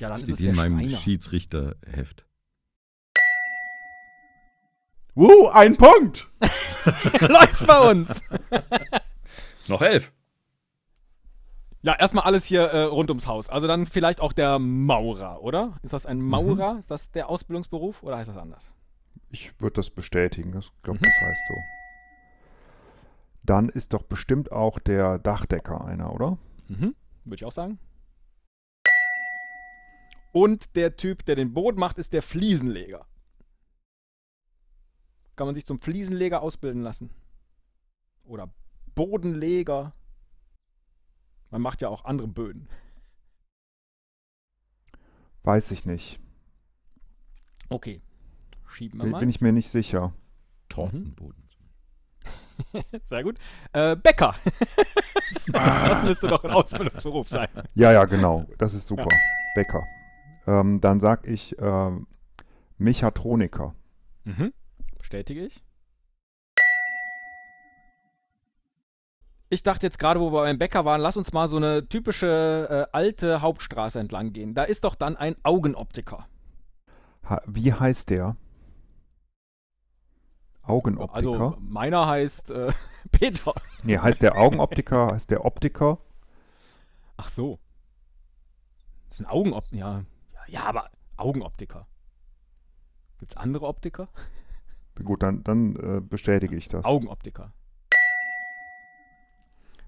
Ja, 0.00 0.08
dann 0.08 0.18
ist 0.18 0.24
Steht 0.24 0.32
es 0.34 0.38
hier 0.40 0.52
der 0.52 0.64
in 0.64 0.72
meinem 0.74 0.80
Schreiner. 0.88 0.98
Schiedsrichterheft. 0.98 2.26
Wuh, 5.14 5.48
ein 5.48 5.76
Punkt! 5.76 6.28
Läuft 7.20 7.66
bei 7.66 7.90
uns. 7.90 8.20
Noch 9.68 9.80
11. 9.80 10.12
Ja, 11.82 11.94
erstmal 11.94 12.24
alles 12.24 12.44
hier 12.46 12.62
äh, 12.62 12.82
rund 12.84 13.10
ums 13.10 13.26
Haus. 13.26 13.48
Also 13.48 13.66
dann 13.66 13.86
vielleicht 13.86 14.20
auch 14.20 14.32
der 14.32 14.58
Maurer, 14.58 15.42
oder? 15.42 15.78
Ist 15.82 15.92
das 15.92 16.06
ein 16.06 16.20
Maurer? 16.20 16.78
Ist 16.78 16.90
das 16.90 17.10
der 17.10 17.28
Ausbildungsberuf 17.28 18.02
oder 18.02 18.16
heißt 18.16 18.28
das 18.28 18.36
anders? 18.38 18.72
Ich 19.34 19.60
würde 19.60 19.74
das 19.74 19.90
bestätigen. 19.90 20.56
Ich 20.56 20.70
glaube, 20.84 21.00
Mhm. 21.00 21.02
das 21.02 21.20
heißt 21.20 21.46
so. 21.48 21.54
Dann 23.42 23.68
ist 23.68 23.92
doch 23.92 24.04
bestimmt 24.04 24.52
auch 24.52 24.78
der 24.78 25.18
Dachdecker 25.18 25.84
einer, 25.84 26.12
oder? 26.14 26.38
Mhm. 26.68 26.94
Würde 27.24 27.34
ich 27.34 27.44
auch 27.44 27.50
sagen. 27.50 27.80
Und 30.30 30.76
der 30.76 30.96
Typ, 30.96 31.24
der 31.26 31.34
den 31.34 31.52
Boden 31.52 31.80
macht, 31.80 31.98
ist 31.98 32.12
der 32.12 32.22
Fliesenleger. 32.22 33.06
Kann 35.34 35.48
man 35.48 35.56
sich 35.56 35.66
zum 35.66 35.80
Fliesenleger 35.80 36.40
ausbilden 36.40 36.82
lassen? 36.82 37.10
Oder 38.22 38.48
Bodenleger? 38.94 39.94
Man 41.50 41.60
macht 41.60 41.82
ja 41.82 41.88
auch 41.88 42.04
andere 42.04 42.28
Böden. 42.28 42.68
Weiß 45.42 45.72
ich 45.72 45.84
nicht. 45.86 46.20
Okay. 47.68 48.00
Schieben 48.74 48.98
wir 48.98 49.04
Bin, 49.04 49.12
mal. 49.12 49.20
bin 49.20 49.28
ich 49.30 49.40
mir 49.40 49.52
nicht 49.52 49.70
sicher. 49.70 50.12
Tortenboden. 50.68 51.44
Sehr 53.04 53.22
gut. 53.22 53.38
Äh, 53.72 53.94
Bäcker. 53.94 54.34
das 55.52 56.02
müsste 56.02 56.26
doch 56.26 56.42
ein 56.42 56.50
Ausbildungsberuf 56.50 57.28
sein. 57.28 57.48
Ja, 57.74 57.92
ja, 57.92 58.04
genau. 58.04 58.46
Das 58.58 58.74
ist 58.74 58.88
super. 58.88 59.08
Bäcker. 59.54 59.84
Ähm, 60.48 60.80
dann 60.80 60.98
sag 60.98 61.26
ich 61.28 61.54
ähm, 61.60 62.08
Mechatroniker. 62.78 63.76
Mhm. 64.24 64.52
Bestätige 64.98 65.46
ich. 65.46 65.62
Ich 69.50 69.62
dachte 69.62 69.86
jetzt 69.86 70.00
gerade, 70.00 70.18
wo 70.18 70.32
wir 70.32 70.42
beim 70.42 70.58
Bäcker 70.58 70.84
waren, 70.84 71.00
lass 71.00 71.16
uns 71.16 71.32
mal 71.32 71.48
so 71.48 71.58
eine 71.58 71.88
typische 71.88 72.88
äh, 72.90 72.96
alte 72.96 73.40
Hauptstraße 73.40 74.00
entlang 74.00 74.32
gehen. 74.32 74.54
Da 74.54 74.64
ist 74.64 74.82
doch 74.82 74.96
dann 74.96 75.16
ein 75.16 75.36
Augenoptiker. 75.44 76.26
Ha 77.28 77.40
wie 77.46 77.72
heißt 77.72 78.10
der? 78.10 78.36
Augenoptiker? 80.66 81.14
Also 81.14 81.56
meiner 81.60 82.06
heißt 82.06 82.50
äh, 82.50 82.72
Peter. 83.12 83.54
nee, 83.82 83.98
heißt 83.98 84.22
der 84.22 84.36
Augenoptiker? 84.36 85.08
heißt 85.12 85.30
der 85.30 85.44
Optiker? 85.44 85.98
Ach 87.16 87.28
so. 87.28 87.58
Das 89.08 89.20
ist 89.20 89.26
ein 89.26 89.30
Augenoptiker. 89.30 89.76
Ja. 89.78 90.04
ja, 90.48 90.64
aber 90.64 90.90
Augenoptiker. 91.16 91.86
Gibt 93.18 93.32
es 93.32 93.36
andere 93.36 93.66
Optiker? 93.66 94.08
Gut, 95.02 95.22
dann, 95.22 95.42
dann 95.44 95.76
äh, 95.76 96.00
bestätige 96.00 96.56
ich 96.56 96.68
das. 96.68 96.84
Augenoptiker. 96.84 97.52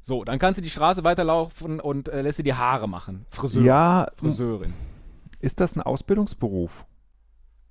So, 0.01 0.23
dann 0.25 0.39
kannst 0.39 0.59
du 0.59 0.63
die 0.63 0.71
Straße 0.71 1.03
weiterlaufen 1.03 1.81
und 1.81 2.09
äh, 2.09 2.23
lässt 2.23 2.39
dir 2.39 2.45
die 2.45 2.55
Haare 2.55 2.89
machen. 2.89 3.27
Friseur. 3.31 3.63
ja, 3.65 4.09
Friseurin. 4.15 4.73
ist 5.41 5.59
das 5.59 5.75
ein 5.75 5.83
Ausbildungsberuf? 5.83 6.87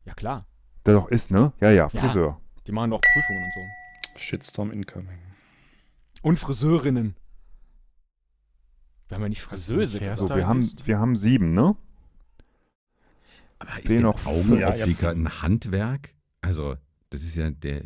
Ja, 0.04 0.14
klar. 0.14 0.46
Der 0.86 0.96
doch 0.96 1.08
ist, 1.08 1.32
ne? 1.32 1.54
Ja, 1.62 1.70
ja, 1.72 1.90
Ja. 1.94 2.38
Die 2.68 2.72
machen 2.72 2.92
doch 2.92 3.02
Prüfungen 3.02 3.44
und 3.44 3.54
so. 3.54 3.62
Shitstorm 4.18 4.72
incoming. 4.72 5.20
Und 6.22 6.40
Friseurinnen. 6.40 7.16
Wir 9.08 9.16
haben 9.16 9.22
ja 9.24 9.30
nicht 9.30 9.42
Friseuse 9.44 10.00
gesagt. 10.00 10.20
So, 10.20 10.36
wir 10.36 10.48
haben, 10.48 10.62
wir 10.86 10.98
haben 11.00 11.16
sieben, 11.16 11.54
ne? 11.54 11.76
Aber 13.60 13.78
ist 13.78 13.90
denn 13.90 14.02
noch? 14.02 14.20
Ja, 14.26 14.32
Augenoptiker 14.32 15.12
ihr 15.14 15.18
ein 15.18 15.42
Handwerk? 15.42 16.14
Also, 16.42 16.76
das 17.12 17.22
ist 17.24 17.36
ja 17.36 17.50
der, 17.52 17.84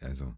also, 0.00 0.34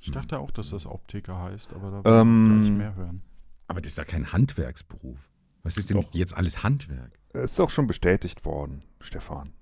Ich 0.00 0.10
dachte 0.10 0.38
auch, 0.40 0.50
dass 0.50 0.70
das 0.70 0.86
Optiker 0.86 1.38
heißt, 1.40 1.72
aber 1.74 1.90
da 1.92 2.04
will 2.04 2.12
Ähm, 2.20 2.60
ich 2.62 2.66
gleich 2.68 2.78
mehr 2.78 2.94
hören. 2.96 3.22
aber 3.68 3.80
das 3.80 3.92
ist 3.92 3.98
ja 3.98 4.04
kein 4.04 4.32
Handwerksberuf. 4.32 5.30
Was 5.62 5.76
ist 5.76 5.90
denn 5.90 6.00
Doch. 6.00 6.12
jetzt 6.12 6.34
alles 6.36 6.64
Handwerk? 6.64 7.18
Ist 7.34 7.58
doch 7.58 7.70
schon 7.70 7.86
bestätigt 7.86 8.44
worden, 8.44 8.82
Stefan. 9.00 9.52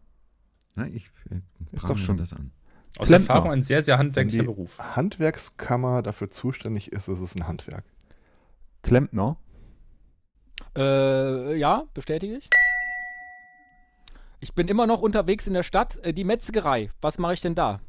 Na, 0.75 0.87
ich 0.89 1.11
äh, 1.31 1.41
Ist 1.73 1.87
doch 1.89 1.99
schon- 1.99 2.17
das 2.17 2.33
an. 2.33 2.53
Aus 2.99 3.07
Klempner. 3.07 3.29
Erfahrung 3.35 3.53
ein 3.53 3.63
sehr, 3.63 3.83
sehr 3.83 3.95
Wenn 3.95 4.07
handwerklicher 4.07 4.43
die 4.43 4.47
Beruf. 4.47 4.79
Handwerkskammer 4.79 6.03
dafür 6.03 6.29
zuständig 6.31 6.93
ist, 6.93 7.09
ist 7.09 7.21
es 7.21 7.35
ein 7.35 7.47
Handwerk. 7.47 7.85
Klempner? 8.83 9.37
Äh, 10.77 11.57
ja, 11.57 11.85
bestätige 11.95 12.37
ich. 12.37 12.51
Ich 14.41 14.55
bin 14.55 14.69
immer 14.69 14.87
noch 14.87 15.03
unterwegs 15.03 15.47
in 15.47 15.55
der 15.55 15.63
Stadt. 15.63 15.99
Äh, 16.03 16.13
die 16.13 16.25
Metzgerei. 16.25 16.91
Was 17.01 17.19
mache 17.19 17.35
ich 17.35 17.41
denn 17.41 17.55
da? 17.55 17.81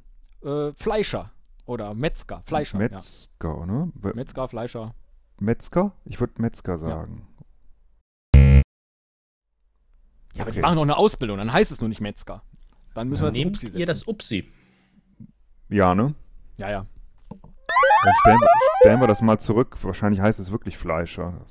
Äh, 0.44 0.72
Fleischer. 0.74 1.32
Oder 1.66 1.94
Metzger. 1.94 2.42
Fleischer. 2.46 2.80
ja. 2.82 2.90
Metzger, 2.90 3.66
ne? 3.66 3.92
We- 3.96 4.14
Metzger, 4.16 4.48
Fleischer. 4.50 4.94
Metzger? 5.40 5.94
Ich 6.06 6.20
würde 6.20 6.42
Metzger 6.42 6.78
sagen. 6.78 7.28
Ja, 10.34 10.44
aber 10.44 10.50
Okay. 10.50 10.52
die 10.54 10.60
machen 10.62 10.76
noch 10.76 10.82
eine 10.84 10.98
Ausbildung. 10.98 11.38
Dann 11.38 11.52
heißt 11.54 11.72
es 11.72 11.80
nur 11.82 11.90
nicht 11.90 12.02
Metzger. 12.02 12.42
Dann 12.96 13.10
müssen 13.10 13.24
wir 13.24 13.28
jetzt 13.30 13.36
Nehmt 13.38 13.56
Upsi 13.64 13.78
ihr 13.78 13.86
das 13.86 14.08
Upsi? 14.08 14.52
Ja, 15.72 15.96
ne? 15.96 16.14
Ja, 16.58 16.70
ja. 16.70 16.86
Dann 17.30 18.14
stellen, 18.22 18.40
wir- 18.40 18.50
stellen 18.82 19.00
wir 19.00 19.08
das 19.08 19.22
mal 19.22 19.40
zurück. 19.40 19.78
Wahrscheinlich 19.84 20.20
heißt 20.22 20.40
es 20.40 20.52
wirklich 20.52 20.78
Fleischer. 20.78 21.46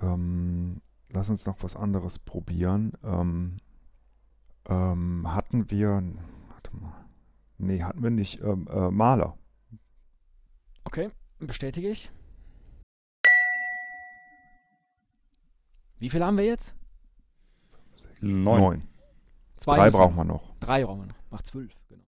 Ähm, 0.00 0.80
lass 1.10 1.28
uns 1.30 1.46
noch 1.46 1.62
was 1.62 1.76
anderes 1.76 2.18
probieren. 2.18 2.92
Ähm, 3.04 3.58
Ähm, 4.68 5.34
hatten 5.34 5.72
wir. 5.72 6.00
Warte 6.48 6.76
mal. 6.76 7.04
Nee, 7.58 7.82
hatten 7.82 8.00
wir 8.00 8.10
nicht. 8.10 8.40
Ähm, 8.42 8.68
äh, 8.70 8.92
Maler. 8.92 9.36
Okay, 10.84 11.10
bestätige 11.40 11.88
ich. 11.90 12.12
Wie 15.98 16.10
viel 16.10 16.24
haben 16.24 16.36
wir 16.36 16.44
jetzt? 16.44 16.76
Neun. 18.20 18.60
Neun. 18.60 18.88
Zwei 19.56 19.76
Drei 19.76 19.86
müssen 19.86 19.96
brauchen 19.98 20.16
wir 20.16 20.24
noch. 20.24 20.54
Drei 20.60 20.84
brauchen 20.84 21.00
wir 21.00 21.06
noch. 21.06 21.30
Macht 21.30 21.46
zwölf, 21.48 21.72
genau. 21.88 22.04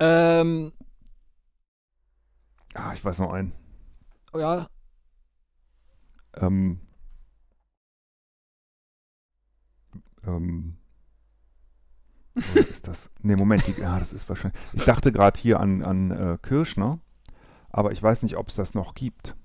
Ähm, 0.00 0.72
Ah, 2.74 2.92
ich 2.92 3.04
weiß 3.04 3.18
noch 3.20 3.32
einen. 3.32 3.52
oh 4.32 4.38
ja, 4.38 4.66
Ähm, 6.36 6.80
ähm, 10.26 10.76
wo 12.34 12.58
ist 12.58 12.88
das? 12.88 13.10
Nee, 13.22 13.36
Moment, 13.36 13.64
die, 13.66 13.80
ja, 13.80 13.98
das 13.98 14.12
ist 14.12 14.28
wahrscheinlich. 14.28 14.60
Ich 14.72 14.84
dachte 14.84 15.12
gerade 15.12 15.38
hier 15.38 15.60
an, 15.60 15.82
an 15.82 16.10
äh, 16.10 16.38
Kirschner, 16.42 16.98
aber 17.70 17.92
ich 17.92 18.02
weiß 18.02 18.22
nicht, 18.24 18.36
ob 18.36 18.48
es 18.48 18.56
das 18.56 18.74
noch 18.74 18.94
gibt. 18.94 19.36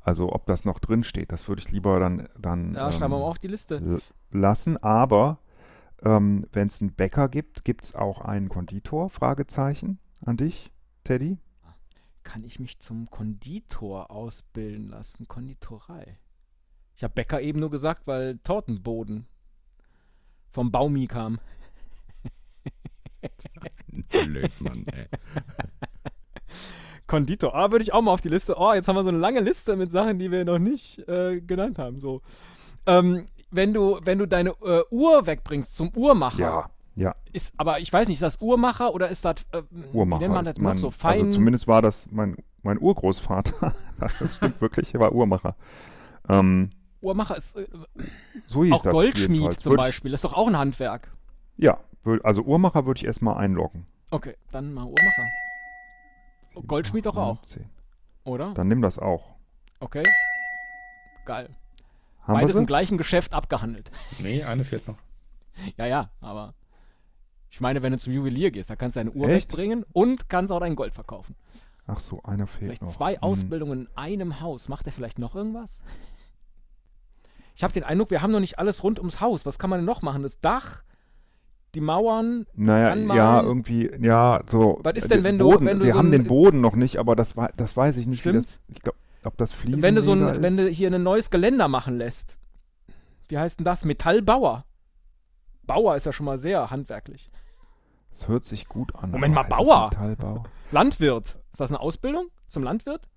Also 0.00 0.32
ob 0.32 0.46
das 0.46 0.64
noch 0.64 0.78
drin 0.78 1.04
steht. 1.04 1.32
Das 1.32 1.48
würde 1.48 1.62
ich 1.62 1.70
lieber 1.70 1.98
dann, 2.00 2.28
dann 2.38 2.74
ja 2.74 2.90
schreiben 2.92 3.12
wir 3.12 3.16
ähm, 3.16 3.22
mal 3.22 3.28
auf 3.28 3.38
die 3.38 3.48
Liste. 3.48 4.00
lassen. 4.30 4.76
Aber 4.82 5.38
ähm, 6.02 6.46
wenn 6.52 6.68
es 6.68 6.80
einen 6.80 6.92
Bäcker 6.92 7.28
gibt, 7.28 7.64
gibt 7.64 7.84
es 7.84 7.94
auch 7.94 8.20
einen 8.20 8.48
Konditor? 8.48 9.10
Fragezeichen 9.10 9.98
an 10.24 10.36
dich, 10.36 10.72
Teddy. 11.04 11.38
Kann 12.22 12.44
ich 12.44 12.58
mich 12.58 12.78
zum 12.80 13.08
Konditor 13.08 14.10
ausbilden 14.10 14.88
lassen? 14.88 15.28
Konditorei. 15.28 16.18
Ich 16.96 17.04
habe 17.04 17.14
Bäcker 17.14 17.40
eben 17.40 17.60
nur 17.60 17.70
gesagt, 17.70 18.06
weil 18.06 18.38
Tortenboden 18.38 19.26
vom 20.50 20.72
Baumi 20.72 21.06
kam. 21.06 21.38
Blöd, 24.08 24.60
Mann, 24.60 24.86
ey. 24.86 25.06
Konditor. 27.06 27.54
Ah, 27.54 27.70
würde 27.70 27.82
ich 27.82 27.92
auch 27.92 28.02
mal 28.02 28.12
auf 28.12 28.20
die 28.20 28.28
Liste. 28.28 28.56
Oh, 28.58 28.72
jetzt 28.72 28.88
haben 28.88 28.96
wir 28.96 29.02
so 29.02 29.10
eine 29.10 29.18
lange 29.18 29.40
Liste 29.40 29.76
mit 29.76 29.90
Sachen, 29.90 30.18
die 30.18 30.30
wir 30.30 30.44
noch 30.44 30.58
nicht 30.58 30.98
äh, 31.08 31.40
genannt 31.40 31.78
haben. 31.78 32.00
So. 32.00 32.22
Ähm, 32.86 33.28
wenn 33.50 33.72
du, 33.72 33.98
wenn 34.02 34.18
du 34.18 34.26
deine 34.26 34.50
äh, 34.62 34.82
Uhr 34.90 35.26
wegbringst 35.26 35.74
zum 35.74 35.90
Uhrmacher, 35.94 36.38
Ja, 36.38 36.70
ja. 36.96 37.14
ist, 37.32 37.54
aber 37.58 37.80
ich 37.80 37.92
weiß 37.92 38.08
nicht, 38.08 38.16
ist 38.16 38.22
das 38.22 38.40
Uhrmacher 38.40 38.92
oder 38.94 39.08
ist 39.08 39.24
das, 39.24 39.36
äh, 39.52 39.62
Uhrmacher 39.92 40.20
nennt 40.22 40.34
man 40.34 40.44
das 40.44 40.58
mein, 40.58 40.78
so 40.78 40.90
fein? 40.90 41.20
Also 41.20 41.32
zumindest 41.32 41.66
war 41.68 41.82
das 41.82 42.06
mein, 42.10 42.36
mein 42.62 42.78
Urgroßvater. 42.80 43.74
das 44.00 44.36
stimmt 44.36 44.60
wirklich, 44.60 44.94
er 44.94 45.00
war 45.00 45.12
Uhrmacher. 45.12 45.54
Ähm, 46.28 46.70
Uhrmacher 47.00 47.36
ist 47.36 47.56
äh, 47.56 47.66
so 48.46 48.64
hieß 48.64 48.72
auch 48.74 48.82
das 48.82 48.92
Goldschmied 48.92 49.54
zum 49.60 49.74
Würd- 49.74 49.76
Beispiel, 49.76 50.12
ist 50.12 50.24
doch 50.24 50.32
auch 50.32 50.48
ein 50.48 50.56
Handwerk. 50.58 51.12
Ja, 51.56 51.78
also 52.22 52.42
Uhrmacher 52.42 52.84
würde 52.86 52.98
ich 52.98 53.04
erstmal 53.06 53.36
einloggen. 53.38 53.86
Okay, 54.10 54.34
dann 54.50 54.72
mal 54.74 54.84
Uhrmacher. 54.84 55.24
Goldschmied 56.66 57.04
doch 57.06 57.16
auch, 57.16 57.36
19. 57.36 57.68
oder? 58.24 58.54
Dann 58.54 58.68
nimm 58.68 58.80
das 58.82 58.98
auch. 58.98 59.34
Okay. 59.80 60.04
Geil. 61.26 61.50
Haben 62.26 62.34
Beides 62.40 62.54
wir 62.56 62.60
im 62.60 62.66
gleichen 62.66 62.98
Geschäft 62.98 63.34
abgehandelt. 63.34 63.90
Nee, 64.18 64.42
eine 64.44 64.64
fehlt 64.64 64.86
noch. 64.88 64.96
Ja, 65.76 65.86
ja, 65.86 66.10
aber 66.20 66.54
ich 67.50 67.60
meine, 67.60 67.82
wenn 67.82 67.92
du 67.92 67.98
zum 67.98 68.12
Juwelier 68.12 68.50
gehst, 68.50 68.68
da 68.68 68.76
kannst 68.76 68.96
du 68.96 69.00
deine 69.00 69.12
Uhr 69.12 69.28
Echt? 69.28 69.48
wegbringen 69.50 69.84
und 69.92 70.28
kannst 70.28 70.52
auch 70.52 70.60
dein 70.60 70.76
Gold 70.76 70.92
verkaufen. 70.92 71.34
Ach 71.86 72.00
so, 72.00 72.20
einer 72.24 72.46
fehlt 72.46 72.58
Vielleicht 72.64 72.82
noch. 72.82 72.88
zwei 72.90 73.14
Hm. 73.14 73.22
Ausbildungen 73.22 73.80
in 73.82 73.88
einem 73.96 74.40
Haus. 74.40 74.68
Macht 74.68 74.86
er 74.86 74.92
vielleicht 74.92 75.18
noch 75.18 75.34
irgendwas? 75.36 75.80
Ich 77.54 77.62
habe 77.62 77.72
den 77.72 77.84
Eindruck, 77.84 78.10
wir 78.10 78.20
haben 78.22 78.32
noch 78.32 78.40
nicht 78.40 78.58
alles 78.58 78.82
rund 78.82 78.98
ums 78.98 79.20
Haus. 79.20 79.46
Was 79.46 79.58
kann 79.58 79.70
man 79.70 79.78
denn 79.78 79.86
noch 79.86 80.02
machen? 80.02 80.22
Das 80.22 80.40
Dach, 80.40 80.82
die 81.74 81.80
Mauern. 81.80 82.46
Naja, 82.54 82.90
anmalen. 82.92 83.16
ja, 83.18 83.42
irgendwie, 83.42 83.90
ja, 84.00 84.42
so. 84.50 84.78
Was 84.82 84.94
ist 84.94 85.04
äh, 85.06 85.08
denn, 85.08 85.18
den 85.18 85.24
wenn 85.24 85.38
du- 85.38 85.44
Boden, 85.50 85.66
wenn 85.66 85.78
du 85.78 85.84
Wir 85.86 85.92
so 85.92 85.98
haben 85.98 86.10
den 86.12 86.24
Boden 86.24 86.60
noch 86.60 86.74
nicht, 86.76 86.98
aber 86.98 87.16
das, 87.16 87.34
das 87.56 87.76
weiß 87.76 87.96
ich 87.96 88.06
nicht. 88.06 88.18
Wie 88.26 88.30
Stimmt. 88.30 88.44
das, 88.44 88.58
ich 88.68 88.82
glaube, 88.82 88.98
ob 89.26 89.36
das 89.36 89.52
Fliesenleger 89.52 89.82
Wenn 89.82 89.94
du 89.96 90.02
so 90.02 90.12
ein, 90.12 90.28
ist. 90.28 90.42
wenn 90.42 90.56
du 90.56 90.68
hier 90.68 90.92
ein 90.92 91.02
neues 91.02 91.30
Geländer 91.30 91.68
machen 91.68 91.96
lässt. 91.96 92.38
Wie 93.28 93.38
heißt 93.38 93.58
denn 93.58 93.64
das? 93.64 93.84
Metallbauer. 93.84 94.64
Bauer 95.64 95.96
ist 95.96 96.06
ja 96.06 96.12
schon 96.12 96.26
mal 96.26 96.38
sehr 96.38 96.70
handwerklich. 96.70 97.30
Das 98.10 98.28
hört 98.28 98.44
sich 98.44 98.68
gut 98.68 98.94
an. 98.94 99.10
Moment 99.10 99.34
mal, 99.34 99.42
Bauer? 99.42 99.90
Metallbau? 99.90 100.44
Landwirt. 100.70 101.38
Ist 101.52 101.60
das 101.60 101.70
eine 101.70 101.80
Ausbildung 101.80 102.28
zum 102.48 102.62
Landwirt? 102.62 103.08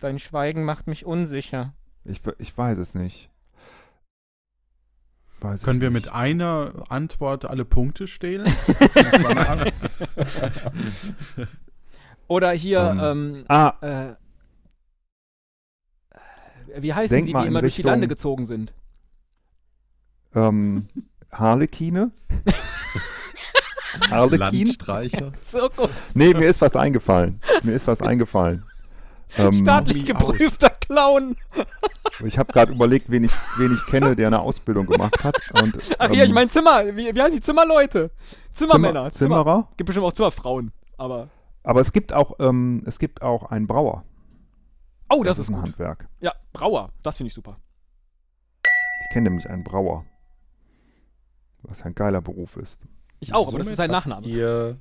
Dein 0.00 0.18
Schweigen 0.18 0.64
macht 0.64 0.86
mich 0.86 1.06
unsicher. 1.06 1.74
Ich, 2.04 2.22
ich 2.38 2.56
weiß 2.56 2.78
es 2.78 2.94
nicht. 2.94 3.30
Weiß 5.46 5.62
Können 5.62 5.80
wir 5.80 5.90
nicht. 5.90 6.06
mit 6.06 6.12
einer 6.12 6.72
Antwort 6.88 7.44
alle 7.44 7.64
Punkte 7.64 8.08
stehlen? 8.08 8.46
Oder 12.28 12.50
hier, 12.52 12.80
Ähm, 13.00 13.00
ähm, 13.00 13.44
Ah, 13.48 13.74
äh, 13.80 14.14
wie 16.78 16.92
heißen 16.92 17.24
die, 17.24 17.32
die 17.32 17.46
immer 17.46 17.60
durch 17.60 17.74
die 17.76 17.82
Richtung- 17.82 17.90
Lande 17.92 18.08
gezogen 18.08 18.44
sind? 18.46 18.72
ähm, 20.34 20.88
Harlekine? 21.32 22.10
Harlekin? 24.10 24.38
Landstreicher. 24.66 25.32
Zirkus. 25.40 25.90
Nee, 26.14 26.34
mir 26.34 26.48
ist 26.48 26.60
was 26.60 26.76
eingefallen. 26.76 27.40
Mir 27.62 27.72
ist 27.72 27.86
was 27.86 28.02
eingefallen. 28.02 28.64
Ähm, 29.36 29.52
Staatlich 29.52 30.04
geprüfter 30.04 30.70
Clown. 30.70 31.36
ich 32.24 32.38
habe 32.38 32.52
gerade 32.52 32.72
überlegt, 32.72 33.10
wen 33.10 33.24
ich, 33.24 33.32
wen 33.58 33.74
ich 33.74 33.84
kenne, 33.86 34.16
der 34.16 34.28
eine 34.28 34.40
Ausbildung 34.40 34.86
gemacht 34.86 35.22
hat. 35.24 35.36
Und, 35.60 35.76
Ach 35.98 36.10
hier, 36.10 36.22
ähm, 36.24 36.28
ich 36.28 36.34
meine 36.34 36.48
Zimmer, 36.48 36.84
wie, 36.94 37.14
wie 37.14 37.20
heißen 37.20 37.34
die 37.34 37.40
Zimmerleute? 37.40 38.10
Zimmermänner. 38.52 39.10
Zimmer, 39.10 39.36
Zimmerer. 39.36 39.68
Gibt 39.76 39.86
bestimmt 39.86 40.06
auch 40.06 40.12
Zimmerfrauen, 40.12 40.72
aber. 40.96 41.28
Aber 41.62 41.80
es 41.80 41.92
gibt 41.92 42.12
auch, 42.12 42.34
ähm, 42.38 42.82
es 42.86 42.98
gibt 42.98 43.22
auch 43.22 43.50
einen 43.50 43.66
Brauer. 43.66 44.04
Oh, 45.10 45.22
das, 45.22 45.38
ist 45.38 45.48
ein 45.48 45.54
gut. 45.54 45.64
Handwerk. 45.64 46.08
Ja, 46.20 46.32
Brauer, 46.52 46.90
das 47.02 47.16
finde 47.16 47.28
ich 47.28 47.34
super. 47.34 47.58
Ich 48.64 49.12
kenne 49.12 49.28
nämlich 49.28 49.48
einen 49.48 49.64
Brauer. 49.64 50.04
Was 51.62 51.82
ein 51.82 51.94
geiler 51.94 52.20
Beruf 52.20 52.56
ist. 52.56 52.86
Ich 53.18 53.34
auch, 53.34 53.48
aber 53.48 53.58
das 53.58 53.68
ist 53.68 53.76
sein 53.76 53.90
Nachname. 53.90 54.26
Ihr 54.26 54.78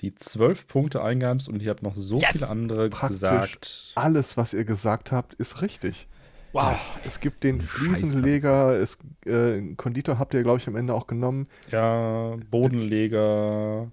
die 0.00 0.14
zwölf 0.14 0.66
Punkte 0.66 1.02
eingeheimst 1.02 1.48
und 1.48 1.62
ihr 1.62 1.70
habt 1.70 1.82
noch 1.82 1.94
so 1.94 2.18
Yes! 2.18 2.32
viele 2.32 2.48
andere 2.48 2.88
Praktisch 2.90 3.20
gesagt. 3.20 3.92
Alles, 3.94 4.36
was 4.36 4.52
ihr 4.54 4.64
gesagt 4.64 5.12
habt, 5.12 5.34
ist 5.34 5.62
richtig. 5.62 6.08
Wow. 6.52 6.76
Es 7.04 7.18
gibt 7.18 7.42
den 7.42 7.60
Fliesenleger, 7.60 8.78
es, 8.78 8.98
äh, 9.26 9.74
Konditor 9.76 10.18
habt 10.20 10.34
ihr, 10.34 10.42
glaube 10.42 10.58
ich, 10.58 10.68
am 10.68 10.76
Ende 10.76 10.94
auch 10.94 11.06
genommen. 11.08 11.48
Ja, 11.70 12.36
Bodenleger. 12.50 13.90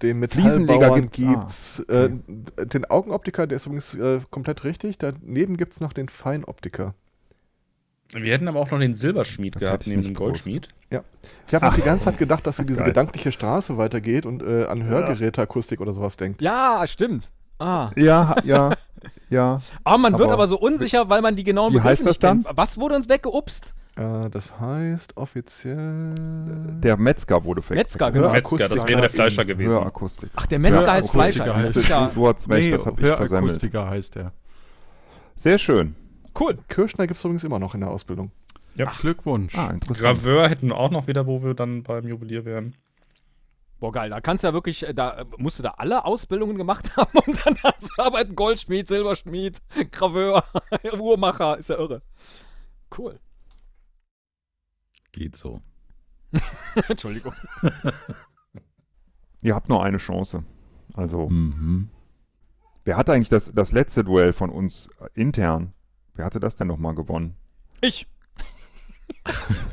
Den 0.00 0.26
Fliesenleger 0.28 0.96
Metallbauern 0.96 1.10
gibt's, 1.10 1.82
gibt's. 1.86 1.90
Äh, 1.90 2.10
Den 2.66 2.84
Augenoptiker, 2.86 3.46
der 3.46 3.56
ist 3.56 3.66
übrigens 3.66 3.94
äh, 3.94 4.20
komplett 4.30 4.64
richtig. 4.64 4.96
Daneben 4.98 5.56
gibt 5.56 5.72
es 5.74 5.80
noch 5.80 5.92
den 5.92 6.08
Feinoptiker. 6.08 6.94
Wir 8.12 8.32
hätten 8.32 8.48
aber 8.48 8.60
auch 8.60 8.70
noch 8.70 8.78
den 8.78 8.94
Silberschmied 8.94 9.56
Das 9.56 9.60
gehabt 9.62 9.86
neben 9.86 10.02
dem 10.02 10.14
Goldschmied. 10.14 10.68
Ich 11.46 11.54
habe 11.54 11.66
noch 11.66 11.74
die 11.74 11.82
ganze 11.82 12.06
Zeit 12.06 12.18
gedacht, 12.18 12.46
dass 12.46 12.56
sie 12.56 12.64
diese 12.64 12.80
Geil. 12.80 12.88
gedankliche 12.88 13.32
Straße 13.32 13.76
weitergeht 13.76 14.24
und 14.24 14.42
äh, 14.42 14.64
an 14.64 14.82
Hörgeräteakustik 14.84 15.80
oder 15.80 15.92
sowas 15.92 16.16
denkt. 16.16 16.40
Ja, 16.40 16.84
stimmt. 16.86 17.30
Ah. 17.58 17.90
Ja, 17.96 18.36
ja, 18.44 18.72
ja. 19.28 19.60
Aber 19.84 19.98
man 19.98 20.12
wird 20.14 20.22
Aber- 20.24 20.32
aber 20.34 20.46
so 20.46 20.58
unsicher, 20.58 21.08
weil 21.10 21.20
man 21.22 21.36
die 21.36 21.44
genauen 21.44 21.72
Wie 21.72 21.76
Begriffe 21.76 21.90
heißt 21.90 22.00
das 22.02 22.06
nicht 22.08 22.22
dann? 22.22 22.44
kennt. 22.44 22.56
Was 22.56 22.78
wurde 22.78 22.94
uns 22.94 23.08
weggeupst? 23.08 23.74
Äh, 23.96 24.30
das 24.30 24.58
heißt 24.60 25.16
offiziell. 25.16 26.14
Der 26.82 26.96
Metzger 26.96 27.44
wurde 27.44 27.60
weg. 27.68 27.76
Metzger, 27.76 28.10
genau. 28.12 28.30
Metzger, 28.32 28.68
das 28.68 28.86
wäre 28.86 29.00
der 29.02 29.10
Fleischer 29.10 29.44
gewesen. 29.44 29.72
Hörakustik. 29.72 30.30
Ach, 30.36 30.46
der 30.46 30.58
Metzger 30.60 30.82
Ja, 30.86 30.92
heißt 30.92 31.10
Fleischer. 31.10 31.44
Das 31.44 31.56
heißt 31.56 31.88
ja 31.88 32.10
Du 32.14 32.26
hast 32.28 32.48
recht, 32.48 32.72
das 32.72 32.86
habe 32.86 33.00
ich 33.00 33.06
versemmelt. 33.08 33.30
Hörakustiker 33.32 33.90
heißt 33.90 34.14
der. 34.14 34.32
Sehr 35.36 35.58
schön. 35.58 35.94
Cool. 36.40 36.58
Kirschner 36.68 37.06
gibt 37.06 37.16
es 37.18 37.24
übrigens 37.24 37.44
immer 37.44 37.58
noch 37.58 37.74
in 37.74 37.80
der 37.80 37.90
Ausbildung. 37.90 38.30
Glückwunsch. 39.00 39.56
Ah, 39.56 39.70
interessant. 39.70 40.18
Graveur 40.20 40.48
hätten 40.48 40.68
wir 40.68 40.76
auch 40.76 40.90
noch 40.90 41.08
wieder, 41.08 41.26
wo 41.26 41.42
wir 41.42 41.54
dann 41.54 41.82
beim 41.82 42.06
Juwelier 42.06 42.44
wären. 42.44 42.76
Boah, 43.80 43.92
geil. 43.92 44.10
Da 44.10 44.20
kannst 44.20 44.44
du 44.44 44.48
ja 44.48 44.52
wirklich, 44.54 44.86
äh, 44.86 44.94
da 44.94 45.18
äh, 45.20 45.24
musst 45.36 45.58
du 45.58 45.62
da 45.64 45.70
alle 45.78 46.04
Ausbildungen 46.04 46.56
gemacht 46.56 46.96
haben, 46.96 47.18
um 47.26 47.34
dann 47.44 47.56
da 47.62 47.76
zu 47.78 47.90
arbeiten. 47.98 48.34
Goldschmied, 48.36 48.86
Silberschmied, 48.88 49.58
Graveur, 49.92 50.44
Uhrmacher. 51.00 51.58
Ist 51.58 51.70
ja 51.70 51.76
irre. 51.78 52.02
Cool. 52.96 53.18
Geht 55.12 55.36
so. 55.36 55.60
Entschuldigung. 56.88 57.32
Ihr 59.42 59.54
habt 59.54 59.68
nur 59.68 59.82
eine 59.82 59.98
Chance. 59.98 60.44
Also, 60.94 61.28
Mhm. 61.28 61.88
wer 62.84 62.96
hat 62.96 63.08
eigentlich 63.10 63.28
das, 63.28 63.52
das 63.54 63.72
letzte 63.72 64.04
Duell 64.04 64.32
von 64.32 64.50
uns 64.50 64.88
äh, 65.00 65.08
intern? 65.20 65.72
Wer 66.18 66.24
hatte 66.26 66.40
das 66.40 66.56
denn 66.56 66.66
nochmal 66.66 66.94
gewonnen? 66.96 67.36
Ich. 67.80 68.06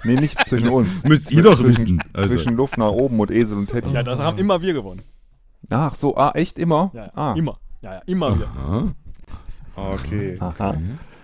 Nee, 0.03 0.15
nicht 0.15 0.37
zwischen 0.47 0.69
uns. 0.79 1.03
Müsst 1.03 1.31
ihr 1.31 1.41
doch 1.41 1.57
zwischen, 1.57 1.97
wissen. 1.97 2.03
Also, 2.13 2.35
Zwischen 2.35 2.55
Luft 2.55 2.77
nach 2.77 2.91
oben 2.91 3.19
und 3.19 3.31
Esel 3.31 3.57
und 3.57 3.67
Teddy. 3.69 3.89
Ja, 3.91 4.03
das 4.03 4.19
haben 4.19 4.37
immer 4.37 4.61
wir 4.61 4.73
gewonnen. 4.73 5.01
Ach 5.69 5.95
so, 5.95 6.15
ah, 6.15 6.31
echt 6.35 6.59
immer? 6.59 6.91
Ja, 6.93 7.05
ja. 7.05 7.11
Ah, 7.15 7.33
Immer. 7.35 7.57
Ja, 7.81 7.93
ja, 7.93 8.01
immer. 8.05 8.27
Aha. 8.27 8.93
Okay. 9.75 10.37
Aha. 10.39 10.77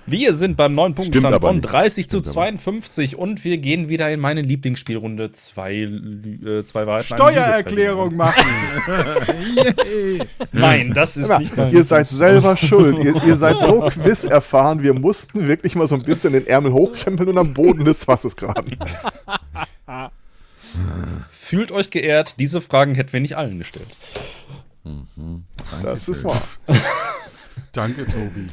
Wir 0.08 0.34
sind 0.34 0.58
beim 0.58 0.74
neuen 0.74 0.96
Punktstand 0.96 1.26
aber 1.26 1.48
von 1.48 1.58
nicht. 1.58 1.72
30 1.72 2.10
zu 2.10 2.18
Stimmt 2.18 2.28
aber. 2.28 2.34
52 2.34 3.16
und 3.18 3.46
wir 3.46 3.58
gehen 3.60 3.88
wieder 3.88 4.12
in 4.12 4.20
meine 4.20 4.42
Lieblingsspielrunde. 4.42 5.32
Zwei, 5.32 5.74
äh, 5.76 6.64
zwei 6.64 6.88
Wahrheiten. 6.88 7.16
Steuererklärung 7.16 8.16
machen. 8.16 8.44
Nein, 10.52 10.94
das 10.94 11.18
ist 11.18 11.38
nicht 11.38 11.56
mein 11.56 11.72
ihr 11.72 11.84
seid 11.84 12.08
selber 12.08 12.58
schuld. 12.58 13.00
Ihr, 13.00 13.24
ihr 13.24 13.36
seid 13.38 13.60
so 13.60 13.82
quiz 13.90 14.24
erfahren. 14.26 14.82
Wir 14.82 14.94
mussten 14.94 15.48
wirklich 15.48 15.76
mal 15.76 15.88
so 15.88 15.96
ein 15.96 16.04
bisschen 16.04 16.34
den 16.34 16.48
Ärmel 16.48 16.74
hochkrempeln 16.74 17.30
und 17.30 17.38
am 17.38 17.54
Boden 17.54 17.86
des 17.86 18.04
Fasses 18.04 18.36
graben. 18.36 18.78
Fühlt 21.30 21.72
euch 21.72 21.92
geehrt, 21.92 22.36
diese 22.40 22.62
Fragen 22.62 22.96
hätten 22.96 23.14
wir 23.14 23.20
nicht 23.20 23.38
allen 23.38 23.60
gestellt. 23.60 23.88
Das 25.84 26.10
ist 26.10 26.24
wahr. 26.24 26.42
Danke, 27.74 28.06
Tobi. 28.06 28.50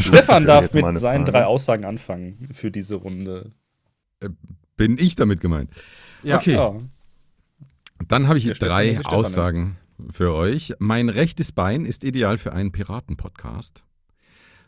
Stefan 0.00 0.46
darf 0.46 0.72
mit 0.72 0.84
seinen 0.98 1.24
Frage. 1.26 1.30
drei 1.32 1.44
Aussagen 1.46 1.84
anfangen 1.84 2.48
für 2.52 2.70
diese 2.70 2.96
Runde. 2.96 3.52
Bin 4.76 4.98
ich 4.98 5.14
damit 5.16 5.40
gemeint? 5.40 5.70
Ja. 6.22 6.36
okay, 6.38 6.54
Ja. 6.54 6.76
dann 8.08 8.28
habe 8.28 8.38
ich 8.38 8.44
Der 8.44 8.54
Stefan 8.54 8.68
drei 8.68 8.94
Stefan. 8.94 9.12
Aussagen 9.14 9.76
für 10.10 10.32
euch. 10.34 10.74
Mein 10.78 11.08
rechtes 11.08 11.52
Bein 11.52 11.84
ist 11.86 12.04
ideal 12.04 12.38
für 12.38 12.52
einen 12.52 12.72
Piraten-Podcast. 12.72 13.84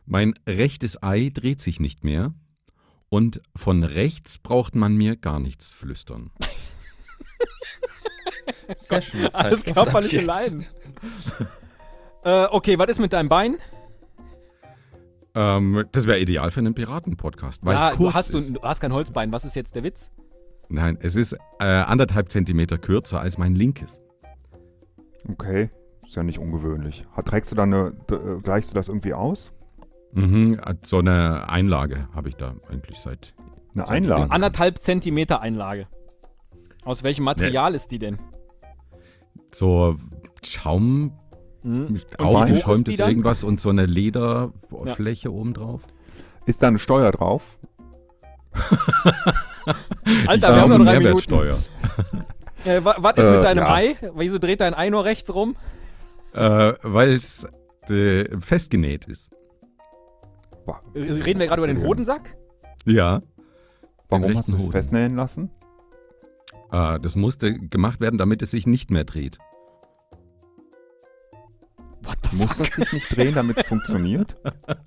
Mein 0.04 0.34
rechtes 0.46 1.02
Ei 1.02 1.30
dreht 1.32 1.60
sich 1.60 1.80
nicht 1.80 2.04
mehr. 2.04 2.34
Und 3.09 3.42
von 3.54 3.84
rechts 3.84 4.38
braucht 4.38 4.74
man 4.74 4.96
mir 4.96 5.16
gar 5.16 5.38
nichts 5.38 5.74
flüstern. 5.74 6.30
Sehr 8.76 9.02
schön. 9.02 9.26
Alles 9.34 9.64
körperliche. 9.64 10.20
Leiden. 10.22 10.66
äh, 12.24 12.44
okay, 12.50 12.78
was 12.78 12.88
ist 12.88 12.98
mit 13.00 13.12
deinem 13.12 13.28
Bein? 13.28 13.56
Ähm, 15.34 15.84
das 15.92 16.06
wäre 16.06 16.18
ideal 16.18 16.50
für 16.50 16.60
einen 16.60 16.74
Piraten-Podcast, 16.74 17.64
weil 17.64 17.74
ja, 17.74 17.90
es 17.90 17.96
kurz 17.96 18.14
hast 18.14 18.34
du, 18.34 18.38
ist. 18.38 18.54
du 18.56 18.62
hast 18.62 18.80
kein 18.80 18.92
Holzbein. 18.92 19.32
Was 19.32 19.44
ist 19.44 19.56
jetzt 19.56 19.74
der 19.74 19.82
Witz? 19.82 20.10
Nein, 20.68 20.98
es 21.00 21.16
ist 21.16 21.34
äh, 21.59 21.64
anderthalb 21.64 22.30
Zentimeter 22.30 22.78
kürzer 22.78 23.20
als 23.20 23.38
mein 23.38 23.54
linkes. 23.54 24.00
Okay, 25.28 25.70
ist 26.06 26.16
ja 26.16 26.22
nicht 26.22 26.38
ungewöhnlich. 26.38 27.06
Trägst 27.24 27.50
du 27.52 27.56
da 27.56 27.62
eine, 27.62 27.92
äh, 28.10 28.40
gleichst 28.42 28.70
du 28.70 28.74
das 28.74 28.88
irgendwie 28.88 29.14
aus? 29.14 29.52
Mhm, 30.12 30.60
so 30.84 30.98
eine 30.98 31.48
Einlage 31.48 32.09
habe 32.14 32.28
ich 32.28 32.36
da 32.36 32.54
eigentlich 32.70 32.98
seit. 32.98 33.34
Eine 33.74 33.86
Seit 33.86 33.90
Einlage? 33.90 34.30
Anderthalb 34.30 34.78
Zentimeter 34.78 35.40
Einlage. 35.40 35.86
Aus 36.84 37.02
welchem 37.02 37.24
Material 37.24 37.74
ist 37.74 37.90
die 37.90 37.98
denn? 37.98 38.18
So 39.50 39.96
Schaum, 40.44 41.12
Hm? 41.62 41.97
Ist 41.97 42.18
aufgeschäumtes 42.18 42.98
irgendwas 42.98 43.44
und 43.44 43.60
so 43.60 43.68
eine 43.70 43.86
Lederfläche 43.86 45.32
obendrauf. 45.32 45.82
Ist 46.47 46.62
da 46.62 46.68
eine 46.68 46.78
Steuer 46.78 47.12
drauf? 47.12 47.43
Alter, 50.26 50.34
Ich 50.34 50.43
wir 50.43 50.60
haben 50.60 50.70
noch 50.70 50.84
drei 50.84 50.98
Minuten. 50.98 51.30
Mehrwertsteuer. 51.32 51.56
Äh, 52.64 52.84
wa- 52.84 52.97
was 52.98 53.16
ist 53.16 53.24
Äh, 53.26 53.30
mit 53.36 53.44
deinem 53.44 53.59
ja. 53.64 53.72
Ei? 53.74 53.97
Wieso 54.14 54.39
dreht 54.39 54.60
dein 54.60 54.74
Ei 54.74 54.90
nur 54.90 55.05
rechts 55.05 55.32
rum? 55.34 55.56
Äh, 56.32 56.72
weil 56.82 57.10
es 57.10 57.47
äh, 57.89 58.24
festgenäht 58.40 59.05
ist. 59.06 59.30
Boah, 60.66 60.80
Reden 60.94 61.40
wir 61.40 61.47
gerade 61.47 61.60
über 61.62 61.66
den 61.72 61.82
Hodensack? 61.82 62.36
Ja. 62.84 63.22
Warum 64.09 64.34
hast 64.36 64.48
du 64.51 64.56
es 64.56 64.68
festnähen 64.68 65.16
lassen? 65.16 65.51
Äh, 66.70 66.98
das 67.01 67.16
musste 67.16 67.59
gemacht 67.59 68.01
werden, 68.01 68.18
damit 68.18 68.43
es 68.43 68.51
sich 68.52 68.66
nicht 68.66 68.90
mehr 68.90 69.05
dreht. 69.05 69.39
What 72.04 72.18
the 72.30 72.36
Muss 72.36 72.56
das 72.56 72.72
sich 72.72 72.92
nicht 72.92 73.16
drehen, 73.16 73.34
damit 73.34 73.58
es 73.58 73.66
funktioniert? 73.66 74.36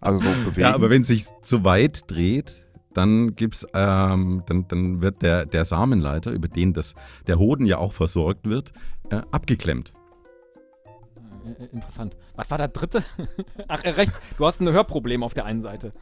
Also 0.01 0.19
so 0.19 0.29
bewegen? 0.29 0.61
Ja, 0.61 0.73
aber 0.73 0.89
wenn 0.89 1.01
es 1.01 1.07
sich 1.07 1.25
zu 1.43 1.63
weit 1.63 2.09
dreht, 2.11 2.65
dann 2.93 3.35
gibt's, 3.35 3.65
ähm, 3.73 4.43
dann, 4.47 4.67
dann 4.67 5.01
wird 5.01 5.21
der, 5.21 5.45
der 5.45 5.65
Samenleiter, 5.65 6.31
über 6.31 6.47
den 6.47 6.73
das, 6.73 6.95
der 7.27 7.37
Hoden 7.37 7.65
ja 7.65 7.77
auch 7.77 7.93
versorgt 7.93 8.47
wird, 8.47 8.71
äh, 9.09 9.21
abgeklemmt. 9.31 9.93
Äh, 11.45 11.63
äh, 11.63 11.67
Interessant. 11.71 12.15
Was 12.35 12.49
war 12.51 12.57
der 12.57 12.69
dritte? 12.69 13.03
Ach, 13.67 13.83
äh, 13.83 13.89
rechts. 13.89 14.19
Du 14.37 14.45
hast 14.45 14.61
ein 14.61 14.71
Hörproblem 14.71 15.23
auf 15.23 15.33
der 15.33 15.45
einen 15.45 15.61
Seite. 15.61 15.93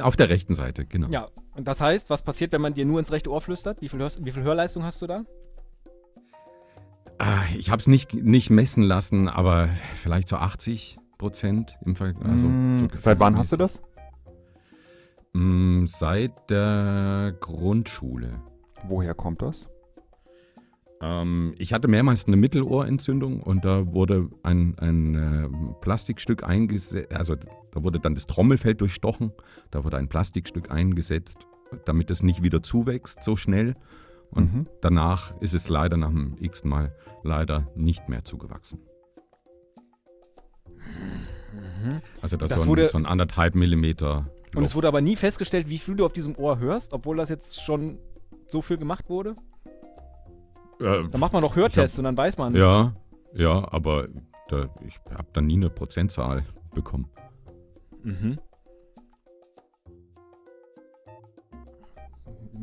Auf 0.00 0.16
der 0.16 0.28
rechten 0.28 0.54
Seite, 0.54 0.84
genau. 0.84 1.08
Ja. 1.08 1.28
Und 1.54 1.66
das 1.66 1.80
heißt, 1.80 2.10
was 2.10 2.22
passiert, 2.22 2.52
wenn 2.52 2.60
man 2.60 2.74
dir 2.74 2.84
nur 2.84 2.98
ins 2.98 3.10
rechte 3.10 3.30
Ohr 3.30 3.40
flüstert? 3.40 3.80
Wie 3.80 3.88
viel, 3.88 3.98
Hörst 3.98 4.22
wie 4.24 4.30
viel 4.30 4.42
Hörleistung 4.42 4.84
hast 4.84 5.00
du 5.00 5.06
da? 5.06 5.24
Ah, 7.18 7.44
ich 7.56 7.70
habe 7.70 7.80
es 7.80 7.86
nicht, 7.86 8.14
nicht 8.14 8.50
messen 8.50 8.82
lassen, 8.82 9.28
aber 9.28 9.68
vielleicht 10.02 10.28
so 10.28 10.36
80 10.36 10.98
Prozent 11.18 11.76
im 11.84 11.96
Fall. 11.96 12.14
Also 12.22 12.46
Mm, 12.46 12.88
so 12.92 12.98
Seit 12.98 13.20
wann 13.20 13.36
hast 13.38 13.52
du 13.52 13.56
das? 13.56 13.82
Mm, 15.32 15.86
Seit 15.86 16.32
der 16.50 17.34
Grundschule. 17.40 18.40
Woher 18.86 19.14
kommt 19.14 19.40
das? 19.42 19.68
Ähm, 21.00 21.54
ich 21.58 21.72
hatte 21.72 21.88
mehrmals 21.88 22.26
eine 22.26 22.36
Mittelohrentzündung 22.36 23.42
und 23.42 23.64
da 23.64 23.92
wurde 23.92 24.28
ein, 24.42 24.78
ein 24.78 25.14
äh, 25.14 25.48
Plastikstück 25.80 26.42
eingesetzt, 26.44 27.14
also 27.14 27.34
da 27.34 27.82
wurde 27.82 27.98
dann 28.00 28.14
das 28.14 28.26
Trommelfell 28.26 28.74
durchstochen, 28.74 29.32
da 29.70 29.84
wurde 29.84 29.98
ein 29.98 30.08
Plastikstück 30.08 30.70
eingesetzt, 30.70 31.46
damit 31.84 32.10
es 32.10 32.22
nicht 32.22 32.42
wieder 32.42 32.62
zuwächst 32.62 33.22
so 33.22 33.36
schnell. 33.36 33.74
Und 34.36 34.52
Mhm. 34.54 34.66
danach 34.82 35.34
ist 35.40 35.54
es 35.54 35.68
leider 35.68 35.96
nach 35.96 36.10
dem 36.10 36.36
x 36.40 36.62
Mal 36.62 36.94
leider 37.24 37.66
nicht 37.74 38.08
mehr 38.08 38.22
zugewachsen. 38.24 38.80
Also 42.22 42.36
das, 42.36 42.50
Das 42.50 42.62
so, 42.62 42.74
ein, 42.74 42.88
so 42.88 42.98
ein 42.98 43.06
anderthalb 43.06 43.54
Millimeter. 43.54 44.26
Und 44.54 44.64
es 44.64 44.70
Loch. 44.72 44.76
wurde 44.76 44.88
aber 44.88 45.00
nie 45.00 45.16
festgestellt, 45.16 45.68
wie 45.68 45.78
viel 45.78 45.96
du 45.96 46.04
auf 46.04 46.12
diesem 46.12 46.36
Ohr 46.36 46.58
hörst, 46.58 46.92
obwohl 46.92 47.16
das 47.16 47.28
jetzt 47.28 47.62
schon 47.62 47.98
so 48.46 48.62
viel 48.62 48.76
gemacht 48.78 49.08
wurde? 49.08 49.36
Äh, 50.80 51.08
Da 51.10 51.18
macht 51.18 51.32
man 51.32 51.42
doch 51.42 51.56
Hörtests 51.56 51.98
und 51.98 52.04
dann 52.04 52.16
weiß 52.16 52.36
man. 52.38 52.54
Ja, 52.54 52.94
ja, 53.34 53.66
aber 53.72 54.08
da, 54.48 54.68
ich 54.86 54.98
habe 55.10 55.28
da 55.32 55.40
nie 55.40 55.54
eine 55.56 55.70
Prozentzahl 55.70 56.44
bekommen. 56.74 57.08
Mhm. 58.02 58.38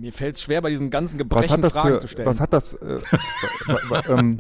Mir 0.04 0.12
fällt 0.12 0.36
es 0.36 0.42
schwer, 0.42 0.62
bei 0.62 0.70
diesen 0.70 0.90
ganzen 0.90 1.14
Was 1.14 1.18
Gebrechen 1.20 1.50
hat 1.54 1.64
das 1.64 1.72
Fragen 1.72 1.94
für, 1.94 2.00
zu 2.00 2.08
stellen. 2.10 2.28
was 2.28 2.42
hat 2.42 2.52
das, 2.52 2.74
äh, 2.74 3.00
ähm, 4.10 4.38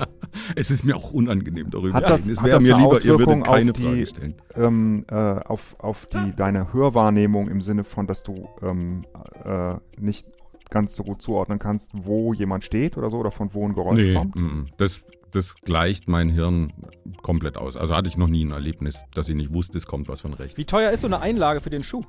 Es 0.55 0.69
ist 0.69 0.83
mir 0.83 0.97
auch 0.97 1.11
unangenehm 1.13 1.69
darüber 1.69 1.93
Hat 1.95 2.05
zu 2.05 2.15
reden. 2.15 2.29
Es 2.31 2.43
wäre 2.43 2.59
mir 2.59 2.75
lieber, 2.75 2.97
ihr 3.01 3.17
würdet 3.17 3.27
Auswirkung 3.29 3.43
keine 3.43 3.71
auf 3.71 3.77
die- 3.77 3.83
Frage 3.83 4.07
stellen. 4.07 4.35
ähm, 4.55 5.05
äh, 5.09 5.15
auf, 5.15 5.75
auf 5.79 6.05
die, 6.07 6.31
deine 6.35 6.73
Hörwahrnehmung 6.73 7.47
im 7.47 7.61
Sinne 7.61 7.85
von, 7.85 8.07
dass 8.07 8.23
du 8.23 8.49
ähm, 8.61 9.05
äh, 9.45 9.75
nicht 9.97 10.27
ganz 10.69 10.95
so 10.95 11.03
gut 11.05 11.21
zuordnen 11.21 11.59
kannst, 11.59 11.91
wo 11.93 12.33
jemand 12.33 12.65
steht 12.65 12.97
oder 12.97 13.09
so 13.09 13.19
oder 13.19 13.31
von 13.31 13.53
wo 13.53 13.65
ein 13.65 13.73
Geräusch 13.73 14.01
Nee, 14.01 14.15
kommt? 14.15 14.35
mm, 14.35 14.65
das, 14.75 14.99
das 15.31 15.55
gleicht 15.61 16.09
mein 16.09 16.27
Hirn 16.27 16.73
komplett 17.21 17.55
aus. 17.55 17.77
Also 17.77 17.95
hatte 17.95 18.09
ich 18.09 18.17
noch 18.17 18.27
nie 18.27 18.43
ein 18.43 18.51
Erlebnis, 18.51 19.01
dass 19.13 19.29
ich 19.29 19.35
nicht 19.35 19.53
wusste, 19.53 19.77
es 19.77 19.85
kommt 19.85 20.09
was 20.09 20.19
von 20.19 20.33
rechts. 20.33 20.57
Wie 20.57 20.65
teuer 20.65 20.91
ist 20.91 20.99
so 21.01 21.07
eine 21.07 21.21
Einlage 21.21 21.61
für 21.61 21.69
den 21.69 21.83
Schuh? 21.83 22.01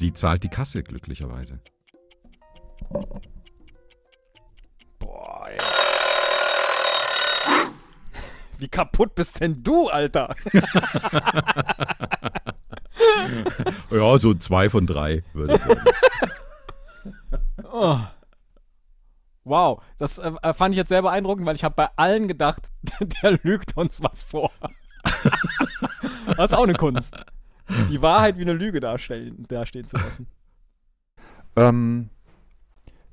Die 0.00 0.12
zahlt 0.12 0.42
die 0.42 0.48
Kasse 0.48 0.82
glücklicherweise. 0.82 1.60
Boah, 4.98 5.48
ey. 5.48 5.58
Wie 8.58 8.68
kaputt 8.68 9.14
bist 9.14 9.40
denn 9.40 9.62
du, 9.62 9.88
Alter? 9.88 10.34
Ja, 13.90 14.18
so 14.18 14.34
zwei 14.34 14.68
von 14.68 14.86
drei 14.86 15.22
würde 15.32 15.54
ich 15.54 15.62
sagen. 15.62 15.80
Oh. 17.76 17.98
Wow, 19.42 19.82
das 19.98 20.18
äh, 20.18 20.54
fand 20.54 20.72
ich 20.72 20.76
jetzt 20.76 20.90
sehr 20.90 21.02
beeindruckend, 21.02 21.44
weil 21.44 21.56
ich 21.56 21.64
habe 21.64 21.74
bei 21.74 21.88
allen 21.96 22.28
gedacht, 22.28 22.70
der 23.22 23.32
lügt 23.42 23.76
uns 23.76 24.00
was 24.00 24.22
vor. 24.22 24.52
das 26.36 26.52
ist 26.52 26.56
auch 26.56 26.62
eine 26.62 26.74
Kunst. 26.74 27.16
Die 27.90 28.00
Wahrheit 28.00 28.38
wie 28.38 28.42
eine 28.42 28.52
Lüge 28.52 28.78
darstellen, 28.78 29.44
dastehen 29.48 29.86
zu 29.86 29.96
lassen. 29.96 30.28
Ähm, 31.56 32.10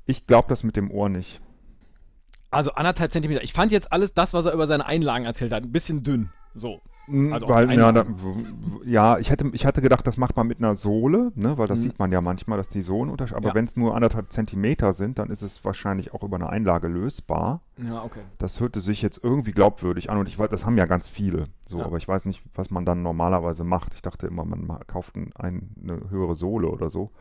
ich 0.05 0.27
glaube 0.27 0.47
das 0.49 0.63
mit 0.63 0.75
dem 0.75 0.91
Ohr 0.91 1.09
nicht. 1.09 1.41
Also 2.49 2.73
anderthalb 2.73 3.13
Zentimeter. 3.13 3.43
Ich 3.43 3.53
fand 3.53 3.71
jetzt 3.71 3.91
alles 3.91 4.13
das, 4.13 4.33
was 4.33 4.45
er 4.45 4.53
über 4.53 4.67
seine 4.67 4.85
Einlagen 4.85 5.25
erzählt 5.25 5.51
hat, 5.53 5.63
ein 5.63 5.71
bisschen 5.71 6.03
dünn. 6.03 6.29
So. 6.53 6.81
Mm, 7.07 7.31
Also 7.33 7.47
weil, 7.47 7.71
ja, 7.73 7.91
da, 7.93 8.05
ja, 8.85 9.17
ich 9.19 9.29
hätte, 9.31 9.49
ich 9.53 9.65
hatte 9.65 9.81
gedacht, 9.81 10.05
das 10.05 10.17
macht 10.17 10.35
man 10.35 10.47
mit 10.47 10.59
einer 10.59 10.75
Sohle, 10.75 11.31
ne, 11.35 11.57
weil 11.57 11.67
das 11.67 11.79
Mhm. 11.79 11.83
sieht 11.83 11.99
man 11.99 12.11
ja 12.11 12.19
manchmal, 12.19 12.57
dass 12.57 12.67
die 12.67 12.81
Sohlen 12.81 13.09
unterschiedlich 13.09 13.37
Aber 13.37 13.49
Ja. 13.49 13.55
wenn 13.55 13.65
es 13.65 13.77
nur 13.77 13.95
anderthalb 13.95 14.31
Zentimeter 14.31 14.91
sind, 14.91 15.17
dann 15.17 15.29
ist 15.29 15.41
es 15.43 15.63
wahrscheinlich 15.63 16.13
auch 16.13 16.23
über 16.23 16.35
eine 16.35 16.49
Einlage 16.49 16.89
lösbar. 16.89 17.61
Ja, 17.77 18.03
okay. 18.03 18.19
Das 18.37 18.59
hörte 18.59 18.81
sich 18.81 19.01
jetzt 19.01 19.21
irgendwie 19.23 19.53
glaubwürdig 19.53 20.09
an 20.09 20.17
und 20.17 20.27
ich 20.27 20.37
weiß, 20.37 20.49
das 20.49 20.65
haben 20.65 20.77
ja 20.77 20.85
ganz 20.85 21.07
viele. 21.07 21.45
So, 21.65 21.79
Ja. 21.79 21.85
aber 21.85 21.95
ich 21.97 22.07
weiß 22.07 22.25
nicht, 22.25 22.43
was 22.53 22.69
man 22.69 22.85
dann 22.85 23.01
normalerweise 23.01 23.63
macht. 23.63 23.93
Ich 23.95 24.01
dachte 24.01 24.27
immer, 24.27 24.43
man 24.43 24.67
ma- 24.67 24.81
kauft 24.85 25.15
ein, 25.15 25.31
eine 25.81 26.09
höhere 26.09 26.35
Sohle 26.35 26.67
oder 26.69 26.89
so. 26.89 27.11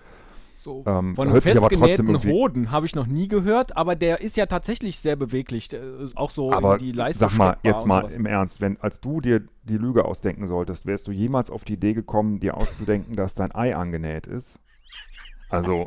So, 0.63 0.85
Ähm, 0.87 1.17
von 1.17 1.29
einem 1.29 1.33
hört 1.33 1.45
festgenähten 1.45 2.23
Hoden 2.23 2.71
habe 2.71 2.85
ich 2.85 2.95
noch 2.95 3.07
nie 3.07 3.29
gehört, 3.29 3.79
aber 3.79 3.97
der 3.97 4.21
ist 4.21 4.37
ja 4.37 4.45
tatsächlich 4.45 4.99
sehr 4.99 5.17
beweglich. 5.17 5.73
äh, 5.73 5.81
Auch 6.17 6.31
so 6.31 6.53
Aber 6.53 6.75
in 6.75 6.81
die 6.81 6.93
Leistung. 6.93 7.31
sag 7.31 7.39
mal, 7.39 7.57
jetzt 7.63 7.87
mal 7.87 8.03
sowas. 8.03 8.15
im 8.15 8.27
Ernst, 8.27 8.61
wenn 8.61 8.79
als 8.79 9.01
du 9.01 9.23
dir 9.23 9.43
die 9.63 9.79
Lüge 9.79 10.05
ausdenken 10.05 10.49
solltest, 10.49 10.85
wärst 10.85 11.07
du 11.07 11.13
jemals 11.13 11.49
auf 11.49 11.65
die 11.65 11.73
Idee 11.73 11.95
gekommen, 11.95 12.41
dir 12.41 12.59
auszudenken, 12.59 13.15
dass 13.17 13.35
dein 13.35 13.55
Ei 13.55 13.75
angenäht 13.75 14.27
ist? 14.27 14.61
Also, 15.49 15.87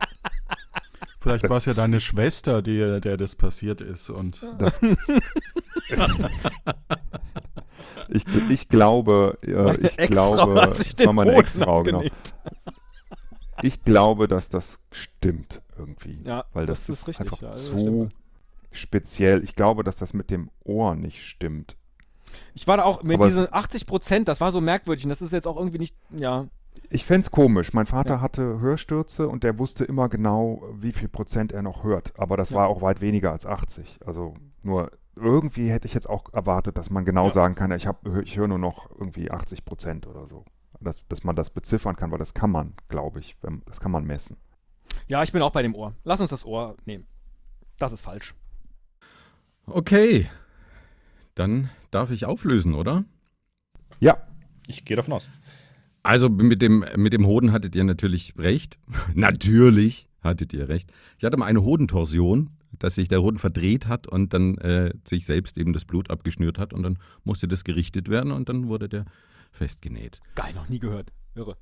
Vielleicht 1.19 1.47
war 1.49 1.57
es 1.57 1.65
ja 1.65 1.75
deine 1.75 1.99
Schwester, 1.99 2.63
die, 2.63 2.99
der 2.99 3.15
das 3.17 3.35
passiert 3.35 3.79
ist. 3.79 4.09
Und 4.09 4.41
das, 4.57 4.81
ich, 8.09 8.25
ich 8.49 8.69
glaube, 8.69 9.37
äh, 9.43 9.87
ich 9.87 9.97
glaube, 10.09 10.55
das 10.55 11.05
war 11.05 11.13
meine 11.13 11.33
Ex-Frau, 11.35 11.83
genau. 11.83 12.03
Ich 13.63 13.83
glaube, 13.83 14.27
dass 14.27 14.49
das 14.49 14.79
stimmt 14.91 15.61
irgendwie. 15.77 16.19
Ja, 16.23 16.45
weil 16.53 16.65
das 16.65 16.87
das, 16.87 16.99
ist 17.01 17.07
richtig, 17.07 17.25
einfach 17.25 17.41
ja, 17.41 17.47
das 17.49 17.69
zu 17.69 17.77
stimmt. 17.79 18.13
speziell. 18.71 19.43
Ich 19.43 19.55
glaube, 19.55 19.83
dass 19.83 19.97
das 19.97 20.13
mit 20.13 20.29
dem 20.29 20.49
Ohr 20.65 20.95
nicht 20.95 21.25
stimmt. 21.25 21.77
Ich 22.55 22.67
war 22.67 22.77
da 22.77 22.83
auch 22.83 23.03
mit 23.03 23.15
Aber 23.17 23.27
diesen 23.27 23.51
80 23.51 23.85
Prozent, 23.85 24.27
das 24.27 24.41
war 24.41 24.51
so 24.51 24.59
merkwürdig 24.61 25.05
und 25.05 25.09
das 25.09 25.21
ist 25.21 25.31
jetzt 25.33 25.47
auch 25.47 25.57
irgendwie 25.57 25.77
nicht, 25.79 25.95
ja. 26.11 26.47
Ich 26.89 27.05
fände 27.05 27.21
es 27.25 27.31
komisch. 27.31 27.73
Mein 27.73 27.85
Vater 27.85 28.15
Ja. 28.15 28.21
hatte 28.21 28.59
Hörstürze 28.59 29.27
und 29.27 29.43
der 29.43 29.59
wusste 29.59 29.83
immer 29.85 30.09
genau, 30.09 30.63
wie 30.79 30.91
viel 30.91 31.07
Prozent 31.07 31.51
er 31.51 31.61
noch 31.61 31.83
hört. 31.83 32.13
Aber 32.19 32.35
das 32.35 32.49
Ja. 32.49 32.57
war 32.57 32.67
auch 32.67 32.81
weit 32.81 32.99
weniger 33.01 33.31
als 33.31 33.45
80. 33.45 33.99
Also 34.05 34.33
nur 34.63 34.91
irgendwie 35.15 35.69
hätte 35.69 35.87
ich 35.87 35.93
jetzt 35.93 36.09
auch 36.09 36.33
erwartet, 36.33 36.77
dass 36.79 36.89
man 36.89 37.05
genau 37.05 37.29
sagen 37.29 37.53
kann, 37.53 37.71
ich, 37.71 37.85
hab- 37.85 38.05
ich 38.23 38.35
höre 38.37 38.47
nur 38.47 38.57
noch 38.57 38.89
irgendwie 38.99 39.29
80 39.29 39.63
Prozent 39.65 40.07
oder 40.07 40.25
so. 40.25 40.43
Dass, 40.79 41.07
dass 41.07 41.23
man 41.23 41.35
das 41.35 41.49
beziffern 41.49 41.95
kann, 41.95 42.11
weil 42.11 42.19
das 42.19 42.33
kann 42.33 42.51
man, 42.51 42.73
glaube 42.89 43.19
ich. 43.19 43.37
Wenn, 43.41 43.61
das 43.65 43.79
kann 43.79 43.91
man 43.91 44.05
messen. 44.05 44.37
Ja, 45.07 45.23
ich 45.23 45.31
bin 45.31 45.41
auch 45.41 45.51
bei 45.51 45.61
dem 45.61 45.75
Ohr. 45.75 45.93
Lass 46.03 46.21
uns 46.21 46.29
das 46.29 46.45
Ohr 46.45 46.75
nehmen. 46.85 47.05
Das 47.77 47.91
ist 47.91 48.01
falsch. 48.01 48.33
Okay. 49.65 50.29
Dann 51.35 51.69
darf 51.91 52.11
ich 52.11 52.25
auflösen, 52.25 52.73
oder? 52.73 53.05
Ja, 53.99 54.17
Ich 54.67 54.85
gehe 54.85 54.95
davon 54.95 55.13
aus. 55.13 55.27
Also 56.03 56.29
mit 56.29 56.61
dem, 56.61 56.85
mit 56.95 57.13
dem 57.13 57.25
Hoden 57.25 57.51
hattet 57.51 57.75
ihr 57.75 57.83
natürlich 57.83 58.33
recht. 58.37 58.77
natürlich 59.13 60.07
hattet 60.21 60.53
ihr 60.53 60.69
recht. 60.69 60.91
Ich 61.17 61.23
hatte 61.23 61.37
mal 61.37 61.45
eine 61.45 61.63
Hodentorsion, 61.63 62.49
dass 62.79 62.95
sich 62.95 63.07
der 63.07 63.21
Hoden 63.21 63.37
verdreht 63.37 63.87
hat 63.87 64.07
und 64.07 64.33
dann 64.33 64.57
äh, 64.57 64.93
sich 65.05 65.25
selbst 65.25 65.57
eben 65.57 65.73
das 65.73 65.85
Blut 65.85 66.09
abgeschnürt 66.09 66.57
hat 66.59 66.73
und 66.73 66.83
dann 66.83 66.97
musste 67.23 67.47
das 67.47 67.63
gerichtet 67.63 68.09
werden 68.09 68.31
und 68.31 68.49
dann 68.49 68.67
wurde 68.67 68.89
der 68.89 69.05
festgenäht. 69.53 70.19
Geil, 70.35 70.53
noch 70.53 70.67
nie 70.69 70.79
gehört. 70.79 71.11
Irre. 71.35 71.57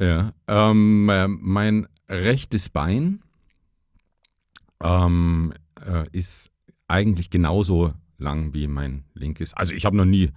Ja, 0.00 0.32
ähm, 0.46 1.08
äh, 1.08 1.26
mein 1.26 1.88
rechtes 2.08 2.68
Bein 2.68 3.22
ähm, 4.80 5.52
äh, 5.84 6.04
ist 6.12 6.50
eigentlich 6.86 7.30
genauso 7.30 7.94
lang 8.18 8.54
wie 8.54 8.66
mein 8.66 9.04
linkes. 9.14 9.54
Also 9.54 9.74
ich 9.74 9.84
habe 9.84 9.96
noch 9.96 10.04
nie 10.04 10.30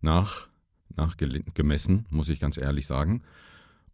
nach, 0.00 0.48
nachgemessen, 0.96 2.06
muss 2.10 2.28
ich 2.28 2.40
ganz 2.40 2.56
ehrlich 2.56 2.86
sagen. 2.86 3.22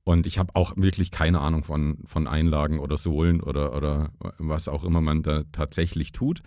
Und 0.05 0.27
ich 0.27 0.39
habe 0.39 0.55
auch 0.55 0.77
wirklich 0.77 1.11
keine 1.11 1.41
Ahnung 1.41 1.65
von, 1.65 1.99
von 2.05 2.29
Einlagen 2.29 2.79
oder 2.79 2.97
Sohlen 2.97 3.41
oder, 3.41 3.75
oder 3.75 4.13
was 4.39 4.69
auch 4.69 4.85
immer 4.85 5.01
man 5.01 5.23
da 5.23 5.43
tatsächlich 5.51 6.13
tut. 6.13 6.43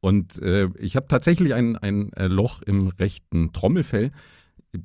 Und 0.00 0.38
äh, 0.38 0.68
ich 0.78 0.96
habe 0.96 1.08
tatsächlich 1.08 1.54
ein, 1.54 1.76
ein 1.76 2.12
äh, 2.14 2.26
Loch 2.26 2.62
im 2.62 2.88
rechten 2.88 3.52
Trommelfell. 3.52 4.12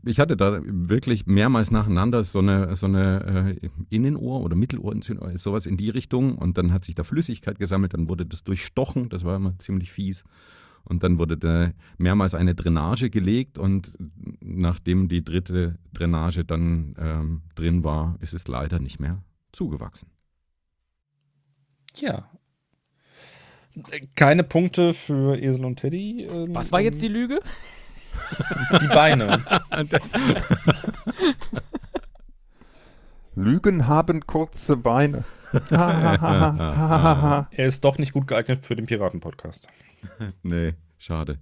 Ich 0.05 0.19
hatte 0.19 0.35
da 0.35 0.59
wirklich 0.63 1.27
mehrmals 1.27 1.71
nacheinander 1.71 2.25
so 2.25 2.39
eine, 2.39 2.75
so 2.75 2.87
eine 2.87 3.55
äh, 3.61 3.69
Innenohr- 3.89 4.41
oder 4.41 4.55
Mittelohrentzündung, 4.55 5.37
sowas 5.37 5.65
in 5.65 5.77
die 5.77 5.89
Richtung. 5.89 6.37
Und 6.37 6.57
dann 6.57 6.73
hat 6.73 6.83
sich 6.83 6.95
da 6.95 7.03
Flüssigkeit 7.03 7.57
gesammelt, 7.57 7.93
dann 7.93 8.09
wurde 8.09 8.25
das 8.25 8.43
durchstochen, 8.43 9.07
das 9.09 9.23
war 9.23 9.37
immer 9.37 9.57
ziemlich 9.59 9.91
fies. 9.91 10.25
Und 10.83 11.03
dann 11.03 11.19
wurde 11.19 11.37
da 11.37 11.71
mehrmals 11.97 12.33
eine 12.33 12.55
Drainage 12.55 13.09
gelegt 13.09 13.57
und 13.57 13.97
nachdem 14.39 15.09
die 15.09 15.23
dritte 15.23 15.77
Drainage 15.93 16.45
dann 16.45 16.95
ähm, 16.97 17.41
drin 17.55 17.83
war, 17.83 18.17
ist 18.21 18.33
es 18.33 18.47
leider 18.47 18.79
nicht 18.79 18.99
mehr 18.99 19.21
zugewachsen. 19.51 20.09
Ja. 21.95 22.29
Keine 24.15 24.43
Punkte 24.43 24.93
für 24.93 25.37
Esel 25.37 25.65
und 25.65 25.77
Teddy. 25.77 26.23
ähm, 26.23 26.55
Was 26.55 26.71
war 26.71 26.79
jetzt 26.79 27.01
die 27.01 27.09
Lüge? 27.09 27.39
Die 28.81 28.87
Beine? 28.87 29.43
Lügen 33.35 33.87
haben 33.87 34.25
kurze 34.25 34.77
Beine. 34.77 35.23
er 35.69 37.47
ist 37.57 37.83
doch 37.85 37.97
nicht 37.97 38.13
gut 38.13 38.27
geeignet 38.27 38.65
für 38.65 38.75
den 38.75 38.85
Piraten-Podcast. 38.85 39.67
Nee, 40.43 40.75
schade. 40.99 41.39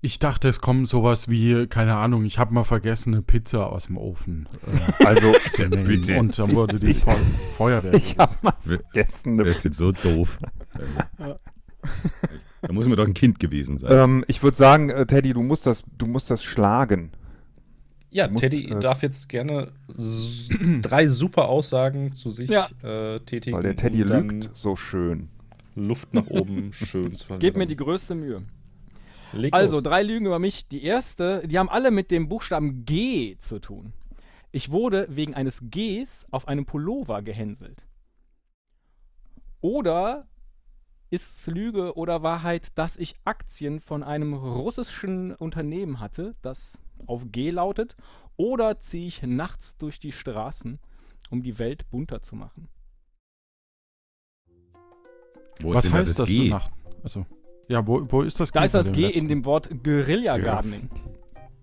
ich 0.00 0.18
dachte, 0.18 0.48
es 0.48 0.60
kommt 0.60 0.88
sowas 0.88 1.28
wie, 1.28 1.66
keine 1.68 1.96
Ahnung, 1.96 2.24
ich 2.24 2.38
habe 2.38 2.52
mal 2.52 2.64
vergessen, 2.64 3.14
eine 3.14 3.22
Pizza 3.22 3.70
aus 3.70 3.86
dem 3.86 3.96
Ofen 3.96 4.48
äh, 5.00 5.04
Also, 5.06 5.32
zu 5.52 5.68
nehmen. 5.68 5.84
Bitte. 5.84 6.18
Und 6.18 6.38
dann 6.38 6.52
wurde 6.54 6.78
die 6.80 6.88
Ich- 6.88 7.00
Feu 7.04 7.14
Feuerwehr. 7.56 7.94
ich 7.94 8.18
habe 8.18 8.34
mal 8.42 8.54
vergessen. 8.60 9.40
Eine 9.40 9.48
ist 9.50 9.64
jetzt 9.64 9.78
so 9.78 9.92
doof? 9.92 10.38
Da 12.70 12.74
muss 12.74 12.86
man 12.86 12.96
doch 12.96 13.04
ein 13.04 13.14
Kind 13.14 13.40
gewesen 13.40 13.78
sein. 13.78 13.90
ähm, 13.92 14.24
ich 14.28 14.44
würde 14.44 14.56
sagen, 14.56 14.90
äh, 14.90 15.04
Teddy, 15.04 15.32
du 15.32 15.42
musst 15.42 15.66
das, 15.66 15.82
du 15.98 16.06
musst 16.06 16.30
das 16.30 16.44
schlagen. 16.44 17.10
Ja, 18.10 18.28
musst, 18.28 18.44
Teddy 18.44 18.70
äh, 18.70 18.78
darf 18.78 19.02
jetzt 19.02 19.28
gerne 19.28 19.72
drei 20.80 21.08
super 21.08 21.48
Aussagen 21.48 22.12
zu 22.12 22.30
sich 22.30 22.48
Ja. 22.48 22.68
äh, 22.84 23.18
tätigen. 23.20 23.56
Weil 23.56 23.64
der 23.64 23.74
Teddy 23.74 24.04
lügt 24.04 24.50
so 24.54 24.76
schön. 24.76 25.30
Luft 25.74 26.14
nach 26.14 26.28
oben 26.28 26.72
schön 26.72 27.16
zu 27.16 27.38
Gebt 27.38 27.56
mir 27.56 27.66
die 27.66 27.74
größte 27.74 28.14
Mühe. 28.14 28.42
Leg 29.32 29.52
Also, 29.52 29.76
los. 29.76 29.82
drei 29.82 30.04
Lügen 30.04 30.26
über 30.26 30.38
mich. 30.38 30.68
Die 30.68 30.84
erste, 30.84 31.42
die 31.48 31.58
haben 31.58 31.68
alle 31.68 31.90
mit 31.90 32.12
dem 32.12 32.28
Buchstaben 32.28 32.84
G 32.84 33.36
zu 33.38 33.58
tun. 33.58 33.92
Ich 34.52 34.70
wurde 34.70 35.08
wegen 35.10 35.34
eines 35.34 35.64
Gs 35.72 36.24
auf 36.30 36.46
einem 36.46 36.66
Pullover 36.66 37.20
gehänselt. 37.22 37.84
Oder 39.60 40.28
ist 41.10 41.38
es 41.40 41.46
Lüge 41.48 41.96
oder 41.96 42.22
Wahrheit, 42.22 42.68
dass 42.76 42.96
ich 42.96 43.14
Aktien 43.24 43.80
von 43.80 44.02
einem 44.02 44.34
russischen 44.34 45.34
Unternehmen 45.34 46.00
hatte, 46.00 46.34
das 46.42 46.78
auf 47.06 47.24
G 47.32 47.50
lautet? 47.50 47.96
Oder 48.36 48.78
ziehe 48.78 49.06
ich 49.06 49.22
nachts 49.22 49.76
durch 49.76 49.98
die 50.00 50.12
Straßen, 50.12 50.78
um 51.30 51.42
die 51.42 51.58
Welt 51.58 51.88
bunter 51.90 52.22
zu 52.22 52.36
machen? 52.36 52.68
Wo 55.60 55.72
ist 55.72 55.76
Was 55.76 55.84
denn 55.84 55.92
da 55.92 55.98
heißt 55.98 56.18
das, 56.18 56.28
G? 56.28 56.44
du 56.44 56.50
nach? 56.50 56.70
Also, 57.02 57.26
ja, 57.68 57.86
wo, 57.86 58.06
wo 58.10 58.22
ist 58.22 58.40
das 58.40 58.50
Da 58.52 58.64
ist 58.64 58.74
das 58.74 58.90
G 58.92 59.02
letzten? 59.06 59.18
in 59.22 59.28
dem 59.28 59.44
Wort 59.44 59.68
Guerilla 59.82 60.38
Gardening. 60.38 60.88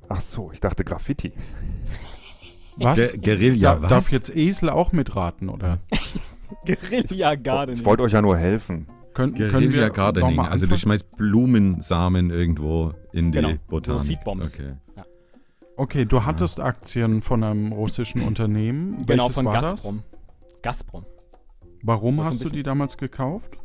Ach 0.09 0.21
so, 0.21 0.51
ich 0.51 0.59
dachte 0.59 0.83
Graffiti. 0.83 1.33
Was? 2.77 2.99
Ge- 3.13 3.17
Guerilla, 3.17 3.75
Da- 3.75 3.81
was? 3.81 3.89
Darf 3.89 4.11
jetzt 4.11 4.35
Esel 4.35 4.69
auch 4.69 4.91
mitraten, 4.91 5.49
oder? 5.49 5.79
Guerilla 6.65 7.33
Gardening. 7.33 7.79
Ich 7.79 7.85
wollte 7.85 8.03
euch 8.03 8.11
ja 8.13 8.21
nur 8.21 8.37
helfen. 8.37 8.87
Können, 9.17 9.33
können 9.33 9.73
wir 9.73 9.89
Gardening. 9.89 10.39
Also 10.39 10.67
du 10.67 10.77
schmeißt 10.77 11.17
Blumensamen 11.17 12.29
irgendwo 12.29 12.93
in 13.11 13.31
die 13.31 13.39
Genau, 13.39 13.49
so 13.49 13.57
Botanik. 13.67 14.01
Seedbombs. 14.03 14.53
Okay. 14.53 14.75
Okay, 15.75 16.05
du 16.05 16.23
hattest 16.23 16.59
Aktien 16.59 17.21
von 17.21 17.43
einem 17.43 17.71
russischen 17.71 18.21
Unternehmen. 18.21 18.97
Genau, 19.07 19.23
Welches 19.23 19.35
von 19.35 19.45
war 19.45 19.53
Gazprom. 19.53 20.03
Gazprom. 20.61 21.03
Das? 21.03 21.69
Warum 21.81 22.17
Das 22.17 22.27
ist 22.27 22.29
ein 22.29 22.45
hast 22.45 22.45
du 22.45 22.55
die 22.57 22.61
damals 22.63 22.97
gekauft? 22.97 23.57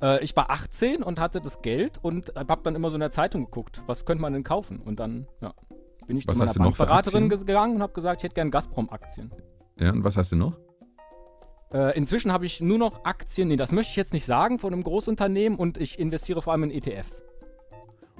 Äh, 0.00 0.22
ich 0.22 0.36
war 0.36 0.50
18 0.50 1.02
und 1.02 1.18
hatte 1.18 1.40
das 1.40 1.62
Geld 1.62 1.98
und 2.02 2.32
hab 2.36 2.62
dann 2.62 2.76
immer 2.76 2.90
so 2.90 2.94
in 2.94 3.00
der 3.00 3.10
Zeitung 3.10 3.46
geguckt, 3.46 3.82
was 3.86 4.04
könnte 4.04 4.22
man 4.22 4.34
denn 4.34 4.44
kaufen? 4.44 4.78
Und 4.78 5.00
dann 5.00 5.26
ja, 5.40 5.52
bin 6.06 6.16
ich 6.16 6.28
Was 6.28 6.34
zu 6.34 6.38
meiner 6.38 6.54
Bankberaterin 6.54 7.28
gegangen 7.28 7.76
und 7.76 7.82
habe 7.82 7.92
gesagt, 7.92 8.20
ich 8.20 8.24
hätte 8.24 8.34
gern 8.34 8.52
Gazprom-Aktien. 8.52 9.32
Ja, 9.80 9.90
und 9.90 10.04
was 10.04 10.16
hast 10.16 10.30
du 10.30 10.36
noch? 10.36 10.56
Äh, 11.76 11.94
inzwischen 11.94 12.32
habe 12.32 12.46
ich 12.46 12.62
nur 12.62 12.78
noch 12.78 13.04
Aktien, 13.04 13.48
nee, 13.48 13.56
das 13.56 13.70
möchte 13.70 13.90
ich 13.90 13.96
jetzt 13.96 14.14
nicht 14.14 14.24
sagen, 14.24 14.58
von 14.58 14.72
einem 14.72 14.82
Großunternehmen 14.82 15.58
und 15.58 15.76
ich 15.76 15.98
investiere 15.98 16.40
vor 16.40 16.54
allem 16.54 16.62
in 16.62 16.70
ETFs. 16.70 17.22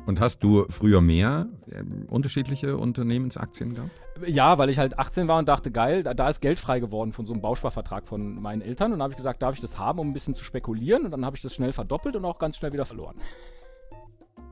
Und 0.04 0.20
hast 0.20 0.44
du 0.44 0.66
früher 0.68 1.00
mehr 1.00 1.46
ähm, 1.72 2.04
unterschiedliche 2.10 2.76
Unternehmensaktien 2.76 3.72
gehabt? 3.72 3.90
Ja, 4.26 4.58
weil 4.58 4.68
ich 4.68 4.78
halt 4.78 4.98
18 4.98 5.26
war 5.26 5.38
und 5.38 5.48
dachte, 5.48 5.70
geil, 5.70 6.02
da, 6.02 6.12
da 6.12 6.28
ist 6.28 6.42
Geld 6.42 6.60
frei 6.60 6.80
geworden 6.80 7.12
von 7.12 7.26
so 7.26 7.32
einem 7.32 7.40
Bausparvertrag 7.40 8.06
von 8.06 8.40
meinen 8.42 8.60
Eltern. 8.60 8.92
Und 8.92 8.98
dann 8.98 9.04
habe 9.04 9.14
ich 9.14 9.16
gesagt, 9.16 9.40
darf 9.40 9.54
ich 9.54 9.62
das 9.62 9.78
haben, 9.78 10.00
um 10.00 10.10
ein 10.10 10.12
bisschen 10.12 10.34
zu 10.34 10.44
spekulieren? 10.44 11.06
Und 11.06 11.10
dann 11.12 11.24
habe 11.24 11.34
ich 11.34 11.42
das 11.42 11.54
schnell 11.54 11.72
verdoppelt 11.72 12.14
und 12.14 12.26
auch 12.26 12.38
ganz 12.38 12.58
schnell 12.58 12.74
wieder 12.74 12.84
verloren. 12.84 13.16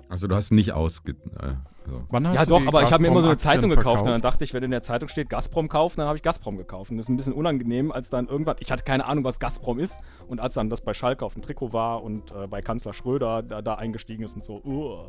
Also 0.09 0.27
du 0.29 0.35
hast 0.35 0.51
nicht 0.51 0.73
ausge... 0.73 1.13
Äh, 1.13 1.55
also. 1.85 2.03
Wann 2.11 2.29
hast 2.29 2.39
ja, 2.39 2.45
du 2.45 2.51
doch, 2.51 2.67
aber 2.67 2.83
ich 2.83 2.93
habe 2.93 3.03
mir 3.03 3.09
immer 3.09 3.21
so 3.21 3.29
eine 3.29 3.37
Gazprom-Aktien 3.37 3.61
Zeitung 3.61 3.71
gekauft. 3.71 3.87
Und 3.87 3.97
verkauft? 4.07 4.15
dann 4.15 4.23
dachte 4.23 4.45
ich, 4.45 4.55
wenn 4.55 4.63
in 4.63 4.71
der 4.71 4.83
Zeitung 4.83 5.09
steht 5.09 5.31
Gazprom 5.31 5.69
kaufen, 5.69 5.99
dann 5.99 6.07
habe 6.07 6.17
ich 6.17 6.23
Gazprom 6.23 6.57
gekauft. 6.57 6.91
Und 6.91 6.97
das 6.97 7.07
ist 7.07 7.11
ein 7.11 7.17
bisschen 7.17 7.33
unangenehm, 7.33 7.93
als 7.93 8.11
dann 8.11 8.29
irgendwann, 8.29 8.57
ich 8.61 8.71
hatte 8.71 8.85
keine 8.85 9.05
Ahnung, 9.05 9.25
was 9.25 9.39
Gazprom 9.39 9.79
ist. 9.79 10.01
Und 10.29 10.41
als 10.41 10.55
dann 10.55 10.71
das 10.71 10.81
bei 10.81 10.95
Schalke 10.95 11.25
auf 11.25 11.35
dem 11.35 11.43
Trikot 11.43 11.73
war 11.73 12.03
und 12.03 12.33
äh, 12.33 12.47
bei 12.47 12.61
Kanzler 12.61 12.93
Schröder 12.93 13.43
da, 13.43 13.63
da 13.63 13.75
eingestiegen 13.75 14.25
ist 14.25 14.35
und 14.35 14.45
so, 14.45 14.63
uh. 14.65 15.09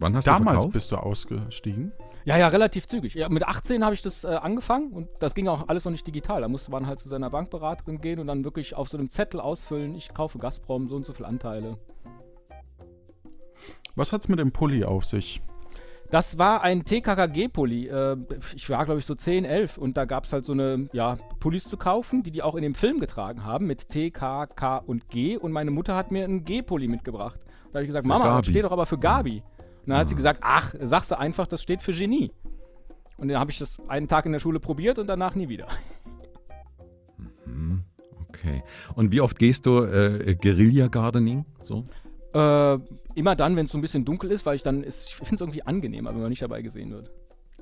Wann 0.00 0.16
hast 0.16 0.26
du 0.26 0.30
Damals 0.32 0.56
verkauft? 0.56 0.72
bist 0.72 0.92
du 0.92 0.96
ausgestiegen. 0.96 1.92
Ja, 2.24 2.36
ja, 2.36 2.48
relativ 2.48 2.88
zügig. 2.88 3.14
Ja, 3.14 3.28
mit 3.28 3.46
18 3.46 3.84
habe 3.84 3.94
ich 3.94 4.02
das 4.02 4.24
äh, 4.24 4.28
angefangen 4.28 4.92
und 4.92 5.08
das 5.20 5.34
ging 5.34 5.46
auch 5.46 5.68
alles 5.68 5.84
noch 5.84 5.92
nicht 5.92 6.06
digital. 6.06 6.40
Da 6.40 6.48
musste 6.48 6.70
man 6.70 6.86
halt 6.86 6.98
zu 6.98 7.08
seiner 7.08 7.30
Bankberaterin 7.30 8.00
gehen 8.00 8.18
und 8.18 8.26
dann 8.26 8.44
wirklich 8.44 8.74
auf 8.74 8.88
so 8.88 8.96
einem 8.96 9.08
Zettel 9.08 9.40
ausfüllen, 9.40 9.94
ich 9.94 10.12
kaufe 10.12 10.38
Gazprom, 10.38 10.88
so 10.88 10.96
und 10.96 11.06
so 11.06 11.12
viele 11.12 11.28
Anteile. 11.28 11.78
Was 13.96 14.12
hat's 14.12 14.28
mit 14.28 14.38
dem 14.38 14.52
Pulli 14.52 14.84
auf 14.84 15.04
sich? 15.04 15.42
Das 16.10 16.38
war 16.38 16.62
ein 16.62 16.84
TKKG-Pulli. 16.84 17.88
Äh, 17.88 18.16
ich 18.54 18.68
war, 18.70 18.84
glaube 18.84 19.00
ich, 19.00 19.06
so 19.06 19.14
10, 19.14 19.44
11 19.44 19.78
und 19.78 19.96
da 19.96 20.04
gab 20.04 20.24
es 20.24 20.32
halt 20.32 20.44
so 20.44 20.52
eine, 20.52 20.88
ja, 20.92 21.16
Pullis 21.40 21.64
zu 21.64 21.76
kaufen, 21.76 22.22
die 22.22 22.30
die 22.30 22.42
auch 22.42 22.54
in 22.54 22.62
dem 22.62 22.74
Film 22.74 23.00
getragen 23.00 23.44
haben 23.44 23.66
mit 23.66 23.88
T, 23.88 24.10
K, 24.10 24.46
K 24.46 24.76
und 24.76 25.08
G 25.08 25.36
und 25.36 25.52
meine 25.52 25.70
Mutter 25.70 25.96
hat 25.96 26.12
mir 26.12 26.24
einen 26.24 26.44
G-Pulli 26.44 26.88
mitgebracht. 26.88 27.40
Da 27.72 27.78
habe 27.78 27.82
ich 27.82 27.88
gesagt, 27.88 28.04
Für 28.04 28.08
Mama, 28.08 28.38
das 28.38 28.46
steht 28.46 28.64
doch 28.64 28.70
aber 28.70 28.86
für 28.86 28.98
Gabi. 28.98 29.42
Und 29.84 29.90
dann 29.90 29.98
hat 29.98 30.08
sie 30.08 30.14
gesagt, 30.14 30.40
ach, 30.42 30.74
sagst 30.80 31.10
du 31.10 31.18
einfach, 31.18 31.46
das 31.46 31.62
steht 31.62 31.82
für 31.82 31.92
Genie. 31.92 32.32
Und 33.16 33.28
dann 33.28 33.38
habe 33.38 33.50
ich 33.50 33.58
das 33.58 33.78
einen 33.88 34.08
Tag 34.08 34.26
in 34.26 34.32
der 34.32 34.38
Schule 34.38 34.60
probiert 34.60 34.98
und 34.98 35.06
danach 35.06 35.34
nie 35.34 35.48
wieder. 35.48 35.66
Hm, 37.44 37.82
okay. 38.28 38.62
Und 38.94 39.12
wie 39.12 39.20
oft 39.20 39.38
gehst 39.38 39.66
du 39.66 39.82
äh, 39.82 40.36
Guerilla 40.40 40.88
Gardening? 40.88 41.44
So? 41.62 41.84
Äh, 42.34 42.78
immer 43.14 43.36
dann, 43.36 43.56
wenn 43.56 43.66
es 43.66 43.72
so 43.72 43.78
ein 43.78 43.80
bisschen 43.80 44.04
dunkel 44.04 44.30
ist, 44.32 44.44
weil 44.44 44.56
ich 44.56 44.62
dann, 44.62 44.82
ist, 44.82 45.08
ich 45.08 45.14
finde 45.14 45.34
es 45.36 45.40
irgendwie 45.40 45.62
angenehmer, 45.62 46.10
wenn 46.14 46.20
man 46.20 46.30
nicht 46.30 46.42
dabei 46.42 46.62
gesehen 46.62 46.90
wird. 46.90 47.10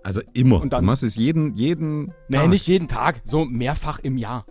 Also 0.03 0.20
immer. 0.32 0.61
Und 0.61 0.73
dann- 0.73 0.82
du 0.82 0.86
machst 0.86 1.03
es 1.03 1.15
jeden, 1.15 1.55
jeden. 1.55 2.12
Nee, 2.28 2.39
Tag. 2.39 2.49
nicht 2.49 2.66
jeden 2.66 2.89
Tag, 2.89 3.20
so 3.24 3.44
mehrfach 3.44 3.99
im 4.01 4.16
Jahr. 4.19 4.47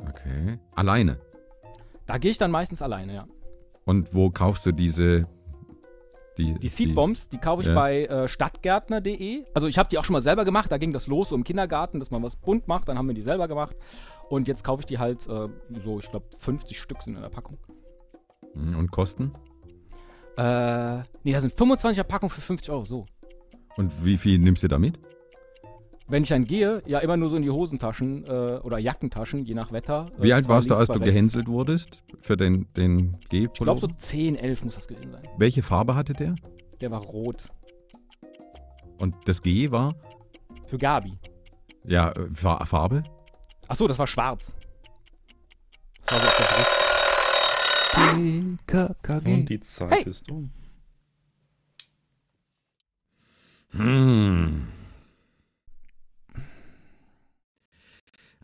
Okay. 0.00 0.58
Alleine. 0.74 1.18
Da 2.06 2.18
gehe 2.18 2.30
ich 2.30 2.38
dann 2.38 2.50
meistens 2.50 2.80
alleine, 2.80 3.14
ja. 3.14 3.26
Und 3.84 4.14
wo 4.14 4.30
kaufst 4.30 4.64
du 4.66 4.72
diese. 4.72 5.26
Die, 6.38 6.54
Die 6.54 6.68
Seedbombs, 6.68 7.28
die 7.28 7.38
kaufe 7.38 7.62
ich 7.62 7.68
Ja. 7.68 7.74
bei 7.74 8.04
äh, 8.04 8.28
stadtgärtner.de. 8.28 9.44
Also 9.54 9.66
ich 9.66 9.76
habe 9.76 9.88
die 9.88 9.98
auch 9.98 10.04
schon 10.04 10.12
mal 10.12 10.20
selber 10.22 10.44
gemacht, 10.44 10.70
da 10.70 10.78
ging 10.78 10.92
das 10.92 11.08
los 11.08 11.30
so 11.30 11.34
im 11.34 11.42
Kindergarten, 11.42 11.98
dass 11.98 12.12
man 12.12 12.22
was 12.22 12.36
bunt 12.36 12.68
macht, 12.68 12.88
dann 12.88 12.96
haben 12.96 13.08
wir 13.08 13.14
die 13.14 13.22
selber 13.22 13.48
gemacht. 13.48 13.74
Und 14.28 14.46
jetzt 14.46 14.62
kaufe 14.62 14.80
ich 14.82 14.86
die 14.86 14.98
halt 15.00 15.26
äh, 15.26 15.48
so, 15.82 15.98
ich 15.98 16.08
glaube 16.08 16.26
50 16.38 16.80
Stück 16.80 17.02
sind 17.02 17.16
in 17.16 17.22
der 17.22 17.28
Packung. 17.28 17.58
Hm, 18.54 18.76
Und 18.78 18.90
Kosten? 18.90 19.32
Äh, 20.36 20.98
nee, 21.24 21.32
da 21.32 21.40
sind 21.40 21.52
25er 21.54 22.04
Packung 22.04 22.30
für 22.30 22.40
50 22.40 22.70
Euro, 22.70 22.84
so. 22.84 23.06
Und 23.76 24.04
wie 24.04 24.16
viel 24.16 24.38
nimmst 24.38 24.62
du 24.62 24.68
da 24.68 24.78
mit? 24.78 24.98
Wenn 26.10 26.22
ich 26.22 26.30
dann 26.30 26.44
gehe, 26.44 26.82
ja 26.86 27.00
immer 27.00 27.16
nur 27.18 27.28
so 27.28 27.36
in 27.36 27.42
die 27.42 27.50
Hosentaschen 27.50 28.24
äh, 28.24 28.60
oder 28.62 28.78
Jackentaschen, 28.78 29.44
je 29.44 29.54
nach 29.54 29.72
Wetter. 29.72 30.06
Äh, 30.18 30.22
Wie 30.22 30.32
alt 30.32 30.48
warst 30.48 30.70
du, 30.70 30.74
als 30.74 30.88
du 30.88 30.98
gehänselt 31.00 31.48
wurdest 31.48 32.02
für 32.18 32.36
den, 32.36 32.66
den 32.74 33.18
g 33.28 33.44
Ich 33.52 33.52
glaube 33.60 33.80
so 33.80 33.88
10, 33.88 34.36
11 34.36 34.64
muss 34.64 34.74
das 34.76 34.88
gewesen 34.88 35.12
sein. 35.12 35.22
Welche 35.36 35.62
Farbe 35.62 35.94
hatte 35.94 36.14
der? 36.14 36.34
Der 36.80 36.90
war 36.90 37.02
rot. 37.02 37.44
Und 38.98 39.14
das 39.26 39.42
G 39.42 39.70
war? 39.70 39.94
Für 40.64 40.78
Gabi. 40.78 41.18
Ja, 41.84 42.10
äh, 42.12 42.30
Fa- 42.32 42.64
Farbe? 42.64 43.02
Achso, 43.68 43.86
das 43.86 43.98
war 43.98 44.06
schwarz. 44.06 44.54
Das 46.04 46.12
war 46.12 46.20
so 46.20 46.26
auf 46.26 46.36
der 46.38 46.44
Brust. 46.44 46.77
TKKG. 47.92 49.34
Und 49.34 49.48
die 49.48 49.60
Zeit 49.60 49.90
Hey. 49.92 50.02
ist 50.04 50.30
um. 50.30 50.50
Hm. 53.70 54.68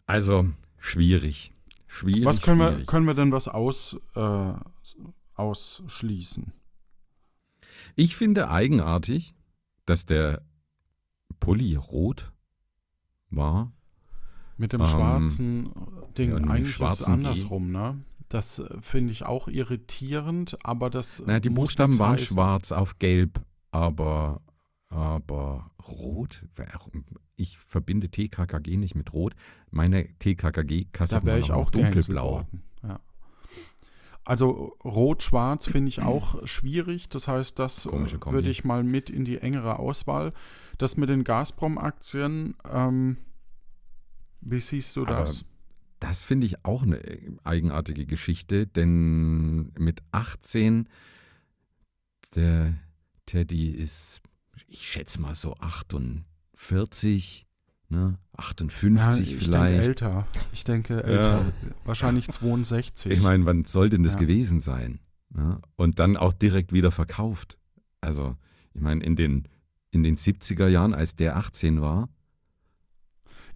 Also, 0.06 0.48
schwierig. 0.78 1.52
Schwierig. 1.86 2.24
Was 2.24 2.42
können 2.42 2.58
wir, 2.58 2.72
schwierig. 2.72 2.86
können 2.86 3.06
wir 3.06 3.14
denn 3.14 3.32
was 3.32 3.48
aus, 3.48 3.98
äh, 4.14 4.52
ausschließen? 5.34 6.52
Ich 7.96 8.16
finde 8.16 8.50
eigenartig, 8.50 9.34
dass 9.86 10.04
der 10.06 10.42
Pulli 11.40 11.76
rot 11.76 12.32
war. 13.30 13.72
Mit 14.56 14.72
dem 14.72 14.82
Ähm, 14.82 14.86
schwarzen 14.86 15.70
Ding. 16.16 16.30
ja, 16.30 16.36
Eigentlich 16.36 16.78
ist 16.80 17.00
es 17.00 17.06
G. 17.06 17.10
andersrum, 17.12 17.72
ne? 17.72 17.98
Das 18.28 18.58
äh, 18.58 18.80
finde 18.80 19.12
ich 19.12 19.24
auch 19.24 19.48
irritierend, 19.48 20.58
aber 20.64 20.90
das. 20.90 21.22
Naja, 21.24 21.40
die 21.40 21.50
Buchstaben 21.50 21.98
waren 21.98 22.14
heißen. 22.14 22.34
schwarz 22.34 22.72
auf 22.72 22.98
gelb, 22.98 23.40
aber, 23.70 24.40
aber 24.88 25.70
rot? 25.86 26.44
Ich 27.36 27.58
verbinde 27.58 28.08
TKKG 28.08 28.76
nicht 28.76 28.94
mit 28.94 29.12
rot. 29.12 29.34
Meine 29.70 30.06
TKKG-Kasse 30.18 31.16
Da 31.16 31.24
wäre 31.24 31.38
ich 31.38 31.52
auch 31.52 31.70
dunkelblau. 31.70 32.46
Ja. 32.82 33.00
Also 34.24 34.76
rot-schwarz 34.82 35.66
finde 35.66 35.90
ich 35.90 36.00
auch 36.00 36.46
schwierig. 36.46 37.10
Das 37.10 37.28
heißt, 37.28 37.58
das 37.58 37.84
äh, 37.84 37.90
würde 37.92 38.48
ich 38.48 38.64
mal 38.64 38.82
mit 38.82 39.10
in 39.10 39.24
die 39.24 39.38
engere 39.38 39.78
Auswahl. 39.78 40.32
Das 40.78 40.96
mit 40.96 41.10
den 41.10 41.24
Gazprom-Aktien, 41.24 42.56
ähm, 42.70 43.18
wie 44.40 44.60
siehst 44.60 44.96
du 44.96 45.06
Aber 45.06 45.24
das? 46.04 46.22
Finde 46.22 46.46
ich 46.46 46.64
auch 46.64 46.82
eine 46.82 47.00
eigenartige 47.44 48.06
Geschichte, 48.06 48.66
denn 48.66 49.72
mit 49.78 50.02
18, 50.12 50.88
der 52.34 52.74
Teddy 53.26 53.70
ist, 53.70 54.20
ich 54.66 54.86
schätze 54.88 55.20
mal 55.20 55.34
so 55.34 55.54
48, 55.54 57.46
ne? 57.88 58.18
58 58.36 59.22
ich 59.22 59.28
denke 59.28 59.44
vielleicht. 59.44 59.88
älter. 59.88 60.26
Ich 60.52 60.64
denke 60.64 61.02
älter. 61.04 61.44
Wahrscheinlich 61.84 62.28
62. 62.28 63.12
Ich 63.12 63.20
meine, 63.20 63.46
wann 63.46 63.64
soll 63.64 63.88
denn 63.90 64.02
das 64.02 64.14
Ja. 64.14 64.20
gewesen 64.20 64.60
sein? 64.60 65.00
Ne? 65.30 65.60
Und 65.76 65.98
dann 65.98 66.16
auch 66.16 66.32
direkt 66.32 66.72
wieder 66.72 66.90
verkauft. 66.90 67.58
Also, 68.00 68.36
ich 68.74 68.80
meine, 68.80 69.02
in 69.04 69.16
den, 69.16 69.48
in 69.90 70.02
den 70.02 70.16
70er 70.16 70.68
Jahren, 70.68 70.94
als 70.94 71.14
der 71.16 71.36
18 71.36 71.80
war, 71.80 72.08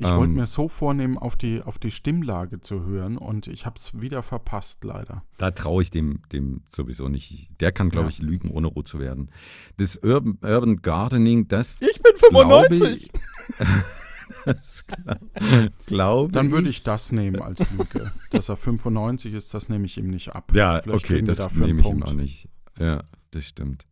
Ich 0.00 0.06
wollte 0.06 0.24
Ähm, 0.30 0.34
mir 0.34 0.46
so 0.46 0.68
vornehmen, 0.68 1.18
auf 1.18 1.34
die, 1.36 1.60
auf 1.60 1.78
die 1.78 1.90
Stimmlage 1.90 2.60
zu 2.60 2.84
hören 2.84 3.16
und 3.18 3.48
ich 3.48 3.66
habe 3.66 3.76
es 3.78 4.00
wieder 4.00 4.22
verpasst, 4.22 4.84
leider. 4.84 5.24
Da 5.38 5.50
traue 5.50 5.82
ich 5.82 5.90
dem, 5.90 6.22
dem 6.32 6.62
sowieso 6.72 7.08
nicht. 7.08 7.50
Der 7.60 7.72
kann, 7.72 7.90
glaube 7.90 8.06
Ja. 8.06 8.10
ich, 8.10 8.18
lügen, 8.20 8.50
ohne 8.50 8.68
rot 8.68 8.86
zu 8.86 9.00
werden. 9.00 9.30
Das 9.76 9.96
Urban, 9.96 10.38
Urban 10.42 10.76
Gardening, 10.82 11.48
das. 11.48 11.82
Ich 11.82 12.00
bin 12.00 12.12
glaube 12.30 12.76
Ich, 12.76 13.10
das 14.44 14.84
glaube 15.86 16.32
Dann 16.32 16.52
würde 16.52 16.68
ich 16.68 16.84
das 16.84 17.10
nehmen 17.10 17.42
als 17.42 17.68
Lüge. 17.72 18.12
Dass 18.30 18.48
er 18.48 18.56
95 18.56 19.34
ist, 19.34 19.52
das 19.52 19.68
nehme 19.68 19.86
ich 19.86 19.98
ihm 19.98 20.10
nicht 20.10 20.28
ab. 20.32 20.52
Ja, 20.54 20.80
Vielleicht 20.80 21.04
okay, 21.04 21.22
das 21.22 21.38
dafür 21.38 21.66
nehme 21.66 21.80
ich 21.80 21.86
ihm 21.88 22.02
auch 22.04 22.14
nicht. 22.14 22.48
Ja, 22.78 23.02
das 23.32 23.44
stimmt. 23.46 23.84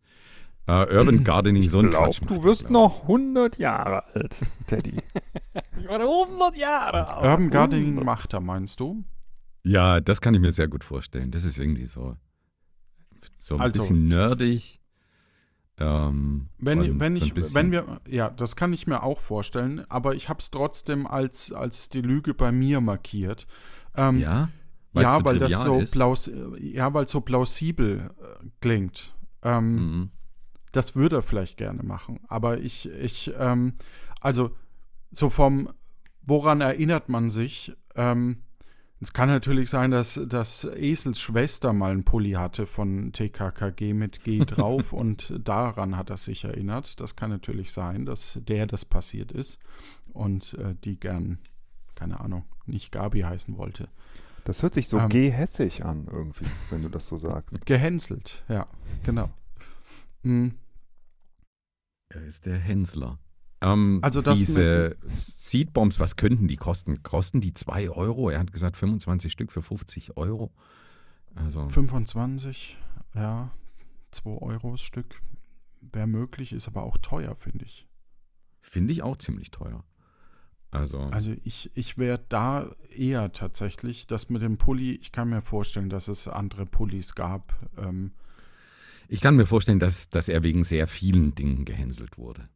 Äh, 0.69 0.97
Urban 0.97 1.23
Gardening, 1.23 1.69
so 1.69 1.79
ein 1.79 1.91
Glaub, 1.91 2.05
Quatsch. 2.07 2.21
du 2.27 2.43
wirst 2.43 2.67
glaub 2.67 2.73
noch 2.73 3.03
100 3.03 3.59
Jahre 3.59 4.05
alt, 4.15 4.37
Teddy. 4.67 4.97
Ich 5.79 5.89
war 5.89 6.01
100 6.01 6.57
Jahre 6.57 7.09
alt. 7.09 7.25
Urban 7.25 7.51
Gardening 7.51 7.95
macht 8.05 8.33
er, 8.35 8.41
meinst 8.41 8.81
du? 8.81 9.05
Ja, 9.63 10.01
das 10.01 10.21
kann 10.21 10.35
ich 10.35 10.41
mir 10.41 10.53
sehr 10.53 10.69
gut 10.69 10.83
vorstellen. 10.85 11.31
Das 11.31 11.45
ist 11.45 11.59
irgendwie 11.59 11.87
so, 11.87 12.17
so 13.39 13.55
ein 13.57 13.61
Also- 13.61 13.83
bisschen 13.83 14.09
nerdig. 14.09 14.81
Ähm, 15.79 16.49
Wenn, 16.59 16.99
wenn, 16.99 17.17
so 17.17 17.25
ein 17.25 17.29
ich, 17.29 17.35
bisschen- 17.35 17.55
wenn 17.55 17.71
wir, 17.73 18.01
ja, 18.09 18.31
das 18.31 18.57
kann 18.57 18.73
ich 18.73 18.87
mir 18.87 19.03
auch 19.03 19.21
vorstellen, 19.21 19.85
aber 19.91 20.15
ich 20.15 20.29
habe 20.31 20.41
es 20.41 20.51
trotzdem 20.51 21.07
als, 21.07 21.53
als 21.53 21.91
die 21.91 22.01
Lüge 22.01 22.33
bei 22.33 22.51
mir 22.51 22.81
markiert. 22.81 23.47
Ähm, 23.95 24.19
Ja, 24.19 24.49
ja, 24.95 25.19
so 25.19 25.25
weil 25.27 25.39
das 25.39 25.63
so 25.63 25.79
ist? 25.81 25.91
plaus 25.93 26.31
ja, 26.59 26.93
weil 26.95 27.05
es 27.05 27.11
so 27.11 27.21
plausibel 27.21 28.11
äh, 28.19 28.47
klingt. 28.61 29.15
Ähm, 29.43 29.75
Mhm. 29.75 30.11
Das 30.77 30.95
würde 30.95 31.17
er 31.17 31.23
vielleicht 31.23 31.57
gerne 31.57 31.83
machen. 31.83 32.21
Aber 32.29 32.59
ich, 32.59 32.91
ich, 32.91 33.33
ähm, 33.39 33.73
also 34.21 34.51
so 35.11 35.31
vom, 35.31 35.71
woran 36.21 36.61
erinnert 36.61 37.09
man 37.09 37.31
sich? 37.31 37.75
Ähm, 37.95 38.43
es 39.01 39.15
kann 39.15 39.31
natürlich 39.31 39.71
sein, 39.71 39.91
dass, 39.91 40.21
dass 40.27 40.65
Esels 40.65 41.19
Schwester 41.19 41.73
mal 41.73 41.93
einen 41.93 42.05
Pulli 42.05 42.33
hatte 42.33 42.67
von 42.67 43.11
TKKG 43.15 43.95
mit 43.95 44.23
G 44.23 44.39
drauf 44.47 44.93
und 44.93 45.33
daran 45.43 45.97
hat 45.97 46.11
er 46.11 46.19
sich 46.19 46.45
erinnert. 46.45 47.01
Das 47.01 47.17
kann 47.17 47.31
natürlich 47.31 47.73
sein, 47.73 48.05
dass 48.05 48.39
der 48.43 48.67
das 48.67 48.85
passiert 48.85 49.33
ist 49.33 49.59
und 50.13 50.55
äh, 50.59 50.75
die 50.85 51.01
gern, 51.01 51.39
keine 51.95 52.21
Ahnung, 52.21 52.45
nicht 52.67 52.93
Gabi 52.93 53.21
heißen 53.21 53.57
wollte. 53.57 53.89
Das 54.45 54.63
hört 54.63 54.75
sich 54.75 54.89
so 54.89 54.99
Ähm. 54.99 55.09
gehässig 55.09 55.87
an 55.87 56.07
irgendwie, 56.11 56.45
wenn 56.69 56.83
du 56.83 56.91
das 56.91 57.07
so 57.07 57.17
sagst. 57.17 57.65
Gehänselt, 57.65 58.45
ja, 58.49 58.67
genau. 59.05 59.31
Mm. 60.23 60.49
Er 62.17 62.27
ist 62.27 62.47
der 62.47 62.57
Hänsler. 62.59 63.19
Ähm, 63.61 64.01
Also 64.03 64.23
das 64.23 64.39
diese 64.39 64.97
Seedbombs, 65.11 66.01
was 66.01 66.17
könnten 66.17 66.49
die 66.49 66.57
kosten? 66.57 67.03
Kosten 67.03 67.41
die 67.41 67.53
2 67.55 67.91
Euro? 67.91 68.31
Er 68.31 68.41
hat 68.41 68.53
gesagt 68.53 68.77
25 68.77 69.31
Stück 69.33 69.53
für 69.53 69.63
50 69.63 70.17
Euro. 70.17 70.53
Also 71.35 71.69
25, 71.69 72.77
ja, 73.15 73.51
2 74.13 74.31
Euro 74.31 74.73
das 74.73 74.81
Stück. 74.81 75.21
Wäre 75.81 76.07
möglich, 76.07 76.53
ist 76.53 76.67
aber 76.69 76.83
auch 76.83 76.99
teuer, 76.99 77.37
finde 77.37 77.65
ich. 77.65 77.87
finde 78.61 78.93
ich 78.93 79.03
auch 79.03 79.17
ziemlich 79.17 79.51
teuer. 79.51 79.85
Also, 80.71 80.99
Also 80.99 81.33
ich, 81.45 81.71
ich 81.75 81.97
wäre 81.97 82.25
da 82.29 82.75
eher 82.91 83.33
tatsächlich, 83.33 84.07
das 84.07 84.29
mit 84.29 84.43
dem 84.43 84.59
Pulli, 84.59 84.95
ich 84.97 85.13
kann 85.13 85.29
mir 85.29 85.43
vorstellen, 85.43 85.89
dass 85.89 86.09
es 86.09 86.27
andere 86.29 86.67
Pullis 86.67 87.15
gab. 87.15 87.55
Ähm, 87.79 88.13
Ich 89.09 89.21
kann 89.21 89.37
mir 89.37 89.47
vorstellen, 89.47 89.79
dass, 89.79 90.09
dass 90.09 90.29
er 90.29 90.43
wegen 90.43 90.65
sehr 90.65 90.87
vielen 90.87 91.35
Dingen 91.35 91.65
gehänselt 91.65 92.19
wurde. 92.19 92.49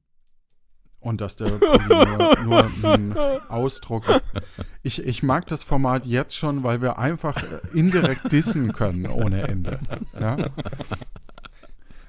Und 0.98 1.22
dass 1.22 1.36
der 1.36 1.48
nur, 1.48 2.38
nur 2.44 2.70
ein 2.84 3.16
Ausdruck. 3.48 4.04
Ich, 4.82 5.02
ich 5.02 5.22
mag 5.22 5.46
das 5.46 5.64
Format 5.64 6.04
jetzt 6.04 6.36
schon, 6.36 6.62
weil 6.62 6.82
wir 6.82 6.98
einfach 6.98 7.42
äh, 7.42 7.78
indirekt 7.78 8.30
dissen 8.32 8.72
können 8.74 9.06
ohne 9.06 9.42
Ende. 9.48 9.80
Ja? 10.18 10.50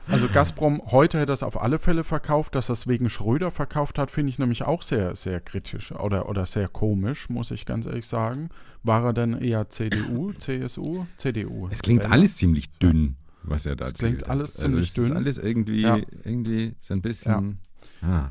Also 0.08 0.28
Gazprom 0.28 0.82
heute 0.92 1.20
hätte 1.20 1.28
das 1.28 1.42
auf 1.42 1.62
alle 1.62 1.80
Fälle 1.80 2.04
verkauft, 2.04 2.56
dass 2.56 2.68
das 2.68 2.86
wegen 2.86 3.10
Schröder 3.10 3.50
verkauft 3.50 3.98
hat, 3.98 4.12
finde 4.12 4.32
ich 4.32 4.40
nämlich 4.40 4.64
auch 4.64 4.82
sehr, 4.82 5.16
sehr 5.16 5.40
kritisch 5.40 5.94
oder, 5.94 6.28
oder 6.28 6.46
sehr 6.46 6.68
komisch, 6.68 7.30
muss 7.30 7.52
ich 7.52 7.66
ganz 7.66 7.86
ehrlich 7.86 8.08
sagen. 8.08 8.50
War 8.84 9.06
er 9.06 9.14
denn 9.14 9.38
eher 9.40 9.70
CDU, 9.70 10.34
CSU, 10.34 11.06
CDU? 11.16 11.70
Es 11.72 11.82
klingt 11.82 12.04
alles 12.04 12.36
ziemlich 12.36 12.72
dünn, 12.74 13.16
was 13.44 13.66
er 13.66 13.76
da 13.76 13.86
Es 13.88 13.94
klingt 13.94 14.22
erzählt 14.22 14.24
hat. 14.24 14.30
alles 14.30 14.56
also 14.56 14.68
ziemlich 14.68 14.88
es 14.90 14.94
dünn. 14.94 15.06
Ist 15.06 15.12
alles 15.12 15.38
irgendwie, 15.38 15.82
Ja. 15.82 15.98
irgendwie 16.24 16.76
so 16.80 16.94
ein 16.94 17.02
bisschen. 17.02 17.60
Ah. 18.02 18.30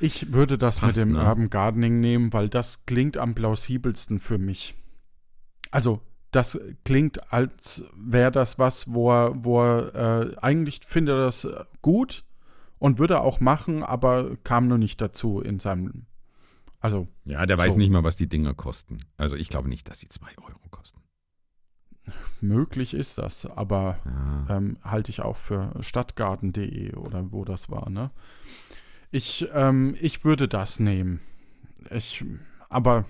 Ich 0.00 0.32
würde 0.32 0.58
das 0.58 0.80
Passt, 0.80 0.96
mit 0.96 1.04
dem 1.04 1.12
ne? 1.12 1.24
Urban 1.24 1.48
Gardening 1.50 2.00
nehmen, 2.00 2.32
weil 2.32 2.48
das 2.48 2.84
klingt 2.86 3.16
am 3.16 3.34
plausibelsten 3.34 4.18
für 4.20 4.38
mich. 4.38 4.74
Also, 5.70 6.00
das 6.32 6.58
klingt, 6.84 7.32
als 7.32 7.84
wäre 7.94 8.32
das 8.32 8.58
was, 8.58 8.92
wo 8.92 9.10
er, 9.12 9.44
wo 9.44 9.62
er 9.62 10.32
äh, 10.32 10.36
eigentlich 10.38 10.80
findet 10.84 11.14
er 11.14 11.24
das 11.26 11.44
äh, 11.44 11.64
gut 11.82 12.24
und 12.78 12.98
würde 12.98 13.20
auch 13.20 13.38
machen, 13.40 13.82
aber 13.82 14.36
kam 14.42 14.66
nur 14.66 14.78
nicht 14.78 15.00
dazu 15.00 15.40
in 15.40 15.58
seinem. 15.60 16.06
Also, 16.80 17.06
Ja, 17.24 17.46
der 17.46 17.58
weiß 17.58 17.74
So. 17.74 17.78
nicht 17.78 17.90
mal, 17.90 18.02
was 18.02 18.16
die 18.16 18.28
Dinger 18.28 18.54
kosten. 18.54 18.98
Also 19.16 19.36
ich 19.36 19.48
glaube 19.48 19.68
nicht, 19.68 19.88
dass 19.88 20.00
sie 20.00 20.08
2 20.08 20.26
Euro 20.38 20.58
kosten. 20.72 21.00
Möglich 22.40 22.94
ist 22.94 23.18
das, 23.18 23.46
aber 23.46 23.98
Ja. 24.48 24.56
ähm, 24.56 24.76
halte 24.82 25.10
ich 25.10 25.22
auch 25.22 25.36
für 25.36 25.72
stadtgarten.de 25.80 26.94
oder 26.94 27.30
wo 27.32 27.44
das 27.44 27.70
war, 27.70 27.88
ne? 27.90 28.10
Ich, 29.10 29.46
ähm, 29.52 29.94
ich 30.00 30.24
würde 30.24 30.48
das 30.48 30.80
nehmen. 30.80 31.20
Ich, 31.90 32.24
aber 32.68 33.04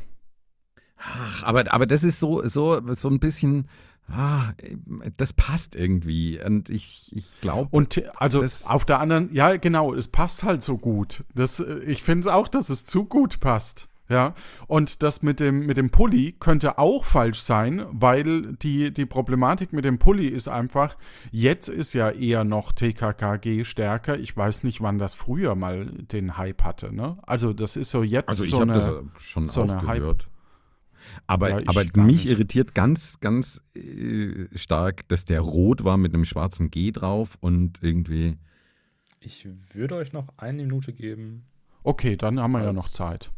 Ach, 1.05 1.43
aber, 1.43 1.73
aber 1.73 1.87
das 1.87 2.05
ist 2.05 2.21
so, 2.21 2.47
so, 2.47 2.81
so 2.95 3.09
ein 3.09 3.19
bisschen. 3.19 3.69
Ah, 4.09 4.53
das 5.17 5.33
passt 5.33 5.75
irgendwie. 5.75 6.41
Und 6.45 6.69
ich, 6.69 7.11
ich 7.15 7.27
glaube. 7.41 7.69
Und 7.71 8.03
also 8.21 8.45
auf 8.67 8.85
der 8.85 9.01
anderen, 9.01 9.33
ja 9.33 9.57
genau, 9.57 9.95
es 9.95 10.09
passt 10.09 10.43
halt 10.43 10.63
so 10.63 10.77
gut. 10.77 11.25
Das, 11.35 11.61
äh, 11.61 11.79
ich 11.81 12.03
finde 12.03 12.29
es 12.29 12.33
auch, 12.35 12.49
dass 12.49 12.69
es 12.69 12.85
zu 12.85 13.05
gut 13.05 13.41
passt. 13.41 13.89
Ja, 14.13 14.35
und 14.67 15.03
das 15.03 15.23
mit 15.23 15.41
dem, 15.41 15.65
mit 15.65 15.79
dem 15.79 15.89
Pulli 15.89 16.35
könnte 16.39 16.77
auch 16.77 17.07
falsch 17.07 17.39
sein, 17.41 17.87
weil 17.91 18.55
die, 18.57 18.93
die 18.93 19.07
Problematik 19.07 19.73
mit 19.73 19.87
dem 19.87 19.99
Pulli 19.99 20.27
ist 20.27 20.49
einfach, 20.49 20.99
jetzt 21.31 21.69
ist 21.71 21.95
ja 21.95 22.11
eher 22.11 22.45
noch 22.45 22.73
TKKG 22.73 23.65
stärker. 23.65 24.19
Ich 24.19 24.37
weiß 24.37 24.65
nicht, 24.65 24.83
wann 24.83 24.99
das 24.99 25.15
früher 25.15 25.55
mal 25.55 25.87
den 25.87 26.37
Hype 26.37 26.63
hatte. 26.63 26.95
Ne? 26.95 27.17
Also 27.23 27.55
das 27.55 27.77
ist 27.77 27.89
so 27.91 28.03
jetzt 28.03 28.29
Also 28.29 28.45
ich 28.45 28.51
so 28.51 28.61
habe 28.61 28.73
eine, 28.75 28.81
das 29.15 29.23
schon 29.23 29.49
so 29.49 29.63
eine 29.63 29.81
Hype- 29.87 30.01
gehört. 30.01 30.29
Aber, 31.27 31.49
Ja, 31.49 31.57
aber 31.67 31.85
mich 31.85 32.25
nicht. 32.25 32.27
irritiert 32.27 32.75
ganz, 32.75 33.19
ganz 33.21 33.63
äh, 33.75 34.47
stark, 34.55 35.09
dass 35.09 35.25
der 35.25 35.41
rot 35.41 35.85
war 35.85 35.97
mit 35.97 36.13
einem 36.13 36.27
schwarzen 36.27 36.71
G 36.71 36.91
drauf 36.93 37.39
und 37.41 37.79
irgendwie. 37.81 38.37
Ich 39.21 39.49
würde 39.73 39.95
euch 39.97 40.13
noch 40.13 40.29
eine 40.37 40.63
Minute 40.65 40.93
geben. 40.93 41.47
Okay, 41.83 42.17
dann 42.19 42.39
haben 42.41 42.53
wir 42.53 42.63
ja 42.63 42.73
noch 42.75 42.89
Zeit. 42.89 43.31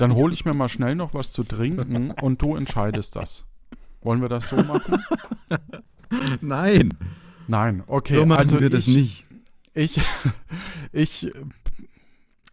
Dann 0.00 0.14
hole 0.14 0.32
ich 0.32 0.44
mir 0.44 0.54
mal 0.54 0.68
schnell 0.68 0.94
noch 0.94 1.12
was 1.14 1.32
zu 1.32 1.44
trinken 1.44 2.10
und 2.10 2.40
du 2.40 2.56
entscheidest 2.56 3.16
das. 3.16 3.46
Wollen 4.00 4.22
wir 4.22 4.28
das 4.28 4.48
so 4.48 4.56
machen? 4.56 5.04
Nein, 6.40 6.94
Nein, 7.48 7.82
okay. 7.86 8.14
so 8.14 8.26
machen 8.26 8.40
also 8.40 8.60
wir 8.60 8.70
das 8.70 8.86
ich, 8.88 8.96
nicht. 8.96 9.26
Ich, 9.74 10.00
ich 10.92 11.32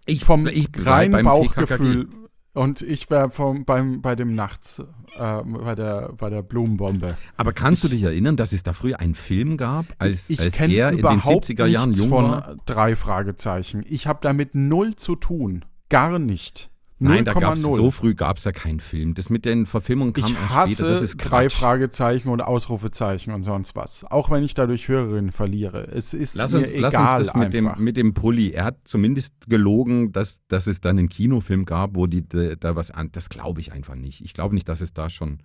Ich, 0.06 0.26
vom 0.26 0.48
ich 0.48 0.69
reinen 0.86 1.24
Bauchgefühl 1.24 2.10
und 2.53 2.82
ich 2.82 3.10
wäre 3.10 3.30
vom 3.30 3.65
beim 3.65 4.02
bei 4.02 4.15
dem 4.15 4.34
Nachts 4.34 4.84
äh, 5.18 5.44
bei 5.44 5.76
der 5.76 6.14
bei 6.18 6.30
der 6.30 6.41
Blumenbombe. 6.41 7.15
Aber 7.36 7.53
kannst 7.53 7.84
du 7.84 7.90
dich 7.90 8.03
erinnern, 8.03 8.38
dass 8.38 8.53
es 8.53 8.64
da 8.64 8.74
früher 8.74 8.99
einen 8.99 9.15
Film 9.15 9.57
gab, 9.57 9.86
als, 9.99 10.30
Ich 10.30 10.40
als 10.40 10.56
kenne 10.56 10.74
er 10.74 10.90
in 10.90 10.95
den 10.95 10.99
überhaupt 10.99 11.45
70er 11.45 11.65
Jahren 11.65 11.90
nichts 11.90 12.02
jung 12.02 12.10
von 12.10 12.32
war? 12.32 12.56
drei 12.65 12.95
Fragezeichen. 12.95 13.86
Ich 13.88 14.07
habe 14.07 14.19
damit 14.22 14.56
null 14.56 14.95
zu 14.95 15.15
tun, 15.15 15.65
gar 15.90 16.19
nicht. 16.19 16.72
Nein, 16.99 17.26
da 17.26 17.34
gab's 17.34 17.61
0,0. 17.61 17.76
so 17.76 17.91
früh 17.91 18.15
gab 18.15 18.38
es 18.38 18.44
da 18.44 18.52
keinen 18.52 18.80
Film. 18.80 19.14
Das 19.14 19.30
mit 19.30 19.45
den 19.45 19.65
Verfilmungen 19.68 20.14
kam 20.14 20.32
Ich 20.32 20.40
hasse 20.49 20.74
später. 20.74 20.90
Das 20.90 21.02
ist 21.03 21.18
drei 21.18 21.45
Quatsch. 21.45 21.57
Fragezeichen 21.57 22.30
und 22.30 22.41
Ausrufezeichen 22.41 23.34
und 23.34 23.44
sonst 23.44 23.76
was. 23.76 24.03
Auch 24.06 24.32
wenn 24.32 24.44
ich 24.44 24.56
dadurch 24.56 24.88
Hörerinnen 24.88 25.32
verliere. 25.32 25.88
Es 25.91 26.14
ist 26.14 26.36
Lass 26.36 26.53
mir 26.53 26.60
uns, 26.60 26.72
egal 26.72 26.91
lass 26.91 27.19
uns 27.19 27.28
das 27.28 27.36
mit 27.36 27.53
dem, 27.53 27.72
mit 27.78 27.98
dem 27.98 28.14
Pulli. 28.15 28.52
Er 28.52 28.65
hat 28.65 28.80
zumindest 28.86 29.34
gelogen, 29.48 30.11
dass, 30.11 30.40
dass 30.48 30.65
es 30.65 30.82
dann 30.82 30.98
einen 30.98 31.10
Kinofilm 31.10 31.65
gab, 31.65 31.95
wo 31.95 32.07
die 32.07 32.28
da, 32.28 32.56
da 32.56 32.76
was 32.76 32.90
an. 32.90 33.10
Das 33.11 33.30
glaube 33.30 33.61
ich 33.61 33.72
einfach 33.72 33.95
nicht. 33.95 34.22
Ich 34.22 34.34
glaube 34.34 34.56
nicht, 34.56 34.68
dass 34.68 34.82
es 34.82 34.94
da 34.94 35.10
schon 35.10 35.40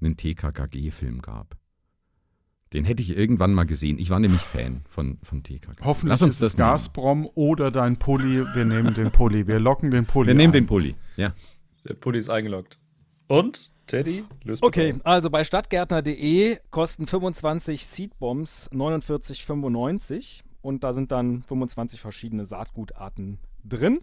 einen 0.00 0.16
TKKG-Film 0.16 1.22
gab. 1.22 1.56
Den 2.74 2.84
hätte 2.84 3.02
ich 3.02 3.16
irgendwann 3.16 3.54
mal 3.54 3.64
gesehen. 3.64 3.98
Ich 4.00 4.10
war 4.10 4.18
nämlich 4.18 4.40
Fan 4.40 4.82
von, 4.88 5.18
von 5.22 5.44
TKKG. 5.44 5.84
Hoffentlich 5.84 6.10
Lass 6.10 6.22
uns 6.22 6.34
ist 6.34 6.42
das 6.42 6.52
es 6.52 6.56
Gazprom 6.56 7.28
oder 7.34 7.70
dein 7.70 7.96
Pulli. 7.98 8.44
Wir 8.52 8.64
nehmen 8.64 8.94
den 8.94 9.12
Pulli. 9.12 9.46
Wir 9.46 9.60
locken 9.60 9.92
den 9.92 10.06
Pulli. 10.06 10.26
Wir 10.26 10.34
nehmen 10.34 10.52
ein. 10.52 10.62
den 10.62 10.66
Pulli. 10.66 10.96
Ja. 11.16 11.34
Der 11.88 11.94
Pulli 11.94 12.18
ist 12.18 12.30
eingeloggt. 12.30 12.78
Und, 13.28 13.70
Teddy, 13.86 14.24
löst 14.42 14.64
Okay, 14.64 14.96
also 15.04 15.30
bei 15.30 15.44
stadtgärtner.de 15.44 16.58
kosten 16.70 17.06
25 17.06 17.86
Seedbombs 17.86 18.70
49,95 18.72 20.42
und 20.60 20.82
da 20.82 20.94
sind 20.94 21.12
dann 21.12 21.42
25 21.42 22.00
verschiedene 22.00 22.44
Saatgutarten 22.44 23.38
drin. 23.64 24.00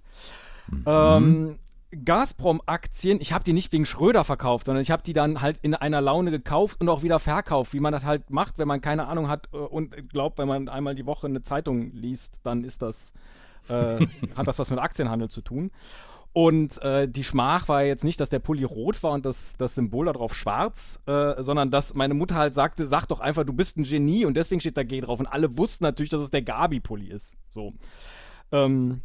Ähm, 0.86 1.58
Gazprom-Aktien, 1.92 3.20
ich 3.22 3.34
habe 3.34 3.44
die 3.44 3.54
nicht 3.54 3.72
wegen 3.74 3.86
Schröder 3.86 4.24
verkauft, 4.24 4.66
sondern 4.66 4.82
ich 4.82 4.92
habe 4.92 5.04
die 5.04 5.14
dann 5.14 5.42
halt 5.42 5.60
in 5.62 5.76
einer 5.76 6.00
Laune 6.00 6.32
gekauft 6.32 6.80
und 6.80 6.88
auch 6.90 7.04
wieder 7.04 7.20
verkauft, 7.20 7.74
wie 7.74 7.80
man 7.80 7.92
das 7.92 8.04
halt 8.04 8.30
macht, 8.30 8.58
wenn 8.58 8.68
man 8.68 8.82
keine 8.82 9.08
Ahnung 9.08 9.28
hat 9.28 9.50
äh, 9.54 9.58
und 9.58 10.10
glaubt, 10.10 10.38
wenn 10.38 10.48
man 10.48 10.70
einmal 10.70 10.96
die 10.96 11.06
Woche 11.06 11.28
eine 11.28 11.42
Zeitung 11.42 11.92
liest, 11.92 12.40
dann 12.44 12.64
ist 12.64 12.82
das, 12.82 13.14
äh, 13.68 14.06
hat 14.36 14.48
das 14.48 14.58
was 14.58 14.70
mit 14.70 14.80
Aktienhandel 14.80 15.30
zu 15.30 15.42
tun. 15.42 15.72
Und 16.34 16.82
äh, 16.82 17.10
die 17.10 17.26
Schmach 17.26 17.68
war 17.68 17.84
jetzt 17.84 18.06
nicht, 18.06 18.22
dass 18.22 18.30
der 18.30 18.40
Pulli 18.40 18.64
rot 18.64 19.04
war 19.04 19.12
und 19.12 19.26
das, 19.26 19.56
das 19.58 19.76
Symbol 19.76 20.06
darauf 20.06 20.34
schwarz, 20.34 20.98
äh, 21.06 21.44
sondern 21.44 21.72
dass 21.72 21.94
meine 21.94 22.14
Mutter 22.14 22.36
halt 22.36 22.56
sagte, 22.56 22.88
sag 22.88 23.06
doch 23.08 23.20
einfach, 23.20 23.44
du 23.44 23.52
bist 23.52 23.78
ein 23.78 23.84
Genie 23.84 24.24
und 24.24 24.38
deswegen 24.38 24.62
steht 24.62 24.78
da 24.78 24.84
G 24.84 25.02
drauf. 25.02 25.20
Und 25.20 25.28
alle 25.28 25.58
wussten 25.58 25.84
natürlich, 25.84 26.10
dass 26.10 26.22
es 26.22 26.30
der 26.30 26.42
Gabi-Pulli 26.42 27.08
ist. 27.08 27.36
So. 27.50 27.74
Ähm, 28.54 29.02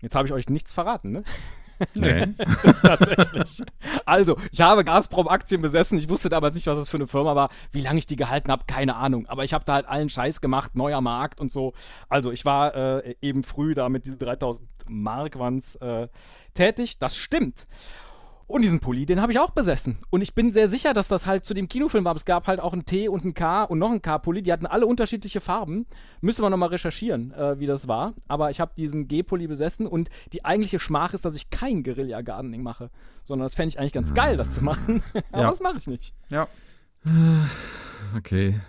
jetzt 0.00 0.14
habe 0.14 0.26
ich 0.26 0.32
euch 0.32 0.48
nichts 0.48 0.72
verraten, 0.72 1.12
ne? 1.12 1.24
Nee. 1.94 2.26
Tatsächlich. 2.82 3.62
Also, 4.04 4.36
ich 4.50 4.60
habe 4.60 4.84
Gazprom-Aktien 4.84 5.62
besessen. 5.62 5.98
Ich 5.98 6.08
wusste 6.08 6.28
damals 6.28 6.54
nicht, 6.54 6.66
was 6.66 6.78
das 6.78 6.88
für 6.88 6.96
eine 6.96 7.06
Firma 7.06 7.34
war. 7.34 7.50
Wie 7.70 7.80
lange 7.80 7.98
ich 7.98 8.06
die 8.06 8.16
gehalten 8.16 8.50
habe, 8.50 8.64
keine 8.66 8.96
Ahnung. 8.96 9.26
Aber 9.26 9.44
ich 9.44 9.52
habe 9.52 9.64
da 9.64 9.74
halt 9.74 9.86
allen 9.86 10.08
Scheiß 10.08 10.40
gemacht, 10.40 10.74
neuer 10.74 11.00
Markt 11.00 11.40
und 11.40 11.50
so. 11.50 11.72
Also, 12.08 12.30
ich 12.32 12.44
war 12.44 12.74
äh, 12.74 13.14
eben 13.20 13.42
früh 13.42 13.74
da 13.74 13.88
mit 13.88 14.06
diesen 14.06 14.18
3000 14.18 14.68
Mark 14.88 15.36
äh, 15.36 16.08
tätig. 16.54 16.98
Das 16.98 17.16
stimmt. 17.16 17.66
Und 18.46 18.62
diesen 18.62 18.80
Pulli, 18.80 19.06
den 19.06 19.20
habe 19.22 19.32
ich 19.32 19.38
auch 19.38 19.50
besessen. 19.50 19.98
Und 20.10 20.20
ich 20.20 20.34
bin 20.34 20.52
sehr 20.52 20.68
sicher, 20.68 20.92
dass 20.92 21.08
das 21.08 21.26
halt 21.26 21.44
zu 21.44 21.54
dem 21.54 21.68
Kinofilm 21.68 22.04
war. 22.04 22.14
Es 22.14 22.24
gab 22.24 22.46
halt 22.48 22.60
auch 22.60 22.72
einen 22.74 22.84
T 22.84 23.08
und 23.08 23.22
einen 23.24 23.34
K 23.34 23.64
und 23.64 23.78
noch 23.78 23.90
einen 23.90 24.02
K-Pulli. 24.02 24.42
Die 24.42 24.52
hatten 24.52 24.66
alle 24.66 24.86
unterschiedliche 24.86 25.40
Farben. 25.40 25.86
Müsste 26.20 26.42
man 26.42 26.50
nochmal 26.50 26.68
recherchieren, 26.68 27.32
äh, 27.32 27.58
wie 27.58 27.66
das 27.66 27.88
war. 27.88 28.12
Aber 28.28 28.50
ich 28.50 28.60
habe 28.60 28.72
diesen 28.76 29.08
G-Pulli 29.08 29.46
besessen 29.46 29.86
und 29.86 30.10
die 30.32 30.44
eigentliche 30.44 30.80
Schmach 30.80 31.14
ist, 31.14 31.24
dass 31.24 31.34
ich 31.34 31.48
kein 31.50 31.82
Guerilla-Gardening 31.82 32.62
mache. 32.62 32.90
Sondern 33.24 33.46
das 33.46 33.54
fände 33.54 33.68
ich 33.70 33.78
eigentlich 33.78 33.92
ganz 33.92 34.12
geil, 34.12 34.36
das 34.36 34.52
zu 34.54 34.62
machen. 34.64 35.02
Aber 35.32 35.42
Ja. 35.42 35.48
das 35.48 35.60
mache 35.60 35.78
ich 35.78 35.86
nicht. 35.86 36.14
Ja. 36.28 36.48
Okay. 38.16 38.60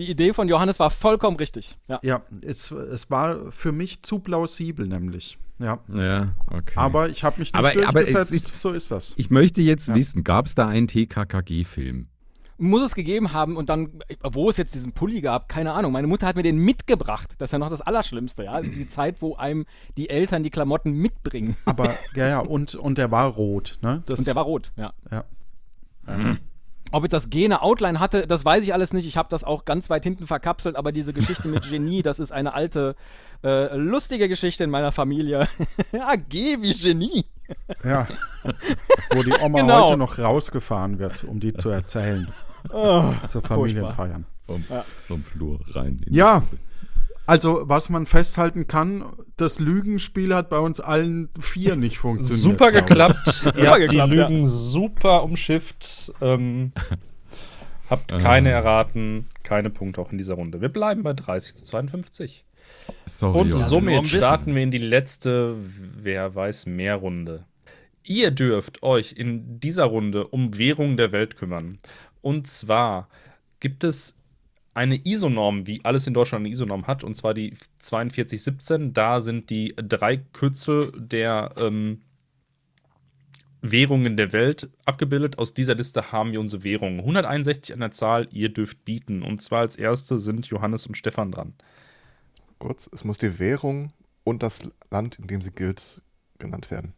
Die 0.00 0.10
Idee 0.10 0.32
von 0.32 0.48
Johannes 0.48 0.80
war 0.80 0.88
vollkommen 0.88 1.36
richtig. 1.36 1.76
Ja. 1.86 2.00
Ja, 2.02 2.22
es, 2.40 2.70
es 2.70 3.10
war 3.10 3.52
für 3.52 3.70
mich 3.70 4.02
zu 4.02 4.18
plausibel, 4.18 4.86
nämlich. 4.86 5.38
Ja. 5.58 5.78
Ja, 5.94 6.34
okay. 6.50 6.72
Aber 6.76 7.10
ich 7.10 7.22
habe 7.22 7.38
mich 7.38 7.52
nicht 7.52 7.54
Aber- 7.54 7.68
aber 7.86 8.00
es 8.00 8.12
durchgesetzt. 8.12 8.50
ist- 8.50 8.56
so 8.56 8.70
ist 8.72 8.90
das. 8.90 9.12
ich 9.18 9.28
möchte 9.28 9.60
jetzt 9.60 9.88
Ja. 9.88 9.94
wissen, 9.94 10.24
gab 10.24 10.46
es 10.46 10.54
da 10.54 10.66
einen 10.68 10.88
TKKG-Film? 10.88 12.08
Muss 12.56 12.82
es 12.82 12.94
gegeben 12.94 13.32
haben 13.34 13.56
und 13.58 13.68
dann, 13.68 14.00
wo 14.22 14.48
es 14.48 14.56
jetzt 14.56 14.74
diesen 14.74 14.92
Pulli 14.92 15.20
gab, 15.20 15.48
keine 15.50 15.72
Ahnung. 15.72 15.92
Meine 15.92 16.06
Mutter 16.06 16.26
hat 16.26 16.36
mir 16.36 16.42
den 16.42 16.56
mitgebracht. 16.58 17.34
Das 17.38 17.48
ist 17.48 17.52
ja 17.52 17.58
noch 17.58 17.68
das 17.70 17.82
Allerschlimmste, 17.82 18.44
ja. 18.44 18.60
Die 18.62 18.86
Zeit, 18.86 19.20
wo 19.20 19.36
einem 19.36 19.66
die 19.98 20.08
Eltern 20.08 20.42
die 20.42 20.50
Klamotten 20.50 20.92
mitbringen. 20.92 21.56
Aber 21.66 21.96
ja, 22.14 22.26
ja, 22.26 22.38
und, 22.40 22.74
und 22.74 22.96
der 22.96 23.10
war 23.10 23.26
rot, 23.28 23.78
ne? 23.82 24.02
Das, 24.06 24.18
Und 24.20 24.26
der 24.28 24.34
war 24.34 24.44
rot, 24.44 24.72
ja. 24.76 24.92
ja. 25.10 25.24
Ob 26.92 27.04
ich 27.04 27.10
das 27.10 27.30
G 27.30 27.44
eine 27.44 27.62
Outline 27.62 28.00
hatte, 28.00 28.26
das 28.26 28.44
weiß 28.44 28.64
ich 28.64 28.72
alles 28.74 28.92
nicht. 28.92 29.06
Ich 29.06 29.16
habe 29.16 29.28
das 29.30 29.44
auch 29.44 29.64
ganz 29.64 29.90
weit 29.90 30.02
hinten 30.04 30.26
verkapselt, 30.26 30.76
aber 30.76 30.90
diese 30.92 31.12
Geschichte 31.12 31.48
mit 31.48 31.62
Genie, 31.70 32.02
das 32.02 32.18
ist 32.18 32.32
eine 32.32 32.54
alte, 32.54 32.96
äh, 33.44 33.76
lustige 33.76 34.28
Geschichte 34.28 34.64
in 34.64 34.70
meiner 34.70 34.90
Familie. 34.92 35.46
ja, 35.92 36.16
G 36.16 36.58
wie 36.60 36.74
Genie. 36.74 37.24
ja. 37.84 38.06
Wo 39.12 39.22
die 39.22 39.32
Oma 39.32 39.60
Genau. 39.60 39.84
heute 39.88 39.96
noch 39.96 40.18
rausgefahren 40.18 40.98
wird, 40.98 41.24
um 41.24 41.40
die 41.40 41.52
zu 41.54 41.68
erzählen. 41.70 42.32
Oh, 42.72 43.04
Zur. 43.28 43.42
Familienfeiern. 43.42 44.26
vom, 44.46 44.64
Ja. 44.68 44.84
vom 45.08 45.24
Flur 45.24 45.60
rein. 45.74 45.96
in 46.06 46.12
die 46.12 46.18
Ja. 46.18 46.42
Also, 47.30 47.62
was 47.68 47.90
man 47.90 48.06
festhalten 48.06 48.66
kann, 48.66 49.04
das 49.36 49.60
Lügenspiel 49.60 50.34
hat 50.34 50.50
bei 50.50 50.58
uns 50.58 50.80
allen 50.80 51.28
vier 51.38 51.76
nicht 51.76 51.98
funktioniert. 51.98 52.42
Super 52.42 52.72
geklappt. 52.72 53.24
Habt 53.44 53.56
geklappt, 53.56 53.92
die 53.92 53.96
ja. 53.98 54.04
Lügen 54.04 54.48
super 54.48 55.22
umschifft. 55.22 56.12
Ähm, 56.20 56.72
habt 57.88 58.10
keine 58.18 58.50
erraten, 58.50 59.28
keine 59.44 59.70
Punkte 59.70 60.00
auch 60.00 60.10
in 60.10 60.18
dieser 60.18 60.34
Runde. 60.34 60.60
Wir 60.60 60.70
bleiben 60.70 61.04
bei 61.04 61.12
30 61.12 61.54
zu 61.54 61.64
52. 61.66 62.44
Sorry, 63.06 63.38
Und 63.38 63.52
somit 63.52 64.08
starten 64.08 64.56
wir 64.56 64.64
in 64.64 64.72
die 64.72 64.78
letzte, 64.78 65.54
wer 66.02 66.34
weiß 66.34 66.66
mehr 66.66 66.96
Runde. 66.96 67.44
Ihr 68.02 68.32
dürft 68.32 68.82
euch 68.82 69.12
in 69.12 69.60
dieser 69.60 69.84
Runde 69.84 70.26
um 70.26 70.58
Währung 70.58 70.96
der 70.96 71.12
Welt 71.12 71.36
kümmern. 71.36 71.78
Und 72.22 72.48
zwar 72.48 73.08
gibt 73.60 73.84
es 73.84 74.16
eine 74.74 74.96
ISO-Norm, 74.96 75.66
wie 75.66 75.84
alles 75.84 76.06
in 76.06 76.14
Deutschland 76.14 76.44
eine 76.44 76.52
ISO-Norm 76.52 76.86
hat, 76.86 77.04
und 77.04 77.14
zwar 77.14 77.34
die 77.34 77.54
4217. 77.80 78.92
Da 78.92 79.20
sind 79.20 79.50
die 79.50 79.74
drei 79.76 80.18
Kürzel 80.18 80.92
der 80.96 81.54
ähm, 81.58 82.02
Währungen 83.62 84.16
der 84.16 84.32
Welt 84.32 84.70
abgebildet. 84.84 85.38
Aus 85.38 85.54
dieser 85.54 85.74
Liste 85.74 86.12
haben 86.12 86.32
wir 86.32 86.40
unsere 86.40 86.64
Währungen. 86.64 87.00
161 87.00 87.74
an 87.74 87.80
der 87.80 87.90
Zahl, 87.90 88.28
ihr 88.30 88.48
dürft 88.48 88.84
bieten. 88.84 89.22
Und 89.22 89.42
zwar 89.42 89.60
als 89.60 89.76
erste 89.76 90.18
sind 90.18 90.46
Johannes 90.46 90.86
und 90.86 90.96
Stefan 90.96 91.32
dran. 91.32 91.54
Kurz, 92.58 92.88
es 92.92 93.04
muss 93.04 93.18
die 93.18 93.38
Währung 93.38 93.92
und 94.24 94.42
das 94.42 94.68
Land, 94.90 95.18
in 95.18 95.26
dem 95.26 95.42
sie 95.42 95.52
gilt, 95.52 96.00
genannt 96.38 96.70
werden. 96.70 96.94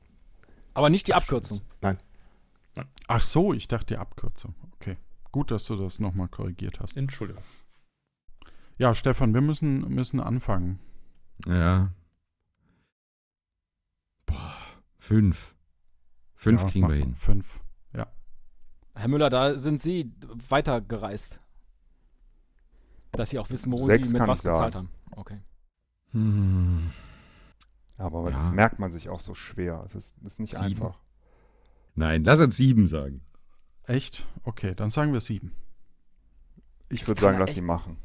Aber 0.75 0.91
nicht 0.91 1.07
die 1.07 1.15
Abkürzung. 1.15 1.61
Nein. 1.81 1.99
Ach 3.07 3.23
so, 3.23 3.53
ich 3.53 3.69
dachte 3.69 3.95
die 3.95 3.99
Abkürzung. 3.99 4.55
Okay. 4.77 4.97
Gut, 5.31 5.51
dass 5.51 5.67
du 5.67 5.77
das 5.77 5.99
nochmal 5.99 6.29
korrigiert 6.29 6.81
hast. 6.81 6.97
Entschuldigung. 6.97 7.43
Ja, 8.83 8.97
Stefan, 8.97 9.33
wir 9.33 9.41
müssen, 9.43 9.89
müssen 9.95 10.19
anfangen. 10.19 10.81
Ja. 11.47 11.93
Boah, 14.27 14.55
fünf. 14.99 15.55
Fünf 16.35 16.63
ja, 16.63 16.69
kriegen 16.69 16.89
wir 16.89 16.97
hin. 16.97 17.15
Fünf. 17.15 17.61
Herr 18.95 19.09
Müller, 19.09 19.31
da 19.31 19.57
sind 19.59 19.81
Sie 19.81 20.13
weitergereist. 20.51 21.41
Dass 23.13 23.31
Sie 23.31 23.39
auch 23.39 23.49
wissen, 23.49 23.73
wo 23.73 23.87
Sechs 23.87 24.11
Sie 24.11 24.19
mit 24.19 24.29
was 24.29 24.41
ich 24.41 24.43
sagen. 24.43 24.55
gezahlt 24.55 24.75
haben. 24.75 24.89
Okay. 25.13 25.41
Hm. 26.11 26.91
Aber 27.97 28.29
Ja. 28.29 28.37
das 28.37 28.51
merkt 28.51 28.79
man 28.81 28.93
sich 28.93 29.09
auch 29.09 29.21
so 29.21 29.33
schwer. 29.35 29.83
Es 29.87 29.95
ist, 29.95 30.19
ist 30.25 30.41
nicht 30.41 30.51
Sieben. 30.57 30.63
einfach. 30.65 30.99
Nein, 31.95 32.23
lass 32.25 32.41
uns 32.41 32.57
sieben 32.59 32.87
sagen. 32.87 33.23
Echt? 33.85 34.27
Okay, 34.43 34.75
dann 34.75 34.91
sagen 34.91 35.15
wir 35.15 35.21
sieben. 35.21 35.53
Ich 36.91 37.07
würde 37.09 37.21
kann 37.21 37.31
sagen, 37.31 37.39
lass 37.39 37.55
sie 37.55 37.63
machen. 37.63 37.97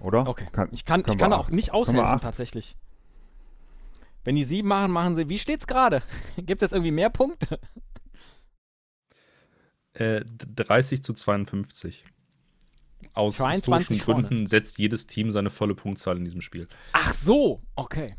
Oder? 0.00 0.26
Okay. 0.26 0.46
Kann, 0.52 0.68
Ich 0.72 0.84
kann, 0.84 1.02
ich 1.06 1.18
kann 1.18 1.32
auch 1.32 1.46
acht. 1.46 1.52
nicht 1.52 1.72
aushelfen, 1.72 2.20
tatsächlich. 2.20 2.76
Wenn 4.24 4.36
die 4.36 4.44
sieben 4.44 4.68
machen, 4.68 4.90
machen 4.92 5.16
sie. 5.16 5.28
Wie 5.28 5.38
steht's 5.38 5.66
gerade? 5.66 6.02
Gibt 6.36 6.62
es 6.62 6.72
irgendwie 6.72 6.90
mehr 6.90 7.10
Punkte? 7.10 7.58
Äh, 9.94 10.24
30 10.26 11.02
zu 11.02 11.12
52. 11.12 12.04
Aus 13.14 13.36
22 13.36 13.64
historischen 13.98 14.04
vorne. 14.04 14.28
Gründen 14.28 14.46
setzt 14.46 14.78
jedes 14.78 15.06
Team 15.06 15.32
seine 15.32 15.50
volle 15.50 15.74
Punktzahl 15.74 16.16
in 16.16 16.24
diesem 16.24 16.40
Spiel. 16.40 16.68
Ach 16.92 17.12
so, 17.12 17.62
okay. 17.74 18.14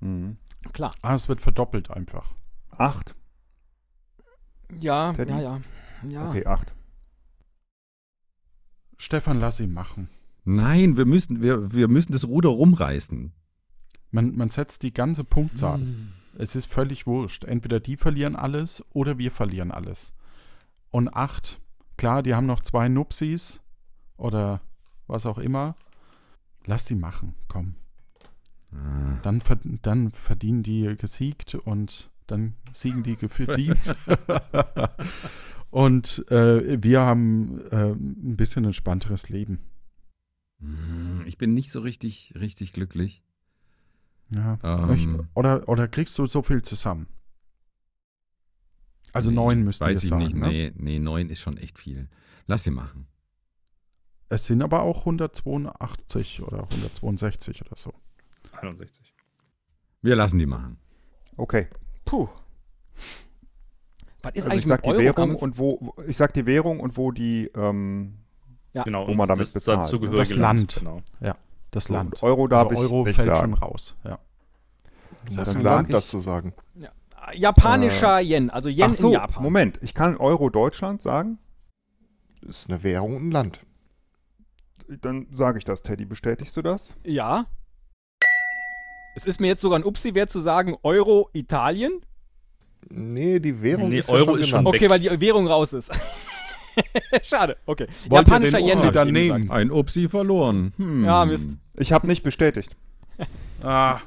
Mhm. 0.00 0.36
Klar. 0.72 0.94
Ah, 1.02 1.14
es 1.14 1.28
wird 1.28 1.40
verdoppelt 1.40 1.90
einfach. 1.90 2.34
Acht? 2.70 3.14
Ja, 4.80 5.12
Teddy? 5.12 5.30
ja, 5.32 5.40
ja. 5.40 5.60
Ja. 6.08 6.28
Okay, 6.28 6.46
acht. 6.46 6.72
Stefan, 8.98 9.40
lass 9.40 9.60
ihn 9.60 9.72
machen. 9.72 10.08
Nein, 10.44 10.96
wir 10.96 11.06
müssen, 11.06 11.40
wir, 11.40 11.72
wir 11.72 11.88
müssen 11.88 12.12
das 12.12 12.26
Ruder 12.26 12.50
rumreißen. 12.50 13.32
Man, 14.10 14.36
man 14.36 14.50
setzt 14.50 14.82
die 14.82 14.92
ganze 14.92 15.24
Punktzahl. 15.24 15.80
Hm. 15.80 16.12
Es 16.36 16.56
ist 16.56 16.66
völlig 16.66 17.06
wurscht. 17.06 17.44
Entweder 17.44 17.80
die 17.80 17.96
verlieren 17.96 18.36
alles 18.36 18.84
oder 18.90 19.18
wir 19.18 19.30
verlieren 19.30 19.70
alles. 19.70 20.14
Und 20.90 21.14
acht, 21.14 21.60
klar, 21.96 22.22
die 22.22 22.34
haben 22.34 22.46
noch 22.46 22.60
zwei 22.60 22.88
Nupsis 22.88 23.62
oder 24.16 24.60
was 25.06 25.26
auch 25.26 25.38
immer. 25.38 25.74
Lass 26.64 26.84
die 26.84 26.94
machen, 26.94 27.34
komm. 27.48 27.74
Ah. 28.72 29.18
Dann, 29.22 29.42
dann 29.82 30.10
verdienen 30.10 30.62
die 30.62 30.96
gesiegt 30.96 31.54
und 31.54 32.10
dann 32.26 32.54
siegen 32.72 33.02
die 33.02 33.16
verdient. 33.16 33.78
und 35.70 36.30
äh, 36.30 36.82
wir 36.82 37.02
haben 37.02 37.60
äh, 37.70 37.92
ein 37.92 38.36
bisschen 38.36 38.64
entspannteres 38.64 39.28
Leben. 39.28 39.58
Hm, 40.62 41.24
Ich 41.26 41.36
bin 41.38 41.54
nicht 41.54 41.70
so 41.70 41.80
richtig, 41.80 42.32
richtig 42.38 42.72
glücklich. 42.72 43.22
Ja. 44.30 44.58
Ähm. 44.62 44.90
Ich, 44.94 45.06
oder, 45.34 45.68
oder 45.68 45.88
kriegst 45.88 46.16
du 46.18 46.26
so 46.26 46.40
viel 46.42 46.62
zusammen? 46.62 47.06
Also 49.12 49.30
Nee, 49.30 49.36
neun 49.36 49.64
müssten 49.64 49.84
Weiß 49.84 49.96
wir 49.98 50.02
ich 50.02 50.08
sagen. 50.08 50.24
nicht. 50.24 50.36
Ne? 50.36 50.48
Nee, 50.48 50.72
nee, 50.76 50.98
neun 50.98 51.28
ist 51.28 51.40
schon 51.40 51.58
echt 51.58 51.78
viel. 51.78 52.08
Lass 52.46 52.62
sie 52.62 52.70
machen. 52.70 53.06
Es 54.30 54.46
sind 54.46 54.62
aber 54.62 54.82
auch 54.82 55.00
182 55.00 56.42
oder 56.42 56.62
162 56.62 57.60
oder 57.62 57.76
so. 57.76 57.92
61. 58.52 59.14
Wir 60.00 60.16
lassen 60.16 60.38
die 60.38 60.46
machen. 60.46 60.78
Okay. 61.36 61.68
Puh. 62.06 62.28
Was 64.22 64.34
ist 64.34 64.44
Also 64.44 64.50
eigentlich 64.50 64.60
ich 64.60 64.68
sag 64.68 64.78
mit 64.78 64.86
die 64.86 64.90
Euro? 64.90 65.16
Währung 65.16 65.34
und 65.36 65.58
wo, 65.58 65.78
wo- 65.80 66.02
ich 66.04 66.16
sag 66.16 66.32
die 66.32 66.46
Währung 66.46 66.80
und 66.80 66.96
wo 66.96 67.10
die 67.10 67.50
ähm, 67.54 68.18
Ja. 68.74 68.84
Genau, 68.84 69.06
Wo 69.06 69.10
und 69.10 69.16
man 69.16 69.28
damit 69.28 69.42
das 69.42 69.52
bezahlt. 69.52 69.92
Das 70.16 70.34
Land. 70.34 70.76
Genau. 70.78 70.98
Das 71.70 71.84
so, 71.84 71.94
Land. 71.94 72.22
Euro 72.22 72.48
darf 72.48 72.68
also 72.68 72.82
Euro 72.82 73.00
ich 73.02 73.06
nicht 73.08 73.16
fällt 73.16 73.34
sagen. 73.34 73.56
schon 73.56 73.62
raus. 73.62 73.96
Ja. 74.04 74.10
Ja, 74.10 75.36
musst 75.36 75.54
dann 75.54 75.56
ein 75.56 75.62
Land 75.62 75.92
dazu 75.94 76.18
sagen. 76.18 76.54
Japanischer 77.34 78.20
Yen, 78.20 78.50
also 78.50 78.68
Yen 78.68 78.90
Ach 78.90 78.94
so, 78.94 79.06
in 79.08 79.12
Japan. 79.14 79.42
Moment, 79.42 79.78
ich 79.80 79.94
kann 79.94 80.16
Euro 80.16 80.50
Deutschland 80.50 81.00
sagen? 81.00 81.38
Ist 82.42 82.68
eine 82.68 82.82
Währung 82.82 83.16
und 83.16 83.28
ein 83.28 83.30
Land. 83.30 83.60
Dann 84.88 85.28
sage 85.32 85.58
ich 85.58 85.64
das, 85.64 85.82
Teddy. 85.82 86.04
Bestätigst 86.04 86.56
du 86.56 86.62
das? 86.62 86.94
Ja. 87.06 87.46
Es 89.14 89.26
ist 89.26 89.40
mir 89.40 89.46
jetzt 89.46 89.62
sogar 89.62 89.78
ein 89.78 89.84
Upsi 89.84 90.14
wert 90.14 90.30
zu 90.30 90.40
sagen, 90.40 90.76
Euro 90.82 91.30
Italien. 91.32 92.00
Nee, 92.90 93.38
die 93.38 93.62
Währung 93.62 93.90
Nee, 93.90 93.98
ist 93.98 94.08
ja 94.08 94.16
Euro 94.16 94.32
schon 94.32 94.40
ist 94.40 94.48
schon. 94.48 94.66
Okay, 94.66 94.90
weil 94.90 94.98
die 95.00 95.20
Währung 95.20 95.46
raus 95.46 95.72
ist. 95.72 95.92
Schade, 97.22 97.56
okay. 97.66 97.86
Wollt 98.08 98.28
ihr 98.28 98.32
Japanischer 98.32 98.58
den 98.58 98.66
Yen. 98.66 98.72
Upsi 98.76 98.86
ich 98.86 98.92
dann 98.92 99.12
nehmen? 99.12 99.50
Ein 99.50 99.70
Upsi 99.70 100.08
verloren. 100.08 100.72
Hm. 100.76 101.04
Ja, 101.04 101.24
Mist. 101.24 101.56
Ich 101.76 101.92
habe 101.92 102.06
nicht 102.06 102.22
bestätigt. 102.22 102.76
Ah, 103.62 104.00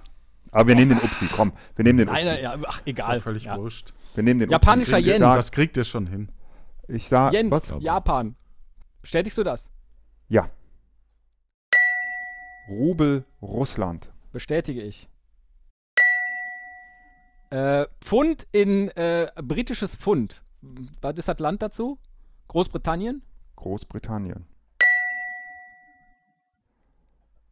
Aber 0.52 0.68
wir 0.68 0.76
nehmen 0.76 0.98
den 0.98 1.00
Upsi, 1.00 1.28
komm. 1.34 1.54
Wir 1.76 1.84
nehmen 1.84 2.00
den 2.00 2.10
Upsi. 2.10 2.26
nein, 2.26 2.44
ja, 2.44 2.56
ach, 2.68 2.80
ist 2.80 2.88
egal. 2.88 3.16
ja 3.16 3.22
völlig 3.22 3.44
ja. 3.46 3.58
wurscht. 3.58 3.94
Wir 4.16 4.24
nehmen 4.24 4.40
den 4.42 4.50
Japanischer 4.50 4.98
Upsi. 4.98 5.10
Yen. 5.10 5.16
Ich 5.16 5.20
sag, 5.20 5.36
Das 5.38 5.52
kriegt 5.52 5.78
ihr 5.78 5.84
schon 5.84 6.08
hin. 6.08 6.30
ich 6.88 7.08
sag, 7.08 7.34
Yen, 7.34 7.52
was? 7.52 7.74
Japan. 7.80 8.36
Bestätigst 9.02 9.38
du 9.38 9.44
das? 9.44 9.72
Ja. 10.28 10.50
Rubel 12.68 13.24
Russland. 13.42 14.10
Bestätige 14.32 14.82
ich. 14.82 15.08
Äh, 17.52 17.86
Pfund 18.02 18.48
in 18.52 18.90
äh, 18.90 19.32
britisches 19.42 19.96
Pfund. 19.96 20.44
Was 21.02 21.16
ist 21.18 21.28
das 21.28 21.40
Land 21.40 21.62
dazu? 21.62 22.00
Großbritannien? 22.48 23.22
Großbritannien. 23.56 24.46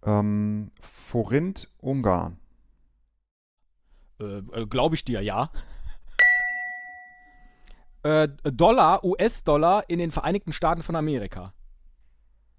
Ähm, 0.04 0.72
Forint 0.82 1.72
Ungarn. 1.80 2.40
Äh, 4.20 4.40
äh, 4.40 4.66
Glaube 4.68 4.96
ich 4.96 5.06
dir, 5.06 5.22
ja. 5.22 5.50
Äh, 8.04 8.28
Dollar, 8.44 9.04
US-Dollar 9.06 9.90
in 9.90 10.00
den 10.00 10.12
Vereinigten 10.12 10.52
Staaten 10.52 10.82
von 10.82 10.98
Amerika. 10.98 11.54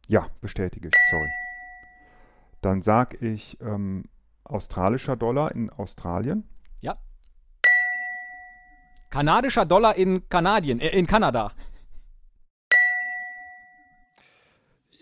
Ja, 0.08 0.28
bestätige 0.40 0.88
ich, 0.88 0.94
sorry. 1.10 1.28
Dann 2.62 2.80
sag 2.80 3.20
ich 3.20 3.60
ähm, 3.60 4.04
australischer 4.44 5.16
Dollar 5.16 5.52
in 5.52 5.68
Australien. 5.68 6.48
Kanadischer 9.14 9.64
Dollar 9.64 9.94
in 9.94 10.28
Kanadien, 10.28 10.80
äh, 10.80 10.88
in 10.88 11.06
Kanada. 11.06 11.52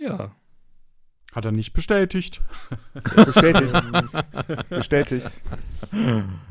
Ja. 0.02 0.32
Hat 1.32 1.44
er 1.46 1.52
nicht 1.52 1.72
bestätigt. 1.72 2.42
Bestätigt. 2.94 3.72
Bestätigt. 4.68 5.30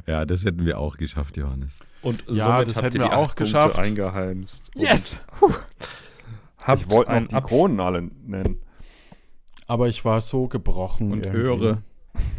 Ja, 0.08 0.26
das 0.26 0.44
hätten 0.44 0.66
wir 0.66 0.80
auch 0.80 0.98
geschafft, 0.98 1.38
Johannes. 1.38 1.78
Und 2.02 2.24
Ja, 2.28 2.46
somit 2.56 2.70
das 2.70 2.78
habt 2.78 2.86
hätten 2.88 2.96
ihr 2.98 3.02
wir 3.04 3.10
die 3.10 3.14
auch 3.16 3.28
Punkte 3.28 3.44
geschafft. 3.44 3.78
eingeheimst. 3.80 4.72
Yes! 4.76 5.24
Ich 6.76 6.90
wollte 6.90 7.12
noch 7.12 7.18
einen 7.18 7.28
die 7.28 7.42
Kronen 7.42 7.80
alle 7.80 8.02
nennen. 8.26 8.62
Aber 9.68 9.88
ich 9.88 10.04
war 10.04 10.20
so 10.22 10.48
gebrochen. 10.48 11.12
Und 11.12 11.26
irgendwie. 11.26 11.42
Öre. 11.42 11.84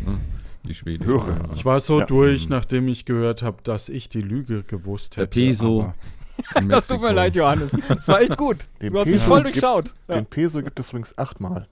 Hm, 0.05 0.19
Die 0.65 0.75
schwedische. 0.75 1.11
Höre. 1.11 1.29
Ja. 1.29 1.49
Ich 1.55 1.65
war 1.65 1.79
so 1.81 2.01
Ja. 2.01 2.07
durch, 2.07 2.49
nachdem 2.49 2.89
ich 2.89 3.05
gehört 3.05 3.43
habe, 3.43 3.63
dass 3.63 3.89
ich 3.89 4.09
die 4.09 4.21
Lüge 4.21 4.65
gewusst 4.65 5.17
Der 5.17 5.25
hätte. 5.25 5.41
Peso. 5.41 5.95
Das 6.69 6.87
tut 6.87 7.01
mir 7.01 7.13
leid, 7.13 7.35
Johannes. 7.37 7.77
Das 7.89 8.09
war 8.09 8.21
echt 8.21 8.37
gut. 8.37 8.67
Den 8.81 8.93
Du 8.93 9.01
hast 9.01 9.07
mich 9.07 9.23
voll 9.23 9.43
gibt- 9.43 9.57
durchschaut. 9.57 9.95
Ja. 10.09 10.15
Den 10.17 10.27
Peso 10.27 10.63
gibt 10.63 10.79
es 10.81 10.89
übrigens 10.91 11.17
achtmal. 11.19 11.67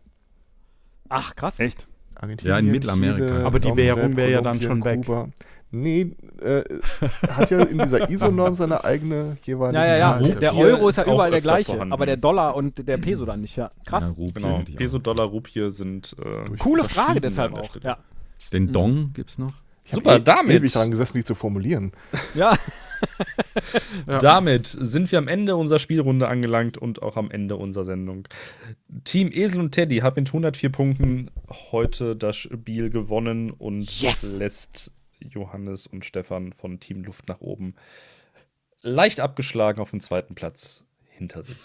Ach, 1.09 1.35
krass. 1.37 1.59
Echt? 1.61 1.87
Argentinien, 2.15 2.53
Ja, 2.55 2.59
in 2.59 2.71
Mittelamerika. 2.71 3.35
Chile, 3.35 3.47
Aber 3.47 3.61
die 3.61 3.77
Währung 3.77 4.17
wäre 4.17 4.31
ja 4.31 4.41
dann 4.43 4.61
schon 4.61 4.85
weg. 4.85 5.05
Kuba. 5.07 5.29
Nee, 5.73 6.17
äh, 6.43 6.63
hat 7.29 7.51
ja 7.51 7.61
in 7.63 7.79
dieser 7.79 8.11
ISO-Norm 8.11 8.57
seine 8.57 8.83
eigene 8.85 9.37
jeweilige. 9.45 9.79
Ja, 9.79 9.97
ja, 9.97 10.21
ja. 10.21 10.35
Der 10.35 10.57
Euro 10.57 10.89
ist 10.89 10.97
ja 10.97 11.05
überall 11.05 11.31
der 11.31 11.41
gleiche, 11.41 11.73
vorhanden. 11.73 11.93
aber 11.93 12.07
der 12.07 12.17
Dollar 12.17 12.57
und 12.57 12.87
der 12.89 12.97
Peso 12.97 13.25
dann 13.25 13.41
nicht. 13.41 13.57
Ja, 13.57 13.71
krass. 13.87 14.09
Ja, 14.09 14.11
Rupie 14.15 14.33
Genau. 14.35 14.63
Peso, 14.77 14.99
Dollar, 14.99 15.27
Rupie 15.27 15.71
sind. 15.71 16.17
Äh, 16.19 16.57
Coole 16.59 16.83
Frage 16.85 17.21
deshalb 17.21 17.55
auch. 17.55 17.71
Ja. 17.83 17.99
Den 18.53 18.73
Dong 18.73 19.13
gibt's 19.15 19.39
noch. 19.39 19.53
Ich 19.91 19.97
Super, 19.97 20.17
eh- 20.17 20.21
damit. 20.21 20.55
ewig 20.57 20.73
daran 20.73 20.91
gesessen, 20.91 21.19
die 21.19 21.25
zu 21.25 21.35
formulieren. 21.35 21.93
ja. 22.35 22.57
Damit 24.07 24.67
sind 24.79 25.11
wir 25.11 25.19
am 25.19 25.27
Ende 25.27 25.57
unserer 25.57 25.79
Spielrunde 25.79 26.29
angelangt 26.29 26.77
und 26.79 27.03
auch 27.03 27.17
am 27.17 27.31
Ende 27.31 27.57
unserer 27.57 27.85
Sendung. 27.85 28.29
Team 29.05 29.31
Esel 29.33 29.61
und 29.61 29.73
Teddy 29.73 29.99
hat 29.99 30.17
mit 30.17 30.29
104 30.29 30.71
Punkten 30.71 31.31
heute 31.73 32.15
das 32.15 32.37
Spiel 32.37 32.91
gewonnen 32.91 33.51
und 33.51 33.83
Yes! 34.01 34.35
lässt 34.35 34.93
Johannes 35.19 35.87
und 35.87 36.05
Stefan 36.05 36.53
von 36.53 36.79
Team 36.79 37.03
Luft 37.03 37.27
nach 37.29 37.41
oben 37.41 37.75
leicht 38.83 39.21
abgeschlagen 39.21 39.81
auf 39.81 39.91
dem 39.91 40.01
zweiten 40.01 40.35
Platz 40.35 40.85
hinter 41.09 41.43
sich. 41.43 41.57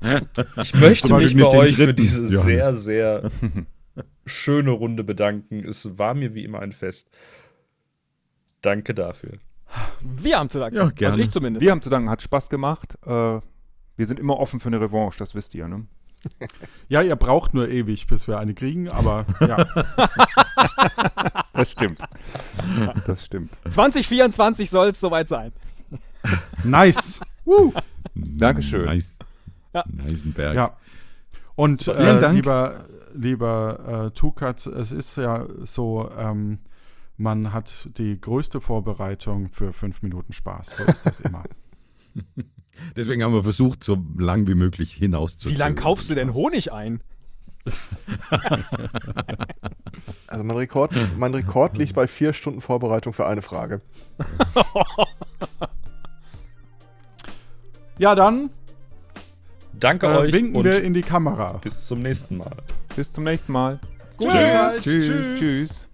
Ich 0.62 0.74
möchte 0.74 1.12
mich 1.14 1.34
nicht 1.34 1.44
bei 1.44 1.50
den 1.50 1.60
euch 1.60 1.74
für 1.76 1.84
dritten, 1.86 1.96
diese 2.02 2.24
Johannes. 2.26 2.44
sehr, 2.44 2.74
sehr 3.22 3.30
schöne 4.28 4.70
Runde 4.70 5.04
bedanken. 5.04 5.64
Es 5.66 5.98
war 5.98 6.14
mir 6.14 6.34
wie 6.34 6.44
immer 6.44 6.60
ein 6.60 6.72
Fest. 6.72 7.10
Danke 8.62 8.94
dafür. 8.94 9.32
Wir 10.00 10.38
haben 10.38 10.50
zu 10.50 10.58
danken. 10.58 10.76
Ja, 10.76 10.90
gerne. 10.90 11.14
Also 11.14 11.22
ich 11.24 11.30
zumindest. 11.30 11.64
Wir 11.64 11.70
haben 11.70 11.82
zu 11.82 11.90
danken, 11.90 12.10
hat 12.10 12.22
Spaß 12.22 12.48
gemacht. 12.48 12.98
Äh, 13.06 13.10
wir 13.10 14.06
sind 14.06 14.20
immer 14.20 14.38
offen 14.38 14.60
für 14.60 14.68
eine 14.68 14.80
Revanche, 14.80 15.18
das 15.18 15.34
wisst 15.34 15.54
ihr, 15.54 15.68
ne? 15.68 15.86
Ja, 16.88 17.02
ihr 17.02 17.16
braucht 17.16 17.52
nur 17.52 17.68
ewig, 17.68 18.06
bis 18.06 18.26
wir 18.26 18.38
eine 18.38 18.54
kriegen, 18.54 18.88
aber 18.88 19.26
ja. 19.40 19.66
Das 21.52 21.70
stimmt. 21.70 22.00
Das 23.06 23.24
stimmt. 23.24 23.50
2024 23.68 24.70
soll 24.70 24.88
es 24.88 25.00
soweit 25.00 25.28
sein. 25.28 25.52
nice. 26.64 27.20
Dankeschön. 28.14 28.84
Nice. 28.84 29.10
Ja. 29.74 29.84
Neisenberg. 29.86 30.54
Ja. 30.54 30.76
Und 31.56 31.82
vielen 31.82 32.18
äh, 32.18 32.20
Dank. 32.20 32.34
lieber, 32.36 32.86
lieber 33.14 34.06
äh, 34.06 34.10
Tukatz, 34.16 34.66
es 34.66 34.92
ist 34.92 35.16
ja 35.16 35.46
so, 35.64 36.10
ähm, 36.16 36.58
man 37.16 37.52
hat 37.52 37.88
die 37.98 38.20
größte 38.20 38.60
Vorbereitung 38.60 39.48
für 39.48 39.72
fünf 39.72 40.02
Minuten 40.02 40.32
Spaß. 40.32 40.76
So 40.76 40.84
ist 40.84 41.06
das 41.06 41.20
immer. 41.20 41.42
Deswegen 42.96 43.24
haben 43.24 43.32
wir 43.34 43.42
versucht, 43.42 43.82
so 43.82 43.98
lang 44.16 44.46
wie 44.46 44.54
möglich 44.54 44.94
hinaus 44.94 45.36
zu 45.38 45.48
Wie 45.50 45.54
lange 45.54 45.74
kaufst 45.74 46.08
du 46.10 46.14
denn 46.14 46.34
Honig 46.34 46.72
ein? 46.72 47.02
Also 50.28 50.44
mein 50.44 50.56
Rekord, 50.56 50.92
mein 51.16 51.34
Rekord 51.34 51.76
liegt 51.76 51.94
bei 51.94 52.06
vier 52.06 52.32
Stunden 52.32 52.60
Vorbereitung 52.60 53.12
für 53.12 53.26
eine 53.26 53.42
Frage. 53.42 53.80
Ja, 57.98 58.14
dann 58.14 58.50
Danke 59.72 60.06
äh, 60.06 60.18
euch 60.18 60.32
winken 60.32 60.56
und 60.56 60.64
wir 60.64 60.82
in 60.82 60.94
die 60.94 61.02
Kamera. 61.02 61.54
bis 61.54 61.86
zum 61.86 62.00
nächsten 62.02 62.36
Mal. 62.36 62.56
Bis 62.98 63.12
zum 63.12 63.22
nächsten 63.22 63.52
Mal. 63.52 63.78
Gute 64.16 64.32
Zeit. 64.32 64.82
Tschüss. 64.82 65.38
Tschüss. 65.38 65.87